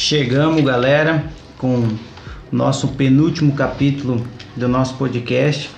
Chegamos, 0.00 0.62
galera, 0.62 1.24
com 1.58 1.80
o 1.80 1.98
nosso 2.52 2.86
penúltimo 2.86 3.52
capítulo 3.56 4.24
do 4.54 4.68
nosso 4.68 4.94
podcast, 4.94 5.72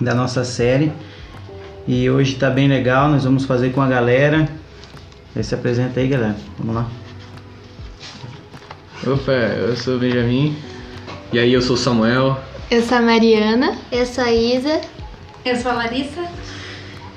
da 0.00 0.14
nossa 0.14 0.44
série. 0.44 0.92
E 1.84 2.08
hoje 2.08 2.36
tá 2.36 2.48
bem 2.48 2.68
legal, 2.68 3.08
nós 3.08 3.24
vamos 3.24 3.44
fazer 3.44 3.72
com 3.72 3.82
a 3.82 3.88
galera. 3.88 4.48
Aí 5.34 5.42
se 5.42 5.52
apresenta 5.52 5.98
aí, 5.98 6.06
galera. 6.06 6.36
Vamos 6.56 6.76
lá. 6.76 6.88
Opa, 9.04 9.32
eu 9.32 9.76
sou 9.76 9.96
o 9.96 9.98
Benjamin. 9.98 10.56
E 11.32 11.38
aí, 11.40 11.52
eu 11.52 11.60
sou 11.60 11.74
o 11.74 11.78
Samuel. 11.78 12.38
Eu 12.70 12.84
sou 12.84 12.98
a 12.98 13.02
Mariana. 13.02 13.76
Eu 13.90 14.06
sou 14.06 14.22
a 14.22 14.32
Isa. 14.32 14.80
Eu 15.44 15.56
sou 15.56 15.72
a 15.72 15.74
Larissa. 15.74 16.24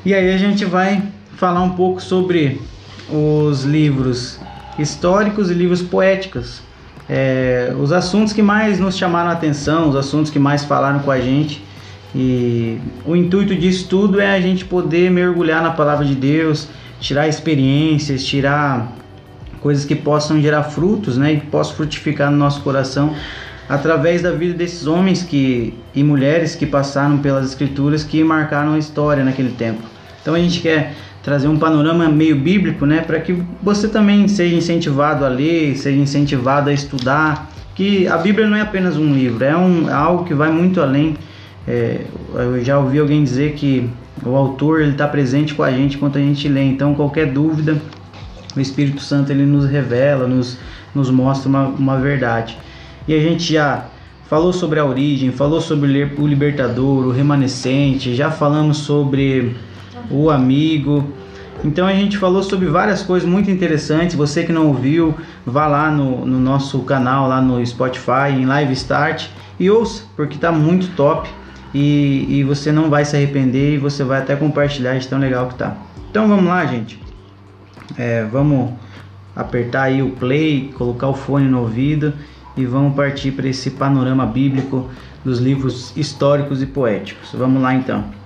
E 0.04 0.15
aí 0.15 0.34
a 0.34 0.38
gente 0.38 0.65
vai 0.65 1.00
falar 1.38 1.61
um 1.61 1.75
pouco 1.75 2.02
sobre 2.02 2.59
os 3.07 3.65
livros 3.65 4.39
históricos 4.77 5.50
e 5.50 5.54
livros 5.54 5.82
poéticos. 5.82 6.61
É, 7.09 7.73
os 7.79 7.91
assuntos 7.91 8.33
que 8.33 8.41
mais 8.41 8.79
nos 8.79 8.97
chamaram 8.97 9.29
a 9.29 9.33
atenção, 9.33 9.89
os 9.89 9.95
assuntos 9.95 10.31
que 10.31 10.39
mais 10.39 10.64
falaram 10.64 11.00
com 11.00 11.11
a 11.11 11.19
gente. 11.19 11.64
E 12.15 12.78
o 13.05 13.15
intuito 13.15 13.55
disso 13.55 13.87
tudo 13.89 14.19
é 14.19 14.36
a 14.36 14.39
gente 14.39 14.65
poder 14.65 15.09
mergulhar 15.09 15.61
na 15.61 15.71
palavra 15.71 16.05
de 16.05 16.15
Deus, 16.15 16.67
tirar 17.00 17.28
experiências, 17.28 18.23
tirar 18.23 18.93
coisas 19.59 19.86
que 19.86 19.95
possam 19.95 20.41
gerar 20.41 20.64
frutos, 20.64 21.17
né, 21.17 21.33
e 21.33 21.39
que 21.39 21.47
possam 21.47 21.75
frutificar 21.75 22.29
no 22.29 22.37
nosso 22.37 22.61
coração 22.61 23.15
através 23.67 24.21
da 24.21 24.31
vida 24.31 24.53
desses 24.53 24.86
homens 24.86 25.23
que 25.23 25.73
e 25.95 26.03
mulheres 26.03 26.55
que 26.55 26.65
passaram 26.65 27.17
pelas 27.17 27.45
escrituras 27.47 28.03
que 28.03 28.23
marcaram 28.23 28.73
a 28.73 28.78
história 28.78 29.23
naquele 29.23 29.51
tempo. 29.51 29.81
Então 30.21 30.33
a 30.33 30.39
gente 30.39 30.59
quer 30.59 30.93
trazer 31.23 31.47
um 31.47 31.57
panorama 31.57 32.08
meio 32.09 32.36
bíblico, 32.36 32.86
né, 32.86 33.02
para 33.02 33.19
que 33.19 33.36
você 33.61 33.88
também 33.88 34.27
seja 34.27 34.56
incentivado 34.56 35.25
a 35.25 35.30
ler, 35.30 35.75
seja 35.78 35.98
incentivado 35.98 36.70
a 36.70 36.73
estudar, 36.73 37.50
que 37.73 38.08
a 38.08 38.17
Bíblia 38.17 38.48
não 38.48 38.58
é 38.58 38.61
apenas 38.61 38.98
um 38.98 39.14
livro, 39.14 39.44
é 39.44 39.56
um 39.56 39.89
é 39.89 39.94
algo 39.94 40.25
que 40.25 40.33
vai 40.33 40.52
muito 40.52 40.81
além. 40.81 41.16
É, 41.67 42.02
eu 42.33 42.64
já 42.64 42.78
ouvi 42.78 43.00
alguém 43.00 43.23
dizer 43.23 43.53
que 43.53 43.89
o 44.23 44.36
autor 44.36 44.81
ele 44.81 44.92
está 44.92 45.08
presente 45.08 45.56
com 45.56 45.64
a 45.64 45.72
gente 45.72 45.95
enquanto 45.95 46.17
a 46.17 46.22
gente 46.22 46.48
lê. 46.48 46.64
Então 46.64 46.94
qualquer 46.94 47.31
dúvida, 47.31 47.81
o 48.55 48.59
Espírito 48.59 49.02
Santo 49.02 49.31
ele 49.31 49.45
nos 49.45 49.66
revela, 49.66 50.28
nos 50.28 50.59
nos 50.94 51.09
mostra 51.09 51.50
uma, 51.50 51.67
uma 51.67 51.98
verdade. 51.98 52.58
E 53.08 53.14
a 53.14 53.20
gente 53.20 53.52
já 53.52 53.86
falou 54.30 54.53
sobre 54.53 54.80
a 54.80 54.86
origem, 54.86 55.31
falou 55.31 55.59
sobre 55.59 56.05
o 56.17 56.28
libertador, 56.28 57.08
o 57.08 57.11
remanescente, 57.11 58.16
já 58.16 58.31
falamos 58.31 58.78
sobre 58.78 59.55
o 60.09 60.30
amigo. 60.30 61.08
Então 61.64 61.88
a 61.88 61.94
gente 61.94 62.18
falou 62.18 62.44
sobre 62.44 62.68
várias 62.68 63.04
coisas 63.04 63.28
muito 63.28 63.50
interessantes. 63.50 64.16
Você 64.16 64.44
que 64.44 64.52
não 64.52 64.68
ouviu, 64.68 65.16
vá 65.45 65.68
lá 65.68 65.92
no, 65.92 66.26
no 66.26 66.40
nosso 66.40 66.80
canal, 66.80 67.28
lá 67.28 67.42
no 67.42 67.66
Spotify, 67.66 68.32
em 68.32 68.45
Live 68.45 68.73
Start 68.73 69.28
e 69.60 69.70
ouça, 69.70 70.04
porque 70.16 70.38
tá 70.38 70.52
muito 70.52 70.94
top 70.95 71.30
e, 71.73 72.26
e 72.30 72.44
você 72.44 72.72
não 72.72 72.90
vai 72.90 73.06
se 73.06 73.16
arrepender 73.16 73.76
e 73.76 73.78
você 73.78 74.04
vai 74.04 74.20
até 74.20 74.36
compartilhar 74.36 74.98
de 74.98 75.08
tão 75.08 75.20
legal 75.20 75.48
que 75.48 75.56
tá. 75.56 75.78
Então 76.10 76.28
vamos 76.28 76.45
lá, 76.45 76.66
gente. 76.66 77.00
É, 77.98 78.23
vamos 78.23 78.72
apertar 79.36 79.84
aí 79.84 80.02
o 80.02 80.12
play, 80.12 80.73
colocar 80.78 81.08
o 81.08 81.14
fone 81.14 81.48
no 81.48 81.62
ouvido 81.62 82.14
e 82.56 82.66
vamos 82.66 82.95
partir 82.95 83.32
para 83.32 83.48
esse 83.48 83.72
panorama 83.72 84.26
bíblico 84.26 84.90
dos 85.23 85.40
livros 85.40 85.95
históricos 85.95 86.62
e 86.62 86.66
poéticos. 86.66 87.32
Vamos 87.34 87.62
lá 87.62 87.73
então. 87.73 88.23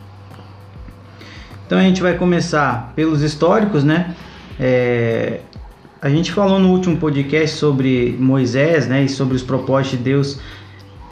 Então 1.67 1.77
a 1.77 1.83
gente 1.83 2.01
vai 2.01 2.13
começar 2.13 2.93
pelos 2.95 3.21
históricos, 3.21 3.83
né? 3.83 4.15
É, 4.57 5.41
a 6.01 6.07
gente 6.07 6.31
falou 6.31 6.59
no 6.59 6.71
último 6.71 6.95
podcast 6.95 7.57
sobre 7.57 8.15
Moisés, 8.17 8.87
né, 8.87 9.03
e 9.03 9.09
sobre 9.09 9.35
os 9.35 9.43
propósitos 9.43 9.97
de 9.97 10.03
Deus 10.03 10.39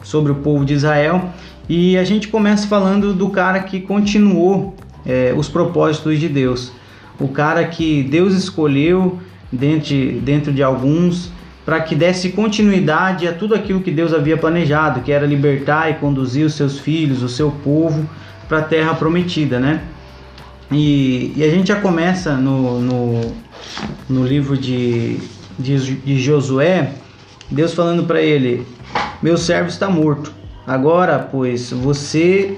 sobre 0.02 0.32
o 0.32 0.36
povo 0.36 0.64
de 0.64 0.76
Israel, 0.76 1.30
e 1.68 1.98
a 1.98 2.04
gente 2.04 2.28
começa 2.28 2.68
falando 2.68 3.12
do 3.14 3.30
cara 3.30 3.60
que 3.62 3.82
continuou 3.82 4.76
é, 5.06 5.34
os 5.36 5.50
propósitos 5.50 6.20
de 6.20 6.30
Deus, 6.30 6.72
o 7.20 7.28
cara 7.28 7.66
que 7.66 8.04
Deus 8.04 8.34
escolheu 8.36 9.20
dentro, 9.52 10.22
dentro 10.22 10.54
de 10.54 10.64
alguns 10.64 11.32
para 11.66 11.82
que 11.82 11.96
desse 11.96 12.30
continuidade 12.30 13.28
a 13.28 13.34
tudo 13.34 13.56
aquilo 13.56 13.82
que 13.82 13.90
Deus 13.90 14.14
havia 14.14 14.38
planejado, 14.38 15.02
que 15.02 15.12
era 15.12 15.26
libertar 15.26 15.90
e 15.90 15.96
conduzir 15.96 16.46
os 16.46 16.54
seus 16.54 16.80
filhos, 16.80 17.24
o 17.24 17.28
seu 17.28 17.50
povo 17.50 18.08
para 18.48 18.60
a 18.60 18.62
terra 18.62 18.94
prometida, 18.94 19.60
né? 19.60 19.82
E, 20.72 21.34
e, 21.36 21.44
a 21.44 21.50
gente 21.50 21.68
já 21.68 21.80
começa 21.80 22.36
no, 22.36 22.80
no, 22.80 23.22
no 24.10 24.26
livro 24.26 24.58
de, 24.58 25.18
de, 25.60 25.96
de 25.98 26.20
Josué, 26.20 26.92
Deus 27.50 27.74
falando 27.74 28.04
para 28.06 28.22
ele: 28.22 28.66
Meu 29.22 29.38
servo 29.38 29.70
está 29.70 29.90
morto. 29.90 30.34
Agora, 30.66 31.20
pois, 31.20 31.72
você 31.72 32.58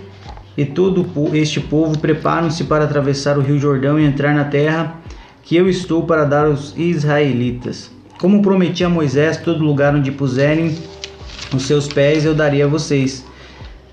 e 0.57 0.66
todo 0.66 1.06
este 1.35 1.59
povo 1.59 2.00
preparam-se 2.00 2.63
para 2.63 2.85
atravessar 2.85 3.38
o 3.38 3.41
rio 3.41 3.59
Jordão 3.59 4.00
e 4.00 4.06
entrar 4.06 4.34
na 4.34 4.45
terra 4.45 4.95
que 5.44 5.56
eu 5.56 5.69
estou 5.69 6.03
para 6.03 6.24
dar 6.24 6.45
aos 6.45 6.74
israelitas. 6.78 7.91
Como 8.19 8.41
prometi 8.41 8.84
a 8.84 8.89
Moisés, 8.89 9.38
todo 9.38 9.63
lugar 9.63 9.94
onde 9.94 10.12
puserem 10.12 10.75
os 11.53 11.63
seus 11.63 11.88
pés 11.88 12.25
eu 12.25 12.34
darei 12.34 12.62
a 12.63 12.68
vocês. 12.68 13.24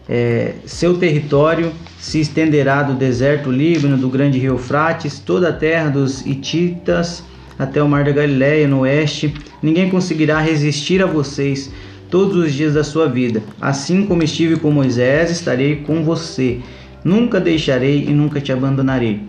É, 0.09 0.55
seu 0.67 0.99
território 0.99 1.73
se 1.99 2.21
estenderá 2.21 2.83
do 2.83 2.95
deserto 2.95 3.51
Líbano, 3.51 3.97
do 3.97 4.09
grande 4.09 4.39
rio 4.39 4.53
Eufrates, 4.53 5.19
toda 5.19 5.49
a 5.49 5.53
terra 5.53 5.89
dos 5.89 6.25
Hititas 6.27 7.25
até 7.59 7.83
o 7.83 7.89
mar 7.89 8.05
da 8.05 8.13
Galiléia 8.13 8.69
no 8.69 8.81
oeste. 8.81 9.33
Ninguém 9.63 9.89
conseguirá 9.89 10.41
resistir 10.41 11.03
a 11.03 11.07
vocês 11.07 11.71
todos 12.11 12.37
os 12.37 12.53
dias 12.53 12.75
da 12.75 12.85
sua 12.85 13.09
vida. 13.09 13.43
Assim 13.61 14.07
como 14.07 14.23
estive 14.23 14.57
com 14.57 14.71
Moisés, 14.71 15.31
estarei 15.31 15.77
com 15.77 16.05
você. 16.05 16.61
Nunca 17.03 17.41
deixarei 17.41 18.05
e 18.05 18.13
nunca 18.13 18.41
te 18.41 18.53
abandonarei. 18.53 19.23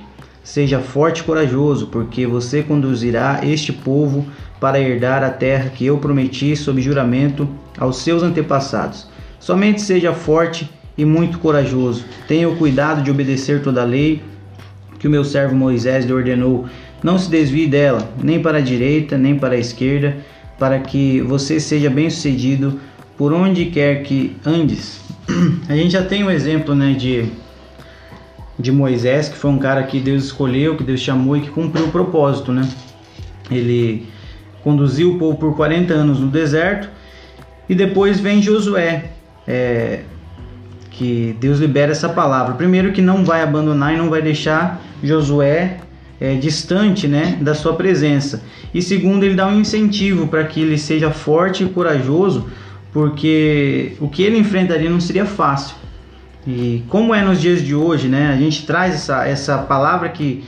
Seja 0.43 0.79
forte 0.79 1.19
e 1.19 1.23
corajoso, 1.23 1.87
porque 1.87 2.27
você 2.27 2.61
conduzirá 2.61 3.39
este 3.43 3.73
povo 3.73 4.25
para 4.59 4.79
herdar 4.79 5.23
a 5.23 5.29
terra 5.29 5.69
que 5.69 5.85
eu 5.85 5.97
prometi 5.97 6.55
sob 6.55 6.81
juramento 6.81 7.49
aos 7.77 7.97
seus 7.97 8.21
antepassados. 8.21 9.07
Somente 9.45 9.79
seja 9.79 10.11
forte 10.11 10.67
e 10.97 11.05
muito 11.05 11.37
corajoso. 11.37 12.03
Tenha 12.27 12.49
o 12.49 12.55
cuidado 12.55 13.03
de 13.03 13.11
obedecer 13.11 13.61
toda 13.61 13.83
a 13.83 13.85
lei 13.85 14.23
que 14.97 15.07
o 15.07 15.11
meu 15.11 15.23
servo 15.23 15.53
Moisés 15.53 16.03
lhe 16.03 16.11
ordenou. 16.11 16.65
Não 17.03 17.19
se 17.19 17.29
desvie 17.29 17.67
dela, 17.67 18.11
nem 18.23 18.41
para 18.41 18.57
a 18.57 18.61
direita, 18.61 19.19
nem 19.19 19.37
para 19.37 19.53
a 19.53 19.59
esquerda, 19.59 20.17
para 20.57 20.79
que 20.79 21.21
você 21.21 21.59
seja 21.59 21.91
bem-sucedido 21.91 22.79
por 23.15 23.31
onde 23.31 23.65
quer 23.65 24.01
que 24.01 24.35
andes. 24.43 24.99
A 25.69 25.75
gente 25.75 25.91
já 25.91 26.03
tem 26.03 26.23
um 26.23 26.31
exemplo, 26.31 26.73
né, 26.73 26.93
de 26.93 27.29
de 28.57 28.71
Moisés, 28.71 29.29
que 29.29 29.37
foi 29.37 29.51
um 29.51 29.59
cara 29.59 29.83
que 29.83 29.99
Deus 29.99 30.23
escolheu, 30.23 30.75
que 30.75 30.83
Deus 30.83 31.01
chamou 31.01 31.37
e 31.37 31.41
que 31.41 31.51
cumpriu 31.51 31.85
o 31.85 31.91
propósito, 31.91 32.51
né? 32.51 32.67
Ele 33.51 34.07
conduziu 34.63 35.13
o 35.13 35.19
povo 35.19 35.37
por 35.37 35.55
40 35.55 35.93
anos 35.93 36.19
no 36.19 36.29
deserto 36.29 36.89
e 37.69 37.75
depois 37.75 38.19
vem 38.19 38.41
Josué, 38.41 39.11
é, 39.47 40.01
que 40.91 41.35
Deus 41.39 41.59
libera 41.59 41.91
essa 41.91 42.09
palavra. 42.09 42.55
Primeiro 42.55 42.91
que 42.91 43.01
não 43.01 43.23
vai 43.23 43.41
abandonar 43.41 43.93
e 43.93 43.97
não 43.97 44.09
vai 44.09 44.21
deixar 44.21 44.81
Josué 45.03 45.77
é, 46.19 46.35
distante, 46.35 47.07
né, 47.07 47.37
da 47.41 47.53
sua 47.53 47.73
presença. 47.73 48.43
E 48.73 48.81
segundo 48.81 49.23
ele 49.23 49.35
dá 49.35 49.47
um 49.47 49.59
incentivo 49.59 50.27
para 50.27 50.43
que 50.45 50.61
ele 50.61 50.77
seja 50.77 51.11
forte 51.11 51.63
e 51.63 51.69
corajoso, 51.69 52.47
porque 52.93 53.93
o 53.99 54.07
que 54.07 54.23
ele 54.23 54.37
enfrentaria 54.37 54.89
não 54.89 55.01
seria 55.01 55.25
fácil. 55.25 55.75
E 56.47 56.83
como 56.87 57.13
é 57.13 57.21
nos 57.21 57.41
dias 57.41 57.61
de 57.61 57.75
hoje, 57.75 58.07
né? 58.07 58.31
A 58.31 58.37
gente 58.37 58.65
traz 58.65 58.93
essa, 58.93 59.27
essa 59.27 59.57
palavra 59.57 60.09
que 60.09 60.43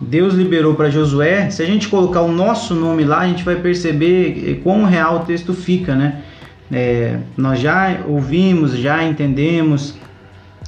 Deus 0.00 0.34
liberou 0.34 0.74
para 0.74 0.90
Josué. 0.90 1.50
Se 1.50 1.62
a 1.62 1.66
gente 1.66 1.88
colocar 1.88 2.20
o 2.20 2.30
nosso 2.30 2.74
nome 2.74 3.02
lá, 3.02 3.20
a 3.20 3.26
gente 3.26 3.42
vai 3.42 3.56
perceber 3.56 4.60
quão 4.62 4.84
real 4.84 5.16
o 5.16 5.20
texto 5.20 5.54
fica, 5.54 5.96
né? 5.96 6.22
É, 6.70 7.18
nós 7.36 7.60
já 7.60 8.00
ouvimos, 8.06 8.76
já 8.76 9.02
entendemos 9.02 9.94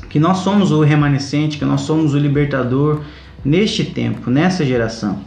que 0.08 0.19
nós 0.19 0.38
somos 0.38 0.73
o 0.73 0.81
remanescente, 0.81 1.58
que 1.58 1.64
nós 1.64 1.82
somos 1.82 2.14
o 2.14 2.19
libertador 2.19 3.00
neste 3.44 3.85
tempo, 3.85 4.31
nessa 4.31 4.64
geração. 4.64 5.20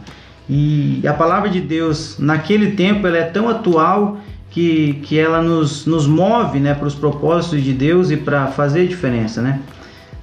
E 0.48 1.00
a 1.06 1.12
palavra 1.14 1.48
de 1.48 1.60
Deus 1.60 2.18
naquele 2.18 2.72
tempo 2.72 3.06
ela 3.06 3.16
é 3.16 3.22
tão 3.24 3.48
atual 3.48 4.18
que, 4.50 5.00
que 5.02 5.18
ela 5.18 5.42
nos, 5.42 5.86
nos 5.86 6.06
move 6.06 6.60
né, 6.60 6.74
para 6.74 6.86
os 6.86 6.94
propósitos 6.94 7.62
de 7.62 7.72
Deus 7.72 8.10
e 8.10 8.16
para 8.16 8.48
fazer 8.48 8.86
diferença. 8.86 9.40
Né? 9.40 9.60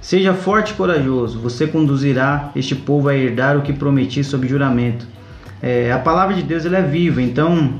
Seja 0.00 0.32
forte 0.32 0.70
e 0.70 0.74
corajoso, 0.74 1.40
você 1.40 1.66
conduzirá 1.66 2.50
este 2.54 2.74
povo 2.74 3.08
a 3.08 3.16
herdar 3.16 3.56
o 3.56 3.62
que 3.62 3.72
prometi 3.72 4.22
sob 4.22 4.46
juramento. 4.46 5.06
É, 5.60 5.92
a 5.92 5.98
palavra 5.98 6.34
de 6.34 6.42
Deus 6.42 6.64
ela 6.64 6.78
é 6.78 6.82
viva, 6.82 7.20
então 7.20 7.74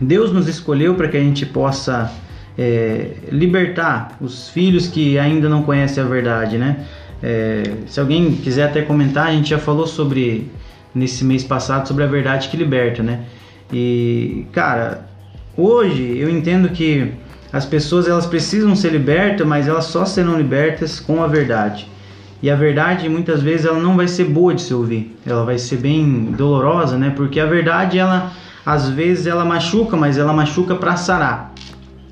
Deus 0.00 0.32
nos 0.32 0.48
escolheu 0.48 0.94
para 0.94 1.08
que 1.08 1.16
a 1.16 1.20
gente 1.20 1.46
possa 1.46 2.12
é, 2.58 3.12
libertar 3.30 4.16
os 4.20 4.48
filhos 4.48 4.86
que 4.86 5.18
ainda 5.18 5.48
não 5.48 5.62
conhecem 5.62 6.02
a 6.02 6.06
verdade, 6.06 6.58
né? 6.58 6.84
É, 7.22 7.62
se 7.86 7.98
alguém 7.98 8.32
quiser 8.32 8.64
até 8.64 8.82
comentar, 8.82 9.28
a 9.28 9.32
gente 9.32 9.50
já 9.50 9.58
falou 9.58 9.86
sobre 9.86 10.50
nesse 10.94 11.24
mês 11.24 11.44
passado 11.44 11.86
sobre 11.86 12.04
a 12.04 12.06
verdade 12.06 12.48
que 12.48 12.56
liberta, 12.56 13.02
né? 13.02 13.24
E 13.72 14.46
cara, 14.52 15.06
hoje 15.56 16.18
eu 16.18 16.30
entendo 16.30 16.68
que 16.68 17.12
as 17.52 17.64
pessoas 17.64 18.08
elas 18.08 18.26
precisam 18.26 18.74
ser 18.76 18.90
libertas, 18.92 19.46
mas 19.46 19.66
elas 19.68 19.84
só 19.86 20.04
serão 20.04 20.36
libertas 20.36 21.00
com 21.00 21.22
a 21.22 21.26
verdade. 21.26 21.88
E 22.42 22.50
a 22.50 22.54
verdade 22.54 23.08
muitas 23.08 23.42
vezes 23.42 23.64
ela 23.66 23.78
não 23.78 23.96
vai 23.96 24.08
ser 24.08 24.24
boa 24.24 24.54
de 24.54 24.62
se 24.62 24.74
ouvir. 24.74 25.16
Ela 25.26 25.44
vai 25.44 25.58
ser 25.58 25.76
bem 25.76 26.32
dolorosa, 26.36 26.98
né? 26.98 27.12
Porque 27.16 27.40
a 27.40 27.46
verdade 27.46 27.98
ela 27.98 28.32
às 28.66 28.88
vezes 28.88 29.28
ela 29.28 29.44
machuca, 29.44 29.96
mas 29.96 30.18
ela 30.18 30.32
machuca 30.32 30.74
para 30.74 30.96
sarar. 30.96 31.54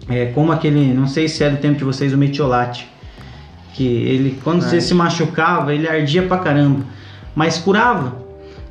É 0.08 0.26
como 0.26 0.52
aquele, 0.52 0.94
não 0.94 1.08
sei 1.08 1.26
se 1.26 1.42
é 1.42 1.50
do 1.50 1.56
tempo 1.56 1.78
de 1.78 1.84
vocês 1.84 2.12
o 2.12 2.16
metiolate, 2.16 2.88
que 3.72 3.84
ele 3.84 4.38
quando 4.44 4.64
é. 4.64 4.68
você 4.68 4.80
se 4.80 4.94
machucava, 4.94 5.74
ele 5.74 5.88
ardia 5.88 6.22
pra 6.22 6.38
caramba, 6.38 6.84
mas 7.34 7.58
curava. 7.58 8.22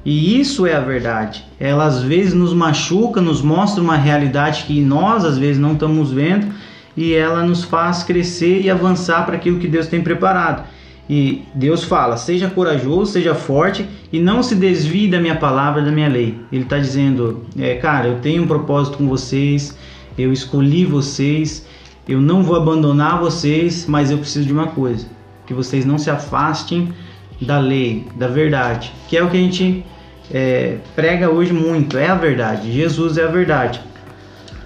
E 0.06 0.40
isso 0.40 0.66
é 0.66 0.76
a 0.76 0.80
verdade. 0.80 1.46
Ela 1.60 1.86
às 1.86 2.02
vezes 2.02 2.34
nos 2.34 2.54
machuca, 2.54 3.20
nos 3.20 3.42
mostra 3.42 3.84
uma 3.84 3.98
realidade 3.98 4.64
que 4.64 4.80
nós 4.82 5.26
às 5.26 5.38
vezes 5.38 5.60
não 5.60 5.74
estamos 5.74 6.12
vendo 6.12 6.54
e 6.96 7.14
ela 7.14 7.44
nos 7.44 7.64
faz 7.64 8.04
crescer 8.04 8.62
e 8.62 8.70
avançar 8.70 9.26
para 9.26 9.36
aquilo 9.36 9.60
que 9.60 9.68
Deus 9.68 9.88
tem 9.88 10.02
preparado. 10.02 10.64
E 11.10 11.44
Deus 11.54 11.84
fala: 11.84 12.18
seja 12.18 12.50
corajoso, 12.50 13.12
seja 13.12 13.36
forte 13.36 13.88
e 14.12 14.20
não 14.20 14.42
se 14.42 14.56
desvie 14.56 15.08
da 15.08 15.20
minha 15.20 15.36
palavra, 15.36 15.82
da 15.82 15.92
minha 15.92 16.08
lei. 16.08 16.38
Ele 16.52 16.64
está 16.64 16.78
dizendo: 16.78 17.46
é, 17.58 17.76
cara, 17.76 18.08
eu 18.08 18.20
tenho 18.20 18.44
um 18.44 18.48
propósito 18.48 18.98
com 18.98 19.08
vocês, 19.08 19.78
eu 20.18 20.32
escolhi 20.32 20.86
vocês, 20.86 21.68
eu 22.08 22.22
não 22.22 22.42
vou 22.44 22.56
abandonar 22.56 23.20
vocês, 23.20 23.86
mas 23.86 24.12
eu 24.12 24.18
preciso 24.18 24.46
de 24.46 24.54
uma 24.54 24.68
coisa: 24.68 25.06
que 25.46 25.54
vocês 25.54 25.86
não 25.86 25.98
se 25.98 26.10
afastem 26.10 26.94
da 27.42 27.60
lei, 27.60 28.06
da 28.16 28.28
verdade, 28.28 28.94
que 29.10 29.18
é 29.18 29.24
o 29.24 29.30
que 29.30 29.38
a 29.38 29.42
gente 29.42 29.86
é, 30.32 30.78
prega 30.96 31.30
hoje 31.30 31.52
muito, 31.52 31.98
é 31.98 32.08
a 32.08 32.16
verdade. 32.16 32.72
Jesus 32.72 33.18
é 33.18 33.24
a 33.24 33.28
verdade. 33.28 33.82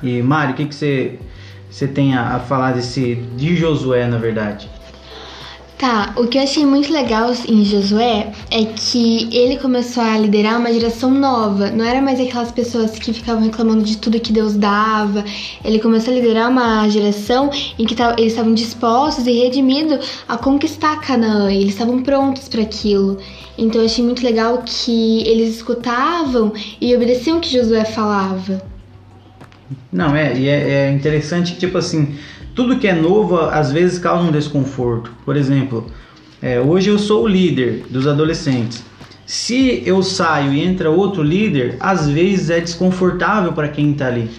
E 0.03 0.21
Mário, 0.21 0.53
o 0.53 0.55
que, 0.55 0.65
que 0.65 0.75
você, 0.75 1.17
você 1.69 1.87
tem 1.87 2.15
a, 2.15 2.35
a 2.35 2.39
falar 2.39 2.73
desse 2.73 3.15
de 3.35 3.55
Josué, 3.55 4.07
na 4.07 4.17
verdade? 4.17 4.69
Tá, 5.77 6.11
o 6.15 6.25
que 6.25 6.39
eu 6.39 6.41
achei 6.41 6.65
muito 6.65 6.91
legal 6.91 7.31
em 7.47 7.63
Josué 7.63 8.31
é 8.49 8.65
que 8.65 9.29
ele 9.31 9.57
começou 9.57 10.01
a 10.01 10.17
liderar 10.17 10.59
uma 10.59 10.73
geração 10.73 11.11
nova. 11.11 11.69
Não 11.69 11.85
era 11.85 12.01
mais 12.01 12.19
aquelas 12.19 12.51
pessoas 12.51 12.97
que 12.97 13.13
ficavam 13.13 13.43
reclamando 13.43 13.83
de 13.83 13.95
tudo 13.97 14.19
que 14.19 14.33
Deus 14.33 14.55
dava. 14.55 15.23
Ele 15.63 15.77
começou 15.77 16.11
a 16.11 16.15
liderar 16.15 16.49
uma 16.49 16.89
geração 16.89 17.51
em 17.77 17.85
que 17.85 17.95
eles 18.17 18.33
estavam 18.33 18.55
dispostos 18.55 19.27
e 19.27 19.31
redimidos 19.31 20.23
a 20.27 20.35
conquistar 20.35 20.99
Canaã. 20.99 21.51
Eles 21.51 21.73
estavam 21.73 22.01
prontos 22.01 22.49
para 22.49 22.63
aquilo. 22.63 23.19
Então 23.55 23.79
eu 23.79 23.85
achei 23.85 24.03
muito 24.03 24.23
legal 24.23 24.63
que 24.65 25.21
eles 25.27 25.57
escutavam 25.57 26.53
e 26.81 26.95
obedeciam 26.95 27.37
o 27.37 27.39
que 27.39 27.53
Josué 27.53 27.85
falava. 27.85 28.63
Não, 29.91 30.15
é, 30.15 30.35
e 30.35 30.47
é, 30.47 30.69
é 30.69 30.91
interessante 30.91 31.53
que, 31.53 31.59
tipo 31.59 31.77
assim, 31.77 32.15
tudo 32.57 32.79
que 32.79 32.87
é 32.87 32.95
novo 32.95 33.37
às 33.37 33.71
vezes 33.71 33.99
causa 33.99 34.23
um 34.23 34.31
desconforto. 34.31 35.13
Por 35.23 35.37
exemplo, 35.37 35.85
é, 36.41 36.59
hoje 36.59 36.89
eu 36.89 36.97
sou 36.97 37.25
o 37.25 37.27
líder 37.27 37.85
dos 37.87 38.07
adolescentes. 38.07 38.83
Se 39.27 39.83
eu 39.85 40.01
saio 40.01 40.51
e 40.51 40.65
entra 40.65 40.89
outro 40.89 41.21
líder, 41.21 41.77
às 41.79 42.09
vezes 42.09 42.49
é 42.49 42.59
desconfortável 42.59 43.53
para 43.53 43.67
quem 43.67 43.91
está 43.91 44.07
ali. 44.07 44.31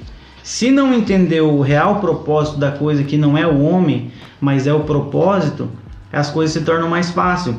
Se 0.43 0.69
não 0.69 0.93
entender 0.93 1.43
o 1.43 1.61
real 1.61 2.01
propósito 2.01 2.59
da 2.59 2.73
coisa, 2.73 3.05
que 3.05 3.17
não 3.17 3.39
é 3.39 3.47
o 3.47 3.63
homem, 3.63 4.11
mas 4.41 4.67
é 4.67 4.73
o 4.73 4.81
propósito, 4.81 5.71
as 6.13 6.29
coisas 6.29 6.55
se 6.55 6.65
tornam 6.65 6.89
mais 6.89 7.11
fáceis. 7.11 7.55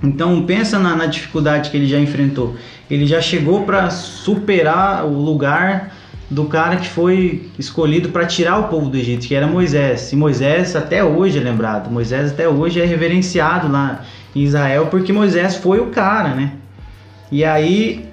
Então 0.00 0.40
pensa 0.46 0.78
na, 0.78 0.94
na 0.94 1.06
dificuldade 1.06 1.68
que 1.68 1.76
ele 1.76 1.88
já 1.88 1.98
enfrentou. 1.98 2.54
Ele 2.88 3.06
já 3.06 3.20
chegou 3.20 3.64
para 3.64 3.90
superar 3.90 5.04
o 5.04 5.20
lugar 5.20 5.92
do 6.30 6.44
cara 6.44 6.76
que 6.76 6.88
foi 6.88 7.50
escolhido 7.58 8.10
para 8.10 8.24
tirar 8.24 8.58
o 8.58 8.68
povo 8.68 8.88
do 8.88 8.96
Egito, 8.96 9.26
que 9.26 9.34
era 9.34 9.48
Moisés. 9.48 10.12
E 10.12 10.16
Moisés 10.16 10.76
até 10.76 11.02
hoje 11.02 11.38
é 11.38 11.40
lembrado. 11.42 11.90
Moisés 11.90 12.30
até 12.30 12.48
hoje 12.48 12.80
é 12.80 12.84
reverenciado 12.84 13.70
lá 13.70 14.04
em 14.34 14.42
Israel 14.42 14.86
porque 14.86 15.12
Moisés 15.12 15.56
foi 15.56 15.80
o 15.80 15.86
cara, 15.86 16.34
né? 16.34 16.52
E 17.32 17.44
aí 17.44 18.08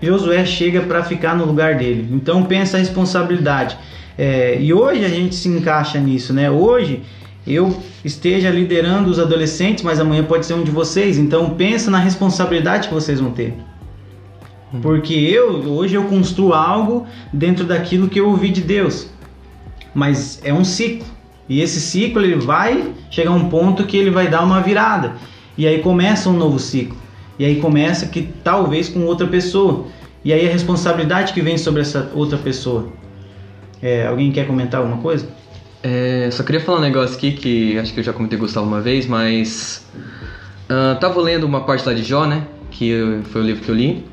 Josué 0.00 0.44
chega 0.44 0.82
para 0.82 1.02
ficar 1.02 1.36
no 1.36 1.44
lugar 1.44 1.76
dele. 1.76 2.08
Então 2.12 2.44
pensa 2.44 2.76
a 2.76 2.80
responsabilidade. 2.80 3.76
É, 4.16 4.56
e 4.60 4.72
hoje 4.72 5.04
a 5.04 5.08
gente 5.08 5.34
se 5.34 5.48
encaixa 5.48 5.98
nisso, 5.98 6.32
né? 6.32 6.48
Hoje 6.48 7.02
eu 7.44 7.76
esteja 8.04 8.50
liderando 8.50 9.10
os 9.10 9.18
adolescentes, 9.18 9.82
mas 9.82 9.98
amanhã 9.98 10.22
pode 10.22 10.46
ser 10.46 10.54
um 10.54 10.62
de 10.62 10.70
vocês. 10.70 11.18
Então 11.18 11.50
pensa 11.50 11.90
na 11.90 11.98
responsabilidade 11.98 12.86
que 12.86 12.94
vocês 12.94 13.18
vão 13.18 13.32
ter. 13.32 13.54
Uhum. 14.72 14.80
Porque 14.80 15.14
eu 15.14 15.50
hoje 15.72 15.94
eu 15.94 16.04
construo 16.04 16.52
algo 16.52 17.06
dentro 17.32 17.64
daquilo 17.64 18.08
que 18.08 18.20
eu 18.20 18.28
ouvi 18.28 18.50
de 18.50 18.60
Deus. 18.60 19.08
Mas 19.94 20.40
é 20.44 20.52
um 20.52 20.64
ciclo. 20.64 21.06
E 21.48 21.60
esse 21.60 21.80
ciclo 21.80 22.22
ele 22.22 22.36
vai 22.36 22.92
chegar 23.10 23.30
a 23.30 23.34
um 23.34 23.48
ponto 23.48 23.84
que 23.84 23.96
ele 23.96 24.10
vai 24.10 24.28
dar 24.28 24.44
uma 24.44 24.60
virada. 24.60 25.14
E 25.56 25.66
aí 25.66 25.80
começa 25.80 26.28
um 26.28 26.36
novo 26.36 26.58
ciclo. 26.58 26.96
E 27.38 27.44
aí 27.44 27.56
começa 27.56 28.06
que 28.06 28.28
talvez 28.44 28.88
com 28.88 29.04
outra 29.04 29.26
pessoa. 29.26 29.86
E 30.24 30.32
aí 30.32 30.46
a 30.46 30.52
responsabilidade 30.52 31.32
que 31.32 31.40
vem 31.40 31.56
sobre 31.56 31.80
essa 31.80 32.10
outra 32.14 32.36
pessoa. 32.36 32.88
É, 33.80 34.06
alguém 34.06 34.30
quer 34.32 34.46
comentar 34.46 34.80
alguma 34.80 35.00
coisa? 35.00 35.28
É, 35.82 36.28
só 36.32 36.42
queria 36.42 36.60
falar 36.60 36.78
um 36.78 36.82
negócio 36.82 37.16
aqui 37.16 37.32
que 37.32 37.78
acho 37.78 37.94
que 37.94 38.00
eu 38.00 38.04
já 38.04 38.12
comentei 38.12 38.36
Gustavo 38.36 38.66
uma 38.66 38.80
vez, 38.80 39.06
mas 39.06 39.86
uh, 40.68 40.98
tava 40.98 41.20
lendo 41.20 41.44
uma 41.44 41.60
parte 41.60 41.86
lá 41.86 41.94
de 41.94 42.02
Jó, 42.02 42.26
né? 42.26 42.46
Que 42.70 43.20
foi 43.30 43.42
o 43.42 43.44
livro 43.44 43.62
que 43.62 43.70
eu 43.70 43.74
li. 43.74 44.04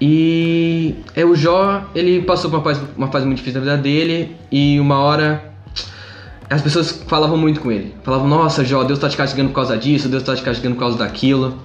E 0.00 0.94
é 1.14 1.24
o 1.24 1.34
Jó, 1.34 1.90
ele 1.94 2.22
passou 2.22 2.50
por 2.50 2.58
uma 2.58 2.62
fase, 2.62 2.82
uma 2.96 3.08
fase 3.08 3.26
muito 3.26 3.38
difícil 3.38 3.60
da 3.60 3.72
vida 3.72 3.82
dele 3.82 4.36
e 4.50 4.78
uma 4.78 4.98
hora 4.98 5.48
as 6.50 6.62
pessoas 6.62 7.02
falavam 7.06 7.36
muito 7.36 7.60
com 7.60 7.70
ele. 7.70 7.94
Falavam, 8.02 8.26
nossa 8.26 8.64
Jó, 8.64 8.82
Deus 8.84 8.98
tá 8.98 9.08
te 9.08 9.16
castigando 9.16 9.50
por 9.50 9.56
causa 9.56 9.76
disso, 9.76 10.08
Deus 10.08 10.22
tá 10.22 10.34
te 10.34 10.42
castigando 10.42 10.76
por 10.76 10.80
causa 10.80 10.96
daquilo. 10.96 11.58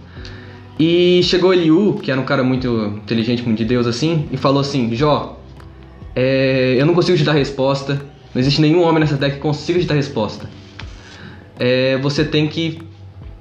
E 0.78 1.22
chegou 1.24 1.54
Eliú, 1.54 2.00
que 2.02 2.12
era 2.12 2.20
um 2.20 2.26
cara 2.26 2.44
muito 2.44 2.68
inteligente, 2.98 3.44
muito 3.44 3.60
de 3.60 3.66
Deus 3.66 3.88
assim, 3.88 4.28
e 4.32 4.38
falou 4.38 4.60
assim, 4.60 4.94
Jó, 4.94 5.40
é, 6.16 6.76
eu 6.78 6.86
não 6.86 6.94
consigo 6.94 7.18
te 7.18 7.24
dar 7.24 7.34
resposta, 7.34 8.02
não 8.34 8.42
existe 8.42 8.60
nenhum 8.60 8.82
homem 8.82 9.00
nessa 9.00 9.16
terra 9.16 9.34
que 9.34 9.40
consiga 9.40 9.80
te 9.80 9.86
dar 9.86 9.96
resposta. 9.96 10.50
É, 11.60 11.98
você 11.98 12.26
tem 12.26 12.48
que... 12.48 12.80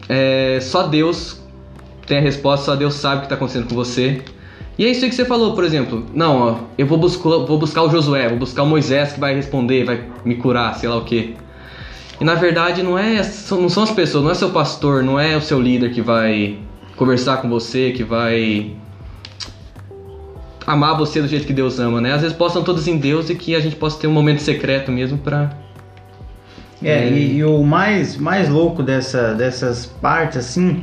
É, 0.09 0.59
só 0.61 0.87
Deus 0.87 1.43
tem 2.06 2.19
a 2.19 2.21
resposta, 2.21 2.67
só 2.67 2.77
Deus 2.77 2.94
sabe 2.94 3.17
o 3.17 3.21
que 3.21 3.27
está 3.27 3.35
acontecendo 3.35 3.67
com 3.67 3.75
você. 3.75 4.23
E 4.82 4.84
é 4.84 4.91
isso 4.91 5.05
aí 5.05 5.10
que 5.10 5.15
você 5.15 5.24
falou, 5.24 5.55
por 5.55 5.62
exemplo. 5.62 6.05
Não, 6.12 6.39
ó, 6.41 6.58
eu 6.77 6.84
vou 6.84 6.98
buscar, 6.98 7.22
vou 7.22 7.56
buscar 7.56 7.84
o 7.84 7.89
Josué, 7.89 8.29
vou 8.29 8.39
buscar 8.39 8.65
o 8.65 8.67
Moisés 8.67 9.12
que 9.12 9.20
vai 9.20 9.32
responder, 9.32 9.84
vai 9.84 10.08
me 10.24 10.34
curar, 10.34 10.74
sei 10.74 10.89
lá 10.89 10.96
o 10.96 11.05
quê. 11.05 11.34
E 12.20 12.24
na 12.24 12.34
verdade 12.34 12.82
não 12.82 12.98
é, 12.98 13.22
não 13.53 13.69
são 13.69 13.84
as 13.84 13.93
pessoas, 13.93 14.24
não 14.24 14.32
é 14.32 14.34
seu 14.34 14.51
pastor, 14.51 15.05
não 15.05 15.20
é 15.20 15.36
o 15.36 15.41
seu 15.41 15.60
líder 15.60 15.93
que 15.93 16.03
vai 16.03 16.58
conversar 16.96 17.36
com 17.36 17.48
você, 17.48 17.93
que 17.93 18.03
vai 18.03 18.72
amar 20.67 20.98
você 20.98 21.22
do 21.22 21.29
jeito 21.29 21.46
que 21.46 21.53
Deus 21.53 21.79
ama, 21.79 22.01
né? 22.01 22.12
As 22.15 22.22
respostas 22.22 22.55
são 22.55 22.65
todas 22.65 22.89
em 22.89 22.96
Deus 22.96 23.31
e 23.31 23.36
que 23.36 23.55
a 23.55 23.60
gente 23.60 23.77
possa 23.77 24.01
ter 24.01 24.08
um 24.08 24.12
momento 24.12 24.43
secreto 24.43 24.91
mesmo 24.91 25.17
para 25.17 25.56
é, 26.82 26.91
é, 26.91 27.08
e, 27.08 27.36
e, 27.36 27.44
o 27.44 27.62
mais 27.62 28.17
mais 28.17 28.48
louco 28.48 28.82
dessa 28.82 29.32
dessas 29.32 29.86
partes 29.86 30.39
assim 30.39 30.82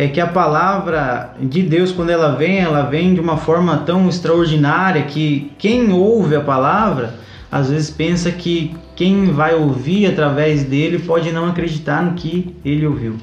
é 0.00 0.06
que 0.06 0.20
a 0.20 0.28
palavra 0.28 1.34
de 1.40 1.60
Deus, 1.60 1.90
quando 1.90 2.10
ela 2.10 2.36
vem, 2.36 2.60
ela 2.60 2.82
vem 2.82 3.14
de 3.14 3.20
uma 3.20 3.36
forma 3.36 3.78
tão 3.78 4.08
extraordinária 4.08 5.02
que 5.02 5.50
quem 5.58 5.90
ouve 5.92 6.36
a 6.36 6.40
palavra 6.40 7.14
às 7.50 7.68
vezes 7.68 7.90
pensa 7.90 8.30
que 8.30 8.76
quem 8.94 9.32
vai 9.32 9.56
ouvir 9.56 10.06
através 10.06 10.62
dele 10.62 11.00
pode 11.00 11.32
não 11.32 11.48
acreditar 11.48 12.00
no 12.00 12.12
que 12.12 12.54
ele 12.64 12.86
ouviu. 12.86 13.16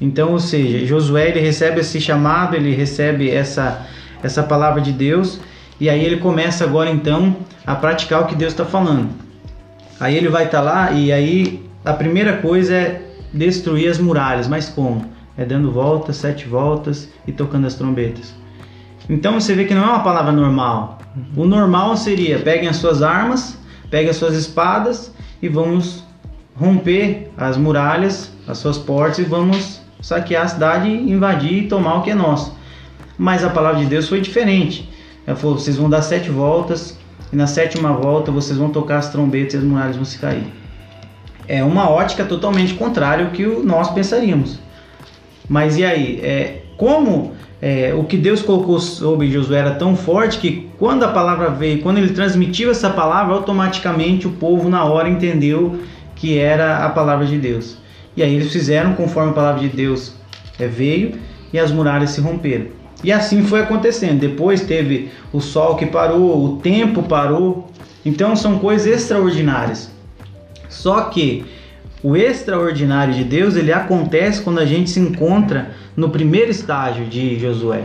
Então, 0.00 0.32
ou 0.32 0.40
seja, 0.40 0.84
Josué 0.84 1.28
ele 1.28 1.38
recebe 1.38 1.78
esse 1.78 2.00
chamado, 2.00 2.56
ele 2.56 2.74
recebe 2.74 3.30
essa, 3.30 3.86
essa 4.24 4.42
palavra 4.42 4.80
de 4.80 4.90
Deus 4.90 5.38
e 5.78 5.88
aí 5.88 6.04
ele 6.04 6.16
começa 6.16 6.64
agora 6.64 6.90
então 6.90 7.36
a 7.64 7.76
praticar 7.76 8.22
o 8.22 8.26
que 8.26 8.34
Deus 8.34 8.52
está 8.52 8.64
falando. 8.64 9.10
Aí 10.00 10.16
ele 10.16 10.28
vai 10.28 10.46
estar 10.46 10.58
tá 10.58 10.64
lá 10.64 10.90
e 10.90 11.12
aí 11.12 11.64
a 11.84 11.92
primeira 11.92 12.38
coisa 12.38 12.74
é 12.74 13.02
destruir 13.32 13.88
as 13.88 13.98
muralhas, 13.98 14.48
mas 14.48 14.68
como? 14.68 15.14
É 15.36 15.44
dando 15.44 15.70
voltas, 15.70 16.16
sete 16.16 16.46
voltas 16.46 17.08
e 17.26 17.32
tocando 17.32 17.66
as 17.66 17.74
trombetas. 17.74 18.34
Então 19.08 19.38
você 19.40 19.54
vê 19.54 19.64
que 19.64 19.74
não 19.74 19.82
é 19.84 19.86
uma 19.86 20.02
palavra 20.02 20.32
normal. 20.32 20.98
O 21.36 21.44
normal 21.44 21.96
seria 21.96 22.38
peguem 22.38 22.68
as 22.68 22.76
suas 22.76 23.02
armas, 23.02 23.58
peguem 23.90 24.10
as 24.10 24.16
suas 24.16 24.34
espadas 24.34 25.12
e 25.40 25.48
vamos 25.48 26.04
romper 26.56 27.30
as 27.36 27.56
muralhas, 27.56 28.32
as 28.48 28.58
suas 28.58 28.78
portas 28.78 29.18
e 29.18 29.22
vamos 29.22 29.80
saquear 30.00 30.44
a 30.44 30.48
cidade, 30.48 30.88
invadir 30.88 31.64
e 31.64 31.68
tomar 31.68 31.96
o 31.96 32.02
que 32.02 32.10
é 32.10 32.14
nosso. 32.14 32.56
Mas 33.18 33.44
a 33.44 33.50
palavra 33.50 33.80
de 33.80 33.86
Deus 33.86 34.08
foi 34.08 34.20
diferente. 34.20 34.90
Ela 35.26 35.36
falou: 35.36 35.58
vocês 35.58 35.76
vão 35.76 35.88
dar 35.88 36.02
sete 36.02 36.30
voltas 36.30 36.98
e 37.32 37.36
na 37.36 37.46
sétima 37.46 37.92
volta 37.92 38.30
vocês 38.30 38.58
vão 38.58 38.70
tocar 38.70 38.98
as 38.98 39.10
trombetas 39.10 39.54
e 39.54 39.56
as 39.58 39.64
muralhas 39.64 39.96
vão 39.96 40.04
se 40.04 40.18
cair. 40.18 40.52
É 41.48 41.62
uma 41.62 41.88
ótica 41.88 42.24
totalmente 42.24 42.74
contrária 42.74 43.24
ao 43.24 43.30
que 43.30 43.44
nós 43.46 43.90
pensaríamos. 43.90 44.58
Mas 45.48 45.76
e 45.76 45.84
aí? 45.84 46.20
É, 46.22 46.62
como 46.76 47.32
é, 47.60 47.94
o 47.94 48.04
que 48.04 48.16
Deus 48.16 48.42
colocou 48.42 48.78
sobre 48.78 49.30
Josué 49.30 49.58
era 49.58 49.74
tão 49.74 49.96
forte 49.96 50.38
que 50.38 50.68
quando 50.78 51.04
a 51.04 51.08
palavra 51.08 51.50
veio, 51.50 51.80
quando 51.82 51.98
ele 51.98 52.10
transmitiu 52.10 52.70
essa 52.70 52.90
palavra, 52.90 53.34
automaticamente 53.34 54.26
o 54.26 54.32
povo 54.32 54.68
na 54.68 54.84
hora 54.84 55.08
entendeu 55.08 55.80
que 56.14 56.38
era 56.38 56.84
a 56.84 56.90
palavra 56.90 57.26
de 57.26 57.38
Deus. 57.38 57.78
E 58.16 58.22
aí 58.22 58.34
eles 58.34 58.52
fizeram 58.52 58.94
conforme 58.94 59.30
a 59.30 59.34
palavra 59.34 59.60
de 59.60 59.68
Deus 59.68 60.14
é, 60.58 60.66
veio 60.66 61.18
e 61.52 61.58
as 61.58 61.70
muralhas 61.70 62.10
se 62.10 62.20
romperam. 62.20 62.66
E 63.04 63.12
assim 63.12 63.42
foi 63.42 63.60
acontecendo. 63.60 64.18
Depois 64.18 64.62
teve 64.62 65.10
o 65.32 65.40
sol 65.40 65.76
que 65.76 65.86
parou, 65.86 66.44
o 66.44 66.56
tempo 66.58 67.02
parou. 67.02 67.70
Então 68.04 68.34
são 68.34 68.58
coisas 68.58 68.86
extraordinárias. 68.86 69.90
Só 70.68 71.02
que 71.02 71.44
o 72.02 72.16
extraordinário 72.16 73.14
de 73.14 73.24
Deus 73.24 73.56
ele 73.56 73.72
acontece 73.72 74.42
quando 74.42 74.58
a 74.58 74.66
gente 74.66 74.90
se 74.90 75.00
encontra 75.00 75.72
no 75.96 76.10
primeiro 76.10 76.50
estágio 76.50 77.06
de 77.06 77.38
Josué. 77.38 77.84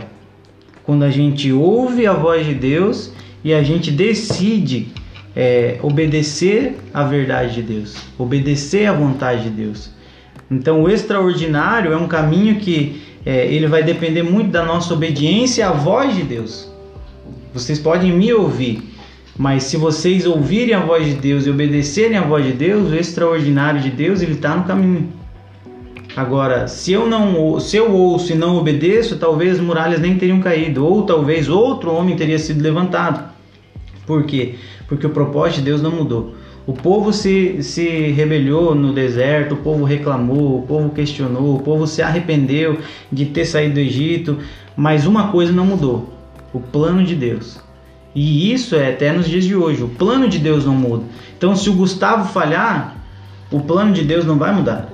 Quando 0.84 1.04
a 1.04 1.10
gente 1.10 1.52
ouve 1.52 2.06
a 2.06 2.12
voz 2.12 2.46
de 2.46 2.54
Deus 2.54 3.12
e 3.42 3.54
a 3.54 3.62
gente 3.62 3.90
decide 3.90 4.88
é, 5.34 5.78
obedecer 5.82 6.76
à 6.92 7.04
verdade 7.04 7.54
de 7.54 7.62
Deus, 7.62 7.96
obedecer 8.18 8.86
à 8.86 8.92
vontade 8.92 9.44
de 9.44 9.50
Deus. 9.50 9.90
Então, 10.50 10.82
o 10.82 10.90
extraordinário 10.90 11.92
é 11.92 11.96
um 11.96 12.06
caminho 12.06 12.56
que 12.56 13.02
é, 13.24 13.46
ele 13.46 13.66
vai 13.66 13.82
depender 13.82 14.22
muito 14.22 14.50
da 14.50 14.64
nossa 14.64 14.92
obediência 14.92 15.68
à 15.68 15.72
voz 15.72 16.14
de 16.14 16.22
Deus. 16.22 16.70
Vocês 17.54 17.78
podem 17.78 18.12
me 18.12 18.32
ouvir, 18.32 18.82
mas 19.36 19.64
se 19.64 19.76
vocês 19.76 20.26
ouvirem 20.26 20.74
a 20.74 20.80
voz 20.80 21.06
de 21.06 21.14
Deus 21.14 21.46
e 21.46 21.50
obedecerem 21.50 22.18
à 22.18 22.22
voz 22.22 22.44
de 22.44 22.52
Deus, 22.52 22.90
o 22.90 22.94
extraordinário 22.94 23.80
de 23.80 23.90
Deus 23.90 24.20
ele 24.20 24.32
está 24.32 24.54
no 24.54 24.64
caminho. 24.64 25.08
Agora, 26.14 26.68
se 26.68 26.92
eu 26.92 27.08
não, 27.08 27.58
se 27.58 27.76
eu 27.76 27.90
ouço 27.90 28.32
e 28.32 28.34
não 28.34 28.56
obedeço, 28.56 29.16
talvez 29.16 29.58
muralhas 29.58 30.00
nem 30.00 30.18
teriam 30.18 30.40
caído, 30.40 30.84
ou 30.84 31.04
talvez 31.04 31.48
outro 31.48 31.90
homem 31.90 32.14
teria 32.16 32.38
sido 32.38 32.62
levantado. 32.62 33.32
Por 34.06 34.24
quê? 34.24 34.56
Porque 34.86 35.06
o 35.06 35.10
propósito 35.10 35.60
de 35.60 35.64
Deus 35.64 35.80
não 35.80 35.90
mudou. 35.90 36.34
O 36.66 36.74
povo 36.74 37.12
se, 37.12 37.62
se 37.62 37.88
rebelou 38.10 38.74
no 38.74 38.92
deserto, 38.92 39.54
o 39.54 39.56
povo 39.56 39.84
reclamou, 39.84 40.58
o 40.58 40.62
povo 40.62 40.90
questionou, 40.90 41.56
o 41.56 41.62
povo 41.62 41.86
se 41.86 42.02
arrependeu 42.02 42.78
de 43.10 43.26
ter 43.26 43.46
saído 43.46 43.74
do 43.74 43.80
Egito, 43.80 44.38
mas 44.76 45.06
uma 45.06 45.28
coisa 45.28 45.52
não 45.52 45.64
mudou: 45.64 46.12
o 46.52 46.60
plano 46.60 47.02
de 47.02 47.14
Deus. 47.14 47.58
E 48.14 48.52
isso 48.52 48.74
é 48.74 48.90
até 48.90 49.12
nos 49.12 49.28
dias 49.28 49.44
de 49.44 49.56
hoje. 49.56 49.82
O 49.82 49.88
plano 49.88 50.28
de 50.28 50.38
Deus 50.38 50.66
não 50.66 50.74
muda. 50.74 51.04
Então, 51.36 51.56
se 51.56 51.70
o 51.70 51.74
Gustavo 51.74 52.30
falhar, 52.32 52.96
o 53.50 53.60
plano 53.60 53.92
de 53.92 54.02
Deus 54.02 54.24
não 54.24 54.38
vai 54.38 54.54
mudar 54.54 54.92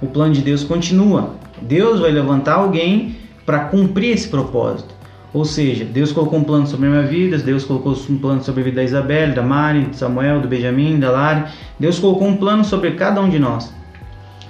o 0.00 0.06
plano 0.06 0.32
de 0.32 0.40
Deus 0.40 0.64
continua. 0.64 1.34
Deus 1.60 2.00
vai 2.00 2.10
levantar 2.10 2.54
alguém 2.54 3.16
para 3.44 3.60
cumprir 3.60 4.12
esse 4.12 4.28
propósito. 4.28 4.96
Ou 5.32 5.44
seja, 5.44 5.84
Deus 5.84 6.10
colocou 6.12 6.38
um 6.38 6.44
plano 6.44 6.66
sobre 6.66 6.86
a 6.86 6.90
minha 6.90 7.02
vida, 7.02 7.36
Deus 7.36 7.64
colocou 7.64 7.94
um 8.08 8.18
plano 8.18 8.42
sobre 8.42 8.62
a 8.62 8.64
vida 8.64 8.76
da 8.76 8.84
Isabel, 8.84 9.34
da 9.34 9.42
Mari, 9.42 9.82
do 9.82 9.96
Samuel, 9.96 10.40
do 10.40 10.48
Benjamin, 10.48 10.98
da 10.98 11.10
Lari. 11.10 11.44
Deus 11.78 11.98
colocou 11.98 12.28
um 12.28 12.36
plano 12.36 12.64
sobre 12.64 12.92
cada 12.92 13.20
um 13.20 13.28
de 13.28 13.38
nós. 13.38 13.72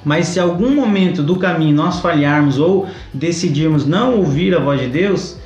Mas 0.05 0.29
se 0.29 0.39
algum 0.39 0.75
momento 0.75 1.23
do 1.23 1.37
caminho 1.37 1.75
nós 1.75 1.99
falharmos 1.99 2.59
ou 2.59 2.87
decidirmos 3.13 3.85
não 3.85 4.17
ouvir 4.17 4.55
a 4.55 4.61
voz 4.61 4.81
de 4.81 4.87
Deus, 4.87 5.37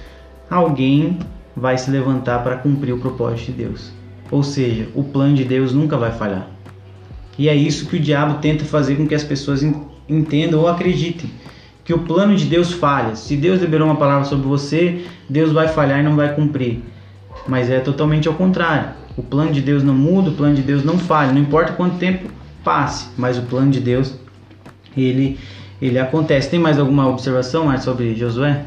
alguém 0.51 1.19
vai 1.57 1.77
se 1.79 1.91
levantar 1.91 2.43
para 2.43 2.57
cumprir 2.57 2.93
o 2.93 2.99
propósito 2.99 3.47
de 3.47 3.65
Deus. 3.65 3.93
Ou 4.31 4.43
seja, 4.43 4.89
o 4.95 5.05
plano 5.05 5.35
de 5.35 5.45
Deus 5.45 5.73
nunca 5.73 5.97
vai 5.97 6.13
falhar. 6.13 6.49
E 7.39 7.49
é 7.49 7.55
isso 7.55 7.87
que 7.87 7.97
o 7.97 8.01
diabo 8.01 8.41
tenta 8.41 8.65
fazer 8.65 8.97
com 8.97 9.07
que 9.07 9.15
as 9.15 9.25
pessoas 9.25 9.63
entendam 10.09 10.61
ou 10.61 10.69
acreditem 10.69 11.31
que 11.85 11.93
o 11.93 11.99
plano 11.99 12.37
de 12.37 12.45
Deus 12.47 12.73
falha. 12.73 13.17
Se 13.17 13.37
Deus 13.37 13.61
liberou 13.61 13.89
uma 13.89 13.97
palavra 13.97 14.25
sobre 14.25 14.47
você, 14.47 15.05
Deus 15.29 15.53
vai 15.53 15.69
falhar 15.69 16.01
e 16.01 16.03
não 16.03 16.17
vai 16.17 16.35
cumprir. 16.35 16.81
Mas 17.47 17.71
é 17.71 17.81
totalmente 17.81 18.29
ao 18.29 18.35
contrário. 18.35 18.91
O 19.17 19.23
plano 19.23 19.53
de 19.53 19.61
Deus 19.61 19.83
não 19.83 19.95
muda, 19.95 20.31
o 20.31 20.35
plano 20.35 20.55
de 20.55 20.63
Deus 20.63 20.85
não 20.85 20.99
falha, 20.99 21.33
não 21.33 21.41
importa 21.41 21.73
quanto 21.73 21.99
tempo 21.99 22.31
passe, 22.65 23.09
mas 23.19 23.37
o 23.37 23.43
plano 23.43 23.71
de 23.71 23.81
Deus 23.81 24.15
ele 24.97 25.39
ele 25.81 25.99
acontece. 25.99 26.49
Tem 26.49 26.61
mais 26.61 26.79
alguma 26.79 27.09
observação 27.09 27.65
Marcia, 27.67 27.91
sobre 27.91 28.15
Josué? 28.15 28.65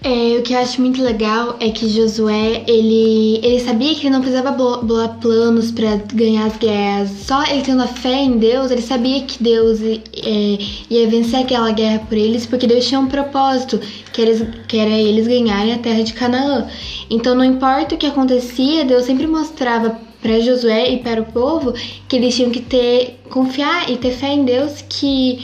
É, 0.00 0.38
o 0.38 0.42
que 0.42 0.52
eu 0.52 0.58
acho 0.58 0.80
muito 0.80 1.02
legal 1.02 1.56
é 1.58 1.70
que 1.70 1.88
Josué, 1.88 2.62
ele, 2.68 3.40
ele 3.42 3.58
sabia 3.58 3.92
que 3.96 4.02
ele 4.02 4.10
não 4.10 4.20
precisava 4.20 4.52
bolar 4.52 5.18
planos 5.18 5.72
para 5.72 5.96
ganhar 6.14 6.46
as 6.46 6.56
guerras. 6.56 7.10
Só 7.26 7.42
ele 7.44 7.62
tendo 7.62 7.82
a 7.82 7.88
fé 7.88 8.22
em 8.22 8.38
Deus, 8.38 8.70
ele 8.70 8.80
sabia 8.80 9.22
que 9.22 9.42
Deus 9.42 9.80
é, 9.82 10.58
ia 10.88 11.08
vencer 11.08 11.40
aquela 11.40 11.72
guerra 11.72 11.98
por 12.08 12.16
eles, 12.16 12.46
porque 12.46 12.66
Deus 12.66 12.86
tinha 12.86 13.00
um 13.00 13.08
propósito, 13.08 13.80
que 14.12 14.22
era, 14.22 14.46
que 14.68 14.78
era 14.78 14.90
eles 14.90 15.26
ganharem 15.26 15.74
a 15.74 15.78
terra 15.78 16.04
de 16.04 16.12
Canaã. 16.12 16.68
Então, 17.10 17.34
não 17.34 17.44
importa 17.44 17.96
o 17.96 17.98
que 17.98 18.06
acontecia, 18.06 18.84
Deus 18.84 19.04
sempre 19.04 19.26
mostrava 19.26 19.98
para 20.22 20.38
Josué 20.40 20.92
e 20.92 20.98
para 20.98 21.22
o 21.22 21.24
povo 21.24 21.74
que 22.08 22.16
eles 22.16 22.36
tinham 22.36 22.50
que 22.50 22.60
ter 22.60 23.18
confiar 23.30 23.90
e 23.90 23.96
ter 23.96 24.12
fé 24.12 24.32
em 24.32 24.44
Deus 24.44 24.84
que 24.88 25.38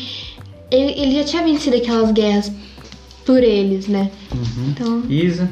ele, 0.71 1.01
ele 1.01 1.15
já 1.17 1.25
tinha 1.25 1.43
vencido 1.43 1.77
aquelas 1.77 2.11
guerras 2.11 2.51
por 3.25 3.43
eles, 3.43 3.89
né? 3.89 4.11
Uhum. 4.33 4.69
Então... 4.69 5.03
Isa? 5.09 5.49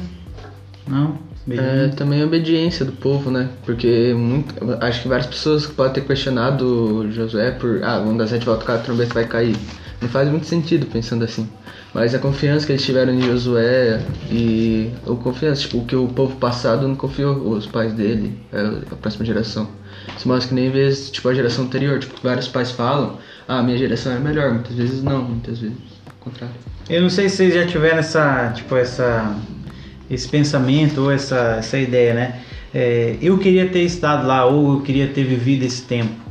Não? 0.87 1.17
É, 1.49 1.89
também 1.89 2.21
a 2.21 2.25
obediência 2.25 2.85
do 2.85 2.93
povo, 2.93 3.29
né? 3.29 3.49
Porque 3.65 4.13
muito, 4.15 4.55
acho 4.79 5.01
que 5.01 5.07
várias 5.09 5.27
pessoas 5.27 5.65
podem 5.65 5.93
ter 5.93 6.01
questionado 6.05 7.11
Josué 7.11 7.51
por 7.51 7.83
ah, 7.83 7.97
a 7.97 8.25
gente 8.25 8.45
vai 8.45 8.57
tocar 8.57 8.75
a 8.75 8.77
trombeta 8.77 9.13
vai 9.13 9.27
cair. 9.27 9.57
Não 10.01 10.07
faz 10.07 10.29
muito 10.29 10.45
sentido 10.45 10.85
pensando 10.85 11.23
assim. 11.25 11.47
Mas 11.93 12.15
a 12.15 12.19
confiança 12.19 12.65
que 12.65 12.71
eles 12.71 12.83
tiveram 12.83 13.13
em 13.13 13.21
Josué 13.21 14.01
e 14.31 14.89
o 15.05 15.15
confiança, 15.15 15.61
tipo, 15.61 15.77
o 15.77 15.85
que 15.85 15.95
o 15.95 16.07
povo 16.07 16.35
passado 16.37 16.87
não 16.87 16.95
confiou, 16.95 17.49
os 17.49 17.67
pais 17.67 17.93
dele, 17.93 18.39
a 18.91 18.95
próxima 18.95 19.23
geração. 19.23 19.67
Isso 20.17 20.27
mostra 20.27 20.49
que 20.49 20.55
nem 20.55 20.71
vezes, 20.71 21.11
tipo, 21.11 21.29
a 21.29 21.33
geração 21.33 21.65
anterior, 21.65 21.99
tipo, 21.99 22.15
vários 22.23 22.47
pais 22.47 22.71
falam, 22.71 23.17
ah, 23.47 23.61
minha 23.61 23.77
geração 23.77 24.11
é 24.11 24.19
melhor, 24.19 24.51
muitas 24.53 24.75
vezes 24.75 25.03
não, 25.03 25.21
muitas 25.21 25.59
vezes 25.59 25.77
o 25.77 25.92
contrário. 26.23 26.55
Eu 26.89 27.01
não 27.01 27.09
sei 27.09 27.29
se 27.29 27.37
vocês 27.37 27.53
já 27.53 27.65
tiveram 27.65 27.99
essa, 27.99 28.51
tipo, 28.55 28.75
essa, 28.75 29.35
esse 30.09 30.27
pensamento 30.27 31.01
ou 31.01 31.11
essa, 31.11 31.57
essa 31.59 31.77
ideia, 31.77 32.13
né? 32.13 32.39
É, 32.73 33.15
eu 33.21 33.37
queria 33.37 33.69
ter 33.69 33.83
estado 33.83 34.25
lá 34.25 34.45
ou 34.45 34.73
eu 34.73 34.81
queria 34.81 35.07
ter 35.07 35.23
vivido 35.23 35.63
esse 35.63 35.83
tempo. 35.83 36.23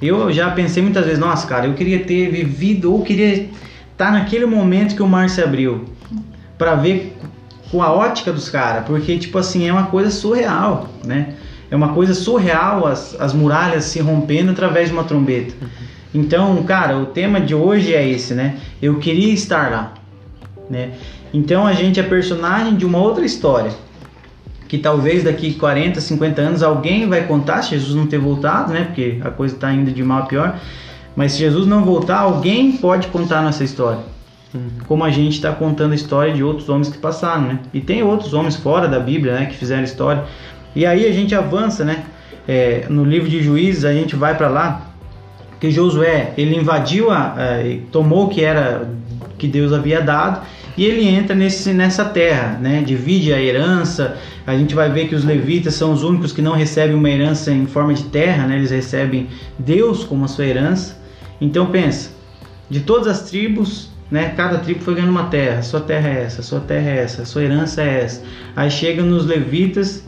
Eu 0.00 0.32
já 0.32 0.50
pensei 0.50 0.82
muitas 0.82 1.04
vezes, 1.04 1.18
nossa, 1.18 1.46
cara, 1.46 1.66
eu 1.66 1.74
queria 1.74 2.00
ter 2.00 2.30
vivido 2.30 2.92
ou 2.92 3.02
queria 3.02 3.34
estar 3.34 3.48
tá 3.96 4.10
naquele 4.12 4.46
momento 4.46 4.94
que 4.94 5.02
o 5.02 5.08
mar 5.08 5.28
se 5.28 5.42
abriu 5.42 5.86
para 6.56 6.74
ver 6.74 7.16
com 7.70 7.82
a 7.82 7.92
ótica 7.92 8.32
dos 8.32 8.48
caras, 8.48 8.84
porque 8.86 9.18
tipo 9.18 9.36
assim 9.38 9.68
é 9.68 9.72
uma 9.72 9.86
coisa 9.86 10.10
surreal, 10.10 10.88
né? 11.04 11.34
É 11.70 11.76
uma 11.76 11.92
coisa 11.92 12.14
surreal 12.14 12.86
as, 12.86 13.14
as 13.20 13.32
muralhas 13.34 13.84
se 13.84 14.00
rompendo 14.00 14.52
através 14.52 14.88
de 14.88 14.94
uma 14.94 15.04
trombeta. 15.04 15.52
Uhum. 15.60 15.68
Então, 16.14 16.62
cara, 16.62 16.96
o 16.96 17.06
tema 17.06 17.40
de 17.40 17.54
hoje 17.54 17.94
é 17.94 18.06
esse, 18.08 18.34
né? 18.34 18.56
Eu 18.80 18.98
queria 18.98 19.32
estar 19.32 19.70
lá, 19.70 19.94
né? 20.70 20.92
Então 21.32 21.66
a 21.66 21.72
gente 21.72 22.00
é 22.00 22.02
personagem 22.02 22.76
de 22.76 22.86
uma 22.86 22.98
outra 22.98 23.24
história. 23.24 23.72
Que 24.66 24.76
talvez 24.76 25.24
daqui 25.24 25.54
40, 25.54 26.00
50 26.00 26.40
anos 26.42 26.62
alguém 26.62 27.08
vai 27.08 27.26
contar 27.26 27.62
se 27.62 27.70
Jesus 27.70 27.94
não 27.94 28.06
ter 28.06 28.18
voltado, 28.18 28.72
né? 28.72 28.84
Porque 28.84 29.18
a 29.22 29.30
coisa 29.30 29.54
está 29.54 29.72
indo 29.72 29.90
de 29.90 30.02
mal 30.02 30.22
a 30.22 30.26
pior. 30.26 30.58
Mas 31.16 31.32
se 31.32 31.38
Jesus 31.38 31.66
não 31.66 31.84
voltar, 31.84 32.18
alguém 32.18 32.72
pode 32.72 33.08
contar 33.08 33.42
nossa 33.42 33.64
história. 33.64 34.00
Uhum. 34.54 34.68
Como 34.86 35.04
a 35.04 35.10
gente 35.10 35.34
está 35.34 35.52
contando 35.52 35.92
a 35.92 35.94
história 35.94 36.32
de 36.32 36.42
outros 36.42 36.68
homens 36.68 36.88
que 36.88 36.98
passaram, 36.98 37.42
né? 37.42 37.58
E 37.72 37.80
tem 37.80 38.02
outros 38.02 38.32
homens 38.34 38.56
fora 38.56 38.88
da 38.88 39.00
Bíblia, 39.00 39.34
né? 39.34 39.46
Que 39.46 39.56
fizeram 39.56 39.84
história. 39.84 40.24
E 40.74 40.86
aí 40.86 41.06
a 41.06 41.12
gente 41.12 41.34
avança, 41.34 41.84
né? 41.84 42.04
É, 42.46 42.86
no 42.88 43.04
livro 43.04 43.28
de 43.28 43.42
Juízes 43.42 43.84
a 43.84 43.92
gente 43.92 44.16
vai 44.16 44.36
para 44.36 44.48
lá 44.48 44.87
que 45.60 45.70
Josué 45.70 46.32
ele 46.36 46.56
invadiu 46.56 47.10
a, 47.10 47.34
a, 47.34 47.36
tomou 47.90 48.26
o 48.26 48.28
que 48.28 48.42
era 48.42 48.88
que 49.36 49.46
Deus 49.46 49.72
havia 49.72 50.00
dado 50.00 50.46
e 50.76 50.84
ele 50.84 51.06
entra 51.08 51.34
nesse, 51.34 51.72
nessa 51.72 52.04
terra, 52.04 52.56
né? 52.60 52.82
divide 52.86 53.32
a 53.32 53.42
herança. 53.42 54.16
A 54.46 54.56
gente 54.56 54.76
vai 54.76 54.88
ver 54.88 55.08
que 55.08 55.14
os 55.14 55.24
levitas 55.24 55.74
são 55.74 55.92
os 55.92 56.04
únicos 56.04 56.32
que 56.32 56.40
não 56.40 56.52
recebem 56.52 56.94
uma 56.94 57.10
herança 57.10 57.50
em 57.50 57.66
forma 57.66 57.92
de 57.92 58.04
terra, 58.04 58.46
né? 58.46 58.56
eles 58.56 58.70
recebem 58.70 59.26
Deus 59.58 60.04
como 60.04 60.24
a 60.24 60.28
sua 60.28 60.46
herança. 60.46 60.96
Então 61.40 61.66
pensa, 61.66 62.10
de 62.70 62.78
todas 62.80 63.08
as 63.08 63.28
tribos, 63.28 63.90
né? 64.08 64.32
cada 64.36 64.58
tribo 64.58 64.80
foi 64.80 64.94
ganhando 64.94 65.10
uma 65.10 65.24
terra, 65.24 65.62
sua 65.62 65.80
terra 65.80 66.08
é 66.10 66.22
essa, 66.22 66.42
sua 66.42 66.60
terra 66.60 66.88
é 66.88 66.98
essa, 66.98 67.24
sua 67.24 67.42
herança 67.42 67.82
é 67.82 68.04
essa. 68.04 68.22
Aí 68.54 68.70
chega 68.70 69.02
nos 69.02 69.26
levitas, 69.26 70.04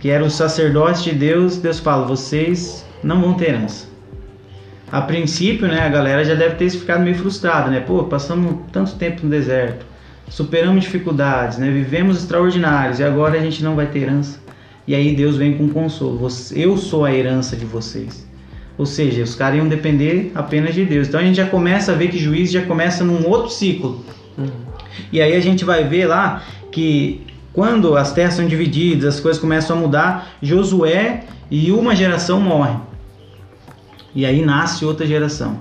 que 0.00 0.10
eram 0.10 0.26
os 0.26 0.34
sacerdotes 0.34 1.02
de 1.02 1.12
Deus, 1.12 1.56
Deus 1.56 1.78
fala: 1.78 2.06
vocês 2.06 2.84
não 3.02 3.22
vão 3.22 3.34
ter 3.34 3.50
herança 3.50 3.93
a 4.94 5.00
princípio, 5.02 5.66
né, 5.66 5.80
a 5.80 5.88
galera 5.88 6.24
já 6.24 6.36
deve 6.36 6.54
ter 6.54 6.70
ficado 6.70 7.02
meio 7.02 7.16
frustrada, 7.16 7.68
né? 7.68 7.80
Pô, 7.80 8.04
passamos 8.04 8.60
tanto 8.70 8.94
tempo 8.94 9.24
no 9.24 9.28
deserto, 9.28 9.84
superamos 10.28 10.84
dificuldades, 10.84 11.58
né? 11.58 11.68
Vivemos 11.68 12.18
extraordinários 12.18 13.00
e 13.00 13.02
agora 13.02 13.36
a 13.36 13.42
gente 13.42 13.60
não 13.64 13.74
vai 13.74 13.86
ter 13.86 14.02
herança. 14.02 14.38
E 14.86 14.94
aí 14.94 15.12
Deus 15.16 15.36
vem 15.36 15.58
com 15.58 15.68
consolo. 15.68 16.28
Eu 16.54 16.76
sou 16.76 17.04
a 17.04 17.12
herança 17.12 17.56
de 17.56 17.64
vocês. 17.64 18.24
Ou 18.78 18.86
seja, 18.86 19.24
os 19.24 19.34
caras 19.34 19.58
iam 19.58 19.66
depender 19.66 20.30
apenas 20.32 20.76
de 20.76 20.84
Deus. 20.84 21.08
Então 21.08 21.18
a 21.18 21.24
gente 21.24 21.38
já 21.38 21.46
começa 21.46 21.90
a 21.90 21.96
ver 21.96 22.06
que 22.06 22.16
juiz 22.16 22.52
já 22.52 22.62
começa 22.62 23.02
num 23.02 23.28
outro 23.28 23.50
ciclo. 23.50 24.04
Uhum. 24.38 24.46
E 25.10 25.20
aí 25.20 25.34
a 25.34 25.40
gente 25.40 25.64
vai 25.64 25.82
ver 25.82 26.06
lá 26.06 26.44
que 26.70 27.20
quando 27.52 27.96
as 27.96 28.12
terras 28.12 28.34
são 28.34 28.46
divididas, 28.46 29.16
as 29.16 29.20
coisas 29.20 29.40
começam 29.40 29.76
a 29.76 29.80
mudar, 29.80 30.36
Josué 30.40 31.24
e 31.50 31.72
uma 31.72 31.96
geração 31.96 32.40
morrem. 32.40 32.93
E 34.14 34.24
aí 34.24 34.44
nasce 34.44 34.84
outra 34.84 35.06
geração. 35.06 35.58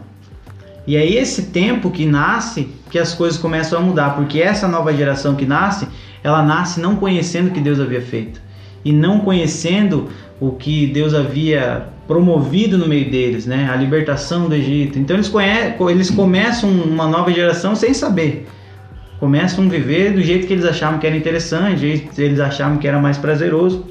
E 0.86 0.96
é 0.98 1.06
esse 1.06 1.44
tempo 1.44 1.90
que 1.90 2.06
nasce 2.06 2.70
que 2.90 3.00
as 3.00 3.14
coisas 3.14 3.40
começam 3.40 3.80
a 3.80 3.82
mudar, 3.82 4.16
porque 4.16 4.40
essa 4.40 4.68
nova 4.68 4.94
geração 4.94 5.36
que 5.36 5.46
nasce, 5.46 5.88
ela 6.24 6.44
nasce 6.44 6.80
não 6.80 6.96
conhecendo 6.98 7.50
o 7.50 7.52
que 7.52 7.62
Deus 7.62 7.80
havia 7.80 8.02
feito 8.02 8.42
e 8.84 8.92
não 8.92 9.20
conhecendo 9.20 10.10
o 10.40 10.52
que 10.52 10.88
Deus 10.88 11.14
havia 11.14 11.88
promovido 12.06 12.78
no 12.78 12.88
meio 12.88 13.10
deles, 13.10 13.46
né? 13.46 13.70
A 13.72 13.76
libertação 13.76 14.50
do 14.50 14.56
Egito. 14.56 15.00
Então 15.00 15.16
eles, 15.16 15.30
conhecem, 15.30 15.76
eles 15.90 16.12
começam 16.12 16.70
uma 16.70 17.08
nova 17.08 17.32
geração 17.32 17.76
sem 17.76 17.94
saber. 17.94 18.46
Começam 19.20 19.66
a 19.66 19.70
viver 19.70 20.12
do 20.12 20.22
jeito 20.22 20.46
que 20.46 20.52
eles 20.52 20.66
achavam 20.66 21.00
que 21.00 21.08
era 21.08 21.16
interessante, 21.16 22.10
eles 22.18 22.40
achavam 22.42 22.78
que 22.78 22.86
era 22.86 23.00
mais 23.00 23.18
prazeroso. 23.18 23.86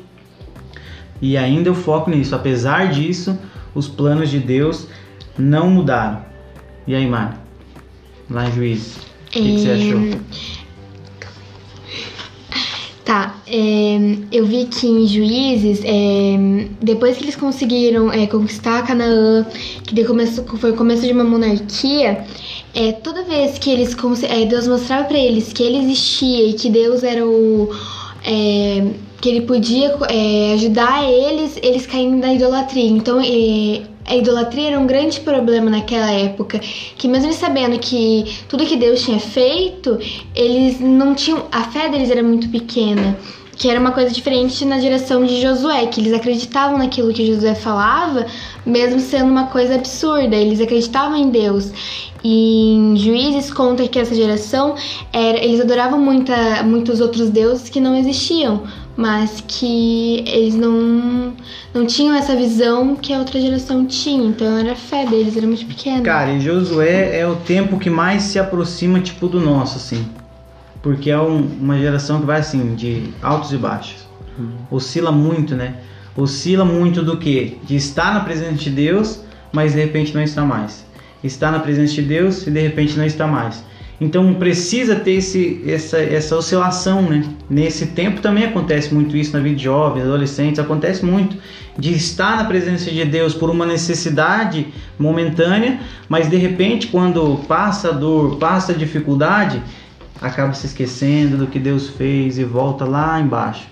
E 1.23 1.39
ainda 1.39 1.71
eu 1.71 1.75
foco 1.75 2.11
nisso. 2.11 2.35
Apesar 2.35 2.91
disso, 2.91 3.39
os 3.75 3.89
planos 3.89 4.31
de 4.31 4.39
Deus 4.39 4.87
não 5.39 5.71
mudaram. 5.71 6.25
E 6.87 6.95
aí, 6.95 7.07
Mari? 7.07 7.37
Lá 8.31 8.49
em 8.49 8.53
Juízes. 8.53 8.97
O 8.97 9.31
que, 9.31 9.41
que 9.41 9.59
você 9.61 9.69
É, 9.69 9.75
achou? 9.75 10.21
Tá, 13.05 13.35
é, 13.49 14.17
eu 14.31 14.47
vi 14.47 14.67
que 14.67 14.87
em 14.87 15.07
Juízes, 15.07 15.81
é, 15.85 16.69
depois 16.81 17.17
que 17.17 17.25
eles 17.25 17.35
conseguiram 17.35 18.13
é, 18.13 18.29
conquistar 18.29 18.87
Canaã, 18.87 19.45
que 19.85 19.93
daí 19.95 20.05
começou, 20.05 20.45
foi 20.45 20.71
o 20.71 20.77
começo 20.77 21.03
de 21.03 21.13
uma 21.13 21.25
monarquia, 21.25 22.25
é, 22.73 22.93
toda 22.93 23.25
vez 23.25 23.59
que 23.59 23.71
eles 23.71 23.97
é, 24.23 24.47
Deus 24.47 24.69
mostrava 24.69 25.05
pra 25.05 25.19
eles 25.19 25.53
que 25.53 25.65
ele 25.65 25.79
existia 25.79 26.49
e 26.49 26.53
que 26.55 26.71
Deus 26.71 27.03
era 27.03 27.27
o 27.27 27.71
é, 28.25 28.87
que 29.23 29.29
ele 29.29 29.43
podia 29.43 29.97
é, 30.09 30.55
ajudar 30.55 31.05
eles, 31.05 31.57
eles 31.63 31.87
caíam 31.87 32.19
da 32.19 32.35
idolatria. 32.35 32.91
Então, 32.91 33.21
é, 33.21 33.83
a 34.05 34.17
idolatria 34.17 34.71
era 34.71 34.81
um 34.81 34.87
grande 34.87 35.21
problema 35.21 35.71
naquela 35.71 36.11
época, 36.11 36.59
que 36.59 37.07
mesmo 37.07 37.33
sabendo 37.33 37.79
que 37.79 38.25
tudo 38.49 38.67
que 38.67 38.77
Deus 38.77 39.01
tinha 39.01 39.21
feito, 39.21 39.97
eles 40.35 40.81
não 40.81 41.15
tinham, 41.15 41.45
a 41.53 41.63
fé 41.63 41.89
deles 41.89 42.11
era 42.11 42.23
muito 42.23 42.49
pequena. 42.49 43.17
Que 43.55 43.71
era 43.71 43.79
uma 43.79 43.93
coisa 43.93 44.11
diferente 44.11 44.65
na 44.65 44.81
geração 44.81 45.25
de 45.25 45.41
Josué, 45.41 45.87
que 45.87 46.01
eles 46.01 46.13
acreditavam 46.15 46.79
naquilo 46.79 47.13
que 47.13 47.25
Josué 47.25 47.55
falava, 47.55 48.27
mesmo 48.67 48.99
sendo 48.99 49.31
uma 49.31 49.47
coisa 49.49 49.77
absurda, 49.77 50.35
eles 50.35 50.61
acreditavam 50.61 51.17
em 51.17 51.31
Deus. 51.31 51.71
E 52.25 52.73
em 52.75 52.97
Juízes 52.97 53.53
conta 53.53 53.87
que 53.87 53.99
essa 53.99 54.15
geração 54.15 54.75
era, 55.13 55.39
eles 55.39 55.61
adoravam 55.61 56.01
muita, 56.01 56.63
muitos 56.65 57.01
outros 57.01 57.31
deuses 57.31 57.69
que 57.69 57.79
não 57.79 57.95
existiam, 57.95 58.63
mas 58.97 59.43
que 59.47 60.23
eles 60.27 60.55
não, 60.55 61.33
não 61.73 61.87
tinham 61.87 62.15
essa 62.15 62.37
visão 62.37 62.95
que 62.97 63.13
a 63.13 63.19
outra 63.19 63.41
geração 63.41 63.87
tinha. 63.87 64.25
Então 64.29 64.59
era 64.59 64.73
a 64.73 64.77
fé 64.77 65.07
deles, 65.07 65.37
era 65.37 65.47
muito 65.47 65.65
pequena. 65.67 66.03
Cara, 66.03 66.33
e 66.33 66.41
Josué 66.41 67.19
é 67.19 67.27
o 67.27 67.37
tempo 67.37 67.79
que 67.79 67.89
mais 67.91 68.23
se 68.25 68.39
aproxima, 68.39 69.01
tipo, 69.01 69.29
do 69.29 69.41
nosso, 69.41 69.77
assim. 69.79 70.07
Porque 70.83 71.11
é 71.11 71.19
um- 71.19 71.47
uma 71.61 71.79
geração 71.79 72.21
que 72.21 72.27
vai, 72.27 72.41
assim, 72.41 72.75
de 72.75 73.11
altos 73.23 73.53
e 73.53 73.57
baixos. 73.57 74.03
Oscila 74.71 75.13
muito, 75.13 75.55
né? 75.55 75.75
Oscila 76.17 76.65
muito 76.65 77.03
do 77.03 77.17
que? 77.17 77.59
De 77.65 77.77
estar 77.77 78.13
na 78.15 78.21
presença 78.21 78.55
de 78.55 78.71
Deus, 78.71 79.21
mas 79.53 79.73
de 79.73 79.81
repente 79.81 80.15
não 80.15 80.23
está 80.23 80.43
mais. 80.45 80.85
Estar 81.23 81.51
na 81.53 81.61
presença 81.61 81.95
de 81.95 82.03
Deus 82.03 82.47
e 82.47 82.51
de 82.51 82.61
repente 82.61 82.97
não 82.99 83.05
está 83.07 83.27
mais. 83.27 83.63
Então 84.03 84.35
precisa 84.35 84.97
ter 84.97 85.13
esse, 85.13 85.63
essa, 85.65 85.97
essa 85.97 86.37
oscilação, 86.37 87.03
né? 87.03 87.25
Nesse 87.49 87.87
tempo 87.87 88.21
também 88.21 88.43
acontece 88.43 88.93
muito 88.93 89.17
isso 89.17 89.33
na 89.33 89.39
vida 89.39 89.55
de 89.55 89.63
jovens, 89.63 90.03
adolescentes, 90.03 90.59
acontece 90.59 91.07
muito 91.07 91.37
de 91.79 91.93
estar 91.93 92.37
na 92.37 92.45
presença 92.45 92.91
de 92.91 93.05
Deus 93.05 93.33
por 93.33 93.49
uma 93.49 93.65
necessidade 93.65 94.67
momentânea, 94.99 95.79
mas 96.09 96.29
de 96.29 96.37
repente 96.37 96.89
quando 96.89 97.39
passa 97.47 97.91
a 97.91 97.93
dor, 97.93 98.39
passa 98.39 98.73
a 98.73 98.75
dificuldade, 98.75 99.63
acaba 100.21 100.53
se 100.53 100.67
esquecendo 100.67 101.37
do 101.37 101.47
que 101.47 101.61
Deus 101.61 101.89
fez 101.91 102.39
e 102.39 102.45
volta 102.45 102.85
lá 102.85 103.21
embaixo. 103.21 103.69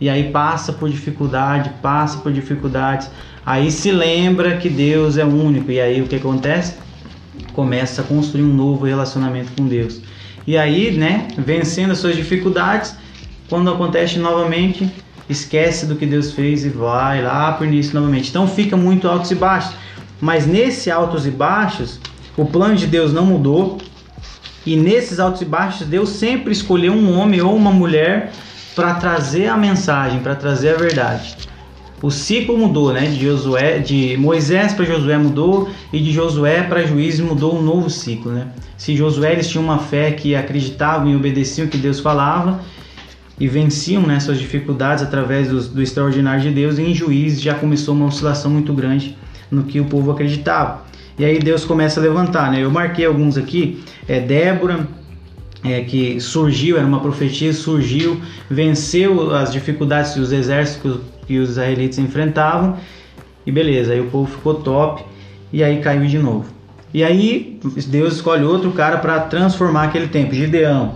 E 0.00 0.08
aí 0.08 0.30
passa 0.30 0.72
por 0.72 0.88
dificuldade, 0.88 1.70
passa 1.82 2.16
por 2.20 2.32
dificuldades, 2.32 3.10
aí 3.44 3.70
se 3.70 3.92
lembra 3.92 4.56
que 4.56 4.70
Deus 4.70 5.18
é 5.18 5.26
único 5.26 5.70
e 5.70 5.78
aí 5.78 6.00
o 6.00 6.06
que 6.06 6.16
acontece? 6.16 6.74
Começa 7.54 8.02
a 8.02 8.04
construir 8.04 8.42
um 8.42 8.54
novo 8.54 8.84
relacionamento 8.84 9.52
com 9.56 9.66
Deus. 9.66 10.00
E 10.46 10.58
aí, 10.58 10.90
né, 10.90 11.28
vencendo 11.38 11.92
as 11.92 11.98
suas 11.98 12.16
dificuldades, 12.16 12.94
quando 13.48 13.70
acontece 13.70 14.18
novamente, 14.18 14.90
esquece 15.28 15.86
do 15.86 15.96
que 15.96 16.04
Deus 16.04 16.32
fez 16.32 16.64
e 16.64 16.68
vai 16.68 17.22
lá 17.22 17.52
pro 17.52 17.66
início 17.66 17.94
novamente. 17.94 18.28
Então 18.28 18.46
fica 18.46 18.76
muito 18.76 19.08
altos 19.08 19.30
e 19.30 19.34
baixos. 19.34 19.74
Mas 20.20 20.46
nesse 20.46 20.90
altos 20.90 21.26
e 21.26 21.30
baixos, 21.30 21.98
o 22.36 22.44
plano 22.44 22.76
de 22.76 22.86
Deus 22.86 23.12
não 23.12 23.24
mudou. 23.24 23.78
E 24.66 24.76
nesses 24.76 25.20
altos 25.20 25.42
e 25.42 25.44
baixos, 25.44 25.86
Deus 25.86 26.08
sempre 26.10 26.52
escolheu 26.52 26.92
um 26.92 27.18
homem 27.18 27.40
ou 27.40 27.54
uma 27.54 27.70
mulher 27.70 28.32
para 28.74 28.94
trazer 28.94 29.46
a 29.46 29.56
mensagem, 29.56 30.20
para 30.20 30.34
trazer 30.34 30.74
a 30.74 30.78
verdade. 30.78 31.36
O 32.02 32.10
ciclo 32.10 32.58
mudou, 32.58 32.92
né? 32.92 33.06
De 33.06 33.24
Josué, 33.24 33.78
de 33.78 34.16
Moisés 34.16 34.72
para 34.72 34.84
Josué 34.84 35.16
mudou 35.16 35.68
e 35.92 36.00
de 36.00 36.12
Josué 36.12 36.62
para 36.62 36.86
Juízes 36.86 37.20
mudou 37.20 37.56
um 37.56 37.62
novo 37.62 37.88
ciclo, 37.88 38.32
né? 38.32 38.48
Se 38.76 38.94
Josué 38.94 39.32
eles 39.32 39.48
tinham 39.48 39.64
uma 39.64 39.78
fé 39.78 40.10
que 40.10 40.34
acreditavam 40.34 41.10
e 41.10 41.16
obedeciam 41.16 41.66
o 41.66 41.70
que 41.70 41.78
Deus 41.78 42.00
falava 42.00 42.60
e 43.38 43.48
venciam 43.48 44.02
né, 44.02 44.20
suas 44.20 44.38
dificuldades 44.38 45.02
através 45.02 45.48
do, 45.48 45.60
do 45.60 45.82
extraordinário 45.82 46.42
de 46.42 46.50
Deus, 46.50 46.78
e 46.78 46.82
em 46.82 46.94
Juízes 46.94 47.40
já 47.40 47.54
começou 47.54 47.94
uma 47.94 48.06
oscilação 48.06 48.50
muito 48.50 48.72
grande 48.72 49.16
no 49.50 49.64
que 49.64 49.80
o 49.80 49.84
povo 49.86 50.10
acreditava. 50.10 50.84
E 51.18 51.24
aí 51.24 51.38
Deus 51.38 51.64
começa 51.64 52.00
a 52.00 52.02
levantar, 52.02 52.50
né? 52.50 52.62
Eu 52.62 52.70
marquei 52.70 53.06
alguns 53.06 53.36
aqui, 53.36 53.82
é 54.06 54.20
Débora, 54.20 54.86
é, 55.64 55.80
que 55.80 56.20
surgiu, 56.20 56.76
era 56.76 56.86
uma 56.86 57.00
profetia, 57.00 57.52
surgiu, 57.52 58.20
venceu 58.50 59.34
as 59.34 59.52
dificuldades 59.52 60.12
que 60.12 60.20
os 60.20 60.30
exércitos 60.30 60.98
que 61.26 61.38
os 61.38 61.50
israelitas 61.50 61.98
enfrentavam, 61.98 62.76
e 63.46 63.52
beleza, 63.52 63.92
aí 63.92 64.00
o 64.00 64.10
povo 64.10 64.30
ficou 64.30 64.54
top, 64.54 65.04
e 65.52 65.62
aí 65.62 65.80
caiu 65.80 66.04
de 66.06 66.18
novo. 66.18 66.46
E 66.92 67.02
aí 67.02 67.58
Deus 67.88 68.14
escolhe 68.14 68.44
outro 68.44 68.70
cara 68.72 68.98
para 68.98 69.20
transformar 69.20 69.84
aquele 69.84 70.08
tempo, 70.08 70.32
Gideão. 70.34 70.94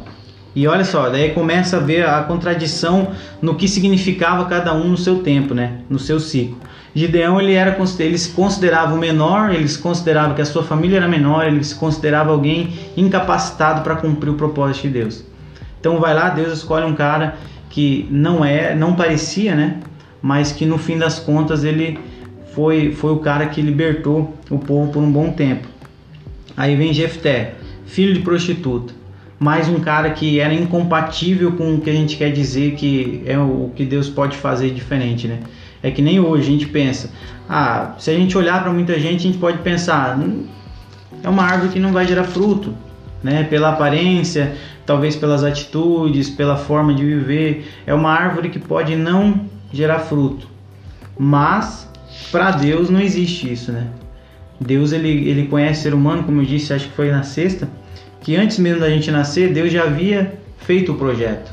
E 0.55 0.67
olha 0.67 0.85
só, 0.85 1.09
daí 1.09 1.31
começa 1.31 1.77
a 1.77 1.81
ver 1.81 2.07
a 2.07 2.23
contradição 2.23 3.13
no 3.43 3.55
que 3.55 3.69
significava 3.69 4.45
cada 4.47 4.75
um 4.75 4.89
no 4.89 4.97
seu 4.97 5.23
tempo, 5.23 5.55
né? 5.55 5.79
No 5.89 5.99
seu 5.99 6.19
ciclo. 6.19 6.59
Gideão 6.95 7.41
ele 7.41 7.53
era 7.53 7.77
ele 8.01 8.19
se 8.19 8.31
considerava 8.31 8.95
o 8.95 8.99
menor, 8.99 9.55
ele 9.55 9.69
se 9.69 9.79
considerava 9.79 10.35
que 10.35 10.43
a 10.43 10.45
sua 10.45 10.65
família 10.65 10.97
era 10.97 11.09
menor, 11.09 11.47
ele 11.47 11.63
se 11.63 11.75
considerava 11.75 12.33
alguém 12.33 12.73
incapacitado 12.97 13.83
para 13.83 13.97
cumprir 13.97 14.31
o 14.31 14.35
propósito 14.35 14.83
de 14.83 14.95
Deus. 14.95 15.25
Então 15.79 16.01
vai 16.01 16.15
lá, 16.15 16.31
Deus 16.31 16.53
escolhe 16.53 16.85
um 16.87 16.95
cara 16.95 17.37
que 17.71 18.09
não 18.11 18.45
é, 18.45 18.75
não 18.75 18.95
parecia, 18.95 19.55
né? 19.55 19.77
Mas 20.21 20.53
que 20.53 20.67
no 20.67 20.79
fim 20.79 20.99
das 20.99 21.19
contas 21.19 21.65
ele 21.65 21.99
foi 22.55 22.93
foi 22.93 23.13
o 23.13 23.19
cara 23.19 23.47
que 23.47 23.63
libertou 23.63 24.35
o 24.51 24.59
povo 24.59 24.93
por 24.93 25.03
um 25.03 25.11
bom 25.11 25.31
tempo. 25.31 25.69
Aí 26.57 26.75
vem 26.75 26.93
Jefté, 26.93 27.55
filho 27.87 28.13
de 28.13 28.21
prostituta 28.21 28.99
mais 29.39 29.69
um 29.69 29.79
cara 29.79 30.11
que 30.11 30.41
era 30.41 30.53
incompatível 30.53 31.53
com 31.53 31.75
o 31.75 31.81
que 31.81 31.89
a 31.89 31.93
gente 31.93 32.17
quer 32.17 32.33
dizer 32.33 32.75
que 32.75 33.23
é 33.25 33.39
o 33.39 33.71
que 33.75 33.85
Deus 33.85 34.09
pode 34.09 34.37
fazer 34.37 34.71
diferente, 34.71 35.29
né? 35.29 35.39
É 35.81 35.93
que 35.93 36.03
nem 36.03 36.19
hoje 36.19 36.49
a 36.49 36.51
gente 36.51 36.67
pensa, 36.67 37.11
ah, 37.49 37.95
se 37.99 38.11
a 38.11 38.15
gente 38.15 38.37
olhar 38.37 38.61
para 38.61 38.73
muita 38.73 38.99
gente, 38.99 39.21
a 39.21 39.31
gente 39.31 39.39
pode 39.39 39.59
pensar, 39.59 40.19
hum, 40.19 40.45
é 41.23 41.29
uma 41.29 41.45
árvore 41.45 41.73
que 41.73 41.79
não 41.79 41.93
vai 41.93 42.05
gerar 42.05 42.25
fruto, 42.25 42.75
né? 43.23 43.45
Pela 43.45 43.69
aparência, 43.69 44.57
talvez 44.85 45.15
pelas 45.15 45.45
atitudes, 45.45 46.29
pela 46.29 46.57
forma 46.57 46.93
de 46.93 47.05
viver, 47.05 47.73
é 47.87 47.95
uma 47.95 48.11
árvore 48.11 48.49
que 48.49 48.59
pode 48.59 48.97
não 48.97 49.47
gerar 49.73 50.01
fruto. 50.01 50.47
Mas 51.19 51.89
para 52.31 52.53
Deus 52.53 52.91
não 52.91 53.01
existe 53.01 53.53
isso, 53.53 53.73
né? 53.73 53.89
Deus 54.61 54.93
ele, 54.93 55.29
ele 55.29 55.47
conhece 55.47 55.81
o 55.81 55.83
ser 55.85 55.95
humano, 55.95 56.25
como 56.25 56.41
eu 56.41 56.45
disse, 56.45 56.73
acho 56.73 56.89
que 56.89 56.95
foi 56.95 57.11
na 57.11 57.23
sexta, 57.23 57.69
que 58.21 58.35
antes 58.37 58.59
mesmo 58.59 58.81
da 58.81 58.91
gente 58.91 59.11
nascer, 59.11 59.53
Deus 59.53 59.73
já 59.73 59.85
havia 59.85 60.39
feito 60.59 60.93
o 60.93 60.97
projeto. 60.97 61.53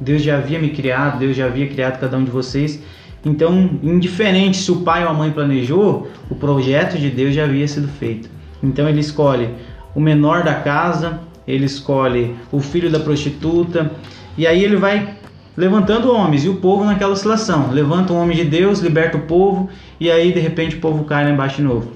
Deus 0.00 0.22
já 0.22 0.38
havia 0.38 0.58
me 0.58 0.70
criado, 0.70 1.18
Deus 1.18 1.36
já 1.36 1.46
havia 1.46 1.68
criado 1.68 2.00
cada 2.00 2.16
um 2.16 2.24
de 2.24 2.30
vocês. 2.30 2.82
Então, 3.24 3.78
indiferente 3.82 4.56
se 4.56 4.72
o 4.72 4.76
pai 4.76 5.04
ou 5.04 5.10
a 5.10 5.12
mãe 5.12 5.30
planejou, 5.30 6.10
o 6.30 6.34
projeto 6.34 6.98
de 6.98 7.10
Deus 7.10 7.34
já 7.34 7.44
havia 7.44 7.68
sido 7.68 7.86
feito. 7.86 8.30
Então, 8.62 8.88
ele 8.88 9.00
escolhe 9.00 9.50
o 9.94 10.00
menor 10.00 10.42
da 10.42 10.54
casa, 10.54 11.20
ele 11.46 11.66
escolhe 11.66 12.34
o 12.50 12.60
filho 12.60 12.90
da 12.90 12.98
prostituta, 12.98 13.92
e 14.38 14.46
aí 14.46 14.64
ele 14.64 14.76
vai 14.76 15.16
levantando 15.56 16.12
homens 16.12 16.44
e 16.44 16.48
o 16.48 16.56
povo 16.56 16.84
naquela 16.84 17.12
oscilação. 17.12 17.70
Levanta 17.70 18.12
um 18.12 18.20
homem 18.20 18.36
de 18.36 18.44
Deus, 18.44 18.80
liberta 18.80 19.16
o 19.16 19.22
povo, 19.22 19.68
e 19.98 20.10
aí 20.10 20.32
de 20.32 20.40
repente 20.40 20.76
o 20.76 20.80
povo 20.80 21.04
cai 21.04 21.24
lá 21.24 21.30
embaixo 21.30 21.56
de 21.56 21.62
novo. 21.62 21.92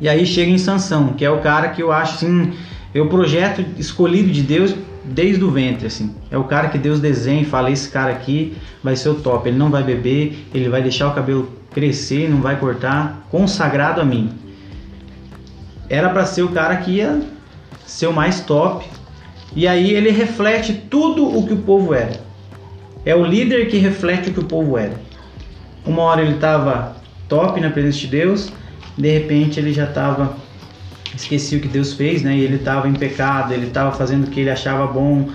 E 0.00 0.08
aí 0.08 0.24
chega 0.24 0.50
em 0.50 0.58
Sansão, 0.58 1.08
que 1.08 1.24
é 1.24 1.30
o 1.30 1.40
cara 1.40 1.68
que 1.68 1.82
eu 1.82 1.92
acho 1.92 2.14
assim, 2.14 2.52
é 2.94 3.00
o 3.00 3.08
projeto 3.08 3.64
escolhido 3.78 4.30
de 4.30 4.42
Deus 4.42 4.74
desde 5.04 5.42
o 5.44 5.50
ventre, 5.50 5.86
assim. 5.86 6.14
É 6.30 6.38
o 6.38 6.44
cara 6.44 6.68
que 6.68 6.78
Deus 6.78 7.00
desenha 7.00 7.42
e 7.42 7.44
fala: 7.44 7.70
esse 7.70 7.88
cara 7.90 8.12
aqui 8.12 8.56
vai 8.82 8.96
ser 8.96 9.08
o 9.08 9.14
top. 9.14 9.48
Ele 9.48 9.58
não 9.58 9.70
vai 9.70 9.82
beber, 9.82 10.46
ele 10.54 10.68
vai 10.68 10.82
deixar 10.82 11.08
o 11.08 11.14
cabelo 11.14 11.48
crescer, 11.72 12.28
não 12.28 12.40
vai 12.40 12.58
cortar, 12.58 13.26
consagrado 13.30 14.00
a 14.00 14.04
mim. 14.04 14.32
Era 15.88 16.08
para 16.10 16.26
ser 16.26 16.42
o 16.42 16.48
cara 16.48 16.76
que 16.76 16.92
ia 16.92 17.20
ser 17.86 18.06
o 18.06 18.12
mais 18.12 18.40
top. 18.40 18.86
E 19.56 19.66
aí 19.66 19.92
ele 19.92 20.10
reflete 20.10 20.74
tudo 20.90 21.26
o 21.26 21.46
que 21.46 21.54
o 21.54 21.58
povo 21.58 21.94
era. 21.94 22.27
É 23.08 23.16
o 23.16 23.24
líder 23.24 23.68
que 23.68 23.78
reflete 23.78 24.28
o 24.28 24.34
que 24.34 24.40
o 24.40 24.44
povo 24.44 24.76
era. 24.76 25.00
Uma 25.86 26.02
hora 26.02 26.20
ele 26.20 26.34
estava 26.34 26.94
top 27.26 27.58
na 27.58 27.70
presença 27.70 27.96
de 27.96 28.06
Deus, 28.06 28.52
de 28.98 29.10
repente 29.10 29.58
ele 29.58 29.72
já 29.72 29.84
estava 29.84 30.36
esqueci 31.14 31.56
o 31.56 31.60
que 31.60 31.68
Deus 31.68 31.94
fez, 31.94 32.22
né? 32.22 32.36
E 32.36 32.40
ele 32.42 32.56
estava 32.56 32.86
em 32.86 32.92
pecado, 32.92 33.54
ele 33.54 33.68
estava 33.68 33.92
fazendo 33.92 34.24
o 34.24 34.30
que 34.30 34.40
ele 34.40 34.50
achava 34.50 34.86
bom. 34.86 35.30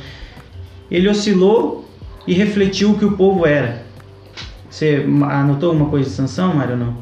Ele 0.92 1.10
oscilou 1.10 1.90
e 2.28 2.36
refletiu 2.36 2.92
o 2.92 3.00
que 3.00 3.06
o 3.06 3.14
povo 3.14 3.44
era. 3.44 3.82
Você 4.70 5.04
anotou 5.32 5.72
alguma 5.72 5.90
coisa 5.90 6.08
de 6.08 6.16
Sansão, 6.16 6.54
Mário, 6.54 6.78
não? 6.78 6.96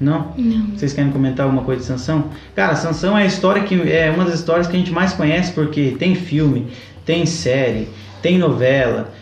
Não? 0.00 0.32
Não. 0.38 0.68
Vocês 0.74 0.94
querem 0.94 1.12
comentar 1.12 1.44
alguma 1.44 1.64
coisa 1.64 1.82
de 1.82 1.86
Sansão? 1.86 2.30
Cara, 2.56 2.76
Sansão 2.76 3.18
é 3.18 3.24
a 3.24 3.26
história 3.26 3.62
que 3.62 3.74
é 3.92 4.10
uma 4.10 4.24
das 4.24 4.36
histórias 4.36 4.66
que 4.66 4.74
a 4.74 4.78
gente 4.78 4.90
mais 4.90 5.12
conhece 5.12 5.52
porque 5.52 5.96
tem 5.98 6.14
filme, 6.14 6.68
tem 7.04 7.26
série, 7.26 7.90
tem 8.22 8.38
novela. 8.38 9.12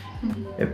É 0.59 0.67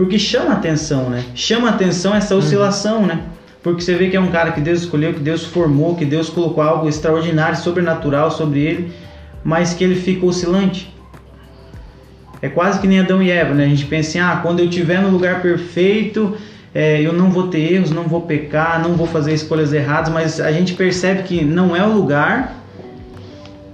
porque 0.00 0.18
chama 0.18 0.54
atenção, 0.54 1.10
né? 1.10 1.22
Chama 1.34 1.68
atenção 1.68 2.14
essa 2.14 2.34
oscilação, 2.34 3.06
né? 3.06 3.20
Porque 3.62 3.82
você 3.82 3.94
vê 3.94 4.08
que 4.08 4.16
é 4.16 4.20
um 4.20 4.30
cara 4.30 4.50
que 4.52 4.60
Deus 4.60 4.80
escolheu, 4.80 5.12
que 5.12 5.20
Deus 5.20 5.44
formou, 5.44 5.94
que 5.94 6.06
Deus 6.06 6.30
colocou 6.30 6.62
algo 6.62 6.88
extraordinário, 6.88 7.58
sobrenatural 7.58 8.30
sobre 8.30 8.60
ele, 8.60 8.92
mas 9.44 9.74
que 9.74 9.84
ele 9.84 9.94
fica 9.94 10.24
oscilante. 10.24 10.90
É 12.40 12.48
quase 12.48 12.80
que 12.80 12.86
nem 12.86 13.00
Adão 13.00 13.22
e 13.22 13.30
Eva, 13.30 13.52
né? 13.52 13.66
A 13.66 13.68
gente 13.68 13.84
pensa 13.84 14.08
assim, 14.08 14.18
ah, 14.20 14.40
quando 14.42 14.60
eu 14.60 14.70
estiver 14.70 15.02
no 15.02 15.10
lugar 15.10 15.42
perfeito, 15.42 16.34
é, 16.74 17.02
eu 17.02 17.12
não 17.12 17.30
vou 17.30 17.48
ter 17.48 17.70
erros, 17.74 17.90
não 17.90 18.04
vou 18.04 18.22
pecar, 18.22 18.82
não 18.82 18.94
vou 18.94 19.06
fazer 19.06 19.34
escolhas 19.34 19.70
erradas, 19.72 20.10
mas 20.10 20.40
a 20.40 20.50
gente 20.50 20.72
percebe 20.72 21.24
que 21.24 21.44
não 21.44 21.76
é 21.76 21.86
o 21.86 21.92
lugar 21.92 22.56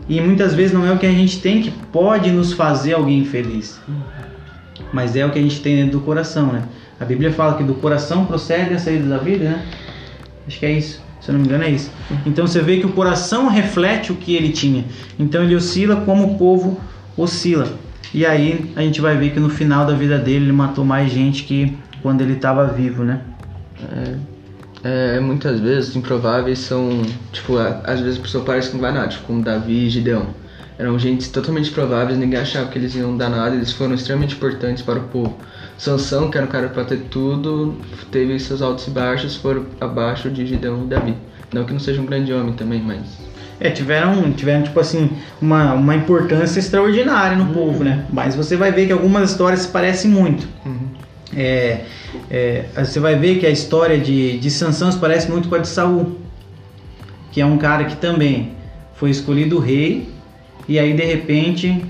e 0.09 0.20
muitas 0.20 0.55
vezes 0.55 0.72
não 0.72 0.85
é 0.85 0.92
o 0.92 0.99
que 0.99 1.07
a 1.07 1.12
gente 1.12 1.40
tem 1.40 1.62
que 1.62 1.70
pode 1.92 2.33
nos 2.33 2.53
fazer 2.53 2.94
alguém 2.94 3.25
feliz, 3.25 3.79
mas 4.92 5.16
é 5.16 5.25
o 5.25 5.31
que 5.31 5.38
a 5.38 5.42
gente 5.42 5.61
tem 5.61 5.77
dentro 5.77 5.99
do 5.99 6.05
coração, 6.05 6.53
né? 6.53 6.62
A 6.99 7.05
Bíblia 7.05 7.33
fala 7.33 7.57
que 7.57 7.62
do 7.62 7.75
coração 7.75 8.25
procede 8.25 8.75
a 8.75 8.79
saída 8.79 9.09
da 9.09 9.18
vida, 9.18 9.44
né? 9.44 9.66
Acho 10.46 10.59
que 10.59 10.66
é 10.66 10.72
isso. 10.72 11.03
Se 11.20 11.31
eu 11.31 11.35
não 11.35 11.40
me 11.40 11.46
engano, 11.46 11.64
é 11.64 11.70
isso. 11.70 11.90
Então 12.25 12.46
você 12.46 12.61
vê 12.61 12.79
que 12.79 12.87
o 12.87 12.92
coração 12.92 13.49
reflete 13.49 14.12
o 14.12 14.16
que 14.16 14.35
ele 14.35 14.51
tinha. 14.51 14.85
Então 15.18 15.42
ele 15.42 15.57
oscila 15.57 15.96
como 15.96 16.35
o 16.35 16.38
povo 16.38 16.81
oscila. 17.16 17.68
E 18.14 18.25
aí 18.25 18.70
a 18.77 18.83
gente 18.83 19.01
vai 19.01 19.16
ver 19.16 19.31
que 19.31 19.40
no 19.40 19.51
final 19.51 19.85
da 19.85 19.92
vida 19.92 20.18
dele 20.18 20.44
ele 20.44 20.53
matou 20.53 20.85
mais 20.85 21.11
gente 21.11 21.42
que 21.44 21.77
quando 22.01 22.20
ele 22.20 22.35
estava 22.35 22.66
vivo, 22.66 23.03
né? 23.03 23.20
É, 24.85 25.18
muitas 25.18 25.59
vezes 25.59 25.96
improváveis 25.96 26.61
são, 26.61 27.03
tipo, 27.33 27.57
às 27.59 28.01
vezes 28.01 28.18
a 28.18 28.22
pessoa 28.22 28.44
parece 28.44 28.72
não 28.72 28.81
vai 28.81 28.92
nada, 28.92 29.09
tipo, 29.09 29.25
como 29.25 29.42
Davi 29.42 29.87
e 29.87 29.90
Gideão. 29.90 30.27
Eram 30.78 30.98
gente 30.98 31.30
totalmente 31.30 31.70
improváveis, 31.70 32.18
ninguém 32.18 32.38
achava 32.38 32.68
que 32.68 32.78
eles 32.78 32.94
iam 32.94 33.16
dar 33.16 33.30
nada, 33.30 33.56
eles 33.56 33.72
foram 33.72 33.94
extremamente 33.94 34.34
importantes 34.34 34.82
para 34.82 34.98
o 34.98 35.04
povo. 35.04 35.36
Sansão, 35.78 36.30
que 36.30 36.36
era 36.36 36.46
um 36.46 36.50
cara 36.50 36.68
para 36.68 36.84
ter 36.84 36.98
tudo, 37.10 37.76
teve 38.10 38.38
seus 38.38 38.60
altos 38.60 38.86
e 38.86 38.90
baixos, 38.90 39.36
foram 39.36 39.64
abaixo 39.80 40.30
de 40.30 40.46
Gideão 40.46 40.84
e 40.84 40.86
Davi. 40.86 41.14
Não 41.52 41.64
que 41.64 41.72
não 41.72 41.80
seja 41.80 42.00
um 42.00 42.06
grande 42.06 42.32
homem 42.32 42.52
também, 42.54 42.82
mas 42.82 43.00
É, 43.58 43.70
tiveram, 43.70 44.32
tiveram 44.32 44.62
tipo 44.64 44.78
assim, 44.78 45.10
uma, 45.40 45.72
uma 45.72 45.94
importância 45.94 46.58
extraordinária 46.58 47.38
no 47.38 47.54
povo, 47.54 47.82
né? 47.82 48.04
Mas 48.12 48.34
você 48.34 48.54
vai 48.54 48.70
ver 48.70 48.86
que 48.86 48.92
algumas 48.92 49.30
histórias 49.30 49.60
se 49.60 49.68
parecem 49.68 50.10
muito. 50.10 50.46
É, 51.34 51.84
é, 52.30 52.66
você 52.76 53.00
vai 53.00 53.16
ver 53.16 53.38
que 53.38 53.46
a 53.46 53.50
história 53.50 53.98
de, 53.98 54.38
de 54.38 54.50
Sansão 54.50 54.92
se 54.92 54.98
parece 54.98 55.30
muito 55.30 55.48
com 55.48 55.54
a 55.54 55.58
de 55.58 55.68
Saul, 55.68 56.18
que 57.32 57.40
é 57.40 57.46
um 57.46 57.58
cara 57.58 57.84
que 57.84 57.96
também 57.96 58.52
foi 58.94 59.10
escolhido 59.10 59.58
rei, 59.58 60.08
e 60.68 60.79
aí 60.79 60.92
de 60.92 61.05
repente 61.05 61.83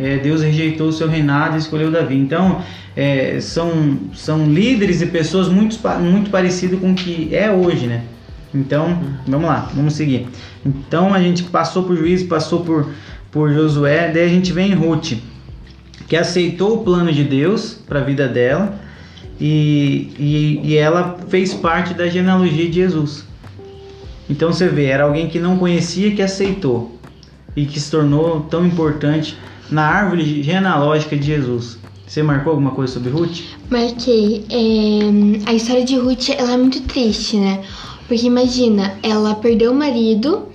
é, 0.00 0.16
Deus 0.16 0.42
rejeitou 0.42 0.88
o 0.88 0.92
seu 0.92 1.06
reinado 1.06 1.56
e 1.56 1.58
escolheu 1.58 1.90
Davi. 1.90 2.16
Então, 2.16 2.62
é, 2.96 3.38
são, 3.38 3.98
são 4.14 4.50
líderes 4.50 5.02
e 5.02 5.06
pessoas 5.06 5.48
muito, 5.48 5.78
muito 6.00 6.30
parecidos 6.30 6.80
com 6.80 6.92
o 6.92 6.94
que 6.94 7.28
é 7.34 7.52
hoje, 7.52 7.86
né? 7.86 8.02
Então, 8.54 8.98
vamos 9.26 9.46
lá, 9.46 9.70
vamos 9.74 9.92
seguir. 9.92 10.26
Então, 10.64 11.12
a 11.12 11.20
gente 11.20 11.42
passou 11.44 11.82
por 11.82 11.96
Juízes, 11.96 12.26
passou 12.26 12.64
por, 12.64 12.88
por 13.30 13.52
Josué, 13.52 14.10
daí 14.10 14.24
a 14.24 14.28
gente 14.28 14.52
vem 14.52 14.72
em 14.72 14.74
Ruth, 14.74 15.18
que 16.08 16.16
aceitou 16.16 16.76
o 16.76 16.84
plano 16.84 17.12
de 17.12 17.22
Deus 17.22 17.78
para 17.86 18.00
a 18.00 18.02
vida 18.02 18.26
dela 18.26 18.80
e, 19.38 20.10
e, 20.18 20.60
e 20.64 20.76
ela 20.76 21.18
fez 21.28 21.52
parte 21.52 21.92
da 21.92 22.08
genealogia 22.08 22.66
de 22.66 22.72
Jesus. 22.72 23.24
Então 24.28 24.52
você 24.52 24.66
vê, 24.66 24.86
era 24.86 25.04
alguém 25.04 25.28
que 25.28 25.38
não 25.38 25.58
conhecia 25.58 26.10
que 26.12 26.22
aceitou 26.22 26.99
e 27.56 27.66
que 27.66 27.80
se 27.80 27.90
tornou 27.90 28.40
tão 28.42 28.66
importante 28.66 29.36
na 29.70 29.86
árvore 29.86 30.42
genealógica 30.42 31.16
de 31.16 31.26
Jesus. 31.26 31.78
Você 32.06 32.22
marcou 32.22 32.50
alguma 32.50 32.72
coisa 32.72 32.94
sobre 32.94 33.10
Ruth? 33.10 33.42
Marquei. 33.70 34.44
É, 34.50 35.48
a 35.48 35.54
história 35.54 35.84
de 35.84 35.96
Ruth 35.96 36.30
ela 36.30 36.54
é 36.54 36.56
muito 36.56 36.80
triste, 36.82 37.36
né? 37.36 37.62
Porque 38.08 38.26
imagina, 38.26 38.98
ela 39.02 39.36
perdeu 39.36 39.70
o 39.70 39.74
marido 39.74 40.48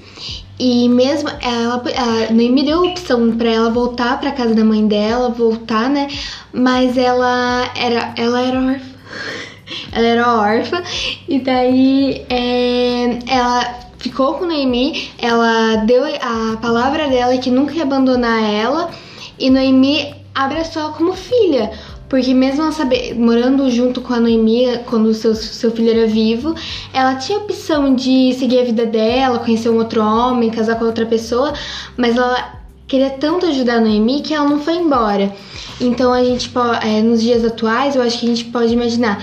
e 0.60 0.90
mesmo 0.90 1.30
ela, 1.42 1.82
ela 1.94 2.32
Noemi 2.34 2.64
deu 2.64 2.84
opção 2.84 3.38
pra 3.38 3.50
ela 3.50 3.70
voltar 3.70 4.20
pra 4.20 4.34
casa 4.34 4.54
da 4.54 4.66
mãe 4.66 4.86
dela, 4.86 5.30
voltar, 5.30 5.90
né? 5.90 6.10
Mas 6.52 6.98
ela 6.98 7.72
era, 7.76 8.14
ela 8.18 8.42
era 8.42 8.60
órfã. 8.60 8.86
Ela 9.92 10.06
era 10.06 10.34
órfã 10.36 10.84
e 11.28 11.40
daí 11.40 12.24
é, 12.30 13.18
ela 13.26 13.85
ficou 14.06 14.36
com 14.36 14.46
Noemi, 14.46 15.10
ela 15.18 15.78
deu 15.78 16.04
a 16.06 16.58
palavra 16.58 17.08
dela 17.08 17.36
que 17.39 17.50
nunca 17.50 17.74
ia 17.74 17.82
abandonar 17.82 18.44
ela 18.44 18.91
e 19.39 19.50
Noemi 19.50 20.13
abraçou 20.34 20.84
ela 20.84 20.91
como 20.91 21.13
filha. 21.13 21.72
Porque 22.08 22.32
mesmo 22.36 22.62
ela 22.62 22.72
saber, 22.72 23.15
morando 23.15 23.68
junto 23.72 24.02
com 24.02 24.13
a 24.13 24.20
Noemi, 24.20 24.78
quando 24.86 25.12
seu, 25.15 25.34
seu 25.34 25.72
filho 25.72 25.89
era 25.89 26.06
vivo, 26.06 26.54
ela 26.94 27.15
tinha 27.15 27.39
a 27.39 27.41
opção 27.41 27.96
de 27.96 28.32
seguir 28.34 28.60
a 28.60 28.63
vida 28.63 28.86
dela, 28.86 29.39
conhecer 29.39 29.70
um 29.70 29.78
outro 29.78 30.04
homem, 30.04 30.52
casar 30.52 30.78
com 30.78 30.86
outra 30.86 31.08
pessoa, 31.08 31.52
mas 31.98 32.15
ela 32.15 32.62
queria 32.88 33.10
tanto 33.10 33.48
ajudar 33.48 33.78
a 33.78 33.82
Noemi 33.82 34.22
que 34.22 34.36
ela 34.36 34.48
não 34.48 34.60
foi 34.60 34.76
embora. 34.76 35.34
Então 35.82 36.13
a 36.13 36.24
gente 36.24 36.50
pode, 36.50 36.88
é, 36.88 37.02
nos 37.02 37.24
dias 37.24 37.44
atuais, 37.44 37.96
eu 37.96 38.04
acho 38.04 38.20
que 38.20 38.26
a 38.28 38.30
gente 38.30 38.46
pode 38.46 38.72
imaginar. 38.72 39.18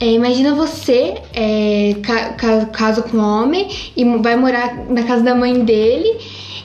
É, 0.00 0.12
imagina 0.12 0.54
você 0.54 1.16
é, 1.34 1.96
ca, 2.02 2.32
ca, 2.34 2.66
casa 2.66 3.02
com 3.02 3.16
um 3.16 3.20
homem 3.20 3.68
e 3.96 4.04
vai 4.18 4.36
morar 4.36 4.86
na 4.88 5.02
casa 5.02 5.24
da 5.24 5.34
mãe 5.34 5.64
dele 5.64 6.16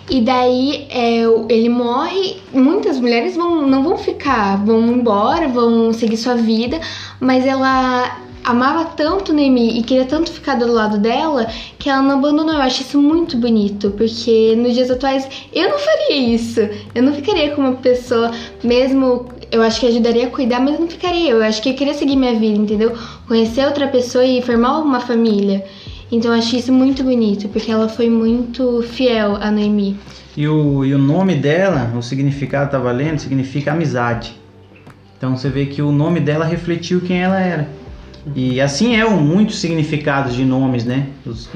e 0.10 0.22
daí 0.22 0.86
é, 0.90 1.24
ele 1.50 1.70
morre. 1.70 2.38
Muitas 2.54 3.00
mulheres 3.00 3.36
vão, 3.36 3.66
não 3.68 3.84
vão 3.84 3.98
ficar, 3.98 4.64
vão 4.64 4.86
embora, 4.88 5.48
vão 5.48 5.92
seguir 5.94 6.18
sua 6.18 6.36
vida, 6.36 6.80
mas 7.20 7.46
ela 7.46 8.20
amava 8.44 8.86
tanto 8.86 9.34
Noemi 9.34 9.80
e 9.80 9.84
queria 9.84 10.06
tanto 10.06 10.32
ficar 10.32 10.56
do 10.56 10.70
lado 10.72 10.98
dela 10.98 11.48
que 11.80 11.90
ela 11.90 12.02
não 12.02 12.18
abandonou. 12.18 12.54
Eu 12.54 12.62
acho 12.62 12.82
isso 12.82 13.02
muito 13.02 13.38
bonito, 13.38 13.92
porque 13.92 14.56
nos 14.56 14.74
dias 14.74 14.92
atuais 14.92 15.28
eu 15.54 15.70
não 15.70 15.80
faria 15.80 16.18
isso. 16.18 16.60
Eu 16.94 17.02
não 17.02 17.14
ficaria 17.14 17.56
com 17.56 17.62
uma 17.62 17.74
pessoa, 17.74 18.32
mesmo 18.64 19.30
eu 19.54 19.62
acho 19.62 19.80
que 19.80 19.86
ajudaria 19.86 20.26
a 20.26 20.30
cuidar, 20.32 20.60
mas 20.60 20.74
eu 20.74 20.82
não 20.82 20.88
ficaria. 20.88 21.30
Eu 21.30 21.44
acho 21.44 21.62
que 21.62 21.70
eu 21.70 21.76
queria 21.76 21.94
seguir 21.94 22.16
minha 22.16 22.34
vida, 22.34 22.58
entendeu? 22.58 22.98
Conhecer 23.28 23.64
outra 23.66 23.88
pessoa 23.88 24.26
e 24.26 24.42
formar 24.42 24.80
uma 24.80 25.00
família. 25.00 25.64
Então 26.12 26.34
eu 26.34 26.40
acho 26.40 26.56
isso 26.56 26.74
muito 26.74 27.04
bonito, 27.04 27.48
porque 27.50 27.72
ela 27.72 27.88
foi 27.88 28.10
muito 28.10 28.82
fiel 28.82 29.38
a 29.40 29.52
Noemi. 29.52 29.96
E 30.36 30.48
o, 30.48 30.84
e 30.84 30.94
o 30.96 30.98
nome 30.98 31.36
dela, 31.36 31.94
o 31.96 32.02
significado 32.02 32.72
tá 32.72 32.80
valendo, 32.80 33.20
significa 33.20 33.72
amizade. 33.72 34.34
Então 35.16 35.38
você 35.38 35.50
vê 35.50 35.68
que 35.68 35.82
o 35.82 35.92
nome 35.92 36.20
dela 36.20 36.46
refletiu 36.46 37.00
quem 37.00 37.22
ela 37.22 37.40
era. 37.40 37.70
E 38.36 38.60
assim 38.60 38.96
é 38.96 39.06
o 39.06 39.18
muitos 39.18 39.60
significados 39.60 40.34
de 40.34 40.44
nomes, 40.44 40.84
né? 40.84 41.08
Os, 41.26 41.48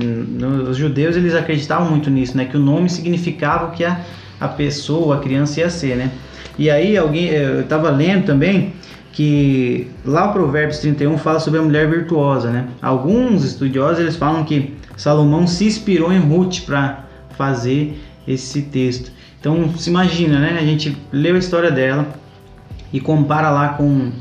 os 0.70 0.78
judeus 0.78 1.16
eles 1.16 1.34
acreditavam 1.34 1.90
muito 1.90 2.12
nisso, 2.12 2.38
né? 2.38 2.46
Que 2.46 2.58
o 2.58 2.60
nome 2.60 2.90
significava 2.90 3.68
o 3.68 3.72
que 3.72 3.84
a, 3.84 4.02
a 4.40 4.48
pessoa, 4.48 5.16
a 5.16 5.20
criança 5.20 5.62
ia 5.62 5.70
ser, 5.70 5.96
né? 5.96 6.12
E 6.58 6.70
aí 6.70 6.98
alguém, 6.98 7.30
eh, 7.30 7.44
eu 7.44 7.62
estava 7.62 7.90
lendo 7.90 8.26
também 8.26 8.74
que 9.14 9.88
lá 10.06 10.30
o 10.30 10.34
Provérbios 10.34 10.80
31 10.80 11.18
fala 11.18 11.40
sobre 11.40 11.60
a 11.60 11.64
mulher 11.64 11.90
virtuosa, 11.90 12.50
né? 12.50 12.68
Alguns 12.82 13.44
estudiosos 13.44 14.00
eles 14.00 14.16
falam 14.16 14.44
que 14.44 14.76
Salomão 14.96 15.48
se 15.48 15.66
inspirou 15.66 16.12
em 16.12 16.20
Ruth 16.20 16.62
para 16.66 17.06
fazer 17.38 18.00
esse 18.28 18.64
texto. 18.64 19.12
Então 19.40 19.76
se 19.78 19.90
imagina, 19.90 20.40
né? 20.40 20.58
A 20.60 20.64
gente 20.64 20.98
leu 21.12 21.36
a 21.36 21.40
história 21.40 21.72
dela 21.72 22.08
e 22.92 23.00
compara 23.00 23.50
lá 23.50 23.70
com 23.70 24.12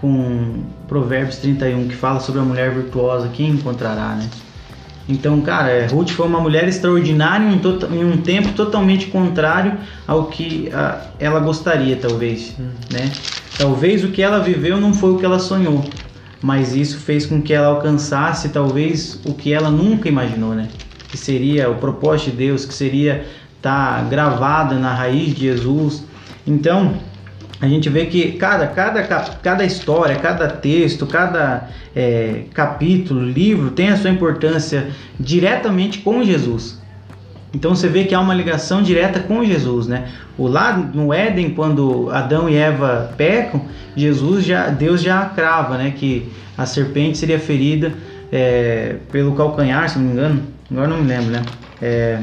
com 0.00 0.62
Provérbios 0.86 1.38
31 1.38 1.88
que 1.88 1.96
fala 1.96 2.20
sobre 2.20 2.40
a 2.40 2.44
mulher 2.44 2.70
virtuosa, 2.72 3.28
quem 3.28 3.50
encontrará, 3.50 4.14
né? 4.14 4.28
Então, 5.08 5.40
cara, 5.40 5.70
é, 5.70 5.86
Ruth 5.86 6.10
foi 6.10 6.26
uma 6.26 6.40
mulher 6.40 6.66
extraordinária 6.68 7.44
em 7.44 7.54
um, 7.54 7.58
tota- 7.58 7.86
em 7.86 8.04
um 8.04 8.16
tempo 8.16 8.52
totalmente 8.52 9.06
contrário 9.06 9.74
ao 10.06 10.24
que 10.26 10.68
a, 10.72 11.00
ela 11.20 11.38
gostaria, 11.38 11.96
talvez, 11.96 12.54
né? 12.90 13.10
Talvez 13.56 14.02
o 14.02 14.08
que 14.08 14.20
ela 14.20 14.40
viveu 14.40 14.78
não 14.80 14.92
foi 14.92 15.12
o 15.12 15.18
que 15.18 15.24
ela 15.24 15.38
sonhou, 15.38 15.84
mas 16.42 16.74
isso 16.74 16.98
fez 16.98 17.24
com 17.24 17.40
que 17.40 17.52
ela 17.52 17.68
alcançasse 17.68 18.48
talvez 18.48 19.20
o 19.24 19.32
que 19.32 19.52
ela 19.52 19.70
nunca 19.70 20.08
imaginou, 20.08 20.54
né? 20.54 20.68
Que 21.08 21.16
seria 21.16 21.70
o 21.70 21.76
propósito 21.76 22.32
de 22.32 22.36
Deus, 22.38 22.64
que 22.64 22.74
seria 22.74 23.24
estar 23.56 24.08
gravada 24.08 24.74
na 24.74 24.92
raiz 24.92 25.34
de 25.34 25.42
Jesus. 25.42 26.04
Então, 26.44 26.94
a 27.60 27.66
gente 27.66 27.88
vê 27.88 28.06
que 28.06 28.32
cada, 28.32 28.66
cada, 28.66 29.02
cada 29.02 29.64
história, 29.64 30.16
cada 30.16 30.48
texto, 30.48 31.06
cada 31.06 31.68
é, 31.94 32.42
capítulo, 32.52 33.24
livro 33.24 33.70
tem 33.70 33.88
a 33.88 33.96
sua 33.96 34.10
importância 34.10 34.88
diretamente 35.18 36.00
com 36.00 36.22
Jesus. 36.22 36.78
Então 37.54 37.74
você 37.74 37.88
vê 37.88 38.04
que 38.04 38.14
há 38.14 38.20
uma 38.20 38.34
ligação 38.34 38.82
direta 38.82 39.20
com 39.20 39.42
Jesus, 39.42 39.86
né? 39.86 40.08
O 40.36 40.46
lá 40.46 40.76
no 40.76 41.14
Éden, 41.14 41.50
quando 41.50 42.10
Adão 42.10 42.48
e 42.48 42.56
Eva 42.56 43.14
pecam, 43.16 43.62
Jesus 43.96 44.44
já, 44.44 44.68
Deus 44.68 45.00
já 45.00 45.24
crava, 45.24 45.78
né? 45.78 45.94
Que 45.96 46.28
a 46.58 46.66
serpente 46.66 47.16
seria 47.16 47.38
ferida 47.38 47.94
é, 48.30 48.96
pelo 49.10 49.34
calcanhar, 49.34 49.88
se 49.88 49.98
não 49.98 50.06
me 50.06 50.12
engano. 50.12 50.42
Agora 50.70 50.88
não 50.88 50.98
me 50.98 51.08
lembro, 51.08 51.30
né? 51.30 51.42
É, 51.80 52.18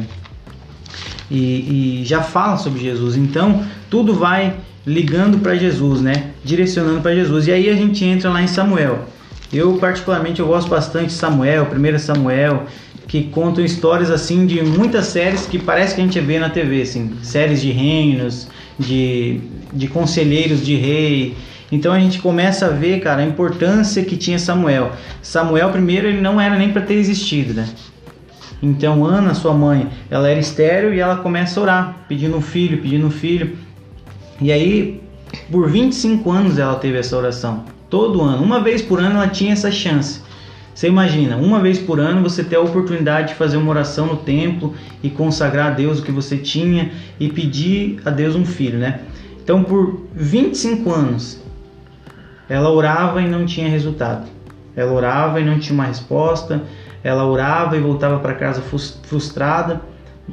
e, 1.31 2.01
e 2.01 2.05
já 2.05 2.21
fala 2.21 2.57
sobre 2.57 2.79
Jesus. 2.79 3.17
Então, 3.17 3.65
tudo 3.89 4.13
vai 4.13 4.53
ligando 4.85 5.39
para 5.39 5.55
Jesus, 5.55 6.01
né? 6.01 6.31
Direcionando 6.43 7.01
para 7.01 7.15
Jesus. 7.15 7.47
E 7.47 7.51
aí 7.51 7.69
a 7.69 7.75
gente 7.75 8.03
entra 8.03 8.29
lá 8.29 8.41
em 8.41 8.47
Samuel. 8.47 9.05
Eu 9.51 9.77
particularmente 9.77 10.39
eu 10.39 10.47
gosto 10.47 10.67
bastante 10.67 11.07
de 11.07 11.13
Samuel, 11.13 11.67
1 11.71 11.99
Samuel, 11.99 12.65
que 13.07 13.25
contam 13.25 13.63
histórias 13.63 14.09
assim 14.09 14.45
de 14.45 14.61
muitas 14.63 15.05
séries 15.05 15.45
que 15.45 15.59
parece 15.59 15.93
que 15.93 16.01
a 16.01 16.03
gente 16.03 16.19
vê 16.19 16.39
na 16.39 16.49
TV, 16.49 16.81
assim, 16.81 17.15
séries 17.21 17.61
de 17.61 17.71
reinos, 17.71 18.47
de, 18.79 19.41
de 19.71 19.87
conselheiros 19.87 20.65
de 20.65 20.75
rei. 20.75 21.37
Então 21.71 21.93
a 21.93 21.99
gente 21.99 22.19
começa 22.19 22.65
a 22.65 22.69
ver, 22.69 22.99
cara, 22.99 23.21
a 23.21 23.25
importância 23.25 24.03
que 24.03 24.17
tinha 24.17 24.39
Samuel. 24.39 24.91
Samuel 25.21 25.69
primeiro 25.69 26.07
ele 26.07 26.21
não 26.21 26.41
era 26.41 26.57
nem 26.57 26.71
para 26.71 26.81
ter 26.81 26.95
existido, 26.95 27.53
né? 27.53 27.69
Então 28.61 29.05
Ana, 29.05 29.33
sua 29.33 29.53
mãe, 29.53 29.87
ela 30.09 30.27
era 30.27 30.39
estéril 30.39 30.93
e 30.93 30.99
ela 30.99 31.17
começa 31.17 31.59
a 31.59 31.63
orar, 31.63 32.05
pedindo 32.07 32.35
um 32.35 32.41
filho, 32.41 32.81
pedindo 32.81 33.05
um 33.05 33.11
filho. 33.11 33.57
E 34.41 34.51
aí, 34.51 35.01
por 35.51 35.69
25 35.69 36.29
anos 36.31 36.57
ela 36.57 36.75
teve 36.75 36.97
essa 36.97 37.17
oração. 37.17 37.63
Todo 37.89 38.21
ano, 38.21 38.43
uma 38.43 38.59
vez 38.59 38.81
por 38.81 38.99
ano 38.99 39.15
ela 39.15 39.27
tinha 39.27 39.53
essa 39.53 39.71
chance. 39.71 40.21
Você 40.73 40.87
imagina, 40.87 41.37
uma 41.37 41.59
vez 41.59 41.77
por 41.77 41.99
ano 41.99 42.23
você 42.23 42.43
ter 42.43 42.55
a 42.55 42.61
oportunidade 42.61 43.29
de 43.29 43.35
fazer 43.35 43.57
uma 43.57 43.69
oração 43.69 44.07
no 44.07 44.17
templo 44.17 44.73
e 45.03 45.09
consagrar 45.09 45.67
a 45.67 45.75
Deus 45.75 45.99
o 45.99 46.03
que 46.03 46.11
você 46.11 46.37
tinha 46.37 46.91
e 47.19 47.29
pedir 47.29 48.01
a 48.03 48.09
Deus 48.09 48.35
um 48.35 48.43
filho, 48.43 48.79
né? 48.79 49.01
Então, 49.43 49.63
por 49.63 50.01
25 50.15 50.91
anos, 50.91 51.39
ela 52.49 52.71
orava 52.71 53.21
e 53.21 53.27
não 53.27 53.45
tinha 53.45 53.69
resultado. 53.69 54.27
Ela 54.75 54.91
orava 54.91 55.39
e 55.39 55.45
não 55.45 55.59
tinha 55.59 55.75
uma 55.75 55.85
resposta. 55.85 56.63
Ela 57.03 57.25
orava 57.25 57.77
e 57.77 57.79
voltava 57.79 58.19
para 58.19 58.33
casa 58.33 58.61
frus- 58.61 58.99
frustrada, 59.03 59.81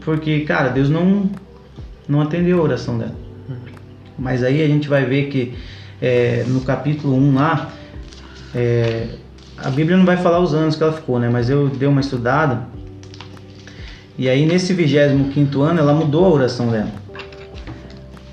porque, 0.00 0.40
cara, 0.40 0.68
Deus 0.68 0.88
não, 0.88 1.28
não 2.08 2.20
atendeu 2.22 2.60
a 2.60 2.62
oração 2.62 2.96
dela. 2.96 3.14
Mas 4.20 4.44
aí 4.44 4.62
a 4.62 4.68
gente 4.68 4.86
vai 4.86 5.06
ver 5.06 5.28
que 5.28 5.54
é, 6.00 6.44
no 6.46 6.60
capítulo 6.60 7.16
1 7.16 7.34
lá, 7.34 7.70
é, 8.54 9.06
a 9.56 9.70
Bíblia 9.70 9.96
não 9.96 10.04
vai 10.04 10.18
falar 10.18 10.40
os 10.40 10.52
anos 10.52 10.76
que 10.76 10.82
ela 10.82 10.92
ficou, 10.92 11.18
né? 11.18 11.30
Mas 11.30 11.48
eu 11.48 11.68
dei 11.68 11.88
uma 11.88 12.02
estudada. 12.02 12.68
E 14.18 14.28
aí 14.28 14.44
nesse 14.44 14.74
25 14.74 15.62
ano 15.62 15.80
ela 15.80 15.94
mudou 15.94 16.26
a 16.26 16.28
oração 16.28 16.70
dela. 16.70 16.92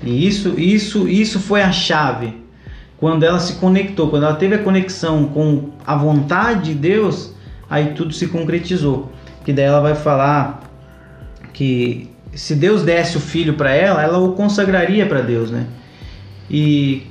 E 0.02 0.26
isso, 0.26 0.60
isso, 0.60 1.08
isso 1.08 1.40
foi 1.40 1.62
a 1.62 1.72
chave. 1.72 2.34
Quando 2.98 3.22
ela 3.22 3.38
se 3.38 3.54
conectou, 3.54 4.10
quando 4.10 4.24
ela 4.24 4.34
teve 4.34 4.56
a 4.56 4.58
conexão 4.58 5.24
com 5.28 5.70
a 5.86 5.96
vontade 5.96 6.74
de 6.74 6.74
Deus, 6.74 7.32
aí 7.70 7.92
tudo 7.94 8.12
se 8.12 8.28
concretizou. 8.28 9.10
Que 9.42 9.54
daí 9.54 9.64
ela 9.64 9.80
vai 9.80 9.94
falar 9.94 10.60
que 11.54 12.10
se 12.34 12.54
Deus 12.54 12.82
desse 12.82 13.16
o 13.16 13.20
filho 13.20 13.54
para 13.54 13.72
ela, 13.72 14.02
ela 14.02 14.18
o 14.18 14.32
consagraria 14.32 15.06
para 15.06 15.22
Deus, 15.22 15.50
né? 15.50 15.66
E 16.50 17.06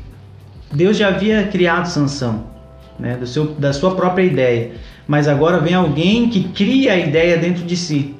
Deus 0.71 0.97
já 0.97 1.09
havia 1.09 1.47
criado 1.47 1.87
Sansão, 1.87 2.45
né? 2.99 3.15
Do 3.15 3.27
seu, 3.27 3.45
da 3.45 3.73
sua 3.73 3.95
própria 3.95 4.23
ideia. 4.23 4.71
Mas 5.07 5.27
agora 5.27 5.59
vem 5.59 5.73
alguém 5.73 6.29
que 6.29 6.43
cria 6.49 6.93
a 6.93 6.97
ideia 6.97 7.37
dentro 7.37 7.63
de 7.63 7.77
si, 7.77 8.15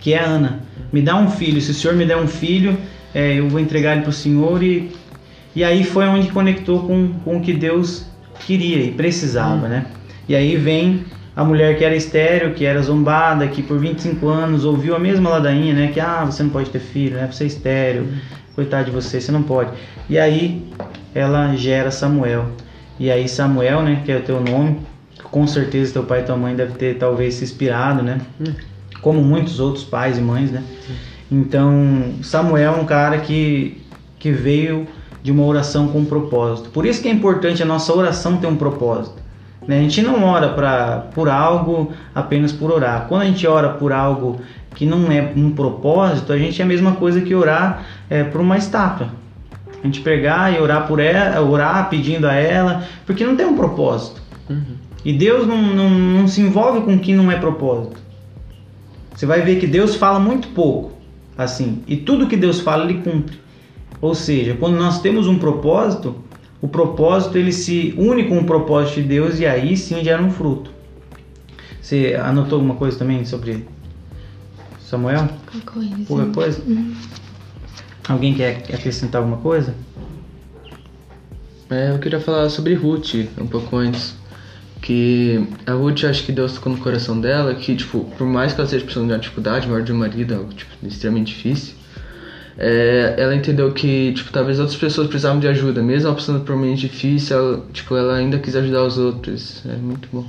que 0.00 0.12
é 0.12 0.18
a 0.18 0.24
Ana. 0.24 0.62
Me 0.92 1.00
dá 1.00 1.16
um 1.16 1.30
filho, 1.30 1.60
se 1.60 1.70
o 1.70 1.74
Senhor 1.74 1.96
me 1.96 2.04
der 2.04 2.16
um 2.16 2.28
filho, 2.28 2.76
é, 3.14 3.34
eu 3.34 3.48
vou 3.48 3.60
entregar 3.60 3.92
ele 3.92 4.02
para 4.02 4.10
o 4.10 4.12
Senhor 4.12 4.62
e 4.62 4.90
e 5.58 5.64
aí 5.64 5.82
foi 5.82 6.06
onde 6.06 6.28
conectou 6.28 6.84
com, 6.84 7.14
com 7.24 7.38
o 7.38 7.40
que 7.40 7.52
Deus 7.52 8.06
queria 8.46 8.76
e 8.80 8.92
precisava, 8.92 9.66
né? 9.66 9.86
E 10.28 10.36
aí 10.36 10.56
vem 10.56 11.04
a 11.34 11.42
mulher 11.44 11.76
que 11.76 11.84
era 11.84 11.96
estéreo, 11.96 12.54
que 12.54 12.64
era 12.64 12.80
zombada, 12.80 13.48
que 13.48 13.60
por 13.60 13.76
25 13.76 14.28
anos 14.28 14.64
ouviu 14.64 14.94
a 14.94 15.00
mesma 15.00 15.30
ladainha, 15.30 15.74
né? 15.74 15.90
Que, 15.92 15.98
ah, 15.98 16.24
você 16.24 16.44
não 16.44 16.50
pode 16.50 16.70
ter 16.70 16.78
filho, 16.78 17.16
né? 17.16 17.28
Você 17.30 17.42
é 17.42 17.46
estéreo, 17.48 18.06
coitado 18.58 18.86
de 18.86 18.90
você, 18.90 19.20
você 19.20 19.30
não 19.30 19.44
pode. 19.44 19.70
E 20.10 20.18
aí 20.18 20.66
ela 21.14 21.54
gera 21.54 21.92
Samuel. 21.92 22.46
E 22.98 23.08
aí 23.08 23.28
Samuel, 23.28 23.82
né, 23.82 24.02
que 24.04 24.10
é 24.10 24.16
o 24.16 24.22
teu 24.22 24.40
nome, 24.40 24.80
com 25.30 25.46
certeza 25.46 25.92
teu 25.92 26.02
pai 26.02 26.22
e 26.22 26.22
tua 26.24 26.36
mãe 26.36 26.56
devem 26.56 26.74
ter 26.74 26.98
talvez 26.98 27.34
se 27.34 27.44
inspirado, 27.44 28.02
né? 28.02 28.20
Como 29.00 29.22
muitos 29.22 29.60
outros 29.60 29.84
pais 29.84 30.18
e 30.18 30.20
mães, 30.20 30.50
né? 30.50 30.64
Então, 31.30 32.14
Samuel 32.20 32.74
é 32.74 32.76
um 32.76 32.84
cara 32.84 33.18
que, 33.18 33.80
que 34.18 34.32
veio 34.32 34.88
de 35.22 35.30
uma 35.30 35.44
oração 35.44 35.86
com 35.86 36.00
um 36.00 36.04
propósito. 36.04 36.70
Por 36.70 36.84
isso 36.84 37.00
que 37.00 37.06
é 37.06 37.12
importante 37.12 37.62
a 37.62 37.66
nossa 37.66 37.92
oração 37.94 38.38
ter 38.38 38.48
um 38.48 38.56
propósito. 38.56 39.22
né? 39.68 39.78
A 39.78 39.82
gente 39.82 40.02
não 40.02 40.24
ora 40.24 40.48
pra, 40.48 41.06
por 41.14 41.28
algo 41.28 41.92
apenas 42.12 42.50
por 42.50 42.72
orar. 42.72 43.06
Quando 43.08 43.22
a 43.22 43.26
gente 43.26 43.46
ora 43.46 43.68
por 43.68 43.92
algo 43.92 44.40
que 44.78 44.86
não 44.86 45.10
é 45.10 45.32
um 45.34 45.50
propósito, 45.50 46.32
a 46.32 46.38
gente 46.38 46.62
é 46.62 46.64
a 46.64 46.68
mesma 46.68 46.92
coisa 46.92 47.20
que 47.20 47.34
orar 47.34 47.84
é, 48.08 48.22
por 48.22 48.40
uma 48.40 48.56
estátua. 48.56 49.10
A 49.82 49.84
gente 49.84 50.00
pegar 50.02 50.54
e 50.54 50.60
orar 50.60 50.86
por 50.86 51.00
ela, 51.00 51.40
orar 51.40 51.90
pedindo 51.90 52.28
a 52.28 52.34
ela, 52.34 52.84
porque 53.04 53.26
não 53.26 53.34
tem 53.34 53.44
um 53.44 53.56
propósito. 53.56 54.22
E 55.04 55.12
Deus 55.12 55.48
não, 55.48 55.60
não, 55.60 55.90
não 55.90 56.28
se 56.28 56.40
envolve 56.40 56.82
com 56.82 56.94
o 56.94 56.98
que 57.00 57.12
não 57.12 57.28
é 57.28 57.34
propósito. 57.34 57.96
Você 59.12 59.26
vai 59.26 59.42
ver 59.42 59.58
que 59.58 59.66
Deus 59.66 59.96
fala 59.96 60.20
muito 60.20 60.46
pouco, 60.50 60.92
assim, 61.36 61.82
e 61.88 61.96
tudo 61.96 62.28
que 62.28 62.36
Deus 62.36 62.60
fala 62.60 62.84
ele 62.84 63.02
cumpre. 63.02 63.36
Ou 64.00 64.14
seja, 64.14 64.54
quando 64.60 64.76
nós 64.76 65.00
temos 65.00 65.26
um 65.26 65.40
propósito, 65.40 66.14
o 66.62 66.68
propósito 66.68 67.36
ele 67.36 67.50
se 67.50 67.94
une 67.98 68.28
com 68.28 68.38
o 68.38 68.44
propósito 68.44 69.02
de 69.02 69.08
Deus 69.08 69.40
e 69.40 69.46
aí 69.46 69.76
sim 69.76 70.04
gera 70.04 70.22
um 70.22 70.30
fruto. 70.30 70.70
Você 71.82 72.16
anotou 72.22 72.58
alguma 72.58 72.76
coisa 72.76 72.96
também 72.96 73.24
sobre 73.24 73.66
Samuel? 74.88 75.28
Coisa. 75.66 75.96
Pouca 76.06 76.26
coisa? 76.26 76.62
Alguém 78.08 78.32
quer 78.32 78.64
acrescentar 78.72 79.20
alguma 79.20 79.36
coisa? 79.36 79.74
É, 81.68 81.90
eu 81.90 81.98
queria 81.98 82.18
falar 82.18 82.48
sobre 82.48 82.72
Ruth 82.72 83.14
um 83.38 83.46
pouco 83.46 83.76
antes. 83.76 84.16
Que 84.80 85.46
a 85.66 85.72
Ruth, 85.72 86.04
acho 86.04 86.24
que 86.24 86.32
Deus 86.32 86.54
tocou 86.54 86.72
no 86.72 86.78
coração 86.78 87.20
dela 87.20 87.54
que, 87.54 87.76
tipo, 87.76 88.04
por 88.16 88.26
mais 88.26 88.54
que 88.54 88.60
ela 88.60 88.70
seja 88.70 88.84
passando 88.84 89.08
de 89.08 89.12
uma 89.12 89.18
dificuldade 89.18 89.68
maior 89.68 89.82
de 89.82 89.92
um 89.92 89.98
marido, 89.98 90.34
algo 90.34 90.54
tipo, 90.54 90.70
extremamente 90.86 91.34
difícil, 91.34 91.74
é, 92.56 93.14
ela 93.18 93.34
entendeu 93.34 93.72
que, 93.72 94.12
tipo, 94.14 94.32
talvez 94.32 94.58
outras 94.58 94.78
pessoas 94.78 95.08
precisavam 95.08 95.40
de 95.40 95.48
ajuda, 95.48 95.82
mesmo 95.82 96.06
ela 96.06 96.16
passando 96.16 96.44
por 96.44 96.54
um 96.54 96.58
momento 96.58 96.78
difícil, 96.78 97.36
ela, 97.36 97.66
tipo, 97.72 97.94
ela 97.94 98.14
ainda 98.14 98.38
quis 98.38 98.56
ajudar 98.56 98.84
os 98.84 98.96
outros. 98.96 99.62
É 99.66 99.76
muito 99.76 100.08
bom. 100.10 100.24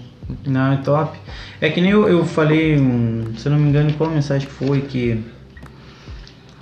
Não, 0.46 0.74
é 0.74 0.78
top. 0.78 1.18
É 1.60 1.70
que 1.70 1.82
nem 1.82 1.92
eu, 1.92 2.08
eu 2.08 2.26
falei, 2.26 2.80
hum, 2.80 3.34
se 3.38 3.48
eu 3.48 3.52
não 3.52 3.60
me 3.60 3.70
engano, 3.70 3.94
qual 3.94 4.10
mensagem 4.10 4.48
foi 4.48 4.82
que 4.82 5.24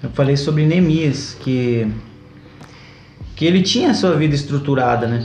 eu 0.02 0.10
falei 0.12 0.38
sobre 0.38 0.66
Neemias, 0.66 1.36
que 1.40 1.88
que 3.36 3.46
ele 3.46 3.62
tinha 3.62 3.92
a 3.92 3.94
sua 3.94 4.16
vida 4.16 4.34
estruturada, 4.34 5.08
né? 5.08 5.24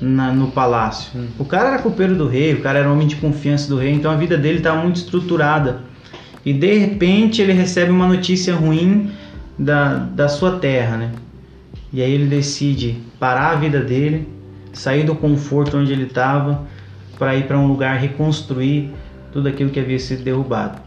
Na, 0.00 0.32
no 0.32 0.52
palácio. 0.52 1.10
O 1.38 1.44
cara 1.44 1.70
era 1.70 1.82
copeiro 1.82 2.14
do 2.14 2.28
rei, 2.28 2.54
o 2.54 2.62
cara 2.62 2.78
era 2.78 2.90
homem 2.90 3.08
de 3.08 3.16
confiança 3.16 3.68
do 3.68 3.76
rei, 3.76 3.92
então 3.92 4.10
a 4.10 4.16
vida 4.16 4.38
dele 4.38 4.58
estava 4.58 4.80
muito 4.80 4.96
estruturada. 4.96 5.82
E 6.46 6.52
de 6.52 6.78
repente 6.78 7.42
ele 7.42 7.52
recebe 7.52 7.90
uma 7.90 8.06
notícia 8.06 8.54
ruim 8.54 9.10
da, 9.58 9.94
da 9.94 10.28
sua 10.28 10.58
terra, 10.58 10.96
né? 10.96 11.10
E 11.92 12.00
aí 12.00 12.12
ele 12.12 12.26
decide 12.26 12.98
parar 13.18 13.50
a 13.50 13.54
vida 13.56 13.80
dele, 13.80 14.28
sair 14.72 15.04
do 15.04 15.16
conforto 15.16 15.76
onde 15.76 15.92
ele 15.92 16.04
estava, 16.04 16.66
para 17.20 17.36
ir 17.36 17.46
para 17.46 17.58
um 17.58 17.66
lugar 17.68 17.98
reconstruir 17.98 18.90
tudo 19.30 19.46
aquilo 19.46 19.68
que 19.68 19.78
havia 19.78 19.98
sido 19.98 20.24
derrubado. 20.24 20.80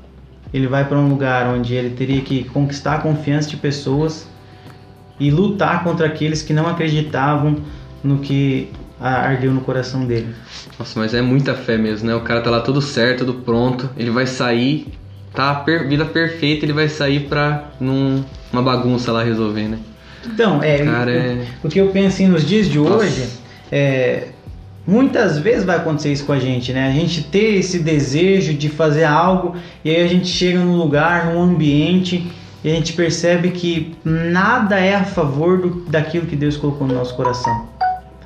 Ele 0.52 0.66
vai 0.66 0.84
para 0.84 0.98
um 0.98 1.08
lugar 1.08 1.48
onde 1.48 1.76
ele 1.76 1.92
teria 1.92 2.22
que 2.22 2.44
conquistar 2.46 2.96
a 2.96 2.98
confiança 2.98 3.48
de 3.50 3.56
pessoas 3.56 4.28
e 5.20 5.30
lutar 5.30 5.84
contra 5.84 6.08
aqueles 6.08 6.42
que 6.42 6.52
não 6.52 6.68
acreditavam 6.68 7.58
no 8.04 8.18
que 8.18 8.70
ardeu 9.00 9.52
no 9.54 9.62
coração 9.62 10.06
dele. 10.06 10.34
Nossa, 10.78 11.00
mas 11.00 11.14
é 11.14 11.22
muita 11.22 11.54
fé 11.54 11.78
mesmo, 11.78 12.08
né? 12.08 12.16
O 12.16 12.22
cara 12.22 12.42
tá 12.42 12.50
lá 12.50 12.62
todo 12.62 12.82
certo, 12.82 13.26
tudo 13.26 13.42
pronto, 13.42 13.88
ele 13.96 14.10
vai 14.10 14.26
sair, 14.26 14.88
tá 15.36 15.54
per 15.54 15.88
vida 15.88 16.04
perfeita, 16.04 16.66
ele 16.66 16.74
vai 16.74 16.90
sair 16.90 17.28
pra 17.28 17.66
num, 17.80 18.24
uma 18.52 18.62
bagunça 18.62 19.12
lá 19.12 19.24
resolver, 19.24 19.68
né? 19.68 19.78
Então, 20.26 20.64
é, 20.64 20.84
Cara, 20.84 21.12
o, 21.12 21.16
é- 21.16 21.46
o 21.64 21.70
que 21.70 21.80
eu 21.80 21.90
penso 21.90 22.16
assim, 22.16 22.28
nos 22.28 22.44
dias 22.44 22.68
de 22.68 22.80
Nossa. 22.80 23.06
hoje, 23.06 23.28
é, 23.72 24.30
muitas 24.86 25.40
vezes 25.40 25.64
vai 25.64 25.78
acontecer 25.78 26.12
isso 26.12 26.26
com 26.26 26.34
a 26.34 26.40
gente, 26.40 26.74
né? 26.74 26.88
A 26.88 26.92
gente 26.92 27.24
ter 27.24 27.56
esse 27.56 27.80
desejo 27.80 28.54
de 28.54 28.70
fazer 28.70 29.06
algo 29.06 29.56
e 29.84 29.90
aí 29.90 30.04
a 30.04 30.08
gente 30.08 30.28
chega 30.28 30.60
num 30.60 30.76
lugar, 30.76 31.28
num 31.28 31.42
ambiente 31.42 32.32
e 32.64 32.70
a 32.70 32.74
gente 32.74 32.94
percebe 32.94 33.52
que 33.52 33.96
nada 34.04 34.80
é 34.80 34.96
a 34.96 35.04
favor 35.04 35.58
do, 35.58 35.70
daquilo 35.90 36.26
que 36.26 36.36
Deus 36.36 36.58
colocou 36.58 36.88
no 36.88 36.94
nosso 36.94 37.16
coração. 37.16 37.68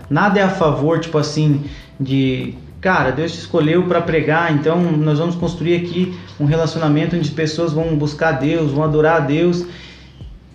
Nada 0.10 0.39
é 0.39 0.43
a 0.43 0.50
favor, 0.50 1.00
tipo 1.00 1.17
assim, 1.17 1.63
de 2.00 2.56
cara, 2.80 3.12
Deus 3.12 3.34
te 3.34 3.39
escolheu 3.39 3.84
para 3.84 4.00
pregar, 4.02 4.54
então 4.54 4.80
nós 4.80 5.20
vamos 5.20 5.36
construir 5.36 5.76
aqui 5.76 6.17
um 6.39 6.46
relacionamento 6.46 7.15
onde 7.15 7.28
as 7.28 7.34
pessoas 7.34 7.74
vão 7.74 7.96
buscar 7.96 8.34
Deus, 8.34 8.72
vão 8.72 8.84
adorar 8.84 9.17
a 9.17 9.20
Deus. 9.20 9.65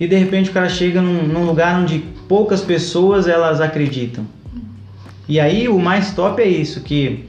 E 0.00 0.06
de 0.06 0.16
repente 0.16 0.50
o 0.50 0.52
cara 0.52 0.68
chega 0.68 1.00
num, 1.00 1.24
num 1.26 1.44
lugar 1.44 1.78
onde 1.78 1.98
poucas 2.28 2.60
pessoas 2.60 3.28
elas 3.28 3.60
acreditam. 3.60 4.24
E 5.28 5.38
aí 5.38 5.68
o 5.68 5.78
mais 5.78 6.12
top 6.14 6.40
é 6.42 6.48
isso, 6.48 6.80
que 6.80 7.26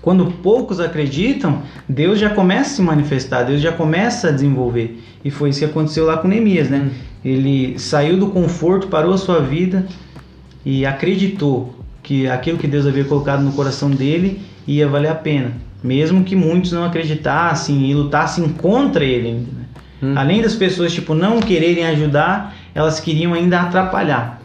quando 0.00 0.26
poucos 0.26 0.80
acreditam, 0.80 1.62
Deus 1.88 2.18
já 2.18 2.30
começa 2.30 2.70
a 2.70 2.74
se 2.74 2.82
manifestar, 2.82 3.44
Deus 3.44 3.60
já 3.60 3.70
começa 3.70 4.28
a 4.28 4.32
desenvolver. 4.32 5.00
E 5.24 5.30
foi 5.30 5.50
isso 5.50 5.60
que 5.60 5.64
aconteceu 5.64 6.04
lá 6.04 6.16
com 6.16 6.26
Neemias, 6.26 6.68
né? 6.68 6.90
Ele 7.24 7.78
saiu 7.78 8.18
do 8.18 8.26
conforto, 8.28 8.88
parou 8.88 9.14
a 9.14 9.18
sua 9.18 9.40
vida 9.40 9.86
e 10.66 10.84
acreditou 10.84 11.76
que 12.02 12.26
aquilo 12.28 12.58
que 12.58 12.66
Deus 12.66 12.84
havia 12.84 13.04
colocado 13.04 13.42
no 13.42 13.52
coração 13.52 13.88
dele 13.90 14.40
ia 14.66 14.88
valer 14.88 15.10
a 15.10 15.14
pena, 15.14 15.52
mesmo 15.82 16.24
que 16.24 16.34
muitos 16.34 16.72
não 16.72 16.84
acreditassem 16.84 17.88
e 17.88 17.94
lutassem 17.94 18.48
contra 18.48 19.04
ele. 19.04 19.32
né? 19.32 19.44
Hum. 20.02 20.14
Além 20.16 20.42
das 20.42 20.56
pessoas 20.56 20.92
tipo 20.92 21.14
não 21.14 21.38
quererem 21.38 21.86
ajudar, 21.86 22.56
elas 22.74 22.98
queriam 22.98 23.34
ainda 23.34 23.60
atrapalhar. 23.60 24.42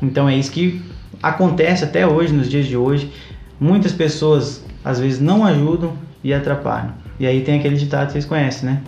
Então 0.00 0.26
é 0.26 0.36
isso 0.36 0.50
que 0.50 0.80
acontece 1.22 1.84
até 1.84 2.06
hoje, 2.06 2.32
nos 2.32 2.48
dias 2.48 2.66
de 2.66 2.76
hoje. 2.76 3.12
Muitas 3.60 3.92
pessoas 3.92 4.64
às 4.84 4.98
vezes 4.98 5.20
não 5.20 5.44
ajudam 5.44 5.92
e 6.24 6.34
atrapalham. 6.34 6.92
E 7.20 7.26
aí 7.26 7.42
tem 7.42 7.58
aquele 7.58 7.76
ditado 7.76 8.06
que 8.06 8.12
vocês 8.12 8.24
conhecem, 8.24 8.68
né? 8.68 8.82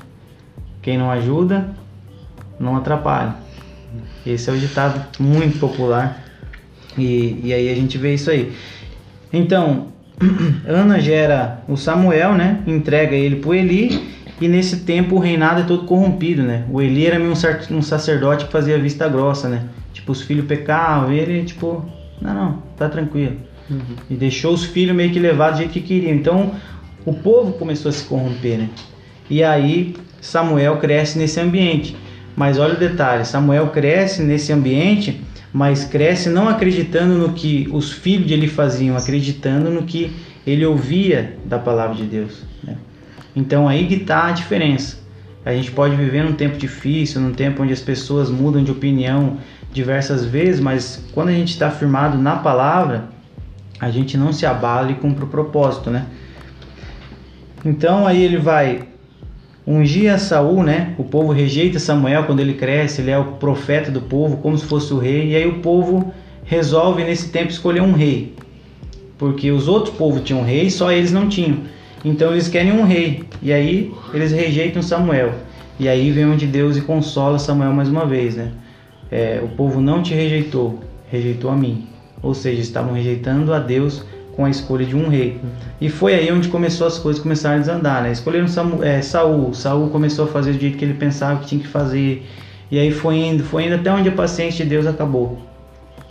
Quem 0.82 0.98
não 0.98 1.10
ajuda, 1.10 1.70
não 2.58 2.76
atrapalha. 2.76 3.36
Esse 4.26 4.50
é 4.50 4.52
o 4.52 4.58
ditado 4.58 5.00
muito 5.18 5.58
popular. 5.58 6.22
E, 6.98 7.40
e 7.44 7.52
aí 7.52 7.70
a 7.70 7.74
gente 7.74 7.96
vê 7.98 8.14
isso 8.14 8.30
aí. 8.30 8.52
Então, 9.32 9.88
Ana 10.66 11.00
gera 11.00 11.62
o 11.68 11.76
Samuel, 11.76 12.34
né? 12.34 12.62
Entrega 12.66 13.14
ele 13.14 13.36
pro 13.36 13.54
Eli. 13.54 14.14
E 14.40 14.48
nesse 14.48 14.78
tempo 14.80 15.16
o 15.16 15.18
reinado 15.18 15.60
é 15.60 15.64
todo 15.64 15.84
corrompido, 15.84 16.42
né? 16.42 16.64
O 16.70 16.82
Eli 16.82 17.06
era 17.06 17.18
meio 17.18 17.32
um, 17.70 17.82
sacerdote 17.82 18.46
que 18.46 18.52
fazia 18.52 18.78
vista 18.78 19.08
grossa, 19.08 19.48
né? 19.48 19.62
Tipo, 19.92 20.10
os 20.10 20.22
filhos 20.22 20.46
pecavam, 20.46 21.12
ele, 21.12 21.44
tipo, 21.44 21.84
não, 22.20 22.34
não, 22.34 22.62
tá 22.76 22.88
tranquilo. 22.88 23.36
E 24.10 24.14
deixou 24.14 24.52
os 24.52 24.64
filhos 24.64 24.94
meio 24.94 25.10
que 25.10 25.18
levar 25.18 25.50
do 25.50 25.58
jeito 25.58 25.72
que 25.72 25.80
queriam. 25.80 26.14
Então, 26.14 26.52
o 27.04 27.12
povo 27.14 27.52
começou 27.54 27.88
a 27.88 27.92
se 27.92 28.04
corromper, 28.04 28.58
né? 28.58 28.70
E 29.28 29.42
aí, 29.42 29.94
Samuel 30.20 30.78
cresce 30.78 31.18
nesse 31.18 31.40
ambiente. 31.40 31.96
Mas 32.36 32.58
olha 32.58 32.74
o 32.74 32.78
detalhe: 32.78 33.24
Samuel 33.24 33.68
cresce 33.68 34.22
nesse 34.22 34.52
ambiente, 34.52 35.20
mas 35.52 35.84
cresce 35.84 36.28
não 36.28 36.48
acreditando 36.48 37.14
no 37.14 37.32
que 37.32 37.68
os 37.72 37.92
filhos 37.92 38.26
dele 38.26 38.48
faziam, 38.48 38.96
acreditando 38.96 39.70
no 39.70 39.84
que 39.84 40.12
ele 40.46 40.64
ouvia 40.66 41.36
da 41.44 41.58
palavra 41.58 41.94
de 41.96 42.04
Deus. 42.04 42.42
Né? 42.62 42.76
Então, 43.34 43.66
aí 43.66 43.86
que 43.86 43.94
está 43.94 44.26
a 44.26 44.32
diferença. 44.32 45.02
A 45.44 45.54
gente 45.54 45.70
pode 45.70 45.94
viver 45.94 46.24
num 46.24 46.32
tempo 46.32 46.56
difícil, 46.56 47.20
num 47.20 47.32
tempo 47.32 47.62
onde 47.62 47.72
as 47.72 47.80
pessoas 47.80 48.30
mudam 48.30 48.64
de 48.64 48.70
opinião 48.70 49.36
diversas 49.74 50.24
vezes, 50.24 50.60
mas 50.60 51.04
quando 51.12 51.28
a 51.28 51.32
gente 51.32 51.50
está 51.50 51.68
firmado 51.68 52.16
na 52.16 52.36
palavra, 52.36 53.08
a 53.80 53.90
gente 53.90 54.16
não 54.16 54.32
se 54.32 54.46
abala 54.46 54.92
e 54.92 54.94
cumpre 54.94 55.24
o 55.24 55.26
propósito, 55.26 55.90
né? 55.90 56.06
Então 57.64 58.06
aí 58.06 58.22
ele 58.22 58.38
vai 58.38 58.84
ungir 59.66 60.14
a 60.14 60.16
Saul, 60.16 60.62
né? 60.62 60.94
O 60.96 61.02
povo 61.02 61.32
rejeita 61.32 61.80
Samuel 61.80 62.22
quando 62.24 62.38
ele 62.38 62.54
cresce, 62.54 63.00
ele 63.00 63.10
é 63.10 63.18
o 63.18 63.32
profeta 63.32 63.90
do 63.90 64.00
povo, 64.00 64.36
como 64.36 64.56
se 64.56 64.64
fosse 64.64 64.94
o 64.94 64.98
rei, 64.98 65.32
e 65.32 65.36
aí 65.36 65.48
o 65.48 65.58
povo 65.58 66.14
resolve 66.44 67.02
nesse 67.02 67.30
tempo 67.30 67.50
escolher 67.50 67.82
um 67.82 67.92
rei. 67.92 68.32
Porque 69.18 69.50
os 69.50 69.66
outros 69.66 69.96
povos 69.96 70.22
tinham 70.22 70.44
rei, 70.44 70.70
só 70.70 70.92
eles 70.92 71.10
não 71.10 71.28
tinham. 71.28 71.58
Então 72.04 72.30
eles 72.30 72.46
querem 72.46 72.72
um 72.72 72.84
rei. 72.84 73.24
E 73.42 73.52
aí 73.52 73.92
eles 74.12 74.30
rejeitam 74.30 74.82
Samuel. 74.82 75.32
E 75.80 75.88
aí 75.88 76.12
vem 76.12 76.26
onde 76.26 76.46
Deus 76.46 76.76
e 76.76 76.80
consola 76.80 77.40
Samuel 77.40 77.72
mais 77.72 77.88
uma 77.88 78.06
vez, 78.06 78.36
né? 78.36 78.52
É, 79.14 79.40
o 79.40 79.46
povo 79.46 79.80
não 79.80 80.02
te 80.02 80.12
rejeitou, 80.12 80.80
rejeitou 81.08 81.48
a 81.48 81.54
mim. 81.54 81.86
Ou 82.20 82.34
seja, 82.34 82.60
estavam 82.60 82.94
rejeitando 82.94 83.54
a 83.54 83.60
Deus 83.60 84.04
com 84.34 84.44
a 84.44 84.50
escolha 84.50 84.84
de 84.84 84.96
um 84.96 85.08
rei. 85.08 85.40
E 85.80 85.88
foi 85.88 86.16
aí 86.16 86.32
onde 86.32 86.48
começou 86.48 86.84
as 86.84 86.98
coisas 86.98 87.22
começaram 87.22 87.54
a 87.54 87.60
desandar, 87.60 88.02
né? 88.02 88.10
Escolheram 88.10 88.48
Samu, 88.48 88.82
é, 88.82 89.00
Saul, 89.02 89.54
Saul 89.54 89.88
começou 89.90 90.24
a 90.24 90.28
fazer 90.28 90.54
do 90.54 90.58
jeito 90.58 90.76
que 90.76 90.84
ele 90.84 90.94
pensava 90.94 91.38
que 91.38 91.46
tinha 91.46 91.60
que 91.60 91.68
fazer. 91.68 92.26
E 92.68 92.76
aí 92.76 92.90
foi 92.90 93.18
indo, 93.18 93.44
foi 93.44 93.66
indo 93.66 93.76
até 93.76 93.88
onde 93.92 94.08
a 94.08 94.12
paciência 94.12 94.64
de 94.64 94.70
Deus 94.70 94.84
acabou. 94.84 95.38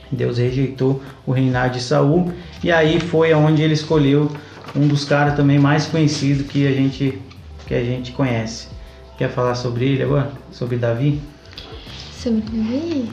Deus 0.10 0.38
rejeitou 0.38 1.04
o 1.28 1.34
reinado 1.34 1.74
de 1.74 1.82
Saul 1.82 2.32
e 2.64 2.72
aí 2.72 3.02
foi 3.02 3.34
aonde 3.34 3.62
ele 3.62 3.74
escolheu 3.74 4.32
um 4.74 4.88
dos 4.88 5.04
caras 5.04 5.36
também 5.36 5.60
mais 5.60 5.88
conhecidos 5.88 6.48
que 6.48 6.66
a 6.66 6.72
gente 6.72 7.20
que 7.68 7.74
a 7.74 7.84
gente 7.84 8.14
conhece. 8.14 8.70
Quer 9.18 9.30
falar 9.30 9.56
sobre 9.56 9.84
ele 9.84 10.04
agora? 10.04 10.32
Sobre 10.52 10.78
Davi? 10.78 11.33
Sobre 12.24 12.40
Davi? 12.40 13.10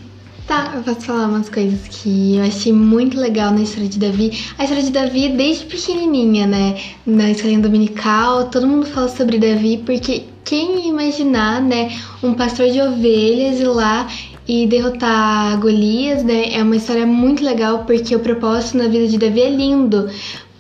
Tá, 0.47 0.73
eu 0.77 0.83
posso 0.85 1.01
falar 1.01 1.27
umas 1.27 1.49
coisas 1.49 1.81
que 1.89 2.37
eu 2.37 2.45
achei 2.45 2.73
muito 2.73 3.19
legal 3.19 3.53
na 3.53 3.63
história 3.63 3.89
de 3.89 3.99
Davi. 3.99 4.31
A 4.57 4.63
história 4.63 4.85
de 4.85 4.93
Davi 4.93 5.31
desde 5.31 5.65
pequenininha, 5.65 6.47
né? 6.47 6.81
Na 7.05 7.29
escolinha 7.29 7.59
dominical, 7.59 8.49
todo 8.51 8.69
mundo 8.69 8.87
fala 8.87 9.09
sobre 9.09 9.37
Davi 9.37 9.83
porque 9.85 10.27
quem 10.45 10.83
ia 10.83 10.91
imaginar, 10.91 11.61
né? 11.61 11.91
Um 12.23 12.35
pastor 12.35 12.71
de 12.71 12.81
ovelhas 12.81 13.59
ir 13.59 13.67
lá 13.67 14.07
e 14.47 14.69
derrotar 14.69 15.59
Golias, 15.59 16.23
né? 16.23 16.55
É 16.55 16.63
uma 16.63 16.77
história 16.77 17.05
muito 17.05 17.43
legal 17.43 17.85
porque 17.87 18.15
o 18.15 18.21
propósito 18.21 18.79
na 18.79 18.87
vida 18.87 19.09
de 19.09 19.19
Davi 19.19 19.41
é 19.41 19.51
lindo. 19.51 20.09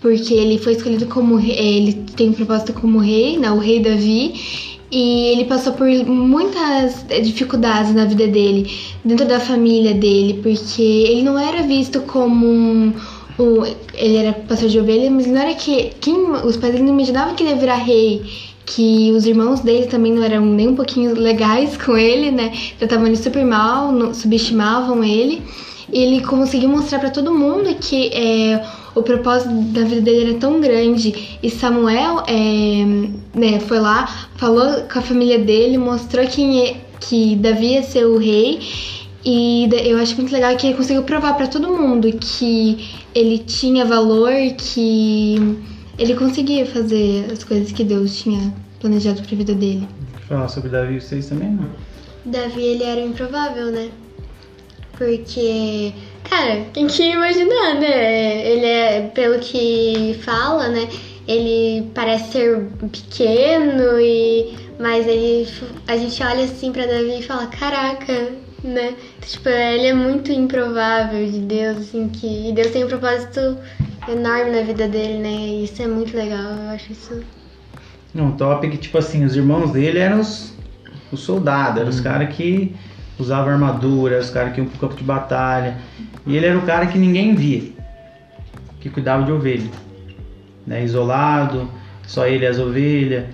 Porque 0.00 0.34
ele 0.34 0.58
foi 0.58 0.72
escolhido 0.72 1.06
como 1.06 1.36
rei, 1.36 1.56
ele 1.56 1.92
tem 2.16 2.30
um 2.30 2.32
propósito 2.32 2.72
como 2.72 2.98
rei, 2.98 3.38
né? 3.38 3.52
O 3.52 3.58
rei 3.58 3.78
Davi. 3.78 4.79
E 4.90 5.28
ele 5.32 5.44
passou 5.44 5.72
por 5.74 5.86
muitas 6.06 7.04
dificuldades 7.22 7.94
na 7.94 8.04
vida 8.06 8.26
dele, 8.26 8.70
dentro 9.04 9.24
da 9.26 9.38
família 9.38 9.94
dele, 9.94 10.40
porque 10.42 10.82
ele 10.82 11.22
não 11.22 11.38
era 11.38 11.62
visto 11.62 12.00
como 12.02 12.44
um. 12.46 12.92
um- 13.38 13.64
ele 13.94 14.16
era 14.16 14.32
pastor 14.32 14.68
de 14.68 14.80
ovelha, 14.80 15.10
mas 15.10 15.26
não 15.26 15.40
era 15.40 15.54
que. 15.54 15.92
Quem, 16.00 16.16
os 16.44 16.56
pais 16.56 16.72
dele 16.72 16.84
não 16.84 16.94
imaginavam 16.94 17.34
que 17.34 17.42
ele 17.44 17.50
ia 17.50 17.56
virar 17.56 17.76
rei. 17.76 18.22
Que 18.66 19.10
os 19.12 19.26
irmãos 19.26 19.60
dele 19.60 19.86
também 19.86 20.12
não 20.12 20.22
eram 20.22 20.44
nem 20.44 20.68
um 20.68 20.76
pouquinho 20.76 21.14
legais 21.14 21.76
com 21.76 21.96
ele, 21.96 22.30
né? 22.30 22.52
Tratavam 22.78 23.06
ele 23.06 23.16
super 23.16 23.44
mal, 23.44 23.92
subestimavam 24.14 25.02
ele. 25.02 25.42
Ele 25.92 26.20
conseguiu 26.20 26.68
mostrar 26.68 27.00
pra 27.00 27.10
todo 27.10 27.34
mundo 27.34 27.74
que 27.80 28.10
é, 28.12 28.64
o 28.94 29.02
propósito 29.02 29.54
da 29.72 29.82
vida 29.82 30.00
dele 30.00 30.30
era 30.30 30.38
tão 30.38 30.60
grande. 30.60 31.38
E 31.42 31.50
Samuel 31.50 32.24
é, 32.26 32.84
né, 33.34 33.60
foi 33.60 33.78
lá, 33.78 34.06
falou 34.36 34.82
com 34.92 34.98
a 34.98 35.02
família 35.02 35.38
dele, 35.38 35.78
mostrou 35.78 36.26
quem 36.26 36.60
é, 36.60 36.76
que 36.98 37.36
Davi 37.36 37.74
ia 37.74 37.82
ser 37.82 38.06
o 38.06 38.18
rei. 38.18 38.60
E 39.24 39.68
eu 39.84 39.98
acho 39.98 40.16
muito 40.16 40.32
legal 40.32 40.56
que 40.56 40.66
ele 40.66 40.76
conseguiu 40.76 41.02
provar 41.02 41.34
pra 41.34 41.46
todo 41.46 41.68
mundo 41.68 42.10
que 42.12 42.88
ele 43.14 43.38
tinha 43.38 43.84
valor, 43.84 44.32
que 44.56 45.58
ele 45.98 46.14
conseguia 46.14 46.64
fazer 46.64 47.26
as 47.30 47.44
coisas 47.44 47.70
que 47.70 47.84
Deus 47.84 48.16
tinha 48.16 48.52
planejado 48.80 49.20
pra 49.22 49.36
vida 49.36 49.54
dele. 49.54 49.86
Falar 50.26 50.48
sobre 50.48 50.70
Davi 50.70 51.00
vocês 51.00 51.28
também 51.28 51.50
não? 51.50 51.68
Davi, 52.24 52.62
ele 52.62 52.84
era 52.84 53.00
improvável, 53.00 53.66
né? 53.66 53.90
Porque, 54.96 55.92
cara, 56.30 56.64
quem 56.72 56.86
que 56.86 57.02
ia 57.02 57.14
imaginar, 57.14 57.74
né? 57.80 58.46
Ele 58.46 58.66
é, 58.66 59.10
pelo 59.12 59.40
que 59.40 60.18
fala, 60.22 60.68
né? 60.68 60.88
Ele 61.26 61.90
parece 61.94 62.32
ser 62.32 62.68
pequeno 62.90 64.00
e... 64.00 64.54
Mas 64.78 65.06
ele... 65.06 65.46
A 65.86 65.96
gente 65.96 66.22
olha 66.22 66.44
assim 66.44 66.72
pra 66.72 66.86
Davi 66.86 67.18
e 67.18 67.22
fala, 67.22 67.46
caraca, 67.48 68.30
né? 68.64 68.94
Tipo, 69.20 69.48
ele 69.48 69.88
é 69.88 69.94
muito 69.94 70.32
improvável 70.32 71.26
de 71.30 71.40
Deus, 71.40 71.78
assim, 71.78 72.08
que... 72.08 72.48
E 72.48 72.52
Deus 72.52 72.70
tem 72.70 72.84
um 72.84 72.88
propósito 72.88 73.58
enorme 74.08 74.50
na 74.52 74.62
vida 74.62 74.88
dele, 74.88 75.18
né? 75.18 75.28
E 75.30 75.64
isso 75.64 75.82
é 75.82 75.86
muito 75.86 76.16
legal, 76.16 76.52
eu 76.64 76.70
acho 76.70 76.92
isso... 76.92 77.20
Um 78.14 78.32
top 78.32 78.68
que, 78.68 78.76
tipo 78.76 78.98
assim, 78.98 79.24
os 79.24 79.36
irmãos 79.36 79.70
dele 79.70 79.98
eram 79.98 80.20
os, 80.20 80.52
os 81.12 81.20
soldados, 81.20 81.80
eram 81.80 81.90
os 81.90 82.00
caras 82.00 82.34
que 82.34 82.74
usavam 83.20 83.52
armadura, 83.52 84.18
os 84.18 84.30
caras 84.30 84.52
que 84.52 84.60
iam 84.60 84.66
pro 84.66 84.80
campo 84.80 84.96
de 84.96 85.04
batalha. 85.04 85.76
E 86.30 86.36
ele 86.36 86.46
era 86.46 86.56
o 86.56 86.62
cara 86.62 86.86
que 86.86 86.96
ninguém 86.96 87.34
via. 87.34 87.62
que 88.80 88.88
cuidava 88.88 89.24
de 89.24 89.32
ovelha, 89.32 89.68
né? 90.66 90.82
Isolado, 90.84 91.68
só 92.06 92.26
ele 92.26 92.44
e 92.44 92.46
as 92.46 92.58
ovelhas. 92.58 93.24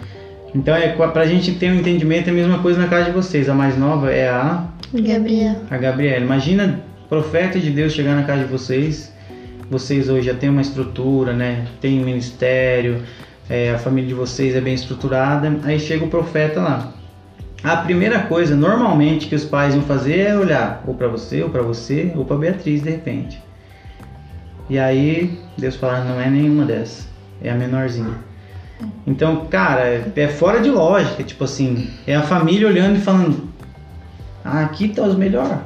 Então 0.54 0.74
é 0.74 0.88
pra 0.88 1.26
gente 1.26 1.52
ter 1.52 1.70
um 1.70 1.76
entendimento 1.76 2.28
é 2.28 2.30
a 2.30 2.34
mesma 2.34 2.58
coisa 2.60 2.80
na 2.80 2.88
casa 2.88 3.04
de 3.04 3.10
vocês. 3.10 3.48
A 3.48 3.54
mais 3.54 3.76
nova 3.76 4.10
é 4.10 4.28
a 4.28 4.64
Gabriel. 4.94 5.56
a 5.70 5.76
Gabriela. 5.76 6.24
Imagina 6.24 6.80
profeta 7.08 7.60
de 7.60 7.70
Deus 7.70 7.92
chegar 7.92 8.14
na 8.14 8.22
casa 8.22 8.44
de 8.44 8.48
vocês. 8.50 9.12
Vocês 9.70 10.08
hoje 10.08 10.26
já 10.26 10.34
têm 10.34 10.48
uma 10.48 10.62
estrutura, 10.62 11.34
né? 11.34 11.66
Tem 11.80 12.00
um 12.00 12.04
ministério, 12.04 13.02
é, 13.50 13.70
a 13.70 13.78
família 13.78 14.08
de 14.08 14.14
vocês 14.14 14.56
é 14.56 14.60
bem 14.60 14.74
estruturada. 14.74 15.54
Aí 15.64 15.78
chega 15.78 16.04
o 16.04 16.08
profeta 16.08 16.60
lá. 16.60 16.95
A 17.66 17.78
primeira 17.78 18.20
coisa, 18.20 18.54
normalmente, 18.54 19.26
que 19.26 19.34
os 19.34 19.44
pais 19.44 19.74
iam 19.74 19.82
fazer 19.82 20.20
é 20.20 20.38
olhar 20.38 20.84
ou 20.86 20.94
para 20.94 21.08
você, 21.08 21.42
ou 21.42 21.50
para 21.50 21.62
você, 21.62 22.12
ou 22.14 22.24
para 22.24 22.36
Beatriz, 22.36 22.80
de 22.80 22.90
repente. 22.90 23.42
E 24.70 24.78
aí 24.78 25.36
Deus 25.58 25.74
fala, 25.74 26.04
não 26.04 26.20
é 26.20 26.30
nenhuma 26.30 26.64
dessas, 26.64 27.08
é 27.42 27.50
a 27.50 27.56
menorzinha. 27.56 28.14
Então, 29.04 29.46
cara, 29.46 30.12
é 30.14 30.28
fora 30.28 30.60
de 30.60 30.70
lógica, 30.70 31.24
tipo 31.24 31.42
assim, 31.42 31.90
é 32.06 32.14
a 32.14 32.22
família 32.22 32.68
olhando 32.68 32.98
e 32.98 33.00
falando, 33.00 33.48
ah, 34.44 34.60
aqui 34.60 34.86
tá 34.90 35.02
os 35.02 35.16
melhores. 35.16 35.58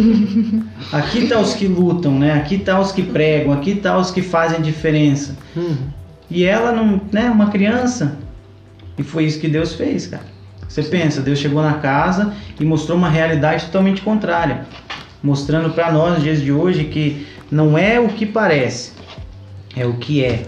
aqui 0.90 1.28
tá 1.28 1.38
os 1.38 1.52
que 1.52 1.66
lutam, 1.66 2.18
né? 2.18 2.32
Aqui 2.32 2.56
tá 2.56 2.80
os 2.80 2.92
que 2.92 3.02
pregam, 3.02 3.52
aqui 3.52 3.74
tá 3.74 3.98
os 3.98 4.10
que 4.10 4.22
fazem 4.22 4.62
diferença. 4.62 5.36
E 6.30 6.46
ela 6.46 6.72
não, 6.72 6.98
né, 7.12 7.28
uma 7.28 7.50
criança. 7.50 8.16
E 8.96 9.02
foi 9.02 9.26
isso 9.26 9.38
que 9.38 9.48
Deus 9.48 9.74
fez, 9.74 10.06
cara. 10.06 10.33
Você 10.74 10.82
pensa, 10.82 11.20
Deus 11.20 11.38
chegou 11.38 11.62
na 11.62 11.74
casa 11.74 12.34
e 12.58 12.64
mostrou 12.64 12.98
uma 12.98 13.08
realidade 13.08 13.66
totalmente 13.66 14.02
contrária, 14.02 14.66
mostrando 15.22 15.70
para 15.70 15.92
nós 15.92 16.14
nos 16.14 16.22
dias 16.24 16.42
de 16.42 16.50
hoje 16.50 16.86
que 16.86 17.28
não 17.48 17.78
é 17.78 18.00
o 18.00 18.08
que 18.08 18.26
parece, 18.26 18.90
é 19.76 19.86
o 19.86 19.92
que 19.92 20.24
é. 20.24 20.42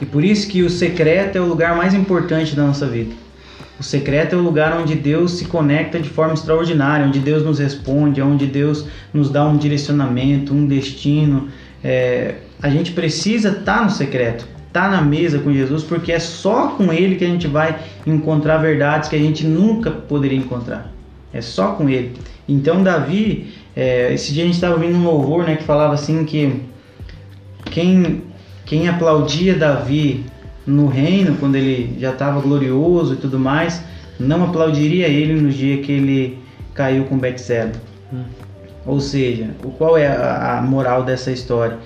E 0.00 0.06
por 0.06 0.24
isso 0.24 0.48
que 0.48 0.62
o 0.62 0.70
secreto 0.70 1.36
é 1.36 1.42
o 1.42 1.44
lugar 1.44 1.76
mais 1.76 1.92
importante 1.92 2.56
da 2.56 2.62
nossa 2.62 2.86
vida. 2.86 3.14
O 3.78 3.82
secreto 3.82 4.34
é 4.34 4.38
o 4.38 4.40
lugar 4.40 4.74
onde 4.80 4.94
Deus 4.94 5.32
se 5.32 5.44
conecta 5.44 6.00
de 6.00 6.08
forma 6.08 6.32
extraordinária, 6.32 7.04
onde 7.04 7.18
Deus 7.18 7.44
nos 7.44 7.58
responde, 7.58 8.22
onde 8.22 8.46
Deus 8.46 8.86
nos 9.12 9.28
dá 9.28 9.46
um 9.46 9.58
direcionamento, 9.58 10.54
um 10.54 10.66
destino. 10.66 11.48
É, 11.84 12.36
a 12.62 12.70
gente 12.70 12.92
precisa 12.92 13.50
estar 13.50 13.80
tá 13.80 13.84
no 13.84 13.90
secreto, 13.90 14.48
estar 14.76 14.90
tá 14.90 14.96
na 14.96 15.02
mesa 15.02 15.38
com 15.38 15.50
Jesus, 15.52 15.82
porque 15.82 16.12
é 16.12 16.18
só 16.18 16.68
com 16.68 16.92
Ele 16.92 17.16
que 17.16 17.24
a 17.24 17.28
gente 17.28 17.46
vai 17.46 17.78
encontrar 18.06 18.58
verdades 18.58 19.08
que 19.08 19.16
a 19.16 19.18
gente 19.18 19.46
nunca 19.46 19.90
poderia 19.90 20.38
encontrar. 20.38 20.92
É 21.32 21.40
só 21.40 21.72
com 21.72 21.88
Ele. 21.88 22.12
Então 22.46 22.82
Davi, 22.82 23.54
é, 23.74 24.12
esse 24.12 24.32
dia 24.32 24.42
a 24.42 24.46
gente 24.46 24.54
estava 24.54 24.74
ouvindo 24.74 24.98
um 24.98 25.04
louvor, 25.04 25.44
né, 25.44 25.56
que 25.56 25.64
falava 25.64 25.94
assim 25.94 26.24
que 26.24 26.60
quem 27.64 28.22
quem 28.66 28.88
aplaudia 28.88 29.54
Davi 29.54 30.24
no 30.66 30.88
reino, 30.88 31.36
quando 31.38 31.54
ele 31.54 31.96
já 32.00 32.10
estava 32.10 32.40
glorioso 32.40 33.14
e 33.14 33.16
tudo 33.16 33.38
mais, 33.38 33.80
não 34.18 34.44
aplaudiria 34.44 35.06
ele 35.06 35.40
no 35.40 35.50
dia 35.50 35.80
que 35.80 35.92
ele 35.92 36.38
caiu 36.74 37.04
com 37.04 37.16
Betseba. 37.16 37.72
Hum. 38.12 38.24
Ou 38.84 38.98
seja, 38.98 39.50
qual 39.78 39.96
é 39.96 40.08
a, 40.08 40.58
a 40.58 40.62
moral 40.62 41.04
dessa 41.04 41.30
história? 41.30 41.78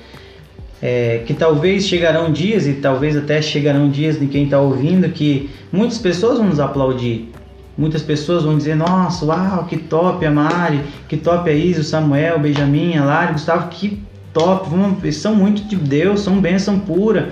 É, 0.82 1.22
que 1.26 1.34
talvez 1.34 1.86
chegarão 1.86 2.32
dias, 2.32 2.66
e 2.66 2.74
talvez 2.74 3.16
até 3.16 3.42
chegarão 3.42 3.90
dias 3.90 4.18
de 4.18 4.26
quem 4.26 4.44
está 4.44 4.58
ouvindo, 4.58 5.08
que 5.10 5.50
muitas 5.70 5.98
pessoas 5.98 6.38
vão 6.38 6.48
nos 6.48 6.58
aplaudir. 6.58 7.30
Muitas 7.76 8.02
pessoas 8.02 8.44
vão 8.44 8.56
dizer, 8.56 8.76
nossa, 8.76 9.24
uau, 9.24 9.64
que 9.64 9.76
top 9.76 10.24
a 10.24 10.30
Mari, 10.30 10.80
que 11.08 11.16
top 11.16 11.48
a 11.48 11.52
Isa, 11.52 11.80
o 11.80 11.84
Samuel, 11.84 12.36
o 12.36 12.40
Benjamin, 12.40 12.96
a 12.96 13.04
Lari, 13.04 13.32
Gustavo, 13.34 13.68
que 13.68 14.02
top, 14.32 14.68
vamos, 14.70 15.16
são 15.16 15.34
muito 15.34 15.62
de 15.64 15.76
Deus, 15.76 16.20
são 16.20 16.40
bênção 16.40 16.78
pura. 16.78 17.30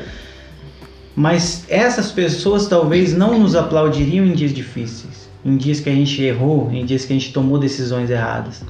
Mas 1.14 1.64
essas 1.68 2.12
pessoas 2.12 2.68
talvez 2.68 3.12
não 3.12 3.38
nos 3.38 3.57
aplaudiriam 3.57 4.24
em 4.24 4.32
dias 4.32 4.53
difíceis, 4.53 5.28
em 5.44 5.57
dias 5.57 5.80
que 5.80 5.90
a 5.90 5.94
gente 5.94 6.22
errou, 6.22 6.70
em 6.72 6.84
dias 6.84 7.05
que 7.05 7.12
a 7.12 7.16
gente 7.16 7.32
tomou 7.32 7.59
decisões 7.59 8.09
erradas. 8.09 8.62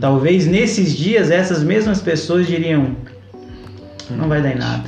Talvez 0.00 0.46
nesses 0.46 0.96
dias 0.96 1.30
essas 1.30 1.62
mesmas 1.62 2.00
pessoas 2.00 2.46
diriam: 2.46 2.96
não 4.16 4.28
vai 4.28 4.42
dar 4.42 4.52
em 4.52 4.58
nada. 4.58 4.84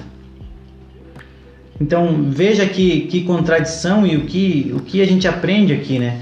Então 1.80 2.26
veja 2.28 2.66
que, 2.66 3.02
que 3.02 3.24
contradição 3.24 4.06
e 4.06 4.16
o 4.16 4.24
que, 4.24 4.72
o 4.74 4.80
que 4.80 5.02
a 5.02 5.06
gente 5.06 5.26
aprende 5.26 5.72
aqui, 5.72 5.98
né? 5.98 6.20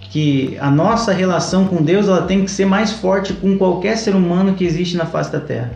Que 0.00 0.56
a 0.60 0.70
nossa 0.70 1.12
relação 1.12 1.66
com 1.66 1.82
Deus 1.82 2.06
ela 2.08 2.22
tem 2.22 2.44
que 2.44 2.50
ser 2.50 2.64
mais 2.64 2.92
forte 2.92 3.32
com 3.32 3.56
qualquer 3.58 3.96
ser 3.96 4.14
humano 4.14 4.54
que 4.54 4.64
existe 4.64 4.96
na 4.96 5.06
face 5.06 5.32
da 5.32 5.40
Terra. 5.40 5.72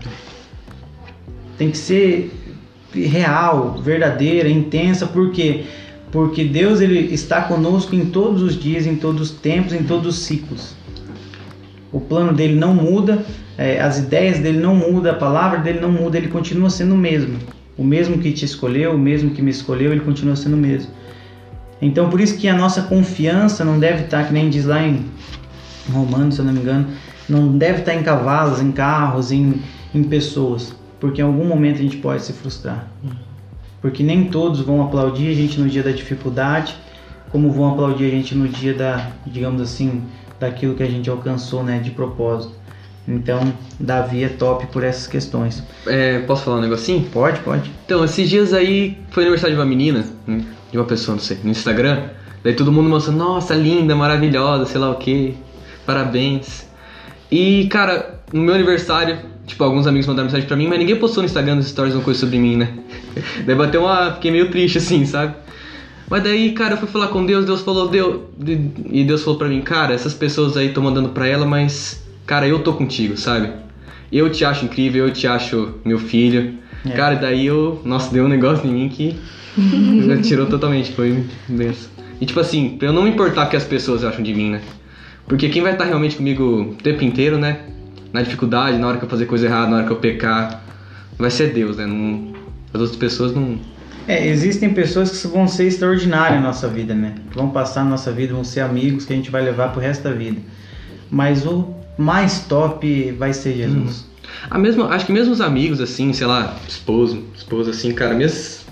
Tem 1.59 1.71
que 1.71 1.79
ser 1.79 2.33
real, 2.93 3.81
verdadeira, 3.83 4.49
intensa, 4.49 5.07
por 5.07 5.33
quê? 5.33 5.65
Porque 6.13 6.45
Deus 6.45 6.81
ele 6.81 7.13
está 7.13 7.43
conosco 7.43 7.95
em 7.97 8.07
todos 8.07 8.41
os 8.41 8.61
dias, 8.61 8.87
em 8.87 8.95
todos 8.95 9.21
os 9.21 9.31
tempos, 9.31 9.73
em 9.73 9.83
todos 9.83 10.17
os 10.17 10.25
ciclos. 10.25 10.75
O 11.91 12.01
plano 12.01 12.33
dele 12.33 12.55
não 12.55 12.73
muda, 12.75 13.25
é, 13.57 13.81
as 13.81 13.99
ideias 13.99 14.39
dele 14.39 14.59
não 14.59 14.75
mudam, 14.75 15.13
a 15.13 15.17
palavra 15.17 15.59
dele 15.59 15.81
não 15.81 15.91
muda, 15.91 16.17
ele 16.17 16.29
continua 16.29 16.71
sendo 16.71 16.95
o 16.95 16.99
mesmo. 16.99 17.39
O 17.77 17.85
mesmo 17.85 18.19
que 18.19 18.33
te 18.33 18.45
escolheu, 18.45 18.95
o 18.95 18.99
mesmo 18.99 19.31
que 19.31 19.43
me 19.43 19.51
escolheu, 19.51 19.93
ele 19.93 20.01
continua 20.01 20.37
sendo 20.37 20.55
o 20.55 20.59
mesmo. 20.59 20.91
Então, 21.83 22.09
por 22.09 22.21
isso 22.21 22.39
que 22.39 22.49
a 22.49 22.55
nossa 22.55 22.83
confiança 22.83 23.65
não 23.65 23.79
deve 23.79 24.05
estar, 24.05 24.27
que 24.27 24.33
nem 24.33 24.49
diz 24.49 24.65
lá 24.65 24.83
em 24.83 25.05
Romanos, 25.93 26.37
se 26.37 26.41
eu 26.41 26.45
não 26.45 26.53
me 26.53 26.61
engano, 26.61 26.87
não 27.29 27.59
deve 27.59 27.81
estar 27.81 27.95
em 27.95 28.03
cavalos, 28.03 28.61
em 28.61 28.71
carros, 28.73 29.33
em, 29.33 29.61
em 29.95 30.03
pessoas 30.05 30.75
porque 31.05 31.21
em 31.21 31.25
algum 31.25 31.45
momento 31.45 31.81
a 31.81 31.83
gente 31.83 31.99
pode 31.99 32.23
se 32.23 32.33
frustrar. 32.33 32.89
Porque 33.83 34.03
nem 34.03 34.25
todos 34.29 34.61
vão 34.61 34.83
aplaudir 34.83 35.31
a 35.31 35.35
gente 35.35 35.61
no 35.61 35.69
dia 35.69 35.83
da 35.83 35.91
dificuldade, 35.91 36.75
como 37.31 37.53
vão 37.53 37.73
aplaudir 37.73 38.07
a 38.07 38.09
gente 38.09 38.35
no 38.35 38.49
dia 38.49 38.73
da, 38.73 39.11
digamos 39.27 39.61
assim, 39.61 40.03
daquilo 40.41 40.75
que 40.75 40.83
a 40.83 40.89
gente 40.89 41.11
alcançou, 41.11 41.63
né, 41.63 41.79
de 41.79 41.91
propósito. 41.91 42.55
Então, 43.07 43.53
Davi 43.79 44.25
é 44.25 44.29
top 44.29 44.67
por 44.69 44.83
essas 44.83 45.07
questões. 45.07 45.63
É, 45.87 46.21
posso 46.21 46.45
falar 46.45 46.59
um 46.59 46.63
negocinho? 46.63 47.05
Pode, 47.11 47.41
pode. 47.41 47.71
Então, 47.85 48.05
esses 48.05 48.29
dias 48.29 48.53
aí 48.53 48.99
foi 49.11 49.25
aniversário 49.25 49.55
de 49.55 49.61
uma 49.61 49.67
menina, 49.67 50.07
né, 50.27 50.43
de 50.71 50.79
uma 50.79 50.87
pessoa, 50.87 51.15
não 51.15 51.23
sei, 51.23 51.39
no 51.45 51.51
Instagram. 51.51 52.09
Daí 52.43 52.55
todo 52.55 52.73
mundo 52.73 52.89
mostrando, 52.89 53.19
nossa, 53.19 53.55
linda, 53.55 53.95
maravilhosa, 53.95 54.67
sei 54.67 54.81
lá 54.81 54.91
o 54.91 54.97
que, 54.97 55.37
parabéns. 55.85 56.67
E, 57.31 57.67
cara, 57.69 58.21
no 58.33 58.43
meu 58.43 58.55
aniversário, 58.55 59.19
Tipo, 59.47 59.65
alguns 59.65 59.87
amigos 59.87 60.07
mandaram 60.07 60.27
mensagem 60.27 60.47
pra 60.47 60.57
mim, 60.57 60.67
mas 60.67 60.79
ninguém 60.79 60.97
postou 60.97 61.23
no 61.23 61.27
Instagram 61.27 61.57
nos 61.57 61.69
stories 61.69 61.95
uma 61.95 62.03
coisa 62.03 62.21
sobre 62.21 62.39
mim, 62.39 62.57
né? 62.57 62.79
daí 63.45 63.55
bateu 63.55 63.83
uma. 63.83 64.13
Fiquei 64.13 64.31
meio 64.31 64.51
triste 64.51 64.79
assim, 64.79 65.05
sabe? 65.05 65.35
Mas 66.09 66.23
daí, 66.23 66.53
cara, 66.53 66.75
eu 66.75 66.79
fui 66.79 66.89
falar 66.89 67.09
com 67.09 67.25
Deus, 67.25 67.45
Deus 67.45 67.61
falou, 67.61 67.89
Deus. 67.89 68.23
E 68.91 69.05
Deus 69.05 69.23
falou 69.23 69.39
pra 69.39 69.49
mim, 69.49 69.61
cara, 69.61 69.95
essas 69.95 70.15
pessoas 70.15 70.57
aí 70.57 70.69
estão 70.69 70.83
mandando 70.83 71.11
pra 71.11 71.27
ela, 71.27 71.45
mas, 71.45 72.03
cara, 72.27 72.47
eu 72.47 72.61
tô 72.61 72.73
contigo, 72.75 73.17
sabe? 73.17 73.51
Eu 74.13 74.31
te 74.31 74.45
acho 74.45 74.65
incrível, 74.65 75.07
eu 75.07 75.13
te 75.13 75.27
acho 75.27 75.75
meu 75.85 75.99
filho. 75.99 76.55
É. 76.85 76.91
Cara, 76.91 77.15
daí 77.17 77.47
eu. 77.47 77.81
Nossa, 77.85 78.13
deu 78.13 78.25
um 78.25 78.29
negócio 78.29 78.69
em 78.69 78.73
mim 78.73 78.89
que. 78.89 79.17
tirou 80.23 80.47
totalmente, 80.47 80.93
foi 80.93 81.25
benção. 81.49 81.91
E 82.21 82.27
tipo 82.27 82.41
assim, 82.41 82.77
pra 82.79 82.89
eu 82.89 82.93
não 82.93 83.03
me 83.03 83.11
importar 83.11 83.47
o 83.47 83.51
que 83.51 83.57
as 83.57 83.65
pessoas 83.65 84.05
acham 84.05 84.23
de 84.23 84.35
mim, 84.35 84.51
né? 84.51 84.61
Porque 85.27 85.49
quem 85.49 85.63
vai 85.63 85.73
estar 85.73 85.85
realmente 85.85 86.17
comigo 86.17 86.45
o 86.45 86.75
tempo 86.75 87.03
inteiro, 87.03 87.39
né? 87.39 87.61
na 88.15 88.23
dificuldade, 88.23 88.79
na 88.79 88.87
hora 88.87 88.97
que 88.97 89.05
eu 89.05 89.09
fazer 89.09 89.27
coisa 89.27 89.47
errada, 89.47 89.67
na 89.67 89.77
hora 89.79 89.87
que 89.87 89.93
eu 89.93 89.97
pecar, 89.97 90.63
vai 91.19 91.33
ser 91.33 91.53
Deus, 91.53 91.77
né? 91.77 91.85
Não, 91.85 92.33
as 92.73 92.81
outras 92.81 92.97
pessoas 92.97 93.35
não. 93.35 93.59
É, 94.07 94.29
existem 94.29 94.73
pessoas 94.73 95.21
que 95.21 95.27
vão 95.27 95.49
ser 95.49 95.65
extraordinárias 95.65 96.41
na 96.41 96.47
nossa 96.47 96.69
vida, 96.69 96.95
né? 96.95 97.17
Vão 97.35 97.51
passar 97.51 97.83
na 97.83 97.91
nossa 97.91 98.13
vida, 98.13 98.33
vão 98.33 98.45
ser 98.45 98.61
amigos 98.61 99.05
que 99.05 99.13
a 99.13 99.17
gente 99.17 99.33
vai 99.33 99.43
levar 99.43 99.73
pro 99.73 99.81
resto 99.81 100.05
da 100.05 100.13
vida. 100.13 100.41
Mas 101.11 101.45
o 101.45 101.75
mais 101.97 102.41
top 102.41 103.13
vai 103.13 103.33
ser 103.33 103.55
Jesus. 103.55 104.05
Hum. 104.09 104.15
A 104.51 104.59
mesma, 104.59 104.89
acho 104.89 105.07
que 105.07 105.13
mesmo 105.13 105.33
os 105.33 105.41
amigos, 105.41 105.81
assim, 105.81 106.13
sei 106.13 106.27
lá, 106.27 106.57
esposo, 106.69 107.25
esposa, 107.37 107.71
assim, 107.71 107.93
cara, 107.93 108.15
mesmo. 108.15 108.65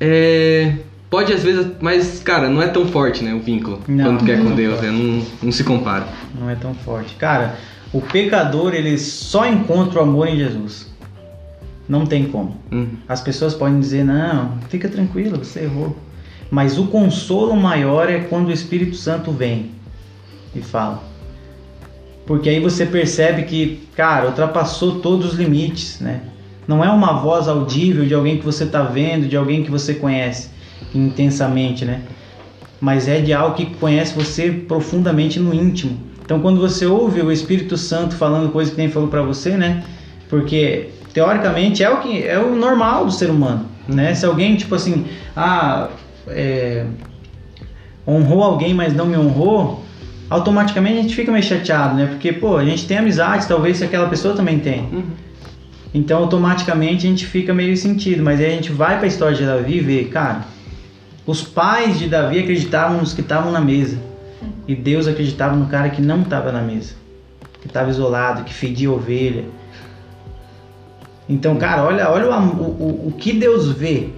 É, 0.00 0.74
pode 1.10 1.32
às 1.32 1.42
vezes, 1.42 1.66
mas, 1.80 2.20
cara, 2.20 2.48
não 2.48 2.62
é 2.62 2.68
tão 2.68 2.86
forte, 2.86 3.24
né, 3.24 3.34
o 3.34 3.40
vínculo. 3.40 3.80
Não, 3.88 4.04
quando 4.04 4.24
quer 4.24 4.38
é 4.38 4.42
com 4.42 4.54
Deus, 4.54 4.80
né? 4.80 4.90
Não, 4.90 5.24
não 5.42 5.52
se 5.52 5.64
compara. 5.64 6.06
Não 6.38 6.48
é 6.48 6.54
tão 6.54 6.74
forte. 6.74 7.14
Cara, 7.16 7.56
o 7.92 8.00
pecador 8.00 8.74
ele 8.74 8.98
só 8.98 9.46
encontra 9.46 10.00
o 10.00 10.02
amor 10.02 10.28
em 10.28 10.36
Jesus. 10.36 10.86
Não 11.88 12.04
tem 12.04 12.26
como. 12.28 12.56
Uhum. 12.70 12.88
As 13.08 13.20
pessoas 13.20 13.54
podem 13.54 13.80
dizer: 13.80 14.04
não, 14.04 14.58
fica 14.68 14.88
tranquilo, 14.88 15.38
você 15.38 15.60
errou. 15.60 15.96
Mas 16.50 16.78
o 16.78 16.86
consolo 16.86 17.56
maior 17.56 18.10
é 18.10 18.20
quando 18.20 18.48
o 18.48 18.52
Espírito 18.52 18.96
Santo 18.96 19.32
vem 19.32 19.70
e 20.54 20.60
fala. 20.60 21.02
Porque 22.28 22.50
aí 22.50 22.60
você 22.60 22.84
percebe 22.84 23.44
que, 23.44 23.88
cara, 23.96 24.26
ultrapassou 24.26 25.00
todos 25.00 25.32
os 25.32 25.38
limites, 25.38 25.98
né? 25.98 26.20
Não 26.68 26.84
é 26.84 26.90
uma 26.90 27.14
voz 27.14 27.48
audível 27.48 28.04
de 28.04 28.12
alguém 28.12 28.36
que 28.36 28.44
você 28.44 28.64
está 28.64 28.82
vendo, 28.82 29.26
de 29.26 29.34
alguém 29.34 29.64
que 29.64 29.70
você 29.70 29.94
conhece 29.94 30.50
intensamente, 30.94 31.86
né? 31.86 32.02
Mas 32.78 33.08
é 33.08 33.22
de 33.22 33.32
algo 33.32 33.56
que 33.56 33.64
conhece 33.76 34.14
você 34.14 34.50
profundamente 34.50 35.40
no 35.40 35.54
íntimo. 35.54 35.98
Então, 36.22 36.38
quando 36.40 36.60
você 36.60 36.84
ouve 36.84 37.22
o 37.22 37.32
Espírito 37.32 37.78
Santo 37.78 38.14
falando 38.14 38.52
coisas 38.52 38.74
que 38.74 38.78
nem 38.78 38.90
falou 38.90 39.08
para 39.08 39.22
você, 39.22 39.56
né? 39.56 39.82
Porque 40.28 40.90
teoricamente 41.14 41.82
é 41.82 41.88
o 41.88 42.02
que 42.02 42.22
é 42.22 42.38
o 42.38 42.54
normal 42.54 43.06
do 43.06 43.10
ser 43.10 43.30
humano, 43.30 43.64
né? 43.88 44.14
Se 44.14 44.26
alguém 44.26 44.54
tipo 44.54 44.74
assim, 44.74 45.06
ah, 45.34 45.88
é, 46.26 46.84
honrou 48.06 48.42
alguém, 48.42 48.74
mas 48.74 48.92
não 48.92 49.06
me 49.06 49.16
honrou, 49.16 49.82
automaticamente 50.28 50.98
a 50.98 51.02
gente 51.02 51.14
fica 51.14 51.32
meio 51.32 51.44
chateado, 51.44 51.94
né? 51.94 52.06
Porque 52.06 52.32
pô, 52.32 52.56
a 52.56 52.64
gente 52.64 52.86
tem 52.86 52.98
amizade, 52.98 53.46
talvez 53.46 53.78
se 53.78 53.84
aquela 53.84 54.08
pessoa 54.08 54.34
também 54.34 54.58
tem. 54.58 54.80
Uhum. 54.80 55.04
Então 55.94 56.18
automaticamente 56.18 57.06
a 57.06 57.10
gente 57.10 57.26
fica 57.26 57.54
meio 57.54 57.76
sentido, 57.76 58.22
mas 58.22 58.40
aí 58.40 58.46
a 58.46 58.54
gente 58.54 58.72
vai 58.72 58.96
para 58.96 59.04
a 59.04 59.08
história 59.08 59.36
de 59.36 59.44
Davi 59.44 59.78
e 59.78 59.80
vê, 59.80 60.04
cara, 60.04 60.44
os 61.26 61.42
pais 61.42 61.98
de 61.98 62.08
Davi 62.08 62.38
acreditavam 62.38 62.98
nos 62.98 63.12
que 63.12 63.20
estavam 63.20 63.50
na 63.50 63.60
mesa. 63.60 63.98
E 64.66 64.74
Deus 64.74 65.08
acreditava 65.08 65.56
no 65.56 65.66
cara 65.66 65.88
que 65.88 66.00
não 66.00 66.22
estava 66.22 66.52
na 66.52 66.60
mesa, 66.60 66.94
que 67.60 67.66
estava 67.66 67.90
isolado, 67.90 68.44
que 68.44 68.52
fedia 68.52 68.90
ovelha. 68.90 69.44
Então, 71.28 71.56
cara, 71.56 71.84
olha, 71.84 72.08
olha 72.10 72.30
o, 72.30 72.62
o, 72.62 73.08
o 73.08 73.12
que 73.12 73.32
Deus 73.32 73.70
vê. 73.72 74.08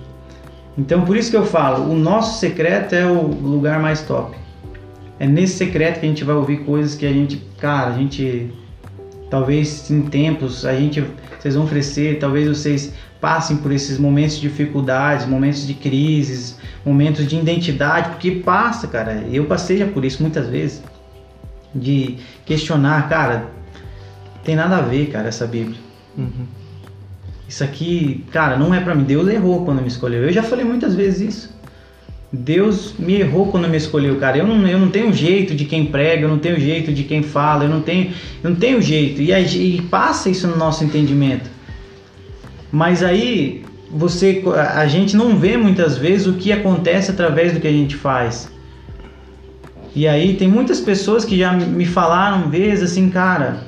Então, 0.76 1.02
por 1.02 1.16
isso 1.16 1.30
que 1.30 1.36
eu 1.36 1.44
falo, 1.44 1.90
o 1.90 1.96
nosso 1.96 2.38
secreto 2.38 2.94
é 2.94 3.04
o 3.06 3.22
lugar 3.22 3.80
mais 3.80 4.02
top. 4.02 4.36
É 5.20 5.26
nesse 5.26 5.58
secreto 5.58 6.00
que 6.00 6.06
a 6.06 6.08
gente 6.08 6.24
vai 6.24 6.34
ouvir 6.34 6.64
coisas 6.64 6.94
que 6.94 7.04
a 7.04 7.12
gente, 7.12 7.36
cara, 7.58 7.94
a 7.94 7.98
gente 7.98 8.50
talvez 9.28 9.90
em 9.90 10.00
tempos 10.02 10.64
a 10.64 10.74
gente 10.74 11.04
vocês 11.38 11.54
vão 11.54 11.66
crescer, 11.66 12.18
talvez 12.18 12.48
vocês 12.48 12.94
passem 13.20 13.58
por 13.58 13.70
esses 13.70 13.98
momentos 13.98 14.36
de 14.36 14.48
dificuldades, 14.48 15.26
momentos 15.26 15.66
de 15.66 15.74
crises, 15.74 16.58
momentos 16.84 17.26
de 17.26 17.36
identidade, 17.36 18.08
porque 18.08 18.30
passa, 18.30 18.88
cara. 18.88 19.22
Eu 19.30 19.44
passei 19.44 19.76
já 19.76 19.86
por 19.86 20.06
isso 20.06 20.22
muitas 20.22 20.48
vezes 20.48 20.82
de 21.74 22.16
questionar, 22.46 23.06
cara, 23.08 23.50
tem 24.42 24.56
nada 24.56 24.78
a 24.78 24.80
ver, 24.80 25.10
cara, 25.10 25.28
essa 25.28 25.46
Bíblia. 25.46 25.78
Uhum. 26.16 26.46
Isso 27.46 27.62
aqui, 27.62 28.24
cara, 28.32 28.56
não 28.56 28.72
é 28.72 28.80
para 28.80 28.94
mim. 28.94 29.04
Deus 29.04 29.28
errou 29.28 29.66
quando 29.66 29.82
me 29.82 29.88
escolheu. 29.88 30.22
Eu 30.22 30.32
já 30.32 30.42
falei 30.42 30.64
muitas 30.64 30.94
vezes 30.94 31.20
isso. 31.20 31.59
Deus 32.32 32.94
me 32.96 33.14
errou 33.14 33.48
quando 33.48 33.68
me 33.68 33.76
escolheu, 33.76 34.16
cara. 34.16 34.38
Eu 34.38 34.46
não, 34.46 34.66
eu 34.66 34.78
não 34.78 34.88
tenho 34.88 35.12
jeito 35.12 35.54
de 35.54 35.64
quem 35.64 35.86
prega, 35.86 36.22
eu 36.22 36.28
não 36.28 36.38
tenho 36.38 36.60
jeito 36.60 36.92
de 36.92 37.02
quem 37.02 37.22
fala, 37.22 37.64
eu 37.64 37.68
não 37.68 37.80
tenho, 37.80 38.12
eu 38.42 38.50
não 38.50 38.56
tenho 38.56 38.80
jeito. 38.80 39.20
E, 39.20 39.32
e 39.32 39.82
passa 39.82 40.30
isso 40.30 40.46
no 40.46 40.56
nosso 40.56 40.84
entendimento. 40.84 41.50
Mas 42.70 43.02
aí 43.02 43.64
você, 43.90 44.44
a 44.76 44.86
gente 44.86 45.16
não 45.16 45.36
vê 45.36 45.56
muitas 45.56 45.98
vezes 45.98 46.28
o 46.28 46.34
que 46.34 46.52
acontece 46.52 47.10
através 47.10 47.52
do 47.52 47.58
que 47.58 47.66
a 47.66 47.72
gente 47.72 47.96
faz. 47.96 48.50
E 49.94 50.06
aí 50.06 50.34
tem 50.36 50.46
muitas 50.46 50.80
pessoas 50.80 51.24
que 51.24 51.36
já 51.36 51.52
me 51.52 51.84
falaram 51.84 52.48
vezes 52.48 52.92
assim, 52.92 53.10
cara. 53.10 53.64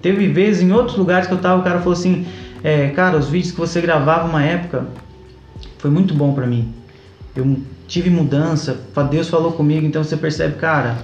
Teve 0.00 0.26
vezes 0.26 0.62
em 0.62 0.72
outros 0.72 0.98
lugares 0.98 1.28
que 1.28 1.34
eu 1.34 1.38
tava, 1.38 1.60
o 1.60 1.64
cara 1.64 1.78
falou 1.78 1.92
assim, 1.92 2.26
é, 2.64 2.88
cara, 2.88 3.16
os 3.16 3.28
vídeos 3.28 3.52
que 3.52 3.60
você 3.60 3.80
gravava 3.80 4.28
uma 4.28 4.42
época 4.42 4.88
foi 5.78 5.90
muito 5.90 6.12
bom 6.12 6.32
para 6.32 6.48
mim. 6.48 6.74
Eu 7.36 7.56
tive 7.92 8.08
mudança, 8.08 8.80
Deus 9.10 9.28
falou 9.28 9.52
comigo, 9.52 9.86
então 9.86 10.02
você 10.02 10.16
percebe, 10.16 10.56
cara, 10.56 10.96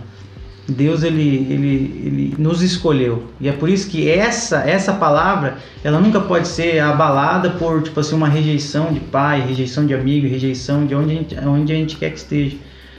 Deus 0.66 1.03
ele, 1.03 1.47
ele, 1.51 2.03
ele 2.03 2.34
nos 2.39 2.62
escolheu. 2.62 3.24
E 3.39 3.47
é 3.47 3.53
por 3.53 3.68
isso 3.68 3.91
que 3.91 4.09
essa 4.11 4.61
essa 4.61 4.95
palavra, 4.95 5.59
ela 5.84 6.01
nunca 6.01 6.18
pode 6.18 6.49
ser 6.49 6.80
abalada 6.80 7.51
por 7.51 7.82
tipo 7.82 8.01
assim 8.01 8.16
uma 8.16 8.28
rejeição 8.28 8.91
de 8.91 9.01
pai, 9.01 9.43
rejeição 9.43 9.84
de 9.84 9.93
amigo, 9.93 10.26
rejeição 10.26 10.86
de 10.86 10.95
onde 10.95 11.12
a 11.12 11.14
gente, 11.14 11.39
onde 11.41 11.72
a 11.74 11.76
gente 11.76 11.97
quer 11.97 12.11
que 12.11 12.18
esteja. 12.18 12.57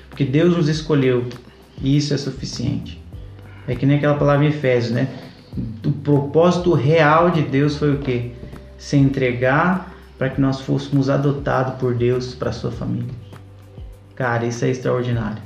Porque 0.07 0.23
Deus 0.23 0.55
nos 0.55 0.69
escolheu 0.69 1.25
e 1.81 1.97
isso 1.97 2.13
é 2.13 2.17
suficiente. 2.17 3.01
É 3.67 3.73
que 3.73 3.87
nem 3.87 3.97
aquela 3.97 4.15
palavra 4.15 4.45
em 4.45 4.49
Efésios, 4.49 4.93
né? 4.93 5.07
O 5.83 5.91
propósito 5.91 6.73
real 6.73 7.31
de 7.31 7.41
Deus 7.41 7.75
foi 7.75 7.95
o 7.95 7.97
quê? 7.97 8.33
Se 8.77 8.97
entregar 8.97 9.95
para 10.15 10.29
que 10.29 10.39
nós 10.39 10.61
fôssemos 10.61 11.09
adotados 11.09 11.73
por 11.79 11.95
Deus 11.95 12.35
para 12.35 12.51
sua 12.51 12.71
família. 12.71 13.28
Cara, 14.20 14.45
isso 14.45 14.65
é 14.65 14.70
extraordinário. 14.70 15.41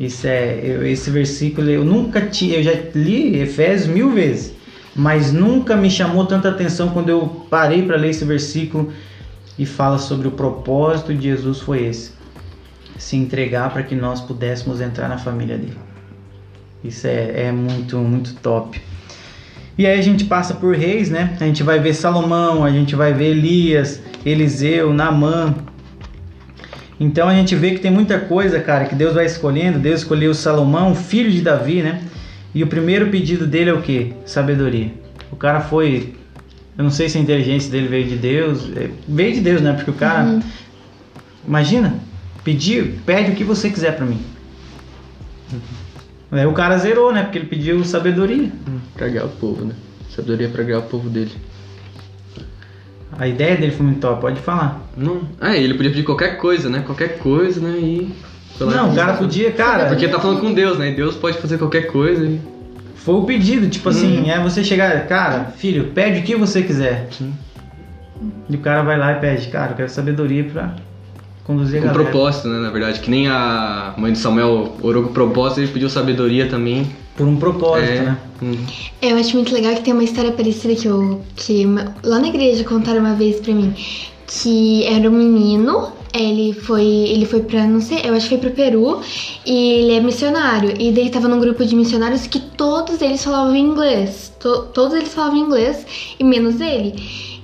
Isso 0.00 0.26
é, 0.26 0.58
eu, 0.64 0.84
esse 0.84 1.08
versículo 1.10 1.70
eu 1.70 1.84
nunca 1.84 2.20
tinha, 2.22 2.56
eu 2.56 2.62
já 2.64 2.72
li 2.92 3.38
Efésios 3.38 3.86
mil 3.86 4.10
vezes, 4.10 4.52
mas 4.96 5.32
nunca 5.32 5.76
me 5.76 5.88
chamou 5.88 6.26
tanta 6.26 6.48
atenção 6.48 6.88
quando 6.88 7.10
eu 7.10 7.46
parei 7.48 7.86
para 7.86 7.96
ler 7.96 8.10
esse 8.10 8.24
versículo 8.24 8.92
e 9.56 9.64
fala 9.64 9.98
sobre 9.98 10.26
o 10.26 10.32
propósito 10.32 11.14
de 11.14 11.22
Jesus 11.22 11.60
foi 11.60 11.84
esse, 11.84 12.10
se 12.98 13.14
entregar 13.14 13.72
para 13.72 13.84
que 13.84 13.94
nós 13.94 14.20
pudéssemos 14.20 14.80
entrar 14.80 15.08
na 15.08 15.18
família 15.18 15.56
dele. 15.56 15.78
Isso 16.82 17.06
é, 17.06 17.44
é 17.44 17.52
muito 17.52 17.96
muito 17.98 18.34
top. 18.42 18.82
E 19.78 19.86
aí 19.86 19.96
a 19.96 20.02
gente 20.02 20.24
passa 20.24 20.52
por 20.52 20.74
reis, 20.74 21.10
né? 21.10 21.36
A 21.40 21.44
gente 21.44 21.62
vai 21.62 21.78
ver 21.78 21.94
Salomão, 21.94 22.64
a 22.64 22.70
gente 22.72 22.96
vai 22.96 23.14
ver 23.14 23.30
Elias, 23.30 24.02
Eliseu, 24.26 24.92
Naamã. 24.92 25.54
Então 27.00 27.28
a 27.28 27.34
gente 27.34 27.54
vê 27.56 27.72
que 27.72 27.80
tem 27.80 27.90
muita 27.90 28.18
coisa, 28.20 28.60
cara, 28.60 28.84
que 28.84 28.94
Deus 28.94 29.14
vai 29.14 29.26
escolhendo. 29.26 29.78
Deus 29.78 30.00
escolheu 30.00 30.32
Salomão, 30.34 30.94
filho 30.94 31.30
de 31.30 31.40
Davi, 31.40 31.82
né? 31.82 32.02
E 32.54 32.62
o 32.62 32.66
primeiro 32.66 33.08
pedido 33.08 33.46
dele 33.46 33.70
é 33.70 33.72
o 33.72 33.80
que? 33.82 34.12
Sabedoria. 34.24 34.92
O 35.30 35.36
cara 35.36 35.60
foi. 35.60 36.14
Eu 36.76 36.84
não 36.84 36.90
sei 36.90 37.08
se 37.08 37.18
a 37.18 37.20
inteligência 37.20 37.70
dele 37.70 37.88
veio 37.88 38.06
de 38.06 38.16
Deus. 38.16 38.70
é, 38.76 38.90
Veio 39.08 39.34
de 39.34 39.40
Deus, 39.40 39.60
né? 39.60 39.72
Porque 39.72 39.90
o 39.90 39.94
cara. 39.94 40.24
Uhum. 40.24 40.42
Imagina, 41.46 41.94
pedir, 42.44 43.00
pede 43.04 43.32
o 43.32 43.34
que 43.34 43.42
você 43.42 43.68
quiser 43.70 43.96
pra 43.96 44.06
mim. 44.06 44.20
Aí 46.30 46.46
o 46.46 46.52
cara 46.52 46.78
zerou, 46.78 47.12
né? 47.12 47.22
Porque 47.24 47.38
ele 47.38 47.46
pediu 47.46 47.84
sabedoria. 47.84 48.50
Pra 48.94 49.08
guiar 49.08 49.26
o 49.26 49.28
povo, 49.28 49.64
né? 49.64 49.74
Sabedoria 50.14 50.48
pra 50.48 50.62
guiar 50.62 50.78
o 50.78 50.82
povo 50.82 51.08
dele. 51.10 51.32
A 53.18 53.28
ideia 53.28 53.56
dele 53.56 53.72
foi 53.72 53.86
muito 53.86 54.00
top, 54.00 54.20
pode 54.20 54.40
falar. 54.40 54.80
Não. 54.96 55.22
Ah, 55.40 55.56
ele 55.56 55.74
podia 55.74 55.90
pedir 55.90 56.02
qualquer 56.02 56.38
coisa, 56.38 56.68
né? 56.68 56.82
Qualquer 56.84 57.18
coisa, 57.18 57.60
né? 57.60 57.78
E. 57.78 58.14
Não, 58.60 58.92
o 58.92 58.94
cara 58.94 59.14
podia, 59.14 59.50
cara. 59.50 59.86
Porque 59.86 60.08
tá 60.08 60.20
falando 60.20 60.40
com 60.40 60.52
Deus, 60.52 60.78
né? 60.78 60.90
E 60.90 60.94
Deus 60.94 61.16
pode 61.16 61.38
fazer 61.38 61.58
qualquer 61.58 61.88
coisa. 61.88 62.24
E... 62.24 62.40
Foi 62.96 63.16
o 63.16 63.24
pedido, 63.24 63.68
tipo 63.68 63.88
assim, 63.88 64.30
é 64.30 64.38
você 64.38 64.62
chegar, 64.62 65.06
cara, 65.08 65.52
filho, 65.56 65.90
pede 65.92 66.20
o 66.20 66.22
que 66.22 66.36
você 66.36 66.62
quiser. 66.62 67.08
Sim. 67.10 67.32
E 68.48 68.54
o 68.54 68.60
cara 68.60 68.82
vai 68.82 68.96
lá 68.96 69.12
e 69.12 69.20
pede, 69.20 69.48
cara, 69.48 69.72
eu 69.72 69.76
quero 69.76 69.88
sabedoria 69.88 70.44
pra 70.44 70.74
conduzir 71.44 71.78
a 71.78 71.82
Com 71.82 71.88
galera. 71.88 72.04
propósito, 72.10 72.48
né? 72.48 72.58
Na 72.60 72.70
verdade, 72.70 73.00
que 73.00 73.10
nem 73.10 73.28
a 73.28 73.94
mãe 73.96 74.12
de 74.12 74.18
Samuel 74.18 74.72
orou 74.82 75.04
com 75.04 75.12
propósito, 75.12 75.60
ele 75.60 75.68
pediu 75.72 75.88
sabedoria 75.90 76.46
também. 76.48 76.86
Por 77.16 77.26
um 77.26 77.36
propósito, 77.36 77.90
é. 77.92 78.00
né? 78.02 78.18
Hum. 78.42 78.56
Eu 79.02 79.16
acho 79.18 79.34
muito 79.36 79.52
legal 79.52 79.74
que 79.74 79.82
tem 79.82 79.92
uma 79.92 80.04
história 80.04 80.32
parecida 80.32 80.74
que 80.74 80.86
eu. 80.86 81.20
que 81.36 81.64
lá 82.02 82.18
na 82.18 82.28
igreja 82.28 82.64
contaram 82.64 83.00
uma 83.00 83.14
vez 83.14 83.38
pra 83.40 83.52
mim. 83.52 83.74
Que 84.26 84.84
era 84.84 85.10
um 85.10 85.12
menino, 85.12 85.92
ele 86.14 86.54
foi. 86.54 86.82
ele 86.86 87.26
foi 87.26 87.40
pra, 87.40 87.66
não 87.66 87.82
sei, 87.82 88.00
eu 88.02 88.14
acho 88.14 88.30
que 88.30 88.38
foi 88.38 88.48
pro 88.48 88.50
Peru, 88.56 89.00
e 89.44 89.72
ele 89.74 89.92
é 89.92 90.00
missionário. 90.00 90.72
E 90.78 90.90
daí 90.90 91.10
tava 91.10 91.28
num 91.28 91.38
grupo 91.38 91.62
de 91.66 91.76
missionários 91.76 92.26
que 92.26 92.40
todos 92.40 93.02
eles 93.02 93.22
falavam 93.22 93.54
inglês. 93.54 94.32
To- 94.40 94.68
todos 94.72 94.94
eles 94.96 95.12
falavam 95.12 95.36
inglês, 95.36 95.84
e 96.18 96.24
menos 96.24 96.62
ele. 96.62 96.94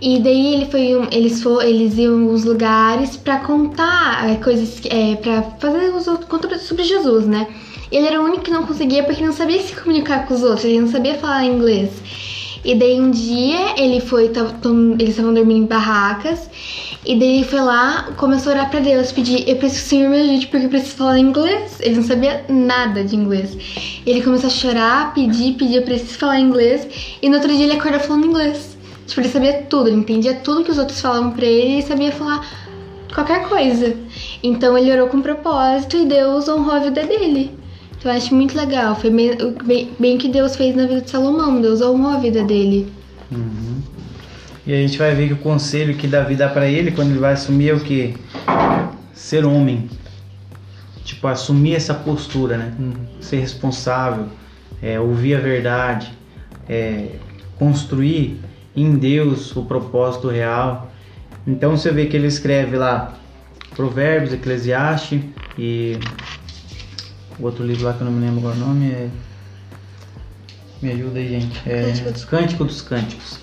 E 0.01 0.21
daí 0.21 0.55
ele 0.55 0.67
foi, 0.67 1.09
eles, 1.11 1.43
for, 1.43 1.65
eles 1.65 1.97
iam 1.99 2.19
em 2.21 2.23
alguns 2.23 2.45
lugares 2.45 3.17
pra 3.17 3.39
contar 3.39 4.31
é, 4.31 4.37
coisas, 4.37 4.81
é, 4.89 5.17
pra 5.17 5.43
fazer 5.59 5.93
os 5.95 6.07
outros 6.07 6.29
conteúdos 6.29 6.63
sobre 6.63 6.85
Jesus, 6.85 7.27
né? 7.27 7.49
Ele 7.91 8.07
era 8.07 8.21
o 8.21 8.25
único 8.25 8.43
que 8.45 8.51
não 8.51 8.65
conseguia 8.65 9.03
porque 9.03 9.25
não 9.25 9.33
sabia 9.33 9.61
se 9.61 9.75
comunicar 9.75 10.27
com 10.27 10.35
os 10.35 10.43
outros, 10.43 10.65
ele 10.65 10.81
não 10.81 10.89
sabia 10.89 11.15
falar 11.15 11.45
inglês. 11.45 11.91
E 12.65 12.75
daí 12.77 13.01
um 13.01 13.11
dia 13.11 13.75
ele 13.77 14.01
foi, 14.01 14.29
tom- 14.29 14.95
eles 14.99 15.11
estavam 15.11 15.35
dormindo 15.35 15.65
em 15.65 15.67
barracas, 15.67 16.49
e 17.05 17.19
daí 17.19 17.37
ele 17.39 17.45
foi 17.45 17.61
lá, 17.61 18.09
começou 18.17 18.53
a 18.53 18.57
orar 18.57 18.71
pra 18.71 18.81
Deus, 18.81 19.11
pedir, 19.11 19.49
eu 19.49 19.57
preciso 19.57 19.81
que 19.81 19.87
o 19.87 19.89
Senhor 19.89 20.11
me 20.11 20.21
ajude 20.21 20.47
porque 20.49 20.67
eu 20.67 20.71
preciso 20.71 20.97
falar 20.97 21.19
inglês. 21.19 21.79
Ele 21.81 21.97
não 21.97 22.03
sabia 22.05 22.45
nada 22.49 23.03
de 23.03 23.17
inglês. 23.17 23.57
Ele 24.07 24.21
começou 24.23 24.49
a 24.49 24.51
chorar, 24.53 25.15
pedir, 25.15 25.55
pedir, 25.55 25.77
eu 25.77 25.83
preciso 25.83 26.19
falar 26.19 26.39
inglês, 26.39 26.87
e 27.23 27.29
no 27.29 27.37
outro 27.37 27.53
dia 27.53 27.65
ele 27.65 27.73
acordou 27.79 28.01
falando 28.01 28.27
inglês. 28.27 28.78
Tipo, 29.09 29.23
ele 29.23 29.29
sabia 29.31 29.63
tudo, 29.63 29.89
ele 29.89 29.97
entendia 29.97 30.35
tudo 30.35 30.63
que 30.63 30.71
os 30.71 30.77
outros 30.77 31.01
falavam 31.01 31.33
pra 31.33 31.47
ele, 31.47 31.79
e 31.79 31.83
sabia 31.83 32.13
falar 32.13 32.47
qualquer 33.15 33.49
coisa. 33.49 33.97
Então 34.43 34.77
ele 34.77 34.93
orou 34.93 35.09
com 35.09 35.23
propósito 35.23 35.97
e 35.97 36.05
Deus 36.05 36.47
honrou 36.47 36.75
a 36.75 36.79
vida 36.79 37.03
dele. 37.05 37.59
Então 37.97 38.13
eu 38.13 38.19
acho 38.19 38.35
muito 38.35 38.55
legal. 38.57 38.95
Foi 38.95 39.11
bem, 39.11 39.91
bem, 39.99 40.19
que 40.19 40.29
Deus 40.29 40.55
fez 40.55 40.77
na 40.77 40.87
vida 40.87 41.01
de 41.01 41.11
Salomão. 41.11 41.61
Deus 41.61 41.81
honrou 41.81 42.11
a 42.11 42.19
vida 42.19 42.45
dele. 42.45 42.93
E 44.67 44.73
a 44.75 44.77
gente 44.77 44.99
vai 44.99 45.15
ver 45.15 45.29
que 45.29 45.33
o 45.33 45.39
conselho 45.39 45.97
que 45.97 46.07
Davi 46.07 46.37
dá 46.37 46.49
pra 46.49 46.69
ele 46.69 46.91
quando 46.91 47.11
ele 47.11 47.19
vai 47.19 47.33
assumir 47.33 47.71
é 47.71 47.75
o 47.75 47.81
que? 47.81 48.15
Ser 49.15 49.47
homem. 49.47 49.89
Tipo, 51.03 51.29
assumir 51.29 51.75
essa 51.75 51.95
postura, 51.95 52.59
né? 52.59 52.75
Ser 53.23 53.39
responsável, 53.39 54.27
é, 54.83 55.01
ouvir 55.01 55.35
a 55.35 55.41
verdade, 55.41 56.13
é, 56.69 57.07
construir 57.59 58.39
em 58.83 58.97
Deus 58.97 59.55
o 59.57 59.65
propósito 59.65 60.29
real. 60.29 60.93
Então 61.47 61.77
você 61.77 61.91
vê 61.91 62.07
que 62.07 62.17
ele 62.17 62.27
escreve 62.27 62.77
lá 62.77 63.15
Provérbios, 63.75 64.33
Eclesiastes 64.33 65.21
e 65.59 65.99
o 67.39 67.45
outro 67.45 67.65
livro 67.65 67.85
lá 67.85 67.93
que 67.93 68.01
eu 68.01 68.07
não 68.07 68.13
me 68.13 68.25
lembro 68.25 68.41
agora 68.41 68.57
o 68.57 68.59
nome 68.59 68.91
é. 68.91 69.09
Me 70.81 70.93
ajuda 70.93 71.19
aí, 71.19 71.29
gente. 71.29 71.61
É... 71.69 71.83
Cântico 71.83 72.13
dos- 72.13 72.25
Cântico 72.25 72.65
dos 72.65 72.83
Cânticos. 72.83 73.39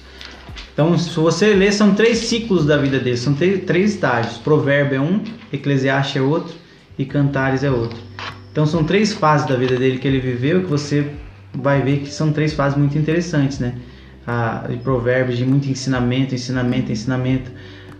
Então, 0.73 0.97
se 0.97 1.09
você 1.11 1.53
ler, 1.53 1.71
são 1.71 1.95
três 1.95 2.17
ciclos 2.17 2.65
da 2.65 2.77
vida 2.77 2.99
dele, 2.99 3.15
são 3.17 3.33
três 3.33 3.93
estágios. 3.93 4.37
Provérbio 4.37 4.97
é 4.97 5.01
um, 5.01 5.23
Eclesiastes 5.51 6.17
é 6.17 6.21
outro 6.21 6.53
e 6.97 7.05
Cantares 7.05 7.63
é 7.63 7.71
outro. 7.71 7.97
Então, 8.51 8.65
são 8.65 8.83
três 8.83 9.13
fases 9.13 9.47
da 9.47 9.55
vida 9.55 9.77
dele 9.77 9.97
que 9.97 10.07
ele 10.07 10.19
viveu 10.19 10.61
que 10.61 10.67
você 10.67 11.09
vai 11.53 11.81
ver 11.81 11.99
que 11.99 12.09
são 12.09 12.31
três 12.33 12.53
fases 12.53 12.77
muito 12.77 12.97
interessantes, 12.97 13.59
né? 13.59 13.75
Ah, 14.27 14.65
de 14.67 14.77
provérbios, 14.77 15.37
de 15.37 15.45
muito 15.45 15.69
ensinamento, 15.69 16.33
ensinamento, 16.33 16.91
ensinamento. 16.91 17.51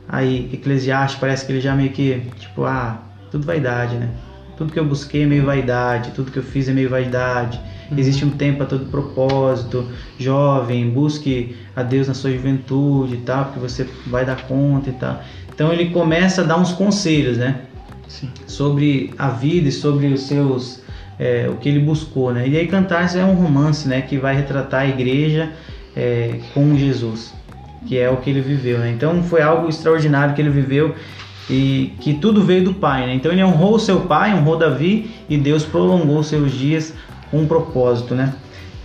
Aí, 0.07 0.49
Eclesiastes 0.53 1.19
parece 1.19 1.45
que 1.45 1.51
ele 1.51 1.61
já 1.61 1.75
meio 1.75 1.91
que, 1.91 2.21
tipo, 2.39 2.63
ah, 2.63 2.99
tudo 3.29 3.45
vaidade, 3.45 3.95
né? 3.95 4.09
Tudo 4.57 4.71
que 4.71 4.79
eu 4.79 4.85
busquei 4.85 5.23
é 5.23 5.25
meio 5.25 5.45
vaidade, 5.45 6.11
tudo 6.11 6.31
que 6.31 6.37
eu 6.37 6.43
fiz 6.43 6.69
é 6.69 6.73
meio 6.73 6.89
vaidade. 6.89 7.59
Uhum. 7.91 7.97
Existe 7.99 8.23
um 8.23 8.29
tempo 8.31 8.59
para 8.59 8.67
todo 8.67 8.85
propósito. 8.85 9.87
Jovem, 10.17 10.89
busque 10.89 11.55
a 11.75 11.83
Deus 11.83 12.07
na 12.07 12.13
sua 12.13 12.31
juventude 12.31 13.15
e 13.15 13.17
tal, 13.17 13.45
porque 13.45 13.59
você 13.59 13.87
vai 14.07 14.25
dar 14.25 14.47
conta 14.47 14.89
e 14.89 14.93
tal. 14.93 15.21
Então 15.53 15.71
ele 15.71 15.89
começa 15.89 16.41
a 16.41 16.45
dar 16.45 16.57
uns 16.57 16.71
conselhos, 16.71 17.37
né? 17.37 17.61
Sim. 18.07 18.29
Sobre 18.47 19.13
a 19.17 19.29
vida 19.29 19.67
e 19.67 19.71
sobre 19.71 20.07
os 20.07 20.21
seus 20.21 20.83
é, 21.19 21.49
o 21.49 21.57
que 21.57 21.69
ele 21.69 21.79
buscou, 21.79 22.33
né? 22.33 22.47
E 22.47 22.57
aí 22.57 22.67
Cantares 22.67 23.15
é 23.15 23.23
um 23.23 23.35
romance, 23.35 23.87
né, 23.87 24.01
que 24.01 24.17
vai 24.17 24.35
retratar 24.35 24.81
a 24.81 24.87
igreja 24.87 25.51
é, 25.95 26.39
com 26.53 26.75
Jesus, 26.77 27.33
que 27.87 27.97
é 27.97 28.09
o 28.09 28.17
que 28.17 28.29
ele 28.29 28.41
viveu, 28.41 28.79
né? 28.79 28.91
Então 28.91 29.23
foi 29.23 29.41
algo 29.41 29.69
extraordinário 29.69 30.33
que 30.33 30.41
ele 30.41 30.49
viveu 30.49 30.95
e 31.49 31.93
que 32.01 32.15
tudo 32.15 32.41
veio 32.41 32.63
do 32.63 32.73
pai, 32.73 33.05
né? 33.05 33.13
Então 33.13 33.31
ele 33.31 33.43
honrou 33.43 33.77
seu 33.79 34.01
pai, 34.01 34.33
honrou 34.33 34.57
Davi 34.57 35.11
e 35.29 35.37
Deus 35.37 35.63
prolongou 35.63 36.23
seus 36.23 36.51
dias 36.51 36.93
com 37.31 37.39
um 37.39 37.47
propósito, 37.47 38.15
né? 38.15 38.33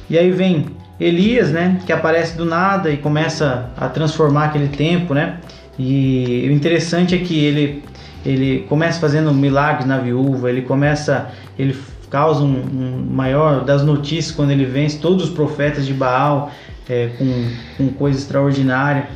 E 0.08 0.18
aí 0.18 0.30
vem 0.30 0.66
Elias, 0.98 1.50
né, 1.50 1.80
que 1.86 1.92
aparece 1.92 2.36
do 2.36 2.44
nada 2.44 2.90
e 2.90 2.98
começa 2.98 3.70
a 3.74 3.88
transformar 3.88 4.46
aquele 4.46 4.68
tempo, 4.68 5.14
né? 5.14 5.38
E 5.78 6.46
o 6.48 6.52
interessante 6.52 7.14
é 7.14 7.18
que 7.18 7.42
ele 7.42 7.82
ele 8.24 8.66
começa 8.68 9.00
fazendo 9.00 9.32
milagres 9.32 9.86
na 9.86 9.96
viúva, 9.96 10.50
ele 10.50 10.61
começa, 10.62 11.30
ele 11.58 11.74
causa 12.11 12.42
um, 12.42 12.54
um 12.54 13.06
maior 13.11 13.64
das 13.64 13.82
notícias 13.82 14.34
quando 14.34 14.50
ele 14.50 14.66
vence 14.66 14.98
todos 14.98 15.24
os 15.24 15.30
profetas 15.30 15.86
de 15.86 15.94
Baal 15.94 16.50
é, 16.89 17.11
com, 17.18 17.51
com 17.76 17.93
coisa 17.93 18.18
extraordinária. 18.18 19.09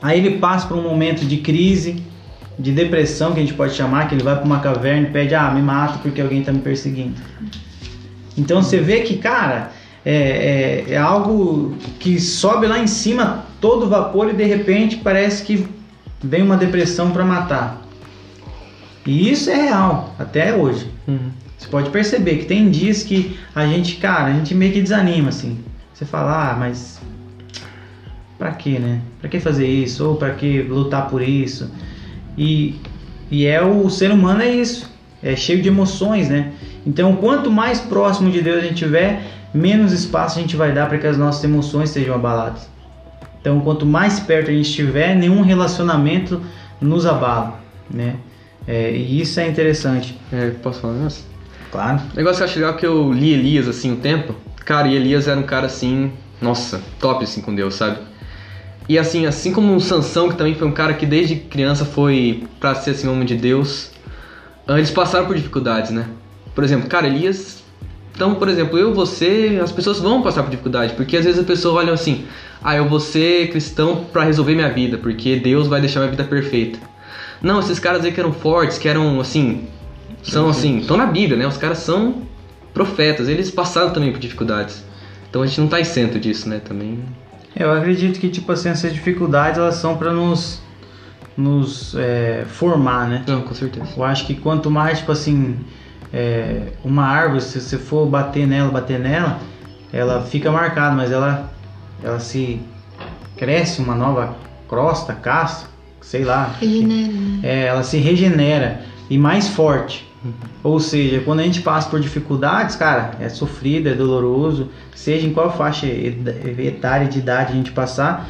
Aí 0.00 0.18
ele 0.18 0.38
passa 0.38 0.66
por 0.66 0.76
um 0.76 0.82
momento 0.82 1.24
de 1.24 1.38
crise, 1.38 2.02
de 2.58 2.72
depressão 2.72 3.32
que 3.32 3.38
a 3.38 3.42
gente 3.42 3.54
pode 3.54 3.74
chamar, 3.74 4.08
que 4.08 4.14
ele 4.14 4.22
vai 4.22 4.36
para 4.36 4.44
uma 4.44 4.60
caverna 4.60 5.08
e 5.08 5.10
pede, 5.10 5.34
ah, 5.34 5.50
me 5.50 5.62
mata 5.62 5.98
porque 5.98 6.20
alguém 6.20 6.40
está 6.40 6.52
me 6.52 6.60
perseguindo. 6.60 7.14
Então 8.36 8.62
você 8.62 8.78
vê 8.78 9.00
que, 9.00 9.16
cara, 9.16 9.72
é, 10.04 10.84
é, 10.88 10.92
é, 10.92 10.96
algo 10.96 11.76
que 11.98 12.20
sobe 12.20 12.66
lá 12.66 12.78
em 12.78 12.86
cima 12.86 13.44
todo 13.60 13.88
vapor 13.88 14.30
e 14.30 14.32
de 14.32 14.44
repente 14.44 14.96
parece 14.96 15.44
que 15.44 15.66
vem 16.22 16.42
uma 16.42 16.56
depressão 16.56 17.10
para 17.10 17.24
matar. 17.24 17.82
E 19.04 19.30
isso 19.30 19.50
é 19.50 19.54
real, 19.54 20.14
até 20.18 20.54
hoje. 20.54 20.90
Uhum. 21.06 21.30
Você 21.56 21.68
pode 21.68 21.90
perceber 21.90 22.36
que 22.38 22.44
tem 22.44 22.70
dias 22.70 23.02
que 23.02 23.38
a 23.54 23.66
gente, 23.66 23.96
cara, 23.96 24.26
a 24.26 24.32
gente 24.32 24.54
meio 24.54 24.72
que 24.72 24.80
desanima, 24.80 25.30
assim. 25.30 25.58
Você 25.98 26.04
fala, 26.04 26.52
ah, 26.52 26.56
mas 26.56 27.00
pra 28.38 28.52
que, 28.52 28.78
né? 28.78 29.00
Pra 29.20 29.28
que 29.28 29.40
fazer 29.40 29.66
isso? 29.66 30.06
Ou 30.06 30.14
pra 30.14 30.30
que 30.30 30.62
lutar 30.62 31.08
por 31.10 31.20
isso? 31.20 31.68
E, 32.36 32.76
e 33.28 33.44
é 33.44 33.60
o 33.60 33.90
ser 33.90 34.12
humano 34.12 34.40
é 34.40 34.48
isso. 34.48 34.88
É 35.20 35.34
cheio 35.34 35.60
de 35.60 35.66
emoções, 35.66 36.28
né? 36.28 36.52
Então, 36.86 37.16
quanto 37.16 37.50
mais 37.50 37.80
próximo 37.80 38.30
de 38.30 38.40
Deus 38.40 38.58
a 38.58 38.60
gente 38.60 38.76
tiver, 38.76 39.24
menos 39.52 39.90
espaço 39.90 40.38
a 40.38 40.40
gente 40.40 40.54
vai 40.54 40.70
dar 40.70 40.88
para 40.88 40.98
que 40.98 41.06
as 41.08 41.18
nossas 41.18 41.42
emoções 41.42 41.90
sejam 41.90 42.14
abaladas. 42.14 42.70
Então, 43.40 43.58
quanto 43.58 43.84
mais 43.84 44.20
perto 44.20 44.52
a 44.52 44.54
gente 44.54 44.68
estiver, 44.68 45.16
nenhum 45.16 45.42
relacionamento 45.42 46.40
nos 46.80 47.06
abala, 47.06 47.58
né? 47.90 48.14
É, 48.68 48.92
e 48.92 49.20
isso 49.20 49.40
é 49.40 49.48
interessante. 49.48 50.16
É, 50.32 50.50
posso 50.62 50.80
falar 50.80 50.94
um 50.94 51.08
Claro. 51.72 52.00
O 52.12 52.16
negócio 52.16 52.36
que 52.36 52.42
eu 52.42 52.46
acho 52.46 52.58
legal 52.60 52.74
é 52.74 52.76
que 52.76 52.86
eu 52.86 53.12
li 53.12 53.32
Elias 53.32 53.66
assim 53.66 53.90
o 53.90 53.94
um 53.94 53.96
tempo. 53.96 54.36
Cara, 54.68 54.86
e 54.86 54.94
Elias 54.94 55.26
era 55.26 55.40
um 55.40 55.44
cara 55.44 55.64
assim, 55.64 56.12
nossa, 56.42 56.82
top 57.00 57.24
assim 57.24 57.40
com 57.40 57.54
Deus, 57.54 57.74
sabe? 57.74 58.00
E 58.86 58.98
assim, 58.98 59.24
assim 59.24 59.50
como 59.50 59.74
o 59.74 59.80
Sansão, 59.80 60.28
que 60.28 60.36
também 60.36 60.54
foi 60.54 60.68
um 60.68 60.72
cara 60.72 60.92
que 60.92 61.06
desde 61.06 61.36
criança 61.36 61.86
foi 61.86 62.44
para 62.60 62.74
ser 62.74 62.90
assim 62.90 63.08
homem 63.08 63.24
de 63.24 63.34
Deus, 63.34 63.92
eles 64.68 64.90
passaram 64.90 65.24
por 65.24 65.34
dificuldades, 65.34 65.90
né? 65.90 66.04
Por 66.54 66.62
exemplo, 66.62 66.86
cara, 66.86 67.06
Elias. 67.06 67.62
Então, 68.14 68.34
por 68.34 68.46
exemplo, 68.46 68.78
eu, 68.78 68.92
você, 68.92 69.58
as 69.64 69.72
pessoas 69.72 70.00
vão 70.00 70.20
passar 70.20 70.42
por 70.42 70.50
dificuldade, 70.50 70.92
porque 70.92 71.16
às 71.16 71.24
vezes 71.24 71.40
a 71.40 71.44
pessoa 71.44 71.80
olha 71.80 71.94
assim: 71.94 72.26
ah, 72.62 72.76
eu 72.76 72.86
vou 72.86 73.00
ser 73.00 73.48
cristão 73.48 74.04
para 74.12 74.24
resolver 74.24 74.54
minha 74.54 74.70
vida, 74.70 74.98
porque 74.98 75.36
Deus 75.36 75.66
vai 75.66 75.80
deixar 75.80 76.00
minha 76.00 76.10
vida 76.10 76.24
perfeita. 76.24 76.78
Não, 77.40 77.58
esses 77.58 77.78
caras 77.78 78.04
aí 78.04 78.12
que 78.12 78.20
eram 78.20 78.34
fortes, 78.34 78.76
que 78.76 78.86
eram 78.86 79.18
assim, 79.18 79.66
são 80.22 80.46
assim, 80.46 80.80
estão 80.80 80.98
na 80.98 81.06
Bíblia, 81.06 81.38
né? 81.38 81.46
Os 81.46 81.56
caras 81.56 81.78
são 81.78 82.27
profetas, 82.72 83.28
eles 83.28 83.50
passaram 83.50 83.92
também 83.92 84.12
por 84.12 84.18
dificuldades. 84.18 84.84
Então 85.28 85.42
a 85.42 85.46
gente 85.46 85.60
não 85.60 85.68
tá 85.68 85.80
isento 85.80 86.18
disso, 86.18 86.48
né? 86.48 86.60
Também. 86.64 87.02
Eu 87.54 87.72
acredito 87.72 88.18
que 88.18 88.28
tipo 88.28 88.50
assim 88.52 88.68
essas 88.68 88.92
dificuldades 88.92 89.58
elas 89.58 89.76
são 89.76 89.96
para 89.96 90.12
nos 90.12 90.60
nos 91.36 91.94
é, 91.96 92.44
formar, 92.48 93.08
né? 93.08 93.22
Não, 93.26 93.42
com 93.42 93.54
certeza. 93.54 93.86
Eu 93.96 94.04
acho 94.04 94.26
que 94.26 94.34
quanto 94.34 94.70
mais 94.70 94.98
tipo 94.98 95.12
assim 95.12 95.56
é, 96.12 96.72
uma 96.84 97.04
árvore, 97.04 97.40
se 97.40 97.60
você 97.60 97.78
for 97.78 98.06
bater 98.06 98.46
nela, 98.46 98.70
bater 98.70 98.98
nela, 98.98 99.38
ela 99.92 100.22
fica 100.22 100.50
marcada, 100.50 100.94
mas 100.94 101.10
ela, 101.10 101.52
ela 102.02 102.18
se 102.18 102.60
cresce 103.36 103.80
uma 103.80 103.94
nova 103.94 104.36
crosta, 104.68 105.14
casca, 105.14 105.68
sei 106.00 106.24
lá. 106.24 106.54
Regenera. 106.60 107.12
Né? 107.12 107.40
É, 107.42 107.66
ela 107.66 107.82
se 107.82 107.98
regenera 107.98 108.82
e 109.08 109.18
mais 109.18 109.48
forte. 109.48 110.07
Ou 110.64 110.80
seja, 110.80 111.20
quando 111.20 111.40
a 111.40 111.42
gente 111.44 111.60
passa 111.60 111.88
por 111.88 112.00
dificuldades, 112.00 112.74
cara, 112.74 113.12
é 113.20 113.28
sofrido, 113.28 113.88
é 113.88 113.94
doloroso, 113.94 114.68
seja 114.94 115.26
em 115.26 115.32
qual 115.32 115.56
faixa 115.56 115.86
etária 115.86 117.06
de 117.06 117.18
idade 117.18 117.52
a 117.52 117.56
gente 117.56 117.70
passar, 117.70 118.28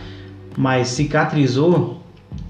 mas 0.57 0.89
cicatrizou, 0.89 2.03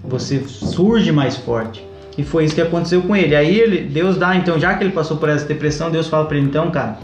você 0.03 0.41
surge 0.41 1.13
mais 1.13 1.37
forte. 1.37 1.87
E 2.17 2.25
foi 2.25 2.45
isso 2.45 2.55
que 2.55 2.61
aconteceu 2.61 3.01
com 3.03 3.15
ele. 3.15 3.37
Aí 3.37 3.61
ele, 3.61 3.89
Deus 3.89 4.17
dá, 4.17 4.35
então, 4.35 4.59
já 4.59 4.75
que 4.75 4.83
ele 4.83 4.93
passou 4.93 5.19
por 5.19 5.29
essa 5.29 5.47
depressão, 5.47 5.89
Deus 5.89 6.09
fala 6.09 6.25
para 6.25 6.37
ele, 6.37 6.47
então, 6.47 6.69
cara, 6.73 6.99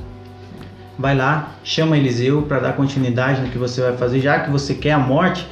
vai 0.99 1.17
lá, 1.17 1.53
chama 1.63 1.97
Eliseu 1.97 2.43
para 2.43 2.59
dar 2.59 2.73
continuidade 2.73 3.41
no 3.41 3.49
que 3.49 3.59
você 3.59 3.81
vai 3.81 3.97
fazer, 3.97 4.21
já 4.21 4.41
que 4.41 4.51
você 4.51 4.75
quer 4.75 4.93
a 4.93 4.99
morte, 4.99 5.47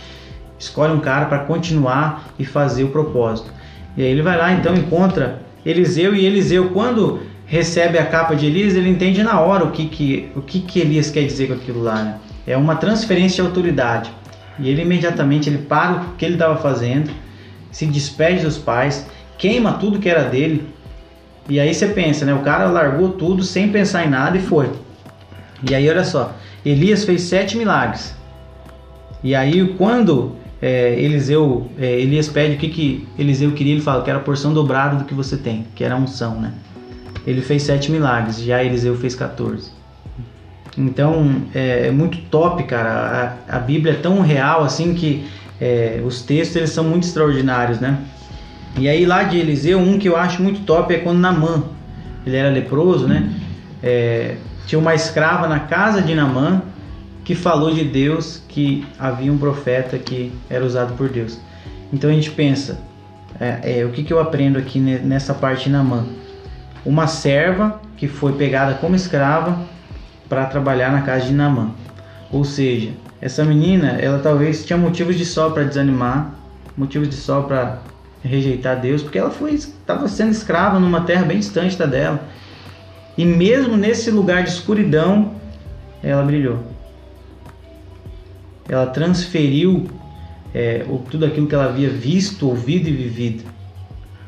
escolhe 0.59 0.93
um 0.93 0.99
cara 0.99 1.26
para 1.26 1.41
continuar 1.41 2.28
e 2.41 2.45
fazer 2.45 2.83
o 2.83 2.89
propósito. 2.89 3.53
E 3.97 4.03
aí 4.03 4.09
ele 4.09 4.22
vai 4.22 4.37
lá, 4.37 4.53
então, 4.53 4.74
encontra 4.74 5.41
Eliseu 5.65 6.15
e 6.15 6.25
Eliseu, 6.25 6.71
quando 6.71 7.21
recebe 7.47 7.99
a 7.99 8.07
capa 8.07 8.35
de 8.35 8.47
Elias, 8.47 8.75
ele 8.75 8.89
entende 8.89 9.23
na 9.23 9.41
hora 9.41 9.65
o 9.65 9.71
que 9.71 9.87
que, 9.87 10.31
o 10.35 10.41
que, 10.41 10.61
que 10.61 10.81
Elias 10.81 11.11
quer 11.11 11.25
dizer 11.25 11.49
com 11.49 11.55
aquilo 11.55 11.83
lá. 11.83 12.03
Né? 12.03 12.19
É 12.47 12.57
uma 12.57 12.77
transferência 12.77 13.43
de 13.43 13.49
autoridade. 13.49 14.11
E 14.59 14.69
ele 14.69 14.83
imediatamente 14.83 15.49
ele 15.49 15.59
para 15.59 15.93
o 15.93 16.17
que 16.17 16.25
ele 16.25 16.35
estava 16.35 16.57
fazendo, 16.57 17.11
se 17.71 17.87
despede 17.87 18.43
dos 18.43 18.59
pais, 18.59 19.07
queima 19.39 19.75
tudo 19.75 19.99
que 19.99 20.09
era 20.09 20.25
dele. 20.25 20.67
E 21.49 21.59
aí 21.59 21.73
você 21.75 21.89
pensa, 21.89 22.25
né? 22.25 22.35
O 22.35 22.41
cara 22.41 22.67
largou 22.67 23.11
tudo 23.11 23.43
sem 23.43 23.69
pensar 23.71 24.05
em 24.05 24.11
nada 24.11 24.37
e 24.37 24.41
foi. 24.41 24.71
E 25.69 25.75
aí 25.75 25.89
olha 25.89 26.05
só, 26.05 26.35
Elias 26.65 27.05
fez 27.05 27.23
sete 27.23 27.57
milagres. 27.57 28.15
E 29.23 29.35
aí 29.35 29.75
quando 29.77 30.37
é, 30.63 30.95
Eliseu, 30.97 31.69
é, 31.77 32.01
Elias 32.01 32.29
pede 32.29 32.55
o 32.55 32.59
que, 32.59 32.69
que 32.69 33.09
Eliseu 33.19 33.51
queria, 33.51 33.73
ele 33.73 33.83
fala 33.83 34.05
que 34.05 34.09
era 34.09 34.21
a 34.21 34.23
porção 34.23 34.55
dobrada 34.55 34.95
do 34.95 35.05
que 35.05 35.13
você 35.13 35.37
tem, 35.37 35.67
que 35.75 35.83
era 35.83 35.97
a 35.97 35.99
unção, 35.99 36.41
né? 36.41 36.53
Ele 37.27 37.43
fez 37.43 37.65
sete 37.65 37.91
milagres, 37.91 38.41
já 38.41 38.63
Eliseu 38.63 38.97
fez 38.97 39.17
14. 39.17 39.73
Então 40.79 41.43
é, 41.53 41.89
é 41.89 41.91
muito 41.91 42.17
top, 42.31 42.63
cara. 42.63 43.37
A, 43.49 43.57
a, 43.57 43.59
Bíblia 43.59 43.95
é 43.95 43.97
tão 43.97 44.21
real 44.21 44.63
assim 44.63 44.95
que 44.95 45.27
é, 45.61 46.01
os 46.05 46.23
textos 46.23 46.57
eles 46.57 46.71
são 46.71 46.85
muito 46.85 47.05
extraordinários, 47.05 47.81
né? 47.81 47.99
E 48.79 48.89
aí 48.89 49.05
lá 49.05 49.25
de 49.25 49.39
Eliseu, 49.39 49.81
um 49.81 49.99
que 49.99 50.09
eu 50.09 50.17
acho 50.17 50.41
muito 50.41 50.61
top 50.61 50.95
é 50.95 50.99
quando 50.99 51.19
Namã, 51.19 51.65
ele 52.25 52.37
era 52.37 52.51
leproso, 52.51 53.09
né? 53.09 53.31
É, 53.83 54.37
tinha 54.67 54.79
uma 54.79 54.95
escrava 54.95 55.49
na 55.49 55.59
casa 55.59 56.01
de 56.01 56.15
Namã 56.15 56.63
que 57.25 57.35
falou 57.35 57.73
de 57.73 57.85
Deus 57.85 58.43
que 58.49 58.87
havia 58.99 59.33
um 59.33 59.39
profeta 59.39 59.99
que 59.99 60.33
era 60.51 60.64
usado 60.64 60.95
por 60.95 61.09
Deus. 61.09 61.39
Então 61.93 62.11
a 62.11 62.12
gente 62.12 62.31
pensa, 62.31 62.79
é, 63.39 63.81
é, 63.81 63.85
o 63.85 63.91
que, 63.91 64.03
que 64.03 64.12
eu 64.12 64.20
aprendo 64.20 64.59
aqui 64.59 64.81
nessa 64.81 65.35
parte 65.35 65.64
de 65.64 65.70
Namã? 65.70 66.07
Uma 66.85 67.07
serva 67.07 67.81
que 67.97 68.09
foi 68.09 68.33
pegada 68.33 68.75
como 68.75 68.97
escrava 68.97 69.64
para 70.29 70.47
trabalhar 70.47 70.91
na 70.91 71.03
casa 71.03 71.27
de 71.27 71.33
Namã. 71.33 71.70
Ou 72.31 72.45
seja, 72.45 72.91
essa 73.20 73.45
menina, 73.45 73.99
ela 74.01 74.18
talvez 74.18 74.64
tinha 74.64 74.77
motivos 74.77 75.16
de 75.16 75.25
sol 75.25 75.53
para 75.53 75.62
desanimar, 75.62 76.35
motivos 76.77 77.09
de 77.09 77.14
sol 77.14 77.45
para 77.45 77.79
rejeitar 78.25 78.81
Deus, 78.81 79.03
porque 79.03 79.18
ela 79.18 79.31
foi 79.31 79.53
estava 79.53 80.09
sendo 80.09 80.31
escrava 80.31 80.81
numa 80.81 81.03
terra 81.03 81.25
bem 81.25 81.39
distante 81.39 81.77
da 81.77 81.87
dela. 81.87 82.20
E 83.16 83.25
mesmo 83.25 83.77
nesse 83.77 84.11
lugar 84.11 84.43
de 84.43 84.51
escuridão, 84.51 85.35
ela 86.03 86.23
brilhou. 86.23 86.72
Ela 88.69 88.87
transferiu 88.87 89.87
é, 90.55 90.85
tudo 91.11 91.25
aquilo 91.25 91.47
que 91.47 91.55
ela 91.55 91.67
havia 91.67 91.89
visto, 91.89 92.49
ouvido 92.49 92.89
e 92.89 92.93
vivido. 92.93 93.45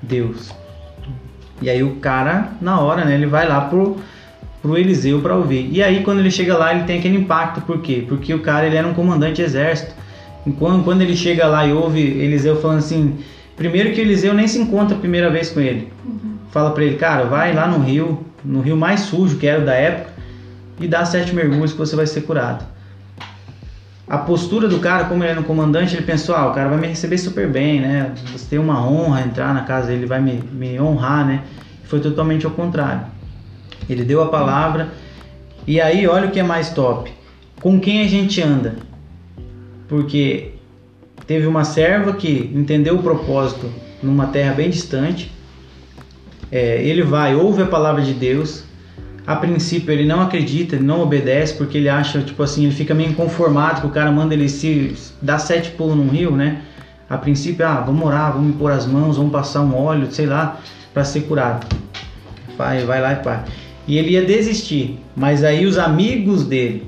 Deus. 0.03 0.53
E 1.62 1.70
aí 1.70 1.82
o 1.82 1.97
cara, 1.97 2.53
na 2.61 2.80
hora, 2.80 3.05
né, 3.05 3.14
ele 3.14 3.26
vai 3.26 3.49
lá 3.49 3.62
pro, 3.62 3.97
pro 4.61 4.76
Eliseu 4.76 5.20
para 5.20 5.37
ouvir. 5.37 5.68
E 5.72 5.82
aí 5.82 6.03
quando 6.03 6.20
ele 6.20 6.30
chega 6.30 6.57
lá, 6.57 6.74
ele 6.74 6.85
tem 6.85 6.99
aquele 6.99 7.16
impacto, 7.16 7.61
por 7.62 7.80
quê? 7.80 8.05
Porque 8.07 8.35
o 8.35 8.41
cara 8.41 8.66
ele 8.66 8.76
era 8.76 8.87
um 8.87 8.95
comandante 8.95 9.37
de 9.37 9.43
exército. 9.43 9.93
Enquanto, 10.47 10.85
quando 10.85 11.01
ele 11.01 11.16
chega 11.16 11.47
lá 11.47 11.66
e 11.66 11.72
ouve 11.72 12.01
Eliseu 12.01 12.61
falando 12.61 12.78
assim, 12.78 13.18
primeiro 13.57 13.93
que 13.93 14.01
Eliseu 14.01 14.35
nem 14.35 14.47
se 14.47 14.59
encontra 14.59 14.97
a 14.97 15.01
primeira 15.01 15.30
vez 15.30 15.51
com 15.51 15.61
ele. 15.61 15.89
Uhum. 16.05 16.35
Fala 16.51 16.70
para 16.72 16.85
ele, 16.85 16.97
cara, 16.97 17.24
vai 17.24 17.55
lá 17.55 17.66
no 17.66 17.82
rio, 17.82 18.24
no 18.45 18.61
rio 18.61 18.76
mais 18.76 19.01
sujo 19.01 19.39
que 19.39 19.47
era 19.47 19.64
da 19.64 19.74
época, 19.74 20.11
e 20.78 20.87
dá 20.87 21.05
sete 21.05 21.35
mergulhos 21.35 21.72
que 21.72 21.78
você 21.78 21.97
vai 21.97 22.07
ser 22.07 22.22
curado. 22.22 22.73
A 24.07 24.18
postura 24.18 24.68
do 24.68 24.80
cara, 24.80 25.05
como 25.05 25.22
ele 25.22 25.30
era 25.30 25.40
um 25.40 25.44
comandante, 25.44 25.94
ele 25.94 26.05
pensou, 26.05 26.34
ah, 26.34 26.50
o 26.50 26.55
cara 26.55 26.68
vai 26.68 26.78
me 26.78 26.86
receber 26.86 27.16
super 27.16 27.48
bem, 27.48 27.80
né? 27.80 28.12
Você 28.32 28.46
tem 28.50 28.59
uma 28.59 28.86
honra 28.86 29.22
entrar 29.22 29.55
na 29.55 29.62
casa 29.62 29.88
dele, 29.88 30.05
vai 30.05 30.20
me, 30.20 30.42
me 30.52 30.78
honrar, 30.78 31.26
né? 31.26 31.42
Foi 31.84 32.00
totalmente 32.00 32.44
ao 32.44 32.52
contrário. 32.52 33.07
Ele 33.88 34.05
deu 34.05 34.22
a 34.22 34.28
palavra, 34.28 34.88
e 35.66 35.80
aí 35.80 36.07
olha 36.07 36.28
o 36.28 36.30
que 36.30 36.38
é 36.38 36.42
mais 36.42 36.70
top. 36.70 37.11
Com 37.61 37.80
quem 37.80 38.02
a 38.02 38.09
gente 38.09 38.42
anda? 38.42 38.76
Porque 39.88 40.52
teve 41.26 41.46
uma 41.46 41.64
serva 41.64 42.12
que 42.12 42.50
entendeu 42.55 42.96
o 42.96 43.02
propósito 43.02 43.70
numa 44.02 44.26
terra 44.26 44.52
bem 44.52 44.68
distante. 44.68 45.32
É, 46.52 46.82
ele 46.82 47.02
vai, 47.02 47.34
ouve 47.34 47.62
a 47.62 47.66
palavra 47.66 48.02
de 48.02 48.12
Deus, 48.12 48.64
a 49.26 49.36
princípio 49.36 49.90
ele 49.90 50.04
não 50.04 50.20
acredita, 50.20 50.76
ele 50.76 50.84
não 50.84 51.00
obedece, 51.00 51.54
porque 51.54 51.78
ele 51.78 51.88
acha, 51.88 52.20
tipo 52.20 52.42
assim, 52.42 52.64
ele 52.64 52.74
fica 52.74 52.94
meio 52.94 53.10
inconformado 53.10 53.80
que 53.80 53.86
o 53.86 53.90
cara 53.90 54.10
manda 54.10 54.34
ele 54.34 54.48
se 54.48 54.94
dar 55.20 55.38
sete 55.38 55.70
pulos 55.70 55.96
num 55.96 56.08
rio, 56.08 56.32
né? 56.32 56.62
A 57.08 57.16
princípio, 57.16 57.66
ah, 57.66 57.80
vamos 57.80 58.04
orar, 58.04 58.32
vamos 58.32 58.56
pôr 58.56 58.70
as 58.70 58.86
mãos, 58.86 59.16
vamos 59.16 59.32
passar 59.32 59.62
um 59.62 59.74
óleo, 59.74 60.10
sei 60.10 60.26
lá, 60.26 60.60
para 60.92 61.04
ser 61.04 61.22
curado. 61.22 61.66
Vai, 62.58 62.84
vai 62.84 63.00
lá 63.00 63.12
e 63.14 63.16
pá. 63.16 63.44
E 63.86 63.98
ele 63.98 64.10
ia 64.10 64.24
desistir, 64.24 64.98
mas 65.16 65.42
aí 65.42 65.64
os 65.64 65.78
amigos 65.78 66.44
dele, 66.46 66.86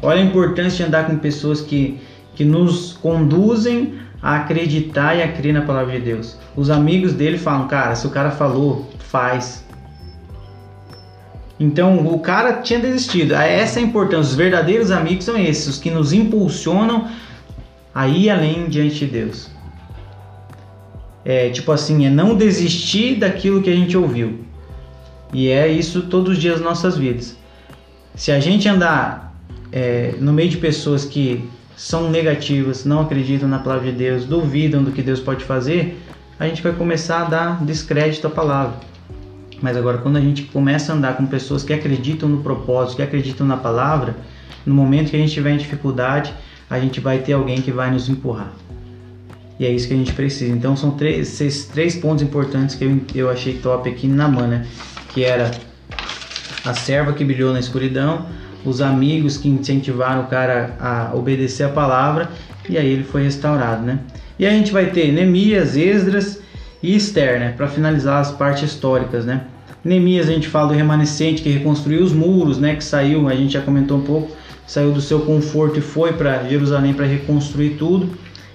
olha 0.00 0.20
a 0.20 0.24
importância 0.24 0.78
de 0.78 0.82
andar 0.84 1.06
com 1.06 1.16
pessoas 1.18 1.60
que, 1.60 1.98
que 2.34 2.44
nos 2.44 2.94
conduzem 2.94 3.94
a 4.22 4.36
acreditar 4.36 5.14
e 5.14 5.22
a 5.22 5.30
crer 5.30 5.52
na 5.52 5.62
palavra 5.62 5.92
de 5.98 6.04
Deus. 6.04 6.38
Os 6.54 6.70
amigos 6.70 7.12
dele 7.12 7.38
falam, 7.38 7.68
cara, 7.68 7.94
se 7.94 8.06
o 8.06 8.10
cara 8.10 8.30
falou, 8.30 8.90
faz 8.98 9.65
então 11.58 12.06
o 12.06 12.18
cara 12.20 12.60
tinha 12.60 12.78
desistido. 12.78 13.34
Ah, 13.34 13.44
essa 13.44 13.80
é 13.80 13.82
a 13.82 13.86
importância. 13.86 14.30
Os 14.30 14.34
verdadeiros 14.34 14.90
amigos 14.90 15.24
são 15.24 15.38
esses, 15.38 15.66
os 15.66 15.78
que 15.78 15.90
nos 15.90 16.12
impulsionam 16.12 17.08
a 17.94 18.06
ir 18.06 18.28
além 18.28 18.66
diante 18.68 18.96
de 18.96 19.06
Deus. 19.06 19.50
É 21.24 21.48
tipo 21.50 21.72
assim, 21.72 22.06
é 22.06 22.10
não 22.10 22.36
desistir 22.36 23.16
daquilo 23.16 23.62
que 23.62 23.70
a 23.70 23.74
gente 23.74 23.96
ouviu. 23.96 24.44
E 25.32 25.48
é 25.48 25.66
isso 25.66 26.02
todos 26.02 26.34
os 26.34 26.38
dias 26.38 26.60
nossas 26.60 26.96
vidas. 26.96 27.36
Se 28.14 28.30
a 28.30 28.38
gente 28.38 28.68
andar 28.68 29.34
é, 29.72 30.14
no 30.20 30.32
meio 30.32 30.48
de 30.48 30.58
pessoas 30.58 31.04
que 31.04 31.48
são 31.76 32.10
negativas, 32.10 32.84
não 32.84 33.00
acreditam 33.00 33.48
na 33.48 33.58
palavra 33.58 33.90
de 33.90 33.98
Deus, 33.98 34.24
duvidam 34.24 34.82
do 34.82 34.92
que 34.92 35.02
Deus 35.02 35.20
pode 35.20 35.44
fazer, 35.44 36.00
a 36.38 36.46
gente 36.46 36.62
vai 36.62 36.72
começar 36.72 37.22
a 37.22 37.24
dar 37.24 37.64
descrédito 37.64 38.26
à 38.26 38.30
palavra. 38.30 38.76
Mas 39.60 39.76
agora, 39.76 39.98
quando 39.98 40.16
a 40.16 40.20
gente 40.20 40.42
começa 40.44 40.92
a 40.92 40.96
andar 40.96 41.16
com 41.16 41.26
pessoas 41.26 41.62
que 41.62 41.72
acreditam 41.72 42.28
no 42.28 42.42
propósito, 42.42 42.96
que 42.96 43.02
acreditam 43.02 43.46
na 43.46 43.56
palavra, 43.56 44.16
no 44.64 44.74
momento 44.74 45.10
que 45.10 45.16
a 45.16 45.18
gente 45.18 45.32
tiver 45.32 45.52
em 45.52 45.56
dificuldade, 45.56 46.34
a 46.68 46.78
gente 46.78 47.00
vai 47.00 47.18
ter 47.18 47.32
alguém 47.32 47.62
que 47.62 47.70
vai 47.70 47.90
nos 47.90 48.08
empurrar. 48.08 48.52
E 49.58 49.64
é 49.64 49.70
isso 49.70 49.88
que 49.88 49.94
a 49.94 49.96
gente 49.96 50.12
precisa. 50.12 50.52
Então, 50.52 50.76
são 50.76 50.90
três, 50.90 51.40
esses 51.40 51.64
três 51.66 51.96
pontos 51.96 52.22
importantes 52.22 52.74
que 52.74 52.84
eu, 52.84 53.00
eu 53.14 53.30
achei 53.30 53.54
top 53.54 53.88
aqui 53.88 54.06
na 54.06 54.28
mana, 54.28 54.66
que 55.14 55.24
era 55.24 55.50
a 56.64 56.74
serva 56.74 57.12
que 57.12 57.24
brilhou 57.24 57.52
na 57.52 57.60
escuridão, 57.60 58.26
os 58.64 58.80
amigos 58.80 59.38
que 59.38 59.48
incentivaram 59.48 60.22
o 60.22 60.26
cara 60.26 60.76
a 60.80 61.12
obedecer 61.14 61.64
a 61.64 61.68
palavra, 61.68 62.28
e 62.68 62.76
aí 62.76 62.88
ele 62.88 63.04
foi 63.04 63.22
restaurado, 63.22 63.82
né? 63.82 64.00
E 64.38 64.44
a 64.44 64.50
gente 64.50 64.72
vai 64.72 64.86
ter 64.86 65.12
Neemias, 65.12 65.76
Esdras 65.76 66.40
e 66.82 66.94
Esther, 66.94 67.40
né, 67.40 67.54
para 67.56 67.68
finalizar 67.68 68.20
as 68.20 68.30
partes 68.30 68.70
históricas, 68.70 69.24
né. 69.24 69.44
Neemias 69.84 70.28
a 70.28 70.32
gente 70.32 70.48
fala 70.48 70.68
do 70.68 70.74
remanescente 70.74 71.42
que 71.42 71.50
reconstruiu 71.50 72.02
os 72.02 72.12
muros, 72.12 72.58
né, 72.58 72.74
que 72.74 72.84
saiu, 72.84 73.28
a 73.28 73.34
gente 73.34 73.52
já 73.52 73.60
comentou 73.60 73.98
um 73.98 74.02
pouco, 74.02 74.36
saiu 74.66 74.92
do 74.92 75.00
seu 75.00 75.20
conforto 75.20 75.78
e 75.78 75.82
foi 75.82 76.12
para 76.12 76.42
Jerusalém 76.44 76.92
para 76.92 77.06
reconstruir 77.06 77.76
tudo. 77.78 78.10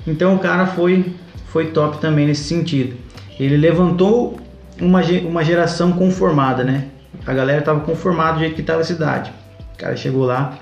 Então 0.06 0.36
o 0.36 0.40
cara 0.40 0.68
foi 0.68 1.14
foi 1.52 1.68
top 1.68 2.00
também 2.00 2.28
nesse 2.28 2.46
sentido. 2.46 2.96
Ele 3.38 3.58
levantou 3.58 4.40
uma, 4.80 5.02
uma 5.02 5.44
geração 5.44 5.92
conformada, 5.92 6.64
né? 6.64 6.88
A 7.26 7.34
galera 7.34 7.60
estava 7.60 7.82
conformada 7.82 8.34
do 8.34 8.40
jeito 8.40 8.56
que 8.56 8.62
estava 8.62 8.82
a 8.82 8.86
cidade. 8.86 9.34
O 9.74 9.78
cara 9.78 9.96
chegou 9.98 10.26
lá 10.26 10.58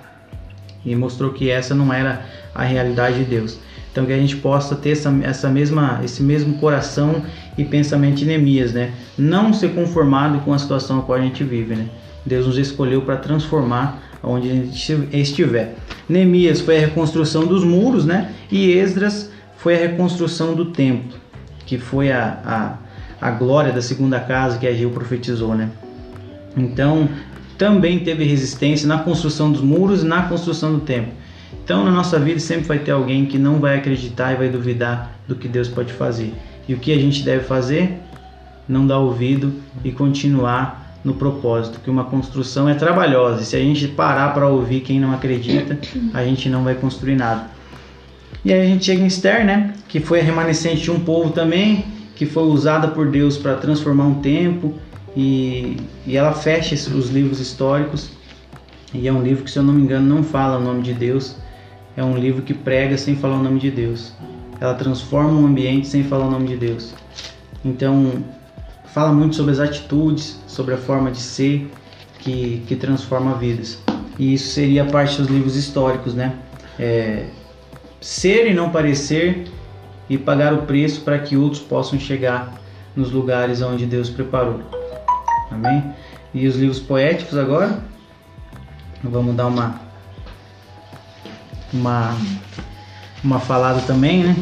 e 0.83 0.95
mostrou 0.95 1.31
que 1.31 1.49
essa 1.49 1.75
não 1.75 1.93
era 1.93 2.25
a 2.55 2.63
realidade 2.63 3.19
de 3.19 3.25
Deus. 3.25 3.59
Então 3.99 4.07
que 4.07 4.13
a 4.13 4.17
gente 4.17 4.37
possa 4.37 4.77
ter 4.77 4.91
essa, 4.91 5.13
essa 5.23 5.49
mesma, 5.49 5.99
esse 6.05 6.23
mesmo 6.23 6.53
coração 6.57 7.21
e 7.57 7.65
pensamento 7.65 8.15
de 8.15 8.25
Neemias, 8.25 8.71
né? 8.71 8.93
Não 9.17 9.51
ser 9.51 9.73
conformado 9.73 10.39
com 10.39 10.53
a 10.53 10.57
situação 10.57 10.99
a 10.99 11.01
qual 11.01 11.17
a 11.17 11.21
gente 11.21 11.43
vive, 11.43 11.75
né? 11.75 11.87
Deus 12.25 12.47
nos 12.47 12.57
escolheu 12.57 13.01
para 13.01 13.17
transformar 13.17 14.01
onde 14.23 14.49
a 14.49 14.53
gente 14.53 15.09
estiver. 15.11 15.75
Neemias 16.07 16.61
foi 16.61 16.77
a 16.77 16.79
reconstrução 16.79 17.45
dos 17.45 17.65
muros, 17.65 18.05
né? 18.05 18.31
E 18.49 18.71
Esdras 18.71 19.29
foi 19.57 19.75
a 19.75 19.79
reconstrução 19.79 20.53
do 20.53 20.67
templo, 20.67 21.19
que 21.65 21.77
foi 21.77 22.09
a, 22.09 22.77
a, 23.21 23.27
a 23.27 23.31
glória 23.31 23.73
da 23.73 23.81
segunda 23.81 24.17
casa 24.21 24.57
que 24.57 24.65
Ageu 24.65 24.91
profetizou, 24.91 25.55
né? 25.55 25.69
Então, 26.55 27.09
também 27.57 27.99
teve 27.99 28.23
resistência 28.23 28.87
na 28.87 28.99
construção 28.99 29.51
dos 29.51 29.59
muros 29.59 30.03
e 30.03 30.05
na 30.05 30.21
construção 30.21 30.71
do 30.71 30.79
templo. 30.79 31.11
Então, 31.69 31.85
na 31.85 31.91
nossa 31.91 32.17
vida 32.17 32.39
sempre 32.39 32.65
vai 32.65 32.79
ter 32.79 32.89
alguém 32.89 33.27
que 33.27 33.37
não 33.37 33.59
vai 33.59 33.77
acreditar 33.77 34.33
e 34.33 34.35
vai 34.35 34.49
duvidar 34.49 35.11
do 35.27 35.35
que 35.35 35.47
Deus 35.47 35.67
pode 35.67 35.93
fazer. 35.93 36.33
E 36.67 36.73
o 36.73 36.79
que 36.79 36.91
a 36.91 36.97
gente 36.97 37.21
deve 37.21 37.43
fazer? 37.43 37.99
Não 38.67 38.87
dar 38.87 38.97
ouvido 38.97 39.53
e 39.83 39.91
continuar 39.91 40.97
no 41.05 41.13
propósito, 41.13 41.79
que 41.79 41.87
uma 41.87 42.05
construção 42.05 42.67
é 42.67 42.73
trabalhosa. 42.73 43.43
E 43.43 43.45
se 43.45 43.55
a 43.55 43.59
gente 43.59 43.87
parar 43.87 44.33
para 44.33 44.47
ouvir 44.47 44.79
quem 44.79 44.99
não 44.99 45.13
acredita, 45.13 45.77
a 46.11 46.23
gente 46.23 46.49
não 46.49 46.63
vai 46.63 46.73
construir 46.73 47.15
nada. 47.15 47.51
E 48.43 48.51
aí 48.51 48.61
a 48.61 48.65
gente 48.65 48.85
chega 48.85 49.03
em 49.03 49.05
Esther, 49.05 49.45
né? 49.45 49.75
Que 49.87 49.99
foi 49.99 50.21
a 50.21 50.23
remanescente 50.23 50.81
de 50.81 50.89
um 50.89 50.99
povo 50.99 51.29
também, 51.29 51.85
que 52.15 52.25
foi 52.25 52.45
usada 52.45 52.87
por 52.87 53.11
Deus 53.11 53.37
para 53.37 53.53
transformar 53.53 54.05
um 54.05 54.15
tempo. 54.15 54.73
E, 55.15 55.77
e 56.07 56.17
ela 56.17 56.33
fecha 56.33 56.73
os 56.73 57.11
livros 57.11 57.39
históricos. 57.39 58.09
E 58.91 59.07
é 59.07 59.13
um 59.13 59.21
livro 59.21 59.43
que, 59.43 59.51
se 59.51 59.59
eu 59.59 59.63
não 59.63 59.73
me 59.75 59.83
engano, 59.83 60.15
não 60.15 60.23
fala 60.23 60.57
o 60.57 60.63
nome 60.63 60.81
de 60.81 60.93
Deus, 60.93 61.35
é 61.99 62.03
um 62.03 62.17
livro 62.17 62.41
que 62.41 62.53
prega 62.53 62.97
sem 62.97 63.13
falar 63.17 63.35
o 63.35 63.43
nome 63.43 63.59
de 63.59 63.69
Deus. 63.69 64.13
Ela 64.61 64.73
transforma 64.73 65.33
um 65.33 65.45
ambiente 65.45 65.85
sem 65.85 66.01
falar 66.01 66.27
o 66.27 66.31
nome 66.31 66.47
de 66.47 66.55
Deus. 66.55 66.93
Então, 67.63 68.23
fala 68.85 69.11
muito 69.11 69.35
sobre 69.35 69.51
as 69.51 69.59
atitudes, 69.59 70.39
sobre 70.47 70.75
a 70.75 70.77
forma 70.77 71.11
de 71.11 71.19
ser 71.19 71.69
que, 72.19 72.63
que 72.65 72.77
transforma 72.77 73.33
vidas. 73.33 73.79
E 74.17 74.33
isso 74.33 74.47
seria 74.53 74.85
parte 74.85 75.17
dos 75.17 75.27
livros 75.29 75.57
históricos, 75.57 76.13
né? 76.13 76.35
É, 76.79 77.25
ser 77.99 78.49
e 78.49 78.53
não 78.53 78.69
parecer 78.69 79.51
e 80.09 80.17
pagar 80.17 80.53
o 80.53 80.61
preço 80.61 81.01
para 81.01 81.19
que 81.19 81.35
outros 81.35 81.61
possam 81.61 81.99
chegar 81.99 82.53
nos 82.95 83.11
lugares 83.11 83.61
onde 83.61 83.85
Deus 83.85 84.09
preparou. 84.09 84.61
Amém? 85.51 85.83
E 86.33 86.47
os 86.47 86.55
livros 86.55 86.79
poéticos 86.79 87.37
agora? 87.37 87.83
Vamos 89.03 89.35
dar 89.35 89.47
uma 89.47 89.88
uma, 91.73 92.15
uma 93.23 93.39
falada 93.39 93.81
também, 93.81 94.23
né? 94.23 94.35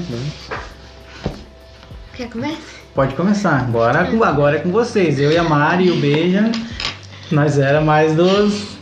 Quer 2.16 2.30
começar? 2.30 2.78
Pode 2.94 3.16
começar. 3.16 3.60
Agora, 3.60 4.10
agora 4.26 4.58
é 4.58 4.60
com 4.60 4.72
vocês. 4.72 5.20
Eu 5.20 5.32
e 5.32 5.38
a 5.38 5.44
Mari 5.44 5.86
e 5.86 5.92
o 5.92 5.98
Beija, 5.98 6.52
nós 7.32 7.60
era 7.60 7.80
mais 7.80 8.16
dos, 8.16 8.78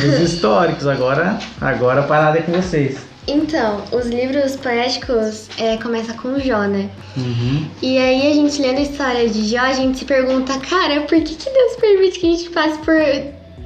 dos 0.00 0.20
históricos. 0.24 0.86
Agora, 0.86 1.38
agora 1.60 2.00
a 2.00 2.04
parada 2.04 2.38
é 2.38 2.42
com 2.42 2.52
vocês. 2.52 2.98
Então, 3.26 3.82
os 3.90 4.06
livros 4.06 4.56
poéticos 4.56 5.48
é, 5.58 5.76
começam 5.78 6.14
com 6.16 6.38
Jó, 6.38 6.64
né? 6.64 6.90
Uhum. 7.16 7.66
E 7.80 7.96
aí 7.96 8.30
a 8.30 8.34
gente 8.34 8.60
lendo 8.60 8.78
a 8.78 8.82
história 8.82 9.28
de 9.28 9.48
Jó, 9.48 9.60
a 9.60 9.72
gente 9.72 9.98
se 9.98 10.04
pergunta, 10.04 10.58
cara, 10.58 11.02
por 11.02 11.18
que, 11.22 11.34
que 11.34 11.50
Deus 11.50 11.76
permite 11.76 12.20
que 12.20 12.26
a 12.26 12.36
gente 12.36 12.50
passe 12.50 12.78
por 12.78 12.94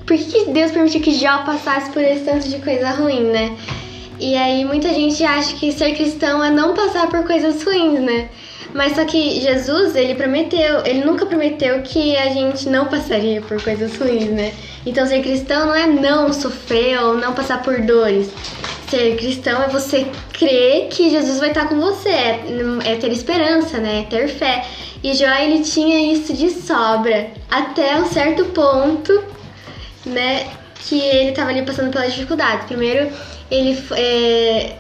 por 0.08 0.16
que 0.16 0.46
Deus 0.46 0.72
permitiu 0.72 1.02
que 1.02 1.12
Jó 1.12 1.44
passasse 1.44 1.90
por 1.90 2.02
esse 2.02 2.24
tanto 2.24 2.48
de 2.48 2.58
coisa 2.60 2.88
ruim, 2.92 3.24
né? 3.24 3.54
E 4.18 4.34
aí 4.36 4.64
muita 4.64 4.88
gente 4.88 5.22
acha 5.22 5.54
que 5.54 5.70
ser 5.70 5.94
cristão 5.94 6.42
é 6.42 6.50
não 6.50 6.74
passar 6.74 7.08
por 7.08 7.24
coisas 7.24 7.62
ruins, 7.62 8.00
né? 8.00 8.30
Mas 8.74 8.96
só 8.96 9.04
que 9.04 9.40
Jesus, 9.40 9.94
ele 9.94 10.14
prometeu, 10.14 10.84
ele 10.84 11.04
nunca 11.04 11.26
prometeu 11.26 11.82
que 11.82 12.16
a 12.16 12.30
gente 12.30 12.68
não 12.70 12.86
passaria 12.86 13.42
por 13.42 13.62
coisas 13.62 13.96
ruins, 13.96 14.30
né? 14.30 14.52
Então 14.86 15.06
ser 15.06 15.20
cristão 15.20 15.66
não 15.66 15.74
é 15.74 15.86
não 15.86 16.32
sofrer 16.32 17.00
ou 17.02 17.14
não 17.14 17.34
passar 17.34 17.62
por 17.62 17.78
dores. 17.82 18.30
Ser 18.90 19.16
cristão 19.16 19.62
é 19.62 19.68
você 19.68 20.06
crer 20.32 20.88
que 20.88 21.10
Jesus 21.10 21.38
vai 21.38 21.50
estar 21.50 21.68
com 21.68 21.78
você, 21.78 22.08
é, 22.08 22.44
é 22.86 22.96
ter 22.96 23.12
esperança, 23.12 23.76
né? 23.76 24.00
É 24.00 24.02
ter 24.04 24.28
fé. 24.28 24.64
E 25.04 25.12
Jó, 25.12 25.30
ele 25.38 25.60
tinha 25.60 26.12
isso 26.12 26.32
de 26.32 26.50
sobra, 26.50 27.30
até 27.50 27.96
um 27.96 28.06
certo 28.06 28.46
ponto, 28.46 29.37
né? 30.08 30.48
Que 30.80 31.00
ele 31.00 31.32
tava 31.32 31.50
ali 31.50 31.62
passando 31.62 31.90
pela 31.90 32.08
dificuldade. 32.08 32.66
Primeiro, 32.66 33.10
ele. 33.50 33.78
É, 33.92 34.72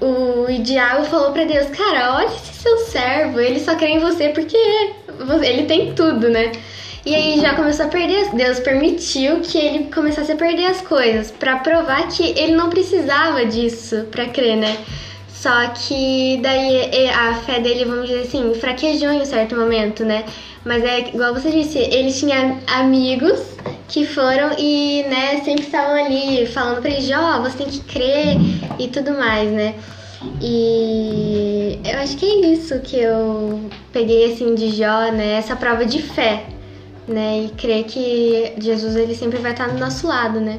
o 0.00 0.46
diabo 0.62 1.04
falou 1.04 1.32
para 1.32 1.44
Deus: 1.44 1.68
Cara, 1.68 2.16
olha 2.16 2.26
esse 2.26 2.54
seu 2.54 2.78
servo, 2.78 3.40
ele 3.40 3.60
só 3.60 3.74
crê 3.74 3.88
em 3.88 3.98
você 3.98 4.30
porque 4.30 4.56
ele 5.42 5.64
tem 5.64 5.94
tudo, 5.94 6.28
né? 6.28 6.52
E 7.06 7.14
aí 7.14 7.38
já 7.38 7.54
começou 7.54 7.84
a 7.84 7.88
perder, 7.88 8.34
Deus 8.34 8.60
permitiu 8.60 9.40
que 9.40 9.58
ele 9.58 9.90
começasse 9.92 10.32
a 10.32 10.36
perder 10.36 10.64
as 10.66 10.80
coisas, 10.80 11.30
para 11.30 11.56
provar 11.56 12.08
que 12.08 12.22
ele 12.22 12.54
não 12.54 12.70
precisava 12.70 13.44
disso 13.44 14.06
para 14.10 14.26
crer, 14.26 14.56
né? 14.56 14.78
Só 15.28 15.68
que 15.68 16.38
daí 16.40 17.10
a 17.10 17.34
fé 17.34 17.60
dele, 17.60 17.84
vamos 17.84 18.08
dizer 18.08 18.22
assim, 18.22 18.54
fraquejou 18.54 19.12
em 19.12 19.20
um 19.20 19.24
certo 19.26 19.54
momento, 19.54 20.02
né? 20.02 20.24
Mas 20.64 20.82
é 20.82 21.08
igual 21.08 21.34
você 21.34 21.50
disse, 21.50 21.78
ele 21.78 22.12
tinha 22.12 22.58
amigos 22.66 23.40
que 23.88 24.06
foram 24.06 24.52
e, 24.58 25.04
né, 25.08 25.40
sempre 25.44 25.64
estavam 25.64 26.04
ali 26.04 26.46
falando 26.46 26.80
pra 26.80 26.90
ele, 26.90 27.02
Jó, 27.02 27.42
você 27.42 27.58
tem 27.58 27.66
que 27.66 27.80
crer 27.80 28.36
e 28.78 28.88
tudo 28.88 29.12
mais, 29.12 29.50
né? 29.50 29.74
E 30.40 31.78
eu 31.84 31.98
acho 31.98 32.16
que 32.16 32.24
é 32.24 32.46
isso 32.52 32.80
que 32.80 32.96
eu 32.96 33.68
peguei 33.92 34.32
assim 34.32 34.54
de 34.54 34.70
Jó, 34.70 35.12
né? 35.12 35.34
Essa 35.34 35.54
prova 35.54 35.84
de 35.84 36.00
fé, 36.00 36.46
né? 37.06 37.44
E 37.44 37.48
crer 37.50 37.84
que 37.84 38.54
Jesus 38.58 38.96
ele 38.96 39.14
sempre 39.14 39.38
vai 39.38 39.52
estar 39.52 39.68
do 39.68 39.78
nosso 39.78 40.06
lado, 40.06 40.40
né? 40.40 40.58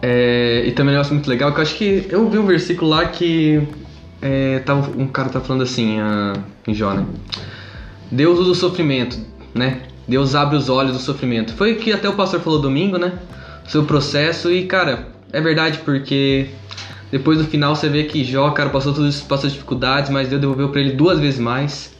É, 0.00 0.62
e 0.64 0.72
também 0.72 0.94
um 0.94 0.96
negócio 0.98 1.14
muito 1.14 1.28
legal 1.28 1.52
que 1.52 1.58
eu 1.58 1.62
acho 1.62 1.74
que 1.74 2.06
eu 2.08 2.28
vi 2.28 2.38
um 2.38 2.46
versículo 2.46 2.90
lá 2.90 3.06
que 3.06 3.66
é, 4.22 4.60
tava, 4.60 4.90
um 4.96 5.08
cara 5.08 5.28
tá 5.28 5.40
falando 5.40 5.62
assim 5.62 6.00
uh, 6.00 6.40
em 6.68 6.74
Jó, 6.74 6.94
né? 6.94 7.04
Deus 8.10 8.38
usa 8.38 8.50
o 8.50 8.54
sofrimento, 8.54 9.18
né? 9.54 9.82
Deus 10.06 10.34
abre 10.34 10.56
os 10.56 10.68
olhos 10.68 10.92
do 10.92 10.98
sofrimento. 10.98 11.52
Foi 11.54 11.72
o 11.72 11.76
que 11.76 11.92
até 11.92 12.08
o 12.08 12.14
pastor 12.14 12.40
falou 12.40 12.60
domingo, 12.60 12.98
né? 12.98 13.12
Seu 13.66 13.84
processo 13.84 14.50
e, 14.50 14.66
cara, 14.66 15.08
é 15.32 15.40
verdade 15.40 15.78
porque 15.78 16.48
depois 17.10 17.38
no 17.38 17.44
final 17.44 17.74
você 17.74 17.88
vê 17.88 18.04
que 18.04 18.24
Jó, 18.24 18.50
cara, 18.50 18.70
passou 18.70 18.92
tudo 18.92 19.08
isso, 19.08 19.24
passou 19.26 19.50
dificuldades, 19.50 20.10
mas 20.10 20.28
Deus 20.28 20.40
devolveu 20.40 20.68
para 20.68 20.80
ele 20.80 20.92
duas 20.92 21.18
vezes 21.18 21.40
mais. 21.40 21.94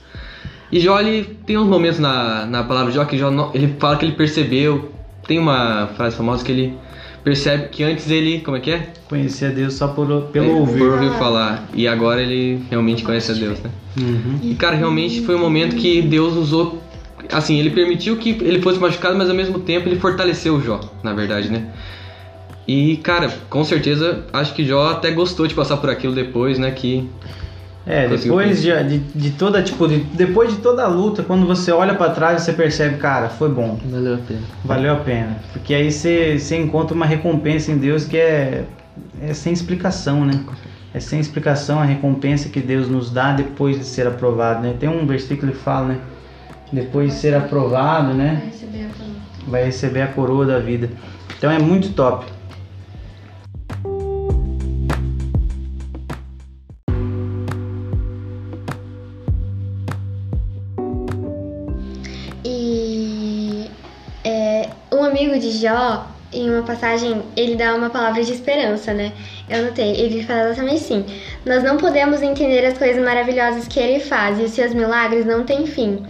E 0.70 0.80
Jó, 0.80 1.00
ele 1.00 1.24
tem 1.46 1.56
uns 1.56 1.66
momentos 1.66 1.98
na, 1.98 2.46
na 2.46 2.62
palavra 2.62 2.92
Jó 2.92 3.04
que 3.04 3.18
Jó, 3.18 3.30
ele 3.54 3.74
fala 3.78 3.96
que 3.96 4.04
ele 4.04 4.14
percebeu. 4.14 4.92
Tem 5.26 5.38
uma 5.38 5.88
frase 5.96 6.16
famosa 6.16 6.44
que 6.44 6.52
ele 6.52 6.78
percebe 7.26 7.70
que 7.70 7.82
antes 7.82 8.08
ele, 8.08 8.38
como 8.38 8.56
é 8.56 8.60
que 8.60 8.70
é? 8.70 8.86
Conhecia 9.08 9.50
Deus 9.50 9.74
só 9.74 9.88
por, 9.88 10.06
pelo 10.30 10.46
é, 10.46 10.54
ouvir. 10.54 10.78
Por 10.78 10.90
ouvir 10.92 11.10
falar. 11.18 11.68
E 11.74 11.88
agora 11.88 12.22
ele 12.22 12.62
realmente 12.70 13.02
conhece 13.02 13.32
a 13.32 13.34
Deus, 13.34 13.58
né? 13.58 13.70
Uhum. 14.00 14.38
E 14.44 14.54
cara, 14.54 14.76
realmente 14.76 15.22
foi 15.22 15.34
um 15.34 15.40
momento 15.40 15.74
que 15.74 16.00
Deus 16.02 16.34
usou. 16.36 16.80
Assim, 17.32 17.58
ele 17.58 17.70
permitiu 17.70 18.16
que 18.16 18.30
ele 18.30 18.62
fosse 18.62 18.78
machucado, 18.78 19.18
mas 19.18 19.28
ao 19.28 19.34
mesmo 19.34 19.58
tempo 19.58 19.88
ele 19.88 19.98
fortaleceu 19.98 20.54
o 20.54 20.62
Jó, 20.62 20.78
na 21.02 21.12
verdade, 21.14 21.50
né? 21.50 21.66
E, 22.68 22.98
cara, 22.98 23.36
com 23.50 23.64
certeza, 23.64 24.24
acho 24.32 24.54
que 24.54 24.64
Jó 24.64 24.90
até 24.90 25.10
gostou 25.10 25.48
de 25.48 25.54
passar 25.54 25.78
por 25.78 25.90
aquilo 25.90 26.14
depois, 26.14 26.60
né? 26.60 26.70
Que 26.70 27.08
é, 27.86 28.08
depois 28.08 28.60
de, 28.60 28.72
de, 28.82 28.98
de, 28.98 29.30
toda, 29.30 29.62
tipo, 29.62 29.86
de, 29.86 29.98
depois 29.98 30.50
de 30.50 30.56
toda 30.56 30.82
a 30.82 30.88
luta, 30.88 31.22
quando 31.22 31.46
você 31.46 31.70
olha 31.70 31.94
para 31.94 32.10
trás, 32.10 32.42
você 32.42 32.52
percebe, 32.52 32.96
cara, 32.96 33.28
foi 33.28 33.48
bom. 33.48 33.78
Valeu 33.88 34.14
a 34.14 34.18
pena. 34.18 34.40
Valeu 34.64 34.92
a 34.92 34.96
pena. 34.96 35.36
Porque 35.52 35.72
aí 35.72 35.92
você, 35.92 36.36
você 36.36 36.56
encontra 36.56 36.96
uma 36.96 37.06
recompensa 37.06 37.70
em 37.70 37.78
Deus 37.78 38.04
que 38.04 38.16
é, 38.16 38.64
é 39.22 39.32
sem 39.32 39.52
explicação, 39.52 40.24
né? 40.24 40.40
É 40.92 40.98
sem 40.98 41.20
explicação 41.20 41.78
a 41.78 41.84
recompensa 41.84 42.48
que 42.48 42.58
Deus 42.58 42.88
nos 42.88 43.08
dá 43.08 43.32
depois 43.32 43.78
de 43.78 43.84
ser 43.84 44.08
aprovado, 44.08 44.62
né? 44.62 44.74
Tem 44.80 44.88
um 44.88 45.06
versículo 45.06 45.52
que 45.52 45.58
fala, 45.58 45.88
né? 45.88 45.98
Depois 46.72 47.12
de 47.12 47.20
ser 47.20 47.34
aprovado, 47.36 48.12
né? 48.14 48.42
Vai 48.42 48.50
receber 48.50 48.82
a 48.82 48.88
coroa, 48.88 49.20
Vai 49.46 49.64
receber 49.64 50.02
a 50.02 50.06
coroa 50.08 50.44
da 50.44 50.58
vida. 50.58 50.90
Então 51.38 51.52
é 51.52 51.58
muito 51.60 51.90
top. 51.92 52.26
Jó, 65.66 66.06
em 66.32 66.48
uma 66.48 66.62
passagem, 66.62 67.22
ele 67.36 67.56
dá 67.56 67.74
uma 67.74 67.90
palavra 67.90 68.22
de 68.22 68.32
esperança, 68.32 68.94
né? 68.94 69.12
Eu 69.48 69.64
notei, 69.64 69.96
ele 69.96 70.22
fala 70.22 70.50
exatamente 70.50 70.76
assim: 70.76 71.04
Nós 71.44 71.64
não 71.64 71.76
podemos 71.76 72.22
entender 72.22 72.64
as 72.64 72.78
coisas 72.78 73.02
maravilhosas 73.02 73.66
que 73.66 73.80
ele 73.80 73.98
faz 73.98 74.38
e 74.38 74.42
os 74.42 74.52
seus 74.52 74.72
milagres 74.72 75.26
não 75.26 75.44
têm 75.44 75.66
fim. 75.66 76.04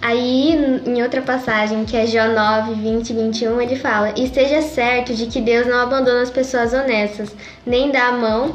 Aí, 0.00 0.54
em 0.86 1.02
outra 1.02 1.20
passagem, 1.20 1.84
que 1.84 1.96
é 1.96 2.06
Jó 2.06 2.28
9, 2.28 2.74
20 2.74 3.10
e 3.10 3.12
21, 3.12 3.60
ele 3.60 3.76
fala: 3.76 4.12
Esteja 4.16 4.62
certo 4.62 5.14
de 5.14 5.26
que 5.26 5.40
Deus 5.40 5.66
não 5.66 5.80
abandona 5.80 6.22
as 6.22 6.30
pessoas 6.30 6.72
honestas, 6.72 7.34
nem 7.66 7.90
dá 7.90 8.06
a 8.08 8.12
mão 8.12 8.54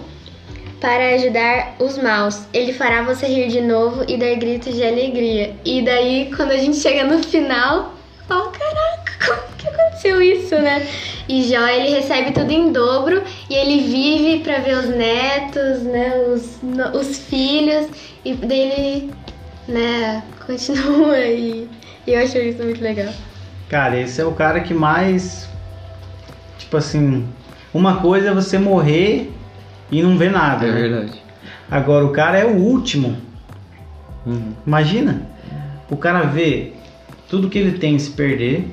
para 0.79 1.15
ajudar 1.15 1.75
os 1.79 1.97
maus. 1.97 2.45
Ele 2.53 2.71
fará 2.71 3.01
você 3.01 3.25
rir 3.27 3.49
de 3.49 3.59
novo 3.61 4.05
e 4.07 4.15
dar 4.15 4.35
gritos 4.35 4.73
de 4.73 4.83
alegria. 4.83 5.55
E 5.65 5.81
daí, 5.81 6.31
quando 6.35 6.51
a 6.51 6.57
gente 6.57 6.77
chega 6.77 7.03
no 7.03 7.21
final, 7.23 7.93
oh 8.29 8.49
caraca, 8.49 8.51
como 8.51 8.51
que 8.51 8.76
aconteceu 9.97 10.21
isso, 10.21 10.55
né? 10.55 10.85
E 11.27 11.43
Jó, 11.43 11.65
ele 11.67 11.95
recebe 11.95 12.31
tudo 12.31 12.51
em 12.51 12.71
dobro 12.71 13.23
e 13.49 13.55
ele 13.55 13.81
vive 13.81 14.43
para 14.43 14.59
ver 14.59 14.77
os 14.77 14.89
netos, 14.89 15.81
né, 15.83 16.13
os, 16.33 16.59
os 16.93 17.17
filhos, 17.17 17.87
e 18.23 18.33
daí 18.35 18.59
ele, 18.59 19.13
né, 19.67 20.23
continua 20.45 21.19
e, 21.19 21.67
e 22.05 22.13
eu 22.13 22.23
acho 22.23 22.37
isso 22.37 22.63
muito 22.63 22.81
legal. 22.81 23.11
Cara, 23.69 23.99
esse 23.99 24.21
é 24.21 24.25
o 24.25 24.31
cara 24.31 24.61
que 24.61 24.73
mais, 24.73 25.49
tipo 26.57 26.77
assim, 26.77 27.27
uma 27.73 27.99
coisa 27.99 28.29
é 28.29 28.33
você 28.33 28.57
morrer 28.57 29.31
e 29.91 30.01
não 30.01 30.17
ver 30.17 30.31
nada. 30.31 30.65
É 30.65 30.71
né? 30.71 30.81
verdade. 30.81 31.21
Agora, 31.69 32.05
o 32.05 32.11
cara 32.13 32.37
é 32.37 32.45
o 32.45 32.55
último. 32.55 33.17
Uhum. 34.25 34.53
Imagina, 34.65 35.27
o 35.89 35.97
cara 35.97 36.21
vê 36.21 36.73
tudo 37.27 37.49
que 37.49 37.57
ele 37.57 37.77
tem 37.77 37.99
se 37.99 38.11
perder, 38.11 38.65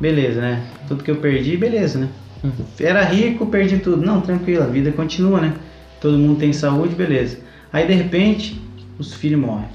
beleza, 0.00 0.40
né? 0.40 0.62
Tudo 0.88 1.04
que 1.04 1.10
eu 1.10 1.16
perdi, 1.16 1.56
beleza, 1.56 1.98
né? 1.98 2.08
Uhum. 2.42 2.52
Era 2.78 3.04
rico, 3.04 3.46
perdi 3.46 3.78
tudo. 3.78 4.04
Não, 4.04 4.20
tranquilo, 4.20 4.62
a 4.62 4.66
vida 4.66 4.90
continua, 4.90 5.40
né? 5.40 5.54
Todo 6.00 6.18
mundo 6.18 6.38
tem 6.38 6.52
saúde, 6.52 6.94
beleza. 6.94 7.38
Aí 7.72 7.86
de 7.86 7.92
repente, 7.92 8.60
os 8.98 9.12
filhos 9.14 9.40
morrem. 9.40 9.68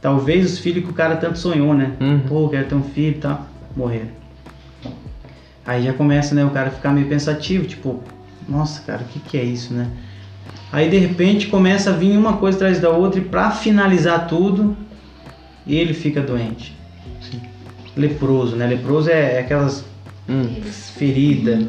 Talvez 0.00 0.52
os 0.52 0.58
filhos 0.58 0.84
que 0.84 0.90
o 0.90 0.94
cara 0.94 1.16
tanto 1.16 1.38
sonhou, 1.38 1.74
né? 1.74 1.92
Uhum. 2.00 2.20
Pô, 2.20 2.48
quero 2.48 2.66
ter 2.66 2.74
um 2.74 2.82
filho 2.82 3.16
e 3.16 3.20
tal. 3.20 3.46
Morreram. 3.76 4.24
Aí 5.66 5.82
já 5.82 5.92
começa, 5.94 6.34
né, 6.34 6.44
o 6.44 6.50
cara 6.50 6.70
ficar 6.70 6.92
meio 6.92 7.08
pensativo, 7.08 7.66
tipo, 7.66 8.02
nossa, 8.46 8.82
cara, 8.82 9.02
o 9.02 9.06
que, 9.06 9.18
que 9.18 9.38
é 9.38 9.42
isso, 9.42 9.72
né? 9.72 9.88
Aí 10.70 10.90
de 10.90 10.98
repente 10.98 11.46
começa 11.46 11.90
a 11.90 11.92
vir 11.94 12.16
uma 12.16 12.36
coisa 12.36 12.58
atrás 12.58 12.80
da 12.80 12.90
outra 12.90 13.18
e 13.18 13.24
para 13.24 13.50
finalizar 13.50 14.26
tudo, 14.26 14.76
ele 15.66 15.94
fica 15.94 16.20
doente. 16.20 16.76
Leproso, 17.96 18.56
né? 18.56 18.66
Leproso 18.66 19.10
é, 19.10 19.36
é 19.36 19.38
aquelas 19.40 19.84
hum. 20.28 20.60
feridas, 20.96 21.66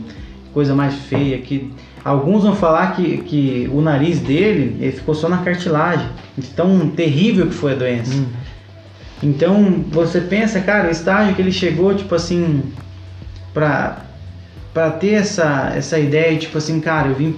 coisa 0.54 0.74
mais 0.74 0.96
feia 0.96 1.38
que 1.40 1.72
alguns 2.04 2.44
vão 2.44 2.56
falar 2.56 2.96
que, 2.96 3.18
que 3.18 3.70
o 3.72 3.82
nariz 3.82 4.20
dele 4.20 4.78
ele 4.80 4.92
ficou 4.92 5.14
só 5.14 5.28
na 5.28 5.40
cartilagem, 5.40 6.08
tão 6.56 6.90
terrível 6.90 7.48
que 7.48 7.54
foi 7.54 7.74
a 7.74 7.76
doença. 7.76 8.16
Hum. 8.16 8.28
Então 9.24 9.84
você 9.90 10.22
pensa, 10.22 10.60
cara, 10.62 10.88
o 10.88 10.92
estágio 10.92 11.36
que 11.36 11.42
ele 11.42 11.52
chegou, 11.52 11.96
tipo 11.96 12.14
assim, 12.14 12.64
pra, 13.54 14.06
pra 14.74 14.92
ter 14.92 15.14
essa, 15.14 15.74
essa 15.76 15.98
ideia, 15.98 16.38
tipo 16.38 16.58
assim, 16.58 16.80
cara, 16.80 17.10
eu 17.10 17.16
vim 17.16 17.36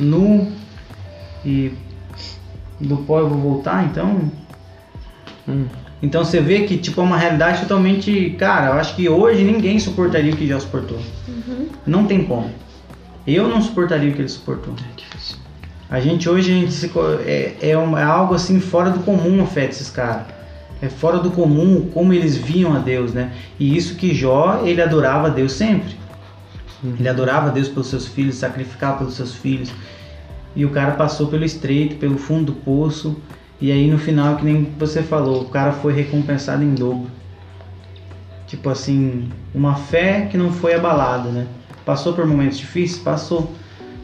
nu 0.00 0.50
e 1.44 1.72
do 2.80 2.96
pó 2.98 3.20
eu 3.20 3.28
vou 3.28 3.38
voltar, 3.38 3.84
então. 3.84 4.30
Hum. 5.46 5.66
Então 6.02 6.24
você 6.24 6.40
vê 6.40 6.60
que 6.60 6.76
tipo 6.76 7.00
é 7.00 7.04
uma 7.04 7.16
realidade 7.16 7.60
totalmente, 7.62 8.30
cara, 8.38 8.68
eu 8.68 8.72
acho 8.74 8.94
que 8.94 9.08
hoje 9.08 9.42
ninguém 9.42 9.78
suportaria 9.78 10.32
o 10.32 10.36
que 10.36 10.46
já 10.46 10.60
suportou. 10.60 10.98
Uhum. 11.26 11.68
Não 11.86 12.06
tem 12.06 12.24
como. 12.24 12.50
Eu 13.26 13.48
não 13.48 13.60
suportaria 13.60 14.10
o 14.10 14.14
que 14.14 14.20
ele 14.20 14.28
suportou. 14.28 14.74
É 14.74 14.96
difícil. 14.96 15.36
A 15.90 16.00
gente 16.00 16.28
hoje 16.28 16.52
a 16.52 16.54
gente 16.54 16.72
se, 16.72 16.90
é, 17.26 17.56
é, 17.60 17.70
é, 17.70 18.02
algo 18.02 18.34
assim 18.34 18.60
fora 18.60 18.90
do 18.90 19.00
comum 19.00 19.42
a 19.42 19.46
fé 19.46 19.66
desses 19.66 19.90
caras. 19.90 20.26
É 20.80 20.88
fora 20.88 21.18
do 21.18 21.30
comum 21.32 21.90
como 21.92 22.12
eles 22.12 22.36
viam 22.36 22.76
a 22.76 22.78
Deus, 22.78 23.12
né? 23.12 23.32
E 23.58 23.76
isso 23.76 23.96
que 23.96 24.14
Jó, 24.14 24.62
ele 24.64 24.80
adorava 24.80 25.26
a 25.26 25.30
Deus 25.30 25.52
sempre. 25.52 25.96
Uhum. 26.84 26.94
Ele 26.98 27.08
adorava 27.08 27.48
a 27.48 27.50
Deus 27.50 27.68
pelos 27.68 27.88
seus 27.88 28.06
filhos, 28.06 28.36
sacrificava 28.36 28.98
pelos 28.98 29.14
seus 29.14 29.34
filhos. 29.34 29.72
E 30.54 30.64
o 30.64 30.70
cara 30.70 30.92
passou 30.92 31.26
pelo 31.26 31.44
estreito, 31.44 31.96
pelo 31.96 32.16
fundo 32.16 32.52
do 32.52 32.52
poço 32.52 33.16
e 33.60 33.72
aí 33.72 33.90
no 33.90 33.98
final, 33.98 34.36
que 34.36 34.44
nem 34.44 34.72
você 34.78 35.02
falou, 35.02 35.42
o 35.42 35.48
cara 35.48 35.72
foi 35.72 35.92
recompensado 35.92 36.62
em 36.62 36.74
dobro. 36.74 37.10
Tipo 38.46 38.70
assim, 38.70 39.28
uma 39.54 39.74
fé 39.74 40.26
que 40.30 40.36
não 40.36 40.52
foi 40.52 40.74
abalada, 40.74 41.28
né? 41.30 41.46
Passou 41.84 42.12
por 42.12 42.26
momentos 42.26 42.58
difíceis? 42.58 43.02
Passou. 43.02 43.52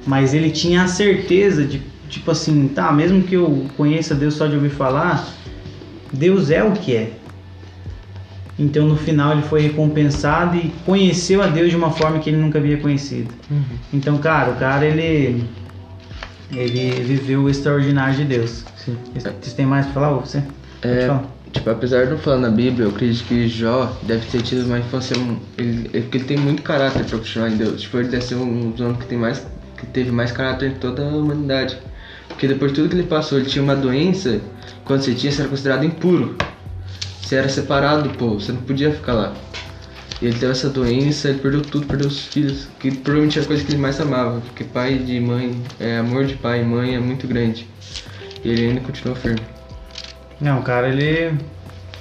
mas 0.06 0.34
ele 0.34 0.50
tinha 0.50 0.82
a 0.82 0.88
certeza 0.88 1.64
de, 1.64 1.80
tipo 2.08 2.30
assim, 2.30 2.68
tá, 2.68 2.92
mesmo 2.92 3.22
que 3.22 3.34
eu 3.34 3.66
conheça 3.76 4.14
Deus 4.14 4.34
só 4.34 4.46
de 4.46 4.54
ouvir 4.54 4.70
falar, 4.70 5.26
Deus 6.12 6.50
é 6.50 6.62
o 6.62 6.72
que 6.72 6.94
é. 6.94 7.12
Então 8.58 8.86
no 8.86 8.96
final 8.96 9.32
ele 9.32 9.42
foi 9.42 9.62
recompensado 9.62 10.56
e 10.56 10.72
conheceu 10.84 11.42
a 11.42 11.46
Deus 11.46 11.70
de 11.70 11.76
uma 11.76 11.90
forma 11.90 12.18
que 12.18 12.30
ele 12.30 12.36
nunca 12.36 12.58
havia 12.58 12.76
conhecido. 12.76 13.32
Então, 13.92 14.18
cara, 14.18 14.52
o 14.52 14.56
cara 14.56 14.84
ele 14.84 15.44
ele 16.52 17.02
viveu 17.02 17.42
o 17.42 17.50
extraordinário 17.50 18.14
de 18.16 18.24
Deus. 18.24 18.64
Sim. 18.84 18.96
Você 19.14 19.54
tem 19.54 19.66
mais 19.66 19.86
pra 19.86 19.94
falar, 19.94 20.10
ou 20.10 20.20
você? 20.20 20.42
É, 20.82 21.08
tipo, 21.50 21.70
apesar 21.70 22.04
de 22.04 22.10
não 22.10 22.18
falar 22.18 22.38
na 22.38 22.50
Bíblia, 22.50 22.86
eu 22.86 22.90
acredito 22.90 23.26
que 23.26 23.48
Jó 23.48 23.96
deve 24.02 24.26
ter 24.26 24.42
tido 24.42 24.66
uma 24.66 24.78
infância. 24.78 25.16
Ele, 25.56 25.88
porque 26.02 26.18
ele 26.18 26.24
tem 26.24 26.36
muito 26.36 26.62
caráter 26.62 27.04
pra 27.04 27.18
continuar 27.18 27.50
em 27.50 27.56
Deus. 27.56 27.82
Tipo, 27.82 27.98
ele 27.98 28.08
deve 28.08 28.24
ser 28.24 28.34
um 28.34 28.70
dos 28.70 28.80
homens 28.80 28.98
que, 28.98 29.06
tem 29.06 29.18
mais, 29.18 29.46
que 29.78 29.86
teve 29.86 30.10
mais 30.10 30.32
caráter 30.32 30.72
em 30.72 30.74
toda 30.74 31.02
a 31.02 31.08
humanidade. 31.08 31.78
Porque 32.28 32.46
depois 32.46 32.72
de 32.72 32.80
tudo 32.80 32.90
que 32.90 32.96
ele 32.96 33.06
passou, 33.06 33.38
ele 33.38 33.48
tinha 33.48 33.62
uma 33.62 33.76
doença. 33.76 34.40
Quando 34.84 35.02
você 35.02 35.14
tinha, 35.14 35.32
você 35.32 35.40
era 35.40 35.48
considerado 35.48 35.84
impuro. 35.84 36.36
Você 37.22 37.36
era 37.36 37.48
separado 37.48 38.08
do 38.08 38.18
povo, 38.18 38.38
você 38.38 38.52
não 38.52 38.60
podia 38.60 38.92
ficar 38.92 39.14
lá. 39.14 39.34
E 40.20 40.26
ele 40.26 40.38
teve 40.38 40.52
essa 40.52 40.68
doença, 40.68 41.28
ele 41.28 41.38
perdeu 41.38 41.62
tudo, 41.62 41.86
perdeu 41.86 42.06
os 42.06 42.20
filhos, 42.26 42.68
que 42.78 42.90
provavelmente 42.90 43.38
era 43.38 43.44
a 43.44 43.48
coisa 43.48 43.64
que 43.64 43.72
ele 43.72 43.80
mais 43.80 43.98
amava, 44.00 44.40
porque 44.40 44.62
pai 44.62 44.98
de 44.98 45.18
mãe, 45.20 45.56
é, 45.80 45.98
amor 45.98 46.26
de 46.26 46.34
pai 46.34 46.60
e 46.60 46.64
mãe 46.64 46.94
é 46.94 47.00
muito 47.00 47.26
grande. 47.26 47.66
E 48.44 48.50
ele 48.50 48.68
ainda 48.68 48.80
continuou 48.80 49.16
firme. 49.16 49.40
Não, 50.40 50.60
cara, 50.62 50.88
ele 50.88 51.38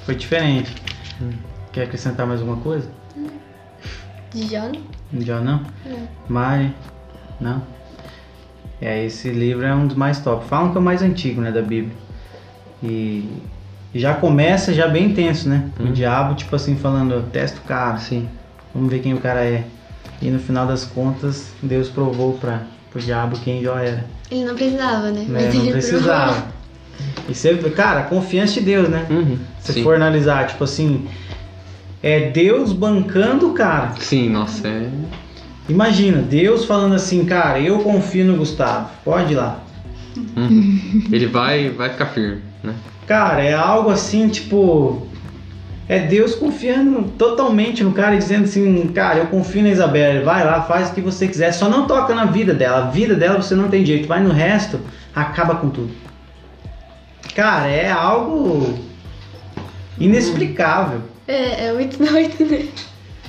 foi 0.05 0.15
diferente. 0.15 0.75
Quer 1.71 1.83
acrescentar 1.83 2.27
mais 2.27 2.41
alguma 2.41 2.61
coisa? 2.61 2.89
De 4.33 4.45
John? 4.47 4.71
Já 5.19 5.39
não? 5.39 5.61
Mari? 6.27 6.73
Não? 7.39 7.63
É, 8.81 9.05
esse 9.05 9.29
livro 9.29 9.65
é 9.65 9.73
um 9.73 9.87
dos 9.87 9.95
mais 9.95 10.19
top. 10.19 10.45
Falam 10.45 10.71
que 10.71 10.77
é 10.77 10.79
o 10.81 10.83
mais 10.83 11.01
antigo, 11.01 11.39
né, 11.39 11.51
da 11.51 11.61
Bíblia. 11.61 11.95
E 12.83 13.41
já 13.95 14.13
começa 14.13 14.73
já 14.73 14.87
bem 14.87 15.13
tenso, 15.13 15.47
né? 15.47 15.69
O 15.79 15.85
diabo, 15.85 16.35
tipo 16.35 16.53
assim, 16.55 16.75
falando, 16.75 17.29
testa 17.31 17.59
o 17.59 17.63
cara, 17.63 17.97
Sim. 17.97 18.27
vamos 18.73 18.91
ver 18.91 18.99
quem 18.99 19.13
o 19.13 19.19
cara 19.19 19.45
é. 19.45 19.63
E 20.21 20.29
no 20.29 20.39
final 20.39 20.67
das 20.67 20.83
contas, 20.83 21.53
Deus 21.61 21.89
provou 21.89 22.33
para 22.33 22.61
pro 22.93 23.01
diabo 23.01 23.37
quem 23.43 23.61
Jó 23.63 23.77
era. 23.77 24.05
Ele 24.31 24.45
não 24.45 24.55
precisava, 24.55 25.11
né? 25.11 25.25
Né? 25.27 25.49
ele 25.49 25.57
Não 25.57 25.71
precisava. 25.71 26.53
E 27.27 27.33
você, 27.33 27.55
cara, 27.75 28.03
confiança 28.03 28.53
de 28.53 28.61
Deus, 28.61 28.87
né? 28.87 29.07
Uhum. 29.09 29.37
Se 29.59 29.73
Sim. 29.73 29.83
for 29.83 29.95
analisar, 29.95 30.47
tipo 30.47 30.63
assim, 30.63 31.07
é 32.01 32.29
Deus 32.29 32.71
bancando 32.71 33.49
o 33.49 33.53
cara. 33.53 33.93
Sim, 33.99 34.29
nossa, 34.29 34.67
é. 34.67 34.89
Imagina, 35.67 36.21
Deus 36.21 36.65
falando 36.65 36.93
assim, 36.93 37.25
cara, 37.25 37.59
eu 37.59 37.79
confio 37.79 38.25
no 38.25 38.37
Gustavo, 38.37 38.89
pode 39.03 39.33
ir 39.33 39.37
lá. 39.37 39.59
Uhum. 40.37 41.07
Ele 41.11 41.25
vai, 41.25 41.69
vai 41.69 41.89
ficar 41.89 42.07
firme, 42.07 42.41
né? 42.63 42.75
Cara, 43.07 43.43
é 43.43 43.53
algo 43.53 43.89
assim, 43.89 44.27
tipo. 44.27 45.07
É 45.87 45.99
Deus 45.99 46.33
confiando 46.35 47.03
totalmente 47.17 47.83
no 47.83 47.91
cara 47.91 48.15
e 48.15 48.17
dizendo 48.17 48.45
assim, 48.45 48.87
cara, 48.87 49.19
eu 49.19 49.27
confio 49.27 49.63
na 49.63 49.69
Isabela, 49.69 50.23
vai 50.23 50.45
lá, 50.45 50.61
faz 50.61 50.89
o 50.89 50.93
que 50.93 51.01
você 51.01 51.27
quiser, 51.27 51.51
só 51.51 51.67
não 51.67 51.85
toca 51.85 52.15
na 52.15 52.25
vida 52.25 52.53
dela. 52.53 52.85
A 52.85 52.89
vida 52.89 53.15
dela 53.15 53.41
você 53.41 53.53
não 53.53 53.67
tem 53.67 53.85
jeito, 53.85 54.07
vai 54.07 54.23
no 54.23 54.31
resto, 54.31 54.79
acaba 55.13 55.55
com 55.55 55.69
tudo. 55.69 55.91
Cara, 57.35 57.67
é 57.67 57.91
algo 57.91 58.79
inexplicável. 59.99 61.01
É, 61.27 61.67
é 61.67 61.73
muito 61.73 61.97
doido, 61.97 62.45
né? 62.45 62.67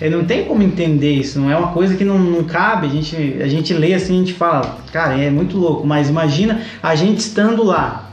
É, 0.00 0.11
não 0.11 0.24
tem 0.24 0.44
como 0.44 0.62
entender 0.62 1.12
isso, 1.12 1.38
não 1.38 1.50
é 1.50 1.57
uma 1.57 1.72
coisa 1.72 1.96
que 1.96 2.05
não, 2.05 2.18
não 2.18 2.44
cabe. 2.44 2.86
A 2.86 2.90
gente, 2.90 3.16
a 3.40 3.46
gente 3.46 3.72
lê 3.72 3.94
assim, 3.94 4.16
a 4.16 4.18
gente 4.18 4.34
fala, 4.34 4.78
cara, 4.92 5.18
é 5.18 5.30
muito 5.30 5.57
louco, 5.57 5.86
mas 5.86 6.09
imagina 6.09 6.61
a 6.82 6.94
gente 6.94 7.18
estando 7.18 7.62
lá. 7.62 8.12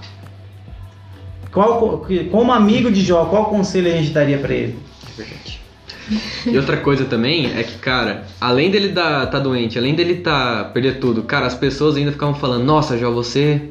Qual, 1.51 1.79
co- 1.79 2.07
como 2.31 2.51
amigo 2.51 2.91
de 2.91 3.01
Jó, 3.01 3.25
qual 3.25 3.45
conselho 3.45 3.87
a 3.91 3.95
gente 3.97 4.11
daria 4.11 4.37
pra 4.37 4.53
ele? 4.53 4.77
E 6.45 6.57
outra 6.57 6.77
coisa 6.77 7.05
também 7.05 7.51
é 7.55 7.63
que, 7.63 7.77
cara, 7.77 8.25
além 8.39 8.69
dele 8.71 8.89
tá, 8.89 9.25
tá 9.27 9.39
doente, 9.39 9.77
além 9.77 9.93
dele 9.95 10.15
tá 10.15 10.69
perder 10.73 10.99
tudo, 10.99 11.23
cara, 11.23 11.45
as 11.45 11.53
pessoas 11.55 11.95
ainda 11.95 12.11
ficavam 12.11 12.35
falando, 12.35 12.63
nossa, 12.63 12.97
Jó, 12.97 13.11
você. 13.11 13.61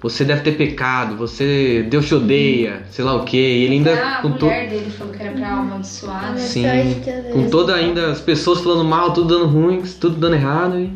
Você 0.00 0.24
deve 0.24 0.42
ter 0.42 0.52
pecado, 0.52 1.16
você. 1.16 1.84
Deus 1.90 2.06
te 2.06 2.14
odeia, 2.14 2.84
sei 2.88 3.04
lá 3.04 3.16
o 3.16 3.24
que. 3.24 3.36
E 3.36 3.64
ele 3.64 3.74
ainda. 3.74 3.94
Ah, 3.94 4.18
a 4.18 4.22
com 4.22 4.30
to- 4.30 4.44
mulher 4.46 4.68
dele 4.68 4.90
falou 4.90 5.12
que 5.12 5.20
era 5.20 5.32
pra 5.32 5.48
amaldiçoar, 5.48 6.32
né? 6.34 6.38
Sim, 6.38 7.02
com 7.32 7.50
toda 7.50 7.74
ainda 7.74 8.12
as 8.12 8.20
pessoas 8.20 8.60
falando 8.60 8.84
mal, 8.84 9.12
tudo 9.12 9.26
dando 9.36 9.46
ruim, 9.50 9.82
tudo 10.00 10.14
dando 10.16 10.36
errado. 10.36 10.78
E... 10.78 10.92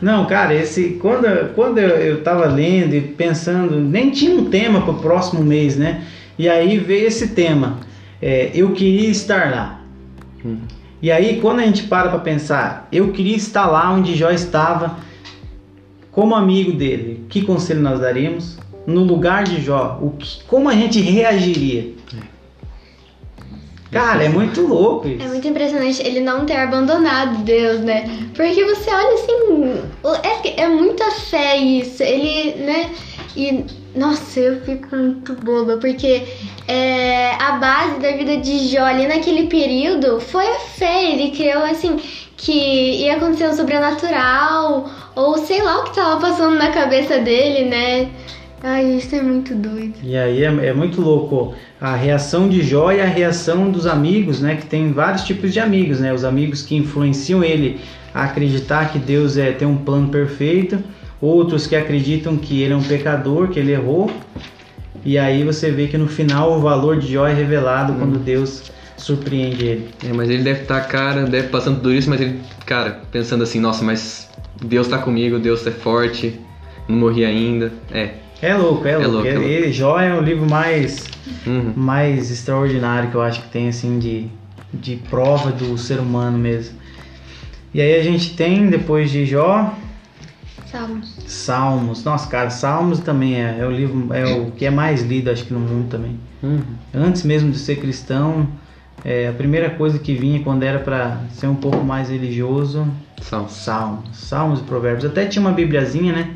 Não, 0.00 0.26
cara, 0.26 0.54
esse 0.54 0.98
quando, 1.00 1.54
quando 1.54 1.78
eu, 1.78 1.88
eu 1.88 2.22
tava 2.22 2.46
lendo 2.46 2.94
e 2.94 3.00
pensando, 3.00 3.80
nem 3.80 4.10
tinha 4.10 4.34
um 4.34 4.50
tema 4.50 4.82
pro 4.82 4.94
próximo 4.94 5.42
mês, 5.42 5.76
né? 5.76 6.04
E 6.38 6.48
aí 6.48 6.78
veio 6.78 7.06
esse 7.06 7.28
tema. 7.28 7.78
é, 8.20 8.50
eu 8.54 8.72
queria 8.72 9.08
estar 9.08 9.50
lá. 9.50 9.80
Hum. 10.44 10.58
E 11.00 11.10
aí 11.10 11.40
quando 11.40 11.60
a 11.60 11.66
gente 11.66 11.84
para 11.84 12.08
pra 12.08 12.18
pensar, 12.18 12.88
eu 12.90 13.12
queria 13.12 13.36
estar 13.36 13.66
lá 13.66 13.92
onde 13.92 14.16
Jó 14.16 14.30
estava, 14.30 14.98
como 16.10 16.34
amigo 16.34 16.72
dele, 16.72 17.24
que 17.28 17.42
conselho 17.42 17.80
nós 17.80 18.00
daríamos? 18.00 18.58
No 18.86 19.02
lugar 19.02 19.44
de 19.44 19.60
Jó, 19.60 19.98
o 20.00 20.10
que, 20.10 20.42
como 20.44 20.68
a 20.68 20.74
gente 20.74 21.00
reagiria? 21.00 21.92
Cara, 23.90 24.24
é 24.24 24.28
muito 24.28 24.62
louco 24.62 25.08
isso. 25.08 25.24
É 25.24 25.28
muito 25.28 25.46
impressionante 25.46 26.02
ele 26.02 26.20
não 26.20 26.44
ter 26.44 26.56
abandonado 26.56 27.44
Deus, 27.44 27.80
né? 27.80 28.04
Porque 28.34 28.64
você 28.64 28.90
olha 28.90 29.14
assim, 29.14 29.82
é, 30.22 30.62
é 30.62 30.68
muita 30.68 31.10
fé 31.12 31.56
isso. 31.56 32.02
Ele, 32.02 32.64
né? 32.64 32.90
E, 33.36 33.64
nossa, 33.94 34.40
eu 34.40 34.60
fico 34.62 34.96
muito 34.96 35.34
boba, 35.34 35.76
porque 35.76 36.26
é, 36.66 37.32
a 37.34 37.52
base 37.52 38.00
da 38.00 38.12
vida 38.12 38.38
de 38.38 38.68
Jó 38.68 38.82
ali 38.82 39.06
naquele 39.06 39.46
período 39.46 40.20
foi 40.20 40.46
a 40.46 40.58
fé. 40.58 41.12
Ele 41.12 41.30
creu, 41.36 41.62
assim, 41.62 42.00
que 42.36 42.52
ia 43.02 43.16
acontecer 43.16 43.48
o 43.48 43.54
sobrenatural, 43.54 44.90
ou 45.14 45.38
sei 45.38 45.62
lá 45.62 45.80
o 45.80 45.84
que 45.84 45.94
tava 45.94 46.20
passando 46.20 46.56
na 46.56 46.70
cabeça 46.70 47.18
dele, 47.18 47.68
né? 47.68 48.10
Ai, 48.62 48.96
isso 48.96 49.14
é 49.14 49.22
muito 49.22 49.54
doido. 49.54 49.94
E 50.02 50.16
aí 50.16 50.42
é, 50.42 50.46
é 50.46 50.72
muito 50.72 51.00
louco 51.00 51.54
a 51.80 51.94
reação 51.94 52.48
de 52.48 52.62
Jó 52.62 52.90
e 52.90 53.00
a 53.00 53.06
reação 53.06 53.70
dos 53.70 53.86
amigos, 53.86 54.40
né? 54.40 54.56
Que 54.56 54.66
tem 54.66 54.92
vários 54.92 55.24
tipos 55.24 55.52
de 55.52 55.60
amigos, 55.60 56.00
né? 56.00 56.12
Os 56.12 56.24
amigos 56.24 56.62
que 56.62 56.74
influenciam 56.74 57.44
ele 57.44 57.80
a 58.14 58.24
acreditar 58.24 58.90
que 58.90 58.98
Deus 58.98 59.36
é 59.36 59.52
tem 59.52 59.68
um 59.68 59.76
plano 59.76 60.08
perfeito, 60.08 60.82
outros 61.20 61.66
que 61.66 61.76
acreditam 61.76 62.36
que 62.36 62.62
ele 62.62 62.72
é 62.72 62.76
um 62.76 62.82
pecador, 62.82 63.48
que 63.48 63.58
ele 63.58 63.72
errou. 63.72 64.10
E 65.04 65.18
aí 65.18 65.44
você 65.44 65.70
vê 65.70 65.86
que 65.86 65.98
no 65.98 66.08
final 66.08 66.56
o 66.56 66.60
valor 66.60 66.98
de 66.98 67.12
Jó 67.12 67.26
é 67.26 67.34
revelado 67.34 67.92
quando 67.94 68.18
Deus 68.18 68.72
surpreende 68.96 69.64
ele. 69.64 69.88
É, 70.04 70.12
mas 70.12 70.30
ele 70.30 70.42
deve 70.42 70.62
estar, 70.62 70.80
cara, 70.80 71.24
deve 71.24 71.48
passando 71.48 71.76
tudo 71.76 71.92
isso, 71.92 72.08
mas 72.08 72.20
ele, 72.20 72.40
cara, 72.64 73.02
pensando 73.12 73.44
assim, 73.44 73.60
nossa, 73.60 73.84
mas 73.84 74.28
Deus 74.64 74.88
tá 74.88 74.98
comigo, 74.98 75.38
Deus 75.38 75.64
é 75.66 75.70
forte, 75.70 76.40
não 76.88 76.96
morri 76.96 77.24
ainda. 77.24 77.72
É. 77.92 78.25
É 78.42 78.54
louco, 78.54 78.86
é 78.86 78.96
louco. 78.96 79.12
louco, 79.12 79.28
é 79.28 79.32
louco. 79.34 79.48
Ele- 79.48 79.72
Jó 79.72 79.98
é 79.98 80.14
o 80.14 80.20
livro 80.20 80.48
mais 80.48 81.06
Uhum. 81.46 81.72
mais 81.76 82.30
extraordinário 82.30 83.10
que 83.10 83.14
eu 83.16 83.22
acho 83.22 83.42
que 83.42 83.48
tem 83.48 83.68
assim 83.68 83.98
de, 83.98 84.26
de 84.72 84.96
prova 85.10 85.50
do 85.50 85.76
ser 85.78 85.98
humano 86.00 86.36
mesmo. 86.38 86.76
E 87.72 87.80
aí 87.80 87.98
a 87.98 88.02
gente 88.02 88.34
tem 88.36 88.68
depois 88.68 89.10
de 89.10 89.24
Jó 89.26 89.74
Salmos. 90.70 91.16
Salmos. 91.26 92.04
Nossa, 92.04 92.28
cara, 92.28 92.50
Salmos 92.50 93.00
também 93.00 93.36
é, 93.42 93.58
é 93.60 93.66
o 93.66 93.70
livro 93.70 94.12
é 94.12 94.24
o 94.34 94.50
que 94.50 94.64
é 94.66 94.70
mais 94.70 95.02
lido 95.02 95.30
acho 95.30 95.44
que 95.44 95.52
no 95.52 95.60
mundo 95.60 95.88
também. 95.88 96.18
Uhum. 96.42 96.60
Antes 96.94 97.22
mesmo 97.22 97.50
de 97.50 97.58
ser 97.58 97.76
cristão, 97.76 98.48
é, 99.04 99.28
a 99.28 99.32
primeira 99.32 99.70
coisa 99.70 99.98
que 99.98 100.14
vinha 100.14 100.40
quando 100.42 100.62
era 100.62 100.78
para 100.78 101.20
ser 101.32 101.46
um 101.46 101.54
pouco 101.54 101.82
mais 101.84 102.10
religioso, 102.10 102.86
Salmos. 103.22 103.52
Salmos, 103.52 104.16
Salmos 104.16 104.60
e 104.60 104.62
Provérbios. 104.64 105.04
Até 105.04 105.24
tinha 105.26 105.40
uma 105.40 105.52
bibliazinha, 105.52 106.12
né? 106.12 106.30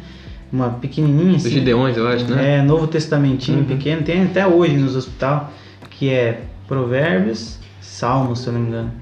Uma 0.53 0.71
pequenininha 0.71 1.37
Os 1.37 1.47
assim. 1.47 1.55
Gideões, 1.55 1.97
eu 1.97 2.07
acho, 2.09 2.25
né? 2.27 2.59
É, 2.59 2.63
Novo 2.63 2.87
Testamentinho 2.89 3.61
Uhum. 3.61 3.65
pequeno, 3.67 4.03
tem 4.03 4.25
até 4.25 4.47
hoje 4.47 4.77
nos 4.77 4.97
hospital, 4.97 5.53
que 5.91 6.11
é 6.11 6.43
Provérbios, 6.67 7.59
Salmos, 7.81 8.41
se 8.41 8.49
eu 8.49 8.53
não 8.55 8.61
me 8.61 8.69
engano. 8.69 8.93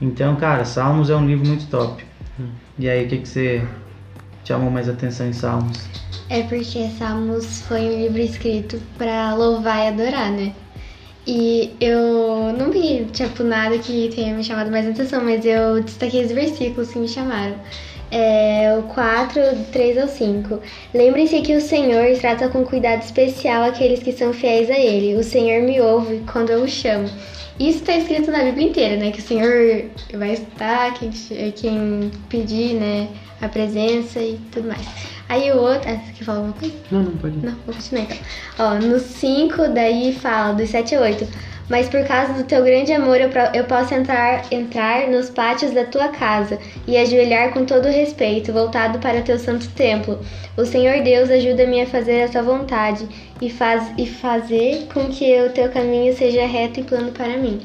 Então, 0.00 0.36
cara, 0.36 0.64
Salmos 0.64 1.08
é 1.08 1.16
um 1.16 1.26
livro 1.26 1.46
muito 1.46 1.66
top. 1.68 2.04
Hum. 2.38 2.48
E 2.78 2.88
aí, 2.88 3.06
o 3.06 3.08
que, 3.08 3.18
que 3.18 3.28
você 3.28 3.64
chamou 4.44 4.70
mais 4.70 4.88
atenção 4.88 5.26
em 5.26 5.32
Salmos? 5.32 5.78
É 6.28 6.42
porque 6.42 6.88
Salmos 6.98 7.62
foi 7.62 7.80
um 7.82 8.00
livro 8.02 8.20
escrito 8.20 8.78
pra 8.98 9.34
louvar 9.34 9.84
e 9.84 9.88
adorar, 9.88 10.30
né? 10.30 10.52
E 11.26 11.72
eu 11.80 12.52
não 12.58 12.70
vi, 12.70 13.06
tipo, 13.12 13.42
nada 13.44 13.78
que 13.78 14.10
tenha 14.14 14.34
me 14.34 14.44
chamado 14.44 14.70
mais 14.70 14.86
atenção, 14.86 15.24
mas 15.24 15.44
eu 15.46 15.82
destaquei 15.82 16.22
os 16.24 16.32
versículos 16.32 16.90
que 16.92 16.98
me 16.98 17.08
chamaram. 17.08 17.54
É, 18.16 18.76
o 18.78 18.82
4, 18.84 19.42
3 19.72 19.98
ao 19.98 20.06
5. 20.06 20.60
Lembrem-se 20.94 21.40
que 21.40 21.56
o 21.56 21.60
Senhor 21.60 22.16
trata 22.18 22.48
com 22.48 22.64
cuidado 22.64 23.02
especial 23.02 23.64
aqueles 23.64 24.02
que 24.02 24.12
são 24.12 24.32
fiéis 24.32 24.70
a 24.70 24.78
Ele. 24.78 25.16
O 25.16 25.24
Senhor 25.24 25.62
me 25.62 25.80
ouve 25.80 26.22
quando 26.32 26.50
eu 26.50 26.62
o 26.62 26.68
chamo. 26.68 27.08
Isso 27.58 27.78
está 27.78 27.96
escrito 27.96 28.30
na 28.30 28.44
Bíblia 28.44 28.68
inteira, 28.68 28.96
né? 28.96 29.10
Que 29.10 29.18
o 29.18 29.22
Senhor 29.22 29.86
vai 30.14 30.34
estar, 30.34 30.94
quem, 30.94 31.10
quem 31.52 32.10
pedir, 32.28 32.74
né? 32.74 33.08
a 33.44 33.48
presença 33.48 34.20
e 34.20 34.38
tudo 34.50 34.68
mais. 34.68 34.86
Aí 35.28 35.50
o 35.52 35.56
outro. 35.56 35.90
Ah, 35.90 35.96
você 35.96 36.12
quer 36.12 36.24
falar 36.24 36.38
alguma 36.38 36.54
coisa? 36.54 36.74
Não, 36.90 37.02
não 37.02 37.16
pode. 37.16 37.36
Não, 37.36 37.52
vou 37.66 37.74
continuar 37.74 38.04
então. 38.04 38.18
Ó, 38.58 38.74
no 38.74 38.98
5, 38.98 39.68
daí 39.68 40.14
fala, 40.14 40.54
dos 40.54 40.70
7 40.70 40.94
a 40.94 41.00
8. 41.00 41.28
Mas 41.68 41.88
por 41.88 42.04
causa 42.06 42.34
do 42.34 42.44
teu 42.44 42.62
grande 42.62 42.92
amor, 42.92 43.18
eu, 43.18 43.30
eu 43.54 43.64
posso 43.64 43.94
entrar, 43.94 44.44
entrar 44.52 45.08
nos 45.08 45.30
pátios 45.30 45.72
da 45.72 45.84
tua 45.84 46.08
casa 46.08 46.58
e 46.86 46.96
ajoelhar 46.96 47.52
com 47.52 47.64
todo 47.64 47.88
respeito, 47.88 48.52
voltado 48.52 48.98
para 48.98 49.22
teu 49.22 49.38
santo 49.38 49.68
templo. 49.70 50.20
O 50.56 50.64
Senhor 50.66 51.02
Deus 51.02 51.30
ajuda-me 51.30 51.80
a 51.80 51.86
fazer 51.86 52.24
a 52.24 52.28
tua 52.28 52.42
vontade 52.42 53.08
e, 53.40 53.48
faz, 53.48 53.92
e 53.96 54.06
fazer 54.06 54.86
com 54.92 55.08
que 55.08 55.40
o 55.40 55.50
teu 55.50 55.70
caminho 55.70 56.14
seja 56.14 56.46
reto 56.46 56.80
e 56.80 56.84
plano 56.84 57.12
para 57.12 57.36
mim. 57.38 57.60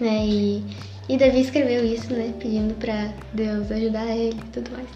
Né, 0.00 0.24
E, 0.26 0.64
e 1.08 1.16
Davi 1.16 1.40
escreveu 1.40 1.84
isso, 1.84 2.12
né? 2.12 2.34
Pedindo 2.38 2.74
pra 2.74 3.08
Deus 3.32 3.70
ajudar 3.70 4.06
ele 4.08 4.36
e 4.36 4.50
tudo 4.52 4.70
mais. 4.72 4.88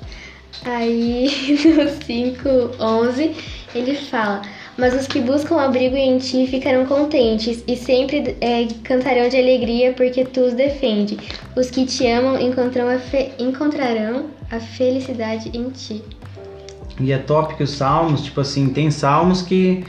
Aí 0.65 1.27
no 1.75 1.85
5:11 2.05 3.35
ele 3.75 3.95
fala: 3.95 4.43
Mas 4.81 4.95
os 4.99 5.07
que 5.07 5.21
buscam 5.21 5.57
abrigo 5.61 5.95
em 5.95 6.17
ti 6.19 6.47
ficarão 6.47 6.87
contentes 6.87 7.63
e 7.69 7.77
sempre 7.77 8.35
é, 8.41 8.67
cantarão 8.83 9.29
de 9.29 9.37
alegria 9.37 9.93
porque 9.93 10.25
tu 10.25 10.41
os 10.41 10.55
defende. 10.55 11.19
Os 11.55 11.71
que 11.71 11.85
te 11.85 12.07
amam 12.07 12.41
encontrarão 12.41 12.89
a, 12.91 12.99
fe- 12.99 13.33
encontrarão 13.39 14.27
a 14.51 14.59
felicidade 14.59 15.51
em 15.55 15.69
ti. 15.69 16.03
E 16.99 17.13
é 17.13 17.19
top 17.19 17.57
que 17.57 17.63
os 17.63 17.71
salmos, 17.73 18.23
tipo 18.23 18.41
assim, 18.41 18.71
tem 18.71 18.91
salmos 18.91 19.43
que 19.43 19.85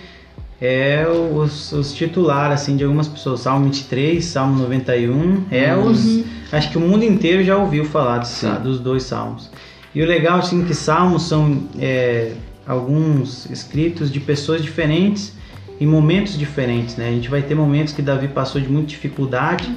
é 0.62 1.06
os, 1.08 1.72
os 1.72 1.94
titulares, 1.94 2.62
assim, 2.62 2.76
de 2.76 2.84
algumas 2.84 3.08
pessoas. 3.08 3.40
Salmo 3.40 3.66
23, 3.66 4.24
Salmo 4.24 4.62
91, 4.62 5.46
é 5.52 5.76
os... 5.76 6.24
Acho 6.52 6.70
que 6.70 6.78
o 6.78 6.82
mundo 6.82 7.04
inteiro 7.06 7.44
já 7.46 7.56
ouviu 7.58 7.86
falar 7.86 8.18
desse- 8.20 8.46
dos 8.60 8.80
dois 8.80 9.04
salmos. 9.04 9.50
E 9.96 10.02
o 10.02 10.06
legal, 10.06 10.40
assim, 10.40 10.66
que 10.66 10.74
salmos 10.74 11.24
são 11.24 11.64
é, 11.80 12.34
alguns 12.66 13.50
escritos 13.50 14.12
de 14.12 14.20
pessoas 14.20 14.62
diferentes 14.62 15.34
em 15.80 15.86
momentos 15.86 16.38
diferentes, 16.38 16.96
né? 16.96 17.10
A 17.10 17.12
gente 17.12 17.30
vai 17.30 17.42
ter 17.42 17.56
momentos 17.56 17.94
que 17.94 18.02
Davi 18.02 18.28
passou 18.28 18.62
de 18.62 18.70
muita 18.70 18.88
dificuldade, 18.88 19.74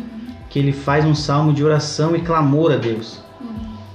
que 0.50 0.58
ele 0.58 0.72
faz 0.72 1.04
um 1.04 1.14
salmo 1.14 1.52
de 1.52 1.64
oração 1.64 2.14
e 2.14 2.20
clamor 2.20 2.72
a 2.72 2.76
Deus. 2.76 3.20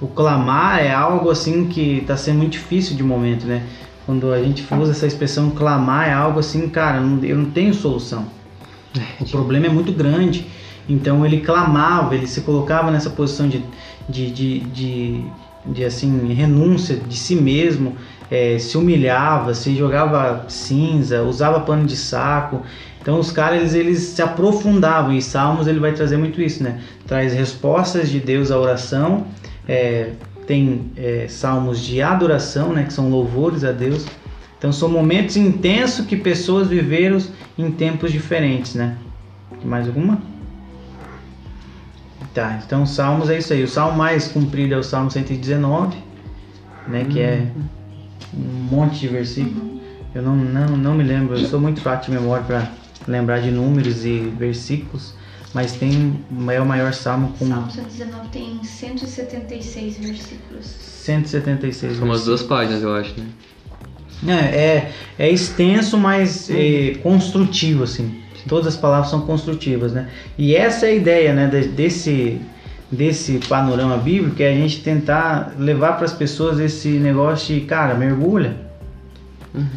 O 0.01 0.07
clamar 0.07 0.79
é 0.79 0.91
algo 0.91 1.29
assim 1.29 1.67
que 1.67 1.99
está 1.99 2.17
sendo 2.17 2.39
muito 2.39 2.53
difícil 2.53 2.95
de 2.95 3.03
momento, 3.03 3.45
né? 3.45 3.63
Quando 4.05 4.33
a 4.33 4.41
gente 4.41 4.65
usa 4.73 4.91
essa 4.91 5.05
expressão 5.05 5.51
clamar 5.51 6.07
é 6.07 6.13
algo 6.13 6.39
assim, 6.39 6.67
cara, 6.67 6.97
eu 6.97 7.37
não 7.37 7.51
tenho 7.51 7.73
solução. 7.73 8.25
O 9.21 9.25
problema 9.25 9.67
é 9.67 9.69
muito 9.69 9.91
grande. 9.91 10.47
Então 10.89 11.23
ele 11.23 11.41
clamava, 11.41 12.15
ele 12.15 12.25
se 12.25 12.41
colocava 12.41 12.89
nessa 12.89 13.11
posição 13.11 13.47
de, 13.47 13.63
de, 14.09 14.31
de, 14.31 14.59
de, 14.61 15.23
de, 15.67 15.83
assim, 15.85 16.33
renúncia 16.33 16.95
de 16.95 17.15
si 17.15 17.35
mesmo, 17.35 17.95
eh, 18.29 18.57
se 18.59 18.77
humilhava, 18.77 19.53
se 19.53 19.75
jogava 19.75 20.45
cinza, 20.47 21.23
usava 21.23 21.61
pano 21.61 21.85
de 21.85 21.95
saco. 21.95 22.61
Então 23.01 23.19
os 23.19 23.31
caras 23.31 23.59
eles, 23.59 23.73
eles 23.73 23.99
se 23.99 24.21
aprofundavam 24.21 25.13
e 25.13 25.21
Salmos 25.21 25.67
ele 25.67 25.79
vai 25.79 25.93
trazer 25.93 26.17
muito 26.17 26.41
isso, 26.41 26.61
né? 26.63 26.79
Traz 27.07 27.33
respostas 27.33 28.09
de 28.09 28.19
Deus 28.19 28.51
à 28.51 28.59
oração, 28.59 29.25
eh, 29.67 30.11
tem 30.45 30.91
eh, 30.97 31.25
salmos 31.29 31.79
de 31.79 32.01
adoração, 32.01 32.73
né? 32.73 32.83
Que 32.83 32.93
são 32.93 33.09
louvores 33.09 33.63
a 33.63 33.71
Deus. 33.71 34.05
Então 34.57 34.71
são 34.73 34.89
momentos 34.89 35.37
intensos 35.37 36.05
que 36.05 36.17
pessoas 36.17 36.67
viveram 36.67 37.17
em 37.57 37.71
tempos 37.71 38.11
diferentes, 38.11 38.75
né? 38.75 38.97
Mais 39.63 39.87
alguma? 39.87 40.19
Tá, 42.33 42.59
então 42.65 42.85
Salmos 42.85 43.29
é 43.29 43.37
isso 43.37 43.53
aí. 43.53 43.63
O 43.63 43.67
salmo 43.67 43.97
mais 43.97 44.27
comprido 44.27 44.73
é 44.73 44.77
o 44.77 44.83
Salmo 44.83 45.09
119, 45.09 45.97
né? 46.87 47.05
Que 47.09 47.19
é 47.19 47.47
um 48.33 48.63
monte 48.75 48.99
de 48.99 49.07
versículo. 49.07 49.79
Eu 50.13 50.21
não, 50.23 50.35
não, 50.35 50.77
não 50.77 50.93
me 50.95 51.03
lembro, 51.03 51.37
eu 51.37 51.45
sou 51.47 51.59
muito 51.59 51.81
fraco 51.81 52.05
de 52.05 52.11
memória 52.11 52.43
para 52.43 52.71
lembrar 53.07 53.39
de 53.41 53.51
números 53.51 54.05
e 54.05 54.19
versículos, 54.37 55.13
mas 55.53 55.73
tem 55.73 56.19
é 56.49 56.59
o 56.59 56.65
maior 56.65 56.93
salmo 56.93 57.33
com 57.37 57.47
Salmo 57.47 57.71
119 57.71 58.27
tem 58.29 58.63
176 58.63 59.97
versículos. 59.97 60.65
176 60.65 61.97
São 61.97 62.05
umas 62.05 62.25
duas 62.25 62.43
páginas, 62.43 62.81
eu 62.83 62.93
acho, 62.95 63.13
né? 63.19 63.27
É, 64.27 64.33
é, 64.33 64.91
é 65.17 65.31
extenso, 65.31 65.97
mas 65.97 66.49
é, 66.49 66.95
construtivo, 67.01 67.83
assim. 67.83 68.21
Todas 68.47 68.67
as 68.67 68.75
palavras 68.77 69.09
são 69.09 69.21
construtivas, 69.21 69.93
né? 69.93 70.09
E 70.37 70.55
essa 70.55 70.85
é 70.87 70.89
a 70.89 70.93
ideia, 70.93 71.33
né, 71.33 71.47
de- 71.47 71.67
desse, 71.69 72.41
desse 72.91 73.39
panorama 73.47 73.97
bíblico, 73.97 74.41
é 74.41 74.49
a 74.49 74.55
gente 74.55 74.81
tentar 74.81 75.53
levar 75.57 75.93
para 75.93 76.05
as 76.05 76.13
pessoas 76.13 76.59
esse 76.59 76.89
negócio 76.89 77.53
de, 77.53 77.61
cara, 77.61 77.93
mergulha, 77.93 78.55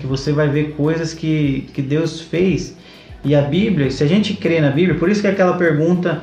que 0.01 0.07
você 0.07 0.33
vai 0.33 0.49
ver 0.49 0.73
coisas 0.73 1.13
que, 1.13 1.69
que 1.75 1.83
Deus 1.83 2.21
fez. 2.21 2.77
E 3.25 3.35
a 3.35 3.43
Bíblia, 3.43 3.91
se 3.91 4.03
a 4.03 4.07
gente 4.07 4.35
crê 4.35 4.61
na 4.61 4.71
Bíblia, 4.71 4.99
por 4.99 5.09
isso 5.09 5.21
que 5.21 5.27
é 5.27 5.31
aquela 5.31 5.57
pergunta 5.57 6.23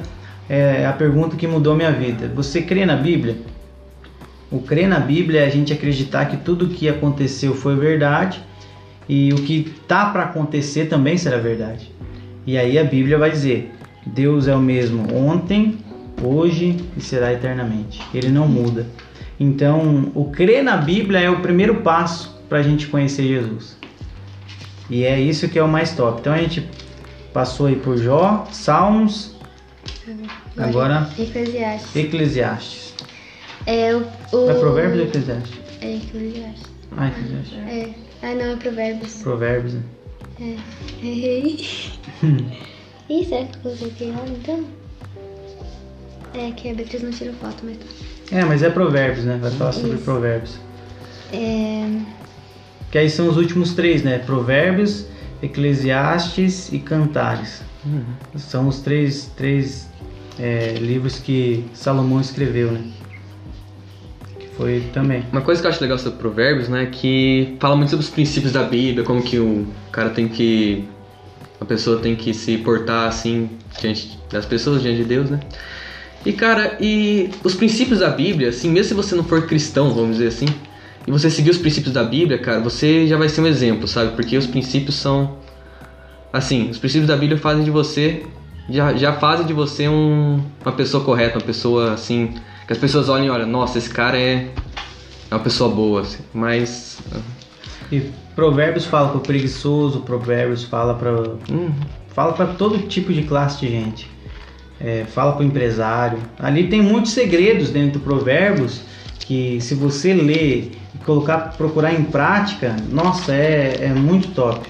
é 0.49 0.83
a 0.87 0.91
pergunta 0.91 1.35
que 1.35 1.45
mudou 1.45 1.75
minha 1.75 1.91
vida. 1.91 2.27
Você 2.35 2.63
crê 2.63 2.83
na 2.83 2.95
Bíblia? 2.95 3.37
O 4.51 4.59
crer 4.59 4.87
na 4.87 4.99
Bíblia 4.99 5.41
é 5.41 5.45
a 5.45 5.49
gente 5.49 5.71
acreditar 5.71 6.25
que 6.25 6.37
tudo 6.37 6.65
o 6.65 6.69
que 6.69 6.89
aconteceu 6.89 7.53
foi 7.53 7.75
verdade 7.75 8.41
e 9.07 9.31
o 9.31 9.35
que 9.35 9.71
tá 9.87 10.09
para 10.09 10.23
acontecer 10.23 10.85
também 10.85 11.17
será 11.17 11.37
verdade. 11.37 11.91
E 12.47 12.57
aí 12.57 12.79
a 12.79 12.83
Bíblia 12.83 13.15
vai 13.15 13.29
dizer: 13.29 13.71
Deus 14.07 14.47
é 14.47 14.55
o 14.55 14.59
mesmo 14.59 15.13
ontem, 15.13 15.77
hoje 16.23 16.77
e 16.97 17.01
será 17.01 17.33
eternamente. 17.33 18.01
Ele 18.13 18.29
não 18.29 18.47
muda. 18.47 18.85
Então, 19.39 20.11
o 20.13 20.25
crer 20.31 20.63
na 20.63 20.77
Bíblia 20.77 21.19
é 21.19 21.29
o 21.29 21.39
primeiro 21.39 21.75
passo 21.75 22.39
para 22.49 22.57
a 22.59 22.61
gente 22.61 22.87
conhecer 22.87 23.23
Jesus. 23.23 23.77
E 24.89 25.03
é 25.03 25.19
isso 25.19 25.47
que 25.47 25.59
é 25.59 25.63
o 25.63 25.67
mais 25.67 25.91
top. 25.95 26.19
Então 26.19 26.33
a 26.33 26.37
gente 26.37 26.67
passou 27.31 27.67
aí 27.67 27.75
por 27.75 27.97
Jó, 27.97 28.47
Salmos, 28.51 29.35
agora 30.57 31.07
Eclesiastes. 31.17 31.95
Eclesiastes. 31.95 32.93
É 33.67 33.95
o. 33.95 33.99
o 34.33 34.49
É 34.49 34.53
Provérbios 34.55 34.99
ou 35.01 35.07
Eclesiastes? 35.07 35.59
É 35.81 35.95
Eclesiastes. 35.95 36.63
Ah, 36.97 37.07
Eclesiastes. 37.07 37.57
É. 37.59 37.93
Ah, 38.23 38.35
não, 38.35 38.53
é 38.53 38.55
Provérbios. 38.55 39.21
Provérbios, 39.21 39.73
né? 39.75 39.83
Errei. 41.03 41.65
Ih, 43.09 43.25
será 43.25 43.45
que 43.45 43.67
eu 43.67 43.75
coloquei 43.75 44.09
errado 44.09 44.31
então? 44.31 44.78
É 46.33 46.51
que 46.51 46.69
a 46.69 46.73
Beatriz 46.73 47.01
não 47.01 47.11
tirou 47.11 47.33
foto, 47.35 47.63
mas 47.63 47.77
tá. 47.77 47.85
É, 48.31 48.45
mas 48.45 48.61
é 48.61 48.69
Provérbios, 48.69 49.25
né? 49.25 49.39
Vai 49.41 49.51
falar 49.51 49.71
sobre 49.71 49.95
Isso. 49.95 50.03
Provérbios. 50.03 50.59
É. 51.33 51.89
Que 52.91 52.97
aí 52.97 53.09
são 53.09 53.27
os 53.27 53.37
últimos 53.37 53.73
três, 53.73 54.03
né? 54.03 54.19
Provérbios, 54.19 55.05
Eclesiastes 55.41 56.71
e 56.71 56.79
Cantares. 56.79 57.61
São 58.35 58.67
os 58.67 58.81
três, 58.81 59.31
três 59.35 59.89
é, 60.37 60.73
livros 60.73 61.19
que 61.19 61.65
Salomão 61.73 62.19
escreveu, 62.19 62.71
né? 62.71 62.81
Que 64.39 64.47
foi 64.49 64.83
também. 64.93 65.23
Uma 65.31 65.41
coisa 65.41 65.61
que 65.61 65.67
eu 65.67 65.71
acho 65.71 65.81
legal 65.81 65.97
sobre 65.97 66.19
Provérbios, 66.19 66.67
né, 66.67 66.83
é 66.83 66.85
que 66.87 67.55
fala 67.59 67.75
muito 67.75 67.89
sobre 67.89 68.05
os 68.05 68.11
princípios 68.11 68.53
da 68.53 68.63
Bíblia, 68.63 69.03
como 69.03 69.21
que 69.21 69.39
o 69.39 69.67
cara 69.91 70.09
tem 70.09 70.27
que. 70.27 70.87
A 71.59 71.65
pessoa 71.65 71.99
tem 71.99 72.15
que 72.15 72.33
se 72.33 72.57
portar 72.57 73.07
assim 73.07 73.49
diante 73.81 74.17
das 74.31 74.45
pessoas, 74.45 74.81
diante 74.81 74.97
de 74.97 75.03
Deus, 75.03 75.29
né? 75.29 75.39
E 76.29 76.33
cara, 76.33 76.77
e 76.79 77.31
os 77.43 77.55
princípios 77.55 78.01
da 78.01 78.09
Bíblia, 78.11 78.49
assim, 78.49 78.69
mesmo 78.69 78.89
se 78.89 78.93
você 78.93 79.15
não 79.15 79.23
for 79.23 79.47
cristão, 79.47 79.91
vamos 79.95 80.17
dizer 80.17 80.27
assim, 80.27 80.45
e 81.07 81.11
você 81.11 81.27
seguir 81.27 81.49
os 81.49 81.57
princípios 81.57 81.91
da 81.91 82.03
Bíblia, 82.03 82.37
cara, 82.37 82.59
você 82.59 83.07
já 83.07 83.17
vai 83.17 83.27
ser 83.27 83.41
um 83.41 83.47
exemplo, 83.47 83.87
sabe? 83.87 84.11
Porque 84.11 84.37
os 84.37 84.45
princípios 84.45 84.93
são. 84.93 85.39
Assim, 86.31 86.69
os 86.69 86.77
princípios 86.77 87.07
da 87.07 87.17
Bíblia 87.17 87.39
fazem 87.39 87.63
de 87.63 87.71
você. 87.71 88.27
Já, 88.69 88.93
já 88.93 89.13
fazem 89.13 89.47
de 89.47 89.53
você 89.53 89.89
um, 89.89 90.39
uma 90.63 90.71
pessoa 90.71 91.03
correta, 91.03 91.39
uma 91.39 91.43
pessoa 91.43 91.93
assim. 91.93 92.35
Que 92.67 92.73
as 92.73 92.77
pessoas 92.77 93.09
olhem 93.09 93.25
e 93.25 93.29
olham, 93.31 93.47
nossa, 93.47 93.79
esse 93.79 93.89
cara 93.89 94.15
é, 94.15 94.51
é 95.31 95.33
uma 95.33 95.41
pessoa 95.41 95.73
boa, 95.73 96.01
assim, 96.01 96.21
mas. 96.31 96.99
E 97.91 98.01
Provérbios 98.35 98.85
fala 98.85 99.09
para 99.09 99.17
o 99.17 99.21
preguiçoso, 99.21 100.01
Provérbios 100.01 100.63
fala 100.63 100.93
para 100.93 101.11
hum, 101.51 101.71
fala 102.09 102.33
para 102.33 102.53
todo 102.53 102.77
tipo 102.87 103.11
de 103.11 103.23
classe 103.23 103.61
de 103.61 103.71
gente. 103.71 104.18
É, 104.81 105.05
fala 105.05 105.33
para 105.33 105.43
o 105.43 105.45
empresário. 105.45 106.19
Ali 106.37 106.67
tem 106.67 106.81
muitos 106.81 107.11
segredos 107.11 107.69
dentro 107.69 107.99
do 107.99 108.03
Provérbios 108.03 108.81
que 109.19 109.59
se 109.61 109.75
você 109.75 110.13
ler 110.13 110.71
e 110.95 110.97
colocar, 111.05 111.53
procurar 111.57 111.93
em 111.93 112.03
prática, 112.03 112.75
nossa, 112.89 113.33
é, 113.33 113.77
é 113.81 113.89
muito 113.89 114.29
top. 114.29 114.67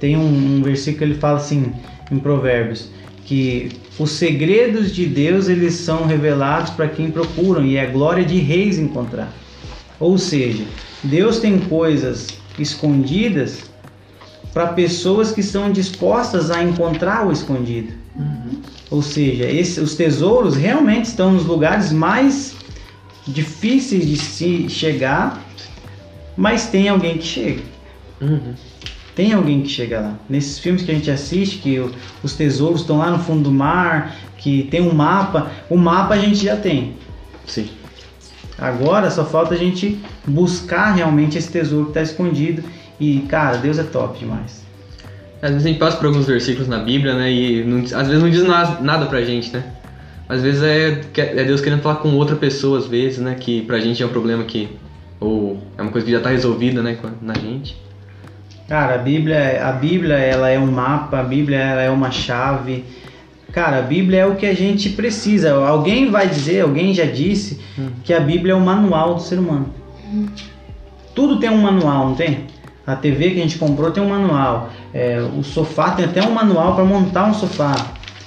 Tem 0.00 0.16
um, 0.16 0.58
um 0.58 0.62
versículo 0.62 0.98
que 0.98 1.04
ele 1.04 1.14
fala 1.14 1.38
assim 1.38 1.72
em 2.10 2.18
Provérbios 2.18 2.90
que 3.24 3.70
os 3.98 4.10
segredos 4.10 4.94
de 4.94 5.06
Deus 5.06 5.48
eles 5.48 5.74
são 5.74 6.06
revelados 6.06 6.70
para 6.70 6.88
quem 6.88 7.10
procuram 7.10 7.64
e 7.64 7.76
é 7.76 7.86
glória 7.86 8.24
de 8.24 8.38
reis 8.38 8.78
encontrar. 8.78 9.32
Ou 10.00 10.18
seja, 10.18 10.64
Deus 11.02 11.38
tem 11.38 11.58
coisas 11.58 12.28
escondidas 12.58 13.70
para 14.52 14.66
pessoas 14.68 15.32
que 15.32 15.40
estão 15.40 15.70
dispostas 15.72 16.50
a 16.50 16.62
encontrar 16.62 17.26
o 17.26 17.32
escondido. 17.32 17.92
Ou 18.92 19.00
seja, 19.00 19.44
esse- 19.50 19.80
os 19.80 19.94
tesouros 19.94 20.54
realmente 20.54 21.06
estão 21.06 21.32
nos 21.32 21.46
lugares 21.46 21.90
mais 21.90 22.54
difíceis 23.26 24.06
de 24.06 24.16
se 24.18 24.68
chegar, 24.68 25.42
mas 26.36 26.66
tem 26.66 26.90
alguém 26.90 27.16
que 27.16 27.24
chega. 27.24 27.62
Uhum. 28.20 28.52
Tem 29.16 29.32
alguém 29.32 29.62
que 29.62 29.68
chega 29.68 29.98
lá. 30.00 30.14
Nesses 30.28 30.58
filmes 30.58 30.82
que 30.82 30.90
a 30.90 30.94
gente 30.94 31.10
assiste, 31.10 31.58
que 31.58 31.78
o- 31.78 31.90
os 32.22 32.34
tesouros 32.34 32.82
estão 32.82 32.98
lá 32.98 33.10
no 33.10 33.18
fundo 33.18 33.44
do 33.44 33.50
mar, 33.50 34.14
que 34.36 34.64
tem 34.64 34.82
um 34.82 34.92
mapa, 34.94 35.50
o 35.70 35.76
mapa 35.78 36.12
a 36.12 36.18
gente 36.18 36.44
já 36.44 36.56
tem. 36.56 36.94
Sim. 37.46 37.70
Agora 38.58 39.10
só 39.10 39.24
falta 39.24 39.54
a 39.54 39.58
gente 39.58 39.98
buscar 40.26 40.92
realmente 40.92 41.38
esse 41.38 41.50
tesouro 41.50 41.86
que 41.86 41.90
está 41.92 42.02
escondido. 42.02 42.62
E, 43.00 43.20
cara, 43.28 43.56
Deus 43.56 43.78
é 43.78 43.82
top 43.82 44.18
demais. 44.18 44.61
Às 45.42 45.50
vezes 45.50 45.66
a 45.66 45.68
gente 45.70 45.78
passa 45.78 45.96
por 45.96 46.06
alguns 46.06 46.26
versículos 46.26 46.68
na 46.68 46.78
Bíblia, 46.78 47.14
né? 47.14 47.30
E 47.30 47.64
não- 47.64 47.80
às 47.80 48.06
vezes 48.08 48.22
não 48.22 48.30
diz 48.30 48.44
na- 48.44 48.80
nada 48.80 49.06
pra 49.06 49.22
gente, 49.22 49.52
né? 49.52 49.64
Às 50.28 50.40
vezes 50.40 50.62
é, 50.62 51.00
é 51.16 51.44
Deus 51.44 51.60
querendo 51.60 51.82
falar 51.82 51.96
com 51.96 52.10
outra 52.14 52.36
pessoa, 52.36 52.78
às 52.78 52.86
vezes, 52.86 53.18
né? 53.18 53.34
Que 53.38 53.60
pra 53.62 53.80
gente 53.80 54.02
é 54.02 54.06
um 54.06 54.10
problema 54.10 54.44
que. 54.44 54.68
Ou 55.20 55.60
é 55.76 55.82
uma 55.82 55.90
coisa 55.90 56.04
que 56.06 56.12
já 56.12 56.20
tá 56.20 56.30
resolvida, 56.30 56.80
né? 56.82 56.96
Na 57.20 57.34
gente. 57.34 57.76
Cara, 58.68 58.94
a 58.94 58.98
Bíblia, 58.98 59.66
a 59.68 59.72
Bíblia 59.72 60.14
ela 60.14 60.48
é 60.48 60.58
um 60.58 60.70
mapa, 60.70 61.18
a 61.18 61.22
Bíblia 61.24 61.58
ela 61.58 61.82
é 61.82 61.90
uma 61.90 62.10
chave. 62.10 62.84
Cara, 63.52 63.80
a 63.80 63.82
Bíblia 63.82 64.20
é 64.20 64.26
o 64.26 64.36
que 64.36 64.46
a 64.46 64.54
gente 64.54 64.90
precisa. 64.90 65.52
Alguém 65.52 66.10
vai 66.10 66.26
dizer, 66.28 66.60
alguém 66.62 66.94
já 66.94 67.04
disse, 67.04 67.60
que 68.04 68.14
a 68.14 68.20
Bíblia 68.20 68.52
é 68.52 68.56
o 68.56 68.60
manual 68.60 69.16
do 69.16 69.20
ser 69.20 69.38
humano. 69.38 69.68
Tudo 71.14 71.38
tem 71.38 71.50
um 71.50 71.58
manual, 71.60 72.08
não 72.08 72.14
tem? 72.14 72.44
A 72.86 72.96
TV 72.96 73.30
que 73.30 73.38
a 73.38 73.42
gente 73.42 73.58
comprou 73.58 73.90
tem 73.90 74.02
um 74.02 74.08
manual. 74.08 74.70
É, 74.94 75.20
o 75.38 75.42
sofá 75.42 75.92
tem 75.92 76.04
até 76.04 76.22
um 76.26 76.32
manual 76.32 76.74
para 76.74 76.84
montar 76.84 77.26
um 77.26 77.34
sofá. 77.34 77.74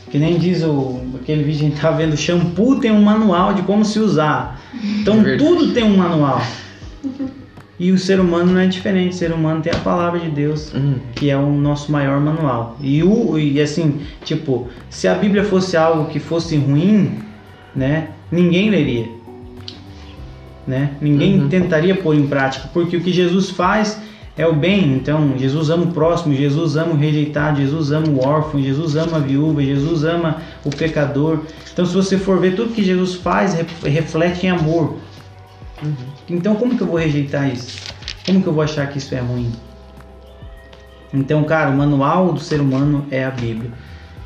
Que 0.10 0.18
nem 0.18 0.38
diz 0.38 0.64
o, 0.64 1.02
aquele 1.22 1.44
vídeo 1.44 1.60
que 1.60 1.66
a 1.66 1.70
gente 1.70 1.82
tá 1.82 1.92
vendo, 1.92 2.16
shampoo 2.16 2.80
tem 2.80 2.92
um 2.92 3.02
manual 3.02 3.54
de 3.54 3.62
como 3.64 3.84
se 3.84 4.00
usar. 4.00 4.62
Então 5.02 5.22
É 5.26 5.36
tudo 5.38 5.74
tem 5.74 5.84
um 5.84 5.98
manual. 5.98 6.42
E 7.78 7.92
o 7.92 7.98
ser 7.98 8.20
humano 8.22 8.54
não 8.54 8.62
é 8.62 8.68
diferente. 8.68 9.14
O 9.14 9.18
ser 9.18 9.32
humano 9.34 9.62
tem 9.62 9.74
a 9.74 9.78
palavra 9.78 10.20
de 10.20 10.30
Deus 10.30 10.74
Hum. 10.74 10.96
que 11.16 11.30
é 11.30 11.36
o 11.38 11.52
nosso 11.52 11.92
maior 11.92 12.20
manual. 12.22 12.78
E, 12.82 13.04
o, 13.04 13.38
e 13.38 13.60
assim, 13.62 14.00
tipo, 14.24 14.68
se 14.90 15.08
a 15.08 15.16
Bíblia 15.16 15.44
fosse 15.44 15.76
algo 15.76 16.06
que 16.10 16.20
fosse 16.20 16.56
ruim, 16.56 17.20
né, 17.76 18.10
ninguém 18.32 18.70
leria. 18.70 19.08
Né? 20.66 20.92
Ninguém 21.02 21.42
Uhum. 21.42 21.50
tentaria 21.50 21.94
pôr 21.96 22.16
em 22.16 22.26
prática, 22.26 22.70
porque 22.74 22.98
o 22.98 23.02
que 23.02 23.12
Jesus 23.12 23.50
faz 23.52 24.00
é 24.38 24.46
o 24.46 24.54
bem. 24.54 24.94
Então, 24.94 25.38
Jesus 25.38 25.70
ama 25.70 25.84
o 25.86 25.92
próximo, 25.92 26.34
Jesus 26.36 26.76
ama 26.76 26.94
o 26.94 26.98
rejeitado, 26.98 27.60
Jesus 27.62 27.92
ama 27.92 28.08
o 28.08 28.26
órfão, 28.26 28.62
Jesus 28.62 28.96
ama 28.96 29.18
a 29.18 29.20
viúva, 29.20 29.62
Jesus 29.64 30.04
ama 30.04 30.42
o 30.64 30.70
pecador. 30.70 31.40
Então, 31.72 31.86
se 31.86 31.94
você 31.94 32.18
for 32.18 32.40
ver 32.40 32.56
tudo 32.56 32.74
que 32.74 32.84
Jesus 32.84 33.16
faz, 33.16 33.54
re- 33.54 33.66
reflete 33.90 34.46
em 34.46 34.50
amor. 34.50 34.98
Então, 36.30 36.56
como 36.56 36.76
que 36.78 36.82
eu 36.82 36.88
vou 36.88 36.98
rejeitar 36.98 37.50
isso? 37.52 37.78
Como 38.26 38.42
que 38.42 38.48
eu 38.48 38.54
vou 38.54 38.64
achar 38.64 38.88
que 38.88 38.98
isso 38.98 39.14
é 39.14 39.20
ruim? 39.20 39.52
Então, 41.14 41.44
cara, 41.44 41.70
o 41.70 41.78
manual 41.78 42.34
do 42.34 42.40
ser 42.40 42.60
humano 42.60 43.06
é 43.12 43.24
a 43.24 43.32
Bíblia. 43.32 43.72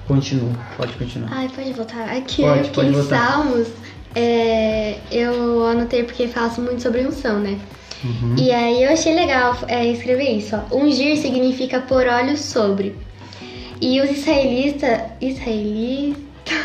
Continua, 0.07 0.52
pode 0.76 0.94
continuar. 0.94 1.30
Ai, 1.31 1.49
pode 1.53 1.72
voltar. 1.73 2.10
Aqui, 2.10 2.41
Pode, 2.41 2.60
aqui 2.61 2.69
pode 2.72 2.88
em 2.90 2.91
voltar. 2.94 3.31
Salmos, 3.31 3.68
é, 4.15 4.98
eu 5.11 5.64
anotei 5.68 6.03
porque 6.03 6.27
fala 6.27 6.52
muito 6.57 6.81
sobre 6.81 7.06
unção, 7.06 7.40
né? 7.40 7.60
Uhum. 8.03 8.35
E 8.38 8.51
aí 8.51 8.84
eu 8.84 8.91
achei 8.91 9.13
legal 9.13 9.57
é, 9.67 9.85
escrever 9.85 10.30
isso, 10.38 10.55
ó. 10.55 10.76
Ungir 10.76 11.17
significa 11.17 11.81
pôr 11.81 12.07
óleo 12.07 12.38
sobre. 12.38 12.95
E 13.81 13.99
os 14.01 14.09
israelitas... 14.17 15.01
Israeli... 15.21 16.15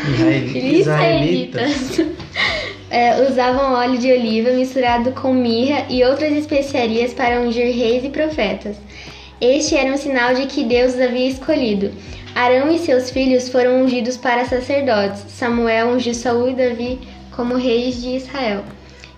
Israeli- 0.05 0.79
Israelitas. 0.79 2.01
é, 2.89 3.21
usavam 3.29 3.73
óleo 3.73 3.97
de 3.97 4.11
oliva 4.11 4.51
misturado 4.51 5.11
com 5.11 5.33
mirra 5.33 5.85
e 5.89 6.03
outras 6.03 6.31
especiarias 6.33 7.13
para 7.13 7.41
ungir 7.41 7.75
reis 7.75 8.03
e 8.03 8.09
profetas. 8.09 8.77
Este 9.41 9.75
era 9.75 9.93
um 9.93 9.97
sinal 9.97 10.33
de 10.33 10.45
que 10.45 10.63
Deus 10.63 10.93
os 10.93 11.01
havia 11.01 11.27
escolhido. 11.27 11.91
Arão 12.33 12.71
e 12.73 12.79
seus 12.79 13.11
filhos 13.11 13.49
foram 13.49 13.83
ungidos 13.83 14.17
para 14.17 14.45
sacerdotes. 14.45 15.23
Samuel 15.29 15.89
ungiu 15.89 16.13
Saul 16.13 16.49
e 16.49 16.53
Davi 16.53 16.99
como 17.31 17.55
reis 17.55 18.01
de 18.01 18.15
Israel. 18.15 18.63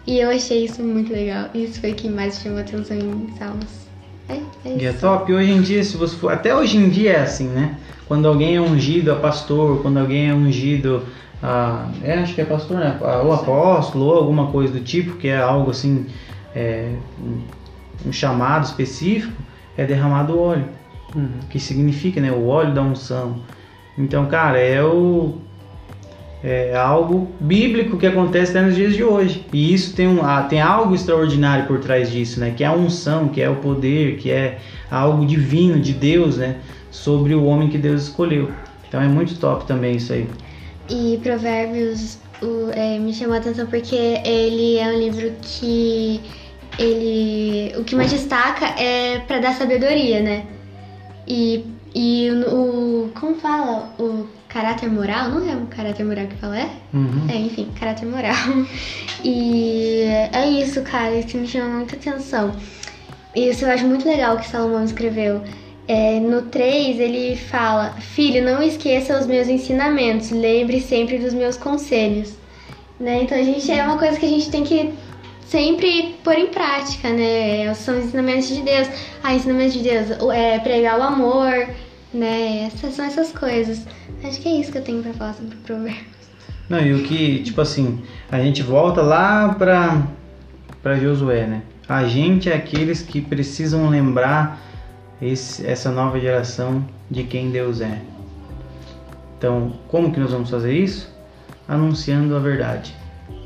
E 0.08 0.20
eu 0.20 0.30
achei 0.30 0.64
isso 0.64 0.82
muito 0.82 1.12
legal. 1.12 1.50
Isso 1.54 1.82
foi 1.82 1.92
o 1.92 1.96
que 1.96 2.08
mais 2.10 2.40
chamou 2.40 2.60
atenção 2.60 2.98
em 2.98 3.28
Salmos. 3.38 3.88
É, 4.30 4.36
é 4.66 4.78
E 4.78 4.86
é 4.86 4.94
top. 4.94 5.34
Hoje 5.34 5.52
em 5.52 5.62
dia, 5.62 5.84
se 5.84 5.98
você 5.98 6.16
for. 6.16 6.32
Até 6.32 6.56
hoje 6.56 6.78
em 6.78 6.90
dia 6.90 7.12
é 7.12 7.22
assim, 7.22 7.50
né? 7.50 7.78
Quando 8.08 8.26
alguém 8.26 8.56
é 8.56 8.62
ungido 8.62 9.12
a 9.12 9.18
pastor, 9.18 9.82
quando 9.82 9.98
alguém 9.98 10.30
é 10.30 10.34
ungido 10.34 11.04
a. 11.44 11.92
É, 12.02 12.14
acho 12.20 12.34
que 12.34 12.40
é 12.40 12.46
pastor, 12.46 12.78
né? 12.78 12.98
Ou 13.02 13.34
apóstolo, 13.34 14.06
ou 14.06 14.16
alguma 14.16 14.48
coisa 14.48 14.72
do 14.72 14.80
tipo, 14.80 15.18
que 15.18 15.28
é 15.28 15.38
algo 15.38 15.72
assim. 15.72 16.06
é, 16.56 16.96
um, 17.22 18.08
um 18.08 18.14
chamado 18.14 18.64
específico, 18.64 19.34
é 19.78 19.86
derramado 19.86 20.40
óleo. 20.40 20.66
Uhum. 21.16 21.40
que 21.50 21.58
significa 21.58 22.20
né, 22.20 22.32
o 22.32 22.48
óleo 22.48 22.74
da 22.74 22.82
unção. 22.82 23.38
Então, 23.98 24.26
cara, 24.26 24.60
é 24.60 24.84
o 24.84 25.38
é 26.44 26.76
algo 26.76 27.32
bíblico 27.40 27.98
que 27.98 28.06
acontece 28.06 28.52
até 28.52 28.62
nos 28.62 28.76
dias 28.76 28.94
de 28.94 29.04
hoje. 29.04 29.46
E 29.52 29.74
isso 29.74 29.96
tem, 29.96 30.08
um, 30.08 30.24
ah, 30.24 30.44
tem 30.44 30.62
algo 30.62 30.94
extraordinário 30.94 31.66
por 31.66 31.80
trás 31.80 32.12
disso, 32.12 32.40
né? 32.40 32.54
Que 32.56 32.64
é 32.64 32.68
a 32.68 32.74
unção, 32.74 33.28
que 33.30 33.42
é 33.42 33.50
o 33.50 33.56
poder, 33.56 34.18
que 34.18 34.30
é 34.30 34.60
algo 34.90 35.26
divino 35.26 35.80
de 35.80 35.94
Deus, 35.94 36.38
né? 36.38 36.58
Sobre 36.92 37.34
o 37.34 37.44
homem 37.46 37.70
que 37.70 37.78
Deus 37.78 38.04
escolheu. 38.04 38.52
Então 38.88 39.02
é 39.02 39.08
muito 39.08 39.36
top 39.40 39.66
também 39.66 39.96
isso 39.98 40.14
aí. 40.14 40.28
E 40.90 41.20
Provérbios 41.22 42.18
o- 42.42 42.70
é, 42.72 42.98
me 43.00 43.14
chamou 43.14 43.36
a 43.36 43.40
atenção 43.40 43.66
porque 43.66 43.96
ele 44.24 44.78
é 44.78 44.88
um 44.88 45.00
livro 45.00 45.32
que 45.42 46.22
ele 46.80 47.74
o 47.78 47.84
que 47.84 47.96
mais 47.96 48.12
destaca 48.12 48.66
é 48.80 49.20
para 49.20 49.40
dar 49.40 49.54
sabedoria, 49.56 50.22
né? 50.22 50.44
E, 51.28 51.66
e 51.94 52.30
o 52.48 53.10
como 53.20 53.36
fala 53.36 53.90
o 54.00 54.26
caráter 54.58 54.90
moral, 54.90 55.30
não 55.30 55.48
é 55.48 55.56
o 55.56 55.68
caráter 55.68 56.04
moral 56.04 56.26
que 56.26 56.36
fala 56.38 56.58
é? 56.58 56.70
Uhum. 56.92 57.28
É, 57.30 57.36
enfim, 57.36 57.70
caráter 57.80 58.08
moral. 58.08 58.34
E 59.24 60.04
é 60.32 60.48
isso, 60.50 60.82
cara, 60.82 61.14
isso 61.16 61.38
me 61.38 61.48
chama 61.48 61.78
muita 61.78 61.96
atenção. 61.96 62.56
Isso 63.36 63.66
eu 63.66 63.72
acho 63.72 63.86
muito 63.86 64.08
legal 64.08 64.38
que 64.38 64.48
Salomão 64.48 64.84
escreveu. 64.84 65.44
É, 65.88 66.20
no 66.20 66.44
3 66.44 67.00
ele 67.00 67.36
fala: 67.36 67.96
Filho, 68.00 68.44
não 68.44 68.62
esqueça 68.62 69.20
os 69.20 69.28
meus 69.28 69.48
ensinamentos, 69.48 70.32
lembre 70.32 70.82
sempre 70.82 71.20
dos 71.20 71.34
meus 71.34 71.56
conselhos. 71.56 72.34
Né? 73.00 73.24
Então 73.24 73.38
a 73.38 73.44
gente 73.44 73.72
é 73.72 73.84
uma 73.84 73.98
coisa 73.98 74.20
que 74.20 74.26
a 74.26 74.30
gente 74.30 74.50
tem 74.50 74.64
que 74.64 74.94
sempre 75.46 76.16
pôr 76.24 76.36
em 76.36 76.48
prática, 76.48 77.10
né? 77.10 77.74
São 77.76 77.98
ensinamentos 78.00 78.48
de 78.48 78.62
Deus. 78.62 78.88
Ah, 79.24 79.34
ensinamentos 79.36 79.74
de 79.74 79.84
Deus, 79.84 80.08
é 80.34 80.60
pregar 80.60 81.00
o 81.00 81.04
amor, 81.04 81.70
né? 82.14 82.72
Essas 82.74 82.96
são 82.96 83.06
essas 83.06 83.32
coisas. 83.32 83.82
Acho 84.24 84.42
que 84.42 84.48
é 84.48 84.60
isso 84.60 84.72
que 84.72 84.78
eu 84.78 84.84
tenho 84.84 85.04
pra 85.04 85.14
falar 85.14 85.34
sobre 85.34 85.56
o 85.56 85.60
provérbio. 85.60 86.18
Não, 86.70 86.80
e 86.82 86.94
o 86.94 87.04
que, 87.04 87.44
tipo 87.44 87.62
assim, 87.62 88.04
a 88.30 88.40
gente 88.40 88.62
volta 88.62 89.02
lá 89.02 89.54
pra, 89.54 90.06
pra 90.84 90.98
Josué, 90.98 91.48
né? 91.48 91.62
A 91.88 92.04
gente 92.06 92.50
é 92.50 92.56
aqueles 92.56 93.02
que 93.02 93.22
precisam 93.22 93.90
lembrar 93.90 94.60
esse, 95.22 95.66
essa 95.66 95.90
nova 95.92 96.20
geração 96.20 96.86
de 97.10 97.24
quem 97.24 97.52
Deus 97.52 97.80
é. 97.80 98.02
Então, 99.38 99.74
como 99.88 100.12
que 100.12 100.20
nós 100.20 100.32
vamos 100.32 100.50
fazer 100.50 100.74
isso? 100.74 101.10
Anunciando 101.68 102.36
a 102.36 102.40
verdade. 102.40 102.94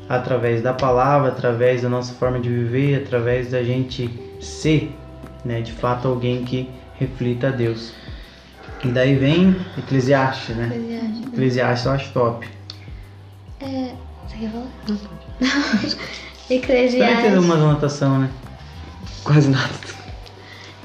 Através 0.09 0.61
da 0.61 0.73
palavra, 0.73 1.29
através 1.29 1.83
da 1.83 1.89
nossa 1.89 2.13
forma 2.13 2.39
de 2.39 2.49
viver, 2.49 3.03
através 3.03 3.51
da 3.51 3.61
gente 3.61 4.09
ser, 4.39 4.95
né, 5.45 5.61
de 5.61 5.71
fato, 5.73 6.07
alguém 6.07 6.43
que 6.43 6.69
reflita 6.97 7.49
a 7.49 7.51
Deus. 7.51 7.93
E 8.83 8.87
daí 8.87 9.15
vem 9.15 9.55
Eclesiastes, 9.77 10.55
né? 10.55 10.71
Eclesiastes 11.31 11.85
eu 11.85 11.91
acho 11.91 12.11
top. 12.13 12.47
É. 13.61 13.91
Você 14.27 14.37
quer 14.39 14.49
falar? 14.49 14.65
Não. 14.87 14.97
Ter 16.47 16.55
Eclesiastes. 16.55 17.37
uma 17.37 17.53
anotação, 17.55 18.19
né? 18.19 18.29
Quase 19.23 19.49
nada. 19.49 19.69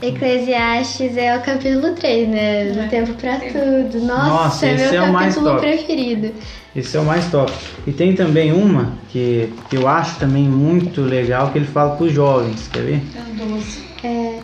Eclesiastes 0.03 1.17
é 1.17 1.35
o 1.37 1.41
capítulo 1.41 1.95
3, 1.95 2.29
né? 2.29 2.65
Do 2.73 2.81
É. 2.81 2.87
tempo 2.89 3.15
pra 3.15 3.37
tudo. 3.41 4.05
Nossa, 4.05 4.27
Nossa, 4.29 4.67
é 4.67 4.75
esse 4.75 4.91
meu 4.93 5.03
é 5.05 5.09
o 5.09 5.13
mais 5.13 5.35
capítulo 5.35 5.57
top. 5.57 5.67
preferido. 5.67 6.33
Esse 6.75 6.97
é 6.99 7.01
o 7.01 7.05
mais 7.05 7.31
top. 7.31 7.51
E 7.87 7.93
tem 7.93 8.15
também 8.15 8.53
uma 8.53 8.93
que, 9.09 9.51
que 9.71 9.77
eu 9.77 9.89
acho 9.89 10.17
também 10.19 10.43
muito 10.45 11.01
legal, 11.01 11.51
que 11.51 11.57
ele 11.59 11.67
fala 11.67 11.97
para 11.97 12.05
os 12.05 12.13
jovens, 12.13 12.69
quer 12.71 12.83
ver? 12.83 13.03
Então, 13.37 13.49
12. 13.49 13.81
É. 14.05 14.36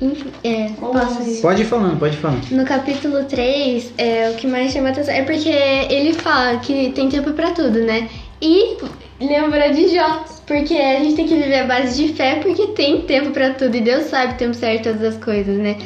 Enfim, 0.00 0.30
é. 0.44 0.68
Posso 0.78 1.22
ir? 1.28 1.40
Pode 1.40 1.62
ir 1.62 1.64
falando, 1.64 1.98
pode 1.98 2.16
ir 2.16 2.20
falando. 2.20 2.50
No 2.52 2.64
capítulo 2.64 3.24
3, 3.24 3.92
é, 3.98 4.30
o 4.30 4.34
que 4.34 4.46
mais 4.46 4.72
chama 4.72 4.90
atenção 4.90 5.12
é 5.12 5.22
porque 5.22 5.48
ele 5.48 6.12
fala 6.12 6.58
que 6.58 6.92
tem 6.92 7.08
tempo 7.08 7.32
pra 7.32 7.50
tudo, 7.50 7.80
né? 7.80 8.08
E 8.40 8.76
lembra 9.20 9.72
de 9.72 9.88
Jó, 9.88 10.24
porque 10.46 10.74
a 10.74 11.00
gente 11.00 11.16
tem 11.16 11.26
que 11.26 11.34
viver 11.34 11.60
a 11.60 11.64
base 11.64 12.00
de 12.00 12.12
fé 12.12 12.36
porque 12.36 12.68
tem 12.68 13.00
tempo 13.02 13.30
pra 13.30 13.50
tudo 13.50 13.76
e 13.76 13.80
Deus 13.80 14.04
sabe 14.04 14.34
o 14.34 14.36
tempo 14.36 14.54
certo 14.54 14.84
de 14.84 14.90
todas 14.90 15.14
as 15.16 15.22
coisas, 15.22 15.58
né? 15.58 15.76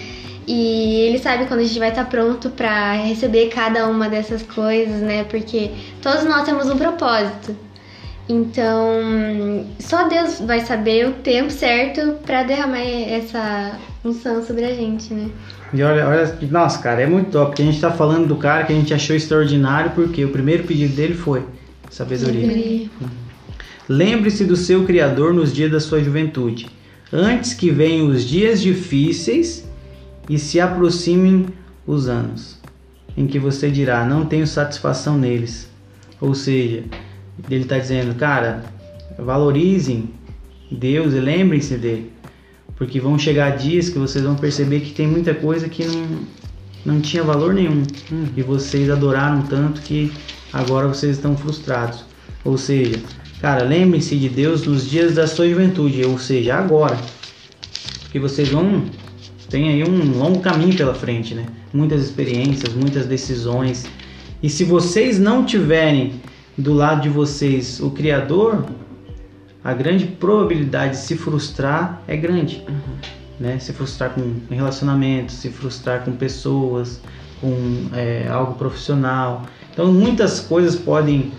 E 0.46 1.06
ele 1.06 1.18
sabe 1.18 1.46
quando 1.46 1.60
a 1.60 1.64
gente 1.64 1.78
vai 1.78 1.88
estar 1.88 2.04
pronto 2.04 2.50
pra 2.50 2.92
receber 2.92 3.48
cada 3.48 3.88
uma 3.88 4.08
dessas 4.08 4.42
coisas, 4.42 5.00
né? 5.00 5.24
Porque 5.24 5.70
todos 6.02 6.24
nós 6.24 6.44
temos 6.44 6.68
um 6.68 6.76
propósito. 6.76 7.56
Então, 8.28 9.66
só 9.78 10.08
Deus 10.08 10.40
vai 10.40 10.60
saber 10.60 11.08
o 11.08 11.12
tempo 11.12 11.50
certo 11.50 12.18
pra 12.24 12.42
derramar 12.42 12.80
essa 12.80 13.72
unção 14.04 14.44
sobre 14.44 14.64
a 14.64 14.74
gente, 14.74 15.12
né? 15.14 15.30
E 15.72 15.82
olha, 15.82 16.08
olha, 16.08 16.38
nossa, 16.50 16.78
cara, 16.80 17.02
é 17.02 17.06
muito 17.06 17.30
top, 17.30 17.50
porque 17.50 17.62
a 17.62 17.64
gente 17.64 17.80
tá 17.80 17.90
falando 17.90 18.26
do 18.26 18.36
cara 18.36 18.64
que 18.64 18.72
a 18.72 18.76
gente 18.76 18.92
achou 18.92 19.14
extraordinário, 19.14 19.92
porque 19.92 20.24
o 20.24 20.30
primeiro 20.30 20.64
pedido 20.64 20.94
dele 20.94 21.14
foi 21.14 21.44
sabedoria. 21.90 22.88
Lembre-se 23.88 24.44
do 24.44 24.56
seu 24.56 24.84
Criador 24.84 25.34
nos 25.34 25.52
dias 25.52 25.70
da 25.70 25.80
sua 25.80 26.02
juventude, 26.02 26.68
antes 27.12 27.54
que 27.54 27.70
venham 27.70 28.08
os 28.08 28.24
dias 28.24 28.60
difíceis 28.60 29.68
e 30.28 30.38
se 30.38 30.60
aproximem 30.60 31.46
os 31.86 32.08
anos, 32.08 32.58
em 33.16 33.26
que 33.26 33.38
você 33.38 33.70
dirá: 33.70 34.04
Não 34.04 34.24
tenho 34.24 34.46
satisfação 34.46 35.18
neles. 35.18 35.70
Ou 36.20 36.34
seja, 36.34 36.84
ele 37.50 37.64
está 37.64 37.78
dizendo, 37.78 38.14
cara, 38.14 38.62
valorizem 39.18 40.10
Deus 40.70 41.12
e 41.12 41.18
lembrem-se 41.20 41.76
dele, 41.76 42.12
porque 42.76 43.00
vão 43.00 43.18
chegar 43.18 43.56
dias 43.56 43.88
que 43.88 43.98
vocês 43.98 44.24
vão 44.24 44.34
perceber 44.34 44.80
que 44.80 44.92
tem 44.92 45.06
muita 45.06 45.34
coisa 45.34 45.68
que 45.68 45.84
não, 45.84 46.06
não 46.84 47.00
tinha 47.00 47.22
valor 47.22 47.54
nenhum 47.54 47.82
e 48.36 48.42
vocês 48.42 48.90
adoraram 48.90 49.42
tanto 49.42 49.80
que 49.82 50.12
agora 50.52 50.88
vocês 50.88 51.16
estão 51.16 51.36
frustrados. 51.36 52.04
Ou 52.44 52.58
seja, 52.58 53.00
cara, 53.40 53.62
lembrem-se 53.64 54.16
de 54.16 54.28
Deus 54.28 54.66
nos 54.66 54.88
dias 54.88 55.14
da 55.14 55.26
sua 55.26 55.48
juventude, 55.48 56.04
ou 56.04 56.18
seja, 56.18 56.56
agora, 56.56 56.98
porque 58.02 58.18
vocês 58.18 58.48
vão 58.48 58.84
tem 59.52 59.68
aí 59.68 59.84
um 59.84 60.18
longo 60.18 60.40
caminho 60.40 60.74
pela 60.74 60.94
frente, 60.94 61.34
né? 61.34 61.44
Muitas 61.74 62.02
experiências, 62.02 62.72
muitas 62.72 63.04
decisões. 63.04 63.84
E 64.42 64.48
se 64.48 64.64
vocês 64.64 65.18
não 65.18 65.44
tiverem 65.44 66.14
do 66.56 66.72
lado 66.72 67.02
de 67.02 67.10
vocês 67.10 67.78
o 67.78 67.90
Criador, 67.90 68.64
a 69.64 69.72
grande 69.72 70.06
probabilidade 70.06 70.92
de 70.92 70.96
se 70.98 71.16
frustrar 71.16 72.02
é 72.08 72.16
grande. 72.16 72.64
Uhum. 72.68 72.96
Né? 73.38 73.58
Se 73.58 73.72
frustrar 73.72 74.10
com 74.10 74.40
relacionamentos, 74.50 75.36
se 75.36 75.50
frustrar 75.50 76.04
com 76.04 76.12
pessoas, 76.12 77.00
com 77.40 77.88
é, 77.92 78.28
algo 78.28 78.54
profissional. 78.54 79.46
Então 79.72 79.92
muitas 79.92 80.40
coisas 80.40 80.76
podem 80.76 81.32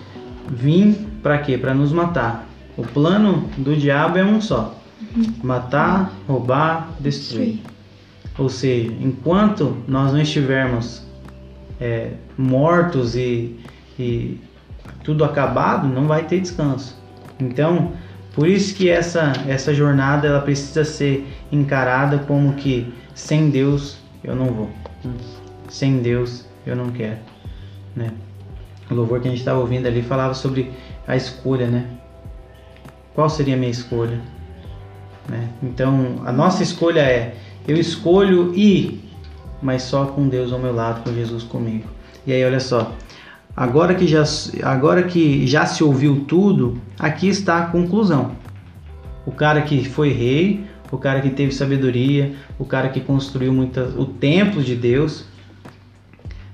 vir 0.49 0.95
para 1.21 1.37
quê? 1.39 1.57
Para 1.57 1.73
nos 1.73 1.91
matar. 1.91 2.47
O 2.77 2.83
plano 2.83 3.49
do 3.57 3.75
diabo 3.75 4.17
é 4.17 4.25
um 4.25 4.41
só: 4.41 4.75
uhum. 5.15 5.23
matar, 5.43 6.11
roubar, 6.27 6.89
destruir. 6.99 7.59
Ou 8.37 8.49
seja, 8.49 8.91
enquanto 8.99 9.77
nós 9.87 10.11
não 10.11 10.21
estivermos 10.21 11.03
é, 11.79 12.13
mortos 12.37 13.15
e, 13.15 13.59
e 13.99 14.39
tudo 15.03 15.23
acabado, 15.23 15.87
não 15.87 16.07
vai 16.07 16.23
ter 16.23 16.39
descanso. 16.39 16.97
Então, 17.39 17.91
por 18.33 18.47
isso 18.47 18.75
que 18.75 18.89
essa, 18.89 19.31
essa 19.47 19.73
jornada 19.73 20.27
ela 20.27 20.41
precisa 20.41 20.83
ser 20.83 21.27
encarada 21.51 22.19
como 22.19 22.53
que 22.53 22.91
sem 23.13 23.49
Deus 23.49 23.97
eu 24.23 24.35
não 24.35 24.47
vou. 24.47 24.69
Sem 25.69 26.01
Deus 26.01 26.45
eu 26.65 26.75
não 26.75 26.89
quero. 26.89 27.19
Né? 27.95 28.11
O 28.89 28.95
louvor 28.95 29.19
que 29.19 29.27
a 29.27 29.31
gente 29.31 29.39
estava 29.39 29.59
ouvindo 29.59 29.87
ali 29.87 30.01
falava 30.01 30.33
sobre 30.33 30.71
a 31.07 31.15
escolha, 31.15 31.67
né? 31.67 31.85
Qual 33.13 33.29
seria 33.29 33.53
a 33.53 33.57
minha 33.57 33.71
escolha? 33.71 34.19
Né? 35.29 35.49
Então, 35.61 36.21
a 36.25 36.31
nossa 36.31 36.63
escolha 36.63 37.01
é: 37.01 37.35
eu 37.67 37.77
escolho 37.77 38.53
ir, 38.55 39.03
mas 39.61 39.83
só 39.83 40.07
com 40.07 40.27
Deus 40.27 40.51
ao 40.51 40.59
meu 40.59 40.73
lado, 40.73 41.03
com 41.03 41.13
Jesus 41.13 41.43
comigo. 41.43 41.87
E 42.25 42.33
aí, 42.33 42.43
olha 42.43 42.59
só, 42.59 42.93
Agora 43.55 43.93
que, 43.93 44.07
já, 44.07 44.23
agora 44.63 45.03
que 45.03 45.45
já 45.45 45.65
se 45.65 45.83
ouviu 45.83 46.25
tudo, 46.27 46.81
aqui 46.97 47.27
está 47.27 47.59
a 47.59 47.65
conclusão. 47.67 48.35
O 49.25 49.31
cara 49.31 49.61
que 49.61 49.87
foi 49.87 50.11
rei, 50.11 50.65
o 50.91 50.97
cara 50.97 51.21
que 51.21 51.29
teve 51.29 51.51
sabedoria, 51.51 52.33
o 52.57 52.65
cara 52.65 52.89
que 52.89 52.99
construiu 52.99 53.53
muitas, 53.53 53.95
o 53.95 54.05
templo 54.05 54.63
de 54.63 54.75
Deus. 54.75 55.25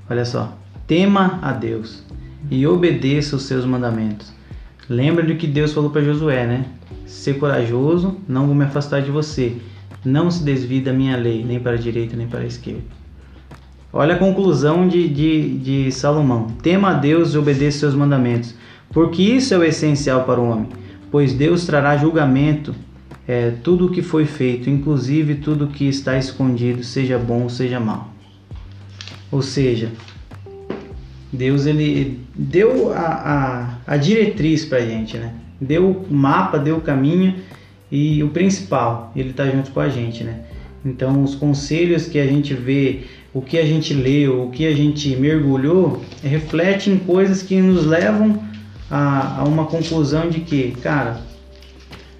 Olha 0.10 0.26
só, 0.26 0.58
tema 0.86 1.40
a 1.42 1.54
Deus 1.54 2.04
e 2.52 2.68
obedeça 2.68 3.36
os 3.36 3.44
seus 3.44 3.64
mandamentos. 3.64 4.34
Lembra 4.90 5.24
do 5.24 5.36
que 5.36 5.48
Deus 5.48 5.72
falou 5.72 5.90
para 5.90 6.04
Josué, 6.04 6.46
né? 6.46 6.66
Ser 7.06 7.36
corajoso, 7.36 8.18
não 8.28 8.46
vou 8.46 8.56
me 8.56 8.66
afastar 8.66 9.02
de 9.02 9.12
você. 9.12 9.56
Não 10.04 10.30
se 10.30 10.44
desvie 10.44 10.82
da 10.82 10.92
minha 10.92 11.16
lei, 11.16 11.46
nem 11.46 11.60
para 11.60 11.74
a 11.74 11.78
direita 11.78 12.16
nem 12.16 12.28
para 12.28 12.40
a 12.40 12.46
esquerda. 12.46 12.99
Olha 13.92 14.16
a 14.16 14.20
conclusão 14.20 14.88
de, 14.88 15.08
de, 15.08 15.58
de 15.58 15.92
Salomão: 15.92 16.48
tema 16.62 16.92
a 16.92 16.94
Deus 16.94 17.34
e 17.34 17.38
obedeça 17.38 17.80
seus 17.80 17.96
mandamentos, 17.96 18.54
porque 18.92 19.22
isso 19.22 19.54
é 19.54 19.58
o 19.58 19.64
essencial 19.64 20.24
para 20.26 20.40
o 20.40 20.48
homem, 20.48 20.68
pois 21.10 21.34
Deus 21.34 21.66
trará 21.66 21.98
julgamento 21.98 22.76
é, 23.28 23.52
tudo 23.64 23.88
o 23.88 23.92
que 23.92 24.02
foi 24.02 24.26
feito, 24.26 24.70
inclusive 24.70 25.36
tudo 25.36 25.66
o 25.66 25.68
que 25.68 25.88
está 25.88 26.18
escondido, 26.18 26.84
seja 26.84 27.18
bom 27.18 27.44
ou 27.44 27.50
seja 27.50 27.80
mal. 27.80 28.14
Ou 29.32 29.42
seja, 29.42 29.92
Deus 31.32 31.66
ele 31.66 32.20
deu 32.36 32.92
a, 32.94 33.78
a, 33.88 33.94
a 33.94 33.98
diretriz 33.98 34.66
para 34.66 34.80
a 34.80 34.86
gente, 34.86 35.18
né? 35.18 35.34
Deu 35.62 35.92
o 36.10 36.14
mapa, 36.14 36.58
deu 36.58 36.78
o 36.78 36.82
caminho 36.82 37.36
e 37.92 38.24
o 38.24 38.30
principal, 38.30 39.12
ele 39.16 39.32
está 39.32 39.48
junto 39.48 39.72
com 39.72 39.80
a 39.80 39.90
gente, 39.90 40.24
né? 40.24 40.42
Então, 40.84 41.24
os 41.24 41.36
conselhos 41.36 42.08
que 42.08 42.18
a 42.18 42.26
gente 42.26 42.54
vê 42.54 43.02
o 43.34 43.42
que 43.42 43.58
a 43.58 43.66
gente 43.66 43.94
leu, 43.94 44.44
o 44.44 44.50
que 44.50 44.66
a 44.66 44.76
gente 44.76 45.16
mergulhou, 45.16 46.04
reflete 46.24 46.90
em 46.90 46.98
coisas 46.98 47.44
que 47.44 47.60
nos 47.62 47.86
levam 47.86 48.44
a, 48.90 49.42
a 49.42 49.44
uma 49.44 49.66
conclusão 49.66 50.30
de 50.30 50.40
que, 50.40 50.72
cara, 50.82 51.22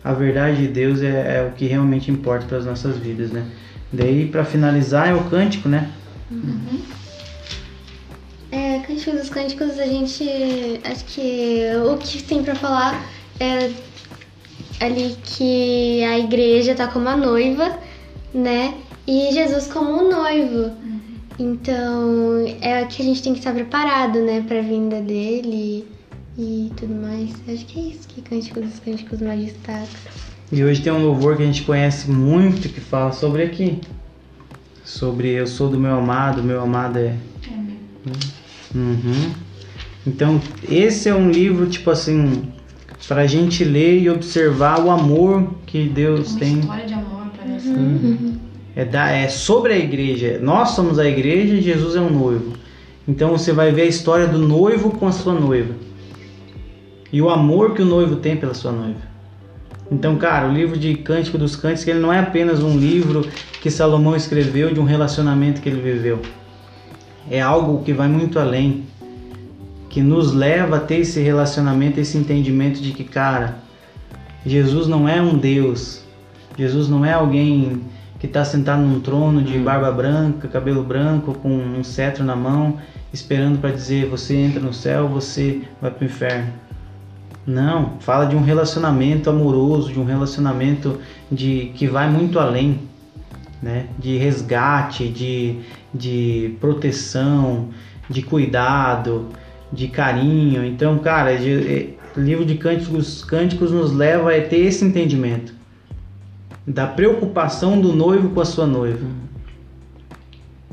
a 0.04 0.14
verdade 0.14 0.58
de 0.62 0.68
Deus 0.68 1.02
é, 1.02 1.38
é 1.38 1.48
o 1.48 1.56
que 1.56 1.66
realmente 1.66 2.12
importa 2.12 2.46
para 2.46 2.58
as 2.58 2.66
nossas 2.66 2.98
vidas, 2.98 3.32
né? 3.32 3.46
Daí, 3.92 4.28
para 4.28 4.46
finalizar, 4.46 5.10
é 5.10 5.14
o 5.14 5.24
cântico, 5.26 5.68
né? 5.68 5.90
Uhum. 6.30 6.80
É, 8.52 8.80
Cântico 8.80 9.12
dos 9.12 9.30
Cânticos, 9.30 9.80
a 9.80 9.86
gente. 9.86 10.24
Acho 10.84 11.06
que 11.06 11.66
o 11.86 11.98
que 11.98 12.22
tem 12.24 12.44
para 12.44 12.56
falar 12.56 13.04
é 13.40 13.72
ali 14.80 15.16
que 15.24 16.04
a 16.04 16.18
igreja 16.18 16.74
tá 16.74 16.88
como 16.88 17.08
a 17.10 17.16
noiva, 17.16 17.78
né? 18.34 18.76
E 19.08 19.32
Jesus 19.34 19.68
como 19.68 19.92
o 19.92 20.10
noivo. 20.10 20.72
Então, 21.40 22.46
é 22.60 22.84
que 22.84 23.02
a 23.02 23.06
gente 23.06 23.24
tem 23.24 23.32
que 23.32 23.40
estar 23.40 23.54
preparado, 23.54 24.20
né, 24.20 24.44
pra 24.46 24.62
vinda 24.62 25.00
dele 25.00 25.88
e 26.38 26.70
tudo 26.76 26.94
mais. 26.94 27.32
Acho 27.48 27.66
que 27.66 27.80
é 27.80 27.84
isso 27.84 28.06
que 28.10 28.22
Cântico 28.22 28.60
dos 28.60 28.78
Cânticos 28.80 29.22
mais 29.22 29.46
destaca. 29.46 29.88
E 30.52 30.62
hoje 30.62 30.82
tem 30.82 30.92
um 30.92 31.02
louvor 31.02 31.38
que 31.38 31.44
a 31.44 31.46
gente 31.46 31.64
conhece 31.64 32.12
muito 32.12 32.68
que 32.68 32.82
fala 32.82 33.14
sobre 33.14 33.44
aqui. 33.44 33.80
Sobre 34.84 35.30
eu 35.30 35.48
sou 35.48 35.70
do 35.70 35.80
meu 35.80 35.98
amado, 35.98 36.44
meu 36.44 36.62
amado 36.62 37.00
é. 37.00 37.16
É 37.16 38.78
uhum. 38.78 39.32
Então, 40.06 40.42
esse 40.70 41.08
é 41.08 41.16
um 41.16 41.32
livro, 41.32 41.68
tipo 41.68 41.90
assim, 41.90 42.52
pra 43.08 43.26
gente 43.28 43.64
ler 43.64 44.02
e 44.02 44.10
observar 44.10 44.82
o 44.82 44.90
amor 44.90 45.54
que 45.66 45.88
Deus 45.88 46.32
Uma 46.32 46.40
tem. 46.40 46.54
Uma 46.56 46.60
história 46.60 46.86
de 46.86 46.94
amor, 46.96 47.32
parece. 47.38 47.70
Uhum 47.70 48.39
é, 48.80 48.86
da, 48.86 49.12
é 49.12 49.28
sobre 49.28 49.74
a 49.74 49.78
igreja. 49.78 50.40
Nós 50.42 50.70
somos 50.70 50.98
a 50.98 51.06
igreja 51.06 51.56
e 51.56 51.62
Jesus 51.62 51.98
é 51.98 52.00
o 52.00 52.10
noivo. 52.10 52.54
Então 53.06 53.32
você 53.32 53.52
vai 53.52 53.72
ver 53.72 53.82
a 53.82 53.86
história 53.86 54.26
do 54.26 54.40
noivo 54.40 54.92
com 54.92 55.06
a 55.06 55.12
sua 55.12 55.34
noiva. 55.34 55.74
E 57.12 57.22
o 57.22 57.30
amor 57.30 57.74
que 57.74 57.82
o 57.82 57.86
noivo 57.86 58.18
tem 58.18 58.38
pela 58.38 58.54
sua 58.54 58.72
noiva. 58.72 59.02
Então, 59.92 60.16
cara, 60.16 60.48
o 60.48 60.54
livro 60.54 60.78
de 60.78 60.96
Cântico 60.96 61.38
dos 61.38 61.58
Cânticos, 61.58 61.88
ele 61.88 62.00
não 62.00 62.14
é 62.14 62.20
apenas 62.20 62.64
um 62.64 62.78
livro 62.78 63.28
que 63.62 63.70
Salomão 63.70 64.16
escreveu 64.16 64.74
de 64.74 64.80
um 64.80 64.86
relacionamento 64.86 65.60
que 65.60 65.68
ele 65.68 65.82
viveu. 65.82 66.22
É 67.30 67.42
algo 67.42 67.84
que 67.84 67.92
vai 67.92 68.08
muito 68.08 68.40
além, 68.40 68.86
que 69.90 70.02
nos 70.02 70.32
leva 70.32 70.78
a 70.78 70.80
ter 70.80 71.00
esse 71.00 71.20
relacionamento, 71.20 72.00
esse 72.00 72.18
entendimento 72.18 72.80
de 72.80 72.92
que, 72.94 73.04
cara, 73.04 73.58
Jesus 74.46 74.88
não 74.88 75.10
é 75.10 75.22
um 75.22 75.38
Deus. 75.38 76.02
Jesus 76.58 76.88
não 76.88 77.04
é 77.04 77.12
alguém 77.12 77.82
que 78.20 78.28
está 78.28 78.44
sentado 78.44 78.82
num 78.82 79.00
trono 79.00 79.42
de 79.42 79.58
barba 79.58 79.92
branca, 79.92 80.48
cabelo 80.50 80.84
branco, 80.84 81.34
com 81.34 81.50
um 81.50 81.84
cetro 81.84 82.24
na 82.24 82.36
mão, 82.36 82.78
esperando 83.14 83.60
para 83.60 83.72
dizer: 83.72 84.08
você 84.08 84.36
entra 84.36 84.60
no 84.60 84.74
céu, 84.74 85.08
você 85.08 85.62
vai 85.82 85.90
para 85.90 86.04
o 86.04 86.06
inferno. 86.06 86.54
Não, 87.48 87.94
fala 88.02 88.26
de 88.26 88.36
um 88.36 88.44
relacionamento 88.44 89.30
amoroso, 89.30 89.92
de 89.92 90.00
um 90.00 90.04
relacionamento 90.04 91.00
de 91.32 91.72
que 91.76 91.88
vai 91.88 92.10
muito 92.10 92.38
além, 92.38 92.82
né? 93.64 93.88
De 93.98 94.18
resgate, 94.18 95.08
de, 95.08 95.62
de 95.94 96.56
proteção, 96.60 97.70
de 98.10 98.22
cuidado, 98.22 99.30
de 99.72 99.88
carinho. 99.88 100.64
Então, 100.66 101.00
cara, 101.00 101.32
o 102.16 102.20
livro 102.20 102.46
de 102.46 102.56
Cânticos, 102.56 103.24
Cânticos 103.24 103.72
nos 103.72 103.94
leva 103.94 104.36
a 104.36 104.42
ter 104.42 104.58
esse 104.58 104.84
entendimento 104.84 105.59
da 106.70 106.86
preocupação 106.86 107.82
do 107.82 107.92
noivo 107.92 108.30
com 108.30 108.40
a 108.40 108.46
sua 108.46 108.68
noiva. 108.68 109.06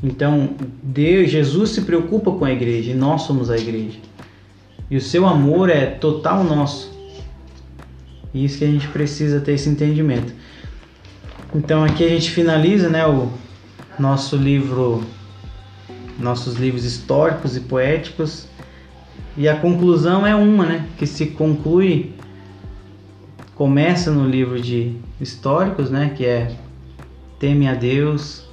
Então, 0.03 0.51
Deus, 0.83 1.31
Jesus 1.31 1.71
se 1.71 1.81
preocupa 1.81 2.31
com 2.31 2.45
a 2.45 2.51
igreja 2.51 2.91
e 2.91 2.93
nós 2.93 3.23
somos 3.23 3.49
a 3.49 3.57
igreja. 3.57 3.97
E 4.91 4.95
o 4.95 5.01
seu 5.01 5.25
amor 5.25 5.71
é 5.71 5.87
total 5.87 6.43
nosso. 6.43 6.95
E 8.31 8.45
isso 8.45 8.59
que 8.59 8.63
a 8.63 8.67
gente 8.67 8.87
precisa 8.89 9.39
ter 9.39 9.53
esse 9.53 9.67
entendimento. 9.67 10.31
Então 11.55 11.83
aqui 11.83 12.05
a 12.05 12.09
gente 12.09 12.29
finaliza, 12.29 12.89
né, 12.89 13.07
o 13.07 13.31
nosso 13.97 14.35
livro, 14.35 15.03
nossos 16.19 16.57
livros 16.57 16.85
históricos 16.85 17.57
e 17.57 17.61
poéticos. 17.61 18.47
E 19.35 19.49
a 19.49 19.55
conclusão 19.55 20.27
é 20.27 20.35
uma, 20.35 20.65
né, 20.65 20.87
que 20.95 21.07
se 21.07 21.25
conclui 21.27 22.13
começa 23.57 24.11
no 24.11 24.27
livro 24.29 24.61
de 24.61 24.95
históricos, 25.19 25.89
né, 25.89 26.13
que 26.15 26.23
é 26.23 26.55
teme 27.39 27.67
a 27.67 27.73
Deus, 27.73 28.47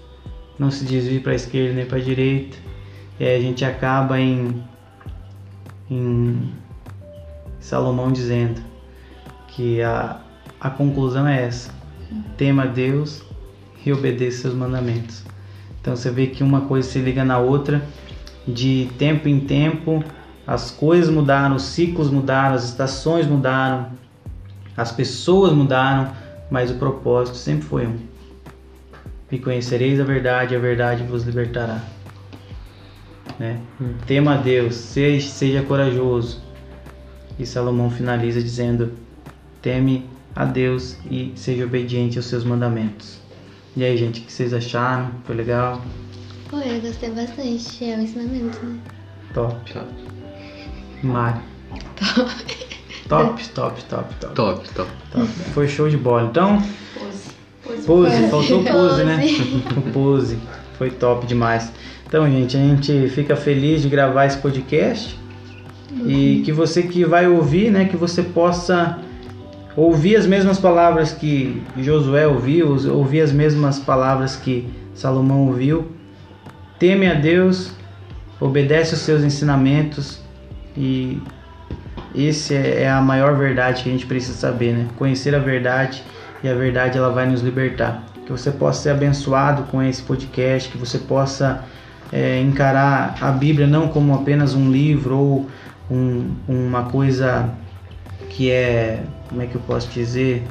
não 0.58 0.70
se 0.70 0.84
desvie 0.84 1.20
para 1.20 1.32
a 1.32 1.34
esquerda 1.34 1.74
nem 1.74 1.84
para 1.84 1.98
a 1.98 2.00
direita. 2.00 2.56
E 3.20 3.24
aí 3.24 3.36
a 3.36 3.40
gente 3.40 3.64
acaba 3.64 4.18
em, 4.18 4.64
em 5.90 6.52
Salomão 7.60 8.10
dizendo 8.10 8.62
que 9.48 9.82
a, 9.82 10.20
a 10.58 10.70
conclusão 10.70 11.28
é 11.28 11.44
essa: 11.44 11.70
tema 12.36 12.62
a 12.62 12.66
Deus 12.66 13.22
e 13.84 13.92
obedeça 13.92 14.42
seus 14.42 14.54
mandamentos. 14.54 15.22
Então 15.80 15.94
você 15.94 16.10
vê 16.10 16.28
que 16.28 16.42
uma 16.42 16.62
coisa 16.62 16.88
se 16.88 16.98
liga 16.98 17.24
na 17.24 17.38
outra, 17.38 17.86
de 18.48 18.88
tempo 18.98 19.28
em 19.28 19.40
tempo, 19.40 20.02
as 20.46 20.70
coisas 20.70 21.12
mudaram, 21.12 21.56
os 21.56 21.64
ciclos 21.64 22.10
mudaram, 22.10 22.54
as 22.54 22.64
estações 22.64 23.26
mudaram, 23.26 23.90
as 24.76 24.92
pessoas 24.92 25.52
mudaram, 25.52 26.12
mas 26.50 26.70
o 26.70 26.74
propósito 26.74 27.36
sempre 27.36 27.64
foi 27.66 27.86
um. 27.86 27.98
E 29.30 29.38
conhecereis 29.38 30.00
a 30.00 30.04
verdade, 30.04 30.54
a 30.54 30.58
verdade 30.58 31.02
vos 31.04 31.24
libertará. 31.24 31.80
Né? 33.38 33.60
Tema 34.06 34.34
a 34.34 34.36
Deus, 34.36 34.74
seja, 34.74 35.28
seja 35.28 35.62
corajoso. 35.62 36.42
E 37.38 37.44
Salomão 37.44 37.90
finaliza 37.90 38.40
dizendo: 38.40 38.92
teme 39.60 40.08
a 40.36 40.44
Deus 40.44 40.96
e 41.10 41.32
seja 41.34 41.64
obediente 41.64 42.16
aos 42.16 42.26
seus 42.26 42.44
mandamentos. 42.44 43.18
E 43.76 43.82
aí, 43.82 43.96
gente, 43.96 44.20
o 44.20 44.24
que 44.24 44.32
vocês 44.32 44.52
acharam? 44.52 45.10
Foi 45.24 45.34
legal? 45.34 45.82
Pô, 46.48 46.58
eu 46.58 46.80
gostei 46.80 47.10
bastante. 47.10 47.84
É 47.84 47.96
o 47.96 48.00
ensinamento, 48.00 48.64
né? 48.64 48.78
Top. 49.32 49.54
Top. 49.72 49.88
Mário. 51.02 51.42
Top, 51.96 52.63
top, 53.08 53.48
top, 53.48 53.84
top. 53.84 54.14
Top, 54.34 54.68
top. 54.70 54.90
top. 55.12 55.26
Foi 55.52 55.68
show 55.68 55.88
de 55.88 55.96
bola. 55.96 56.28
Então, 56.28 56.62
Pose. 56.94 57.86
Pose. 57.86 57.86
pose, 57.86 58.28
faltou 58.28 58.64
pose, 58.72 59.04
né? 59.04 59.18
Pose. 59.18 59.78
O 59.78 59.82
pose. 59.92 60.38
Foi 60.78 60.90
top 60.90 61.26
demais. 61.26 61.72
Então, 62.06 62.30
gente, 62.30 62.56
a 62.56 62.60
gente 62.60 63.08
fica 63.08 63.36
feliz 63.36 63.82
de 63.82 63.88
gravar 63.88 64.26
esse 64.26 64.38
podcast. 64.38 65.18
E 66.06 66.42
que 66.44 66.52
você 66.52 66.82
que 66.82 67.04
vai 67.04 67.28
ouvir, 67.28 67.70
né, 67.70 67.84
que 67.84 67.96
você 67.96 68.22
possa 68.22 68.98
ouvir 69.76 70.16
as 70.16 70.26
mesmas 70.26 70.58
palavras 70.58 71.12
que 71.12 71.62
Josué 71.76 72.26
ouviu, 72.26 72.76
ouvir 72.92 73.20
as 73.20 73.32
mesmas 73.32 73.78
palavras 73.78 74.36
que 74.36 74.68
Salomão 74.94 75.46
ouviu. 75.46 75.92
Teme 76.78 77.06
a 77.06 77.14
Deus, 77.14 77.72
obedece 78.40 78.94
os 78.94 79.00
seus 79.00 79.22
ensinamentos 79.22 80.20
e 80.76 81.18
esse 82.14 82.54
é 82.54 82.82
é 82.82 82.90
a 82.90 83.00
maior 83.00 83.36
verdade 83.36 83.82
que 83.82 83.88
a 83.88 83.92
gente 83.92 84.06
precisa 84.06 84.36
saber, 84.38 84.72
né? 84.72 84.86
Conhecer 84.96 85.34
a 85.34 85.38
verdade 85.38 86.02
e 86.42 86.48
a 86.48 86.54
verdade 86.54 86.98
ela 86.98 87.10
vai 87.10 87.26
nos 87.26 87.42
libertar. 87.42 88.04
Que 88.24 88.32
você 88.32 88.50
possa 88.50 88.82
ser 88.82 88.90
abençoado 88.90 89.64
com 89.64 89.82
esse 89.82 90.02
podcast, 90.02 90.70
que 90.70 90.78
você 90.78 90.98
possa 90.98 91.64
é, 92.12 92.40
encarar 92.40 93.16
a 93.20 93.30
Bíblia 93.30 93.66
não 93.66 93.88
como 93.88 94.14
apenas 94.14 94.54
um 94.54 94.70
livro 94.70 95.18
ou 95.18 95.50
um, 95.90 96.30
uma 96.48 96.84
coisa 96.84 97.50
que 98.30 98.50
é, 98.50 99.02
como 99.28 99.42
é 99.42 99.46
que 99.46 99.54
eu 99.54 99.60
posso 99.60 99.88
dizer, 99.90 100.44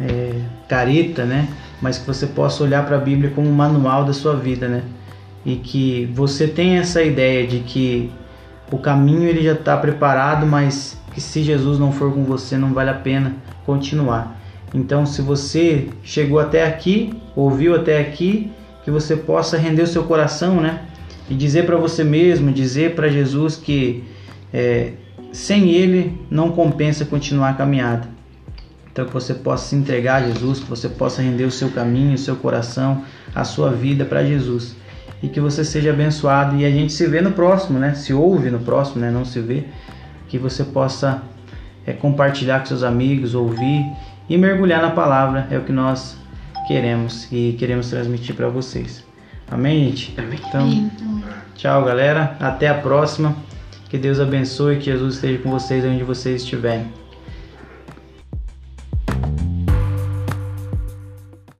é, 0.00 0.40
careta, 0.68 1.24
né? 1.24 1.48
Mas 1.80 1.98
que 1.98 2.06
você 2.06 2.26
possa 2.26 2.62
olhar 2.62 2.84
para 2.86 2.96
a 2.96 3.00
Bíblia 3.00 3.30
como 3.34 3.48
um 3.48 3.52
manual 3.52 4.04
da 4.04 4.12
sua 4.12 4.34
vida, 4.36 4.68
né? 4.68 4.82
E 5.44 5.56
que 5.56 6.10
você 6.14 6.46
tenha 6.46 6.80
essa 6.80 7.02
ideia 7.02 7.46
de 7.46 7.60
que 7.60 8.10
o 8.70 8.78
caminho 8.78 9.28
ele 9.28 9.42
já 9.42 9.52
está 9.52 9.76
preparado, 9.76 10.46
mas 10.46 10.98
que 11.14 11.20
se 11.20 11.42
Jesus 11.42 11.78
não 11.78 11.92
for 11.92 12.12
com 12.12 12.24
você, 12.24 12.56
não 12.58 12.72
vale 12.72 12.90
a 12.90 12.94
pena 12.94 13.34
continuar. 13.64 14.40
Então, 14.74 15.06
se 15.06 15.22
você 15.22 15.88
chegou 16.02 16.38
até 16.38 16.66
aqui, 16.66 17.14
ouviu 17.34 17.74
até 17.74 18.00
aqui, 18.00 18.50
que 18.84 18.90
você 18.90 19.16
possa 19.16 19.56
render 19.56 19.82
o 19.82 19.86
seu 19.86 20.04
coração, 20.04 20.60
né? 20.60 20.82
E 21.28 21.34
dizer 21.34 21.66
para 21.66 21.76
você 21.76 22.04
mesmo, 22.04 22.52
dizer 22.52 22.94
para 22.94 23.08
Jesus 23.08 23.56
que 23.56 24.04
é, 24.52 24.92
sem 25.32 25.70
Ele 25.70 26.20
não 26.30 26.52
compensa 26.52 27.04
continuar 27.04 27.50
a 27.50 27.54
caminhada. 27.54 28.08
Então, 28.92 29.04
que 29.04 29.12
você 29.12 29.34
possa 29.34 29.68
se 29.68 29.76
entregar 29.76 30.22
a 30.22 30.26
Jesus, 30.26 30.60
que 30.60 30.70
você 30.70 30.88
possa 30.88 31.20
render 31.20 31.44
o 31.44 31.50
seu 31.50 31.70
caminho, 31.70 32.14
o 32.14 32.18
seu 32.18 32.36
coração, 32.36 33.02
a 33.34 33.44
sua 33.44 33.70
vida 33.70 34.04
para 34.04 34.24
Jesus. 34.24 34.74
E 35.22 35.28
que 35.28 35.40
você 35.40 35.64
seja 35.64 35.90
abençoado. 35.90 36.56
E 36.56 36.64
a 36.64 36.70
gente 36.70 36.92
se 36.92 37.06
vê 37.06 37.20
no 37.20 37.32
próximo, 37.32 37.78
né? 37.78 37.94
Se 37.94 38.12
ouve 38.12 38.50
no 38.50 38.58
próximo, 38.58 39.00
né? 39.00 39.10
Não 39.10 39.24
se 39.24 39.40
vê. 39.40 39.64
Que 40.28 40.38
você 40.38 40.64
possa 40.64 41.22
é, 41.86 41.92
compartilhar 41.92 42.60
com 42.60 42.66
seus 42.66 42.82
amigos, 42.82 43.34
ouvir 43.34 43.84
e 44.28 44.36
mergulhar 44.36 44.82
na 44.82 44.90
palavra. 44.90 45.46
É 45.50 45.56
o 45.56 45.62
que 45.62 45.72
nós 45.72 46.16
queremos 46.66 47.28
e 47.30 47.54
queremos 47.58 47.88
transmitir 47.88 48.34
para 48.34 48.48
vocês. 48.48 49.04
Amém, 49.50 49.86
gente? 49.86 50.14
Amém. 50.18 50.38
Então, 50.48 50.90
tchau, 51.54 51.84
galera. 51.84 52.36
Até 52.40 52.68
a 52.68 52.74
próxima. 52.74 53.34
Que 53.88 53.96
Deus 53.96 54.18
abençoe, 54.18 54.76
que 54.76 54.86
Jesus 54.86 55.14
esteja 55.14 55.38
com 55.38 55.50
vocês 55.50 55.84
onde 55.84 56.02
vocês 56.02 56.42
estiverem. 56.42 57.05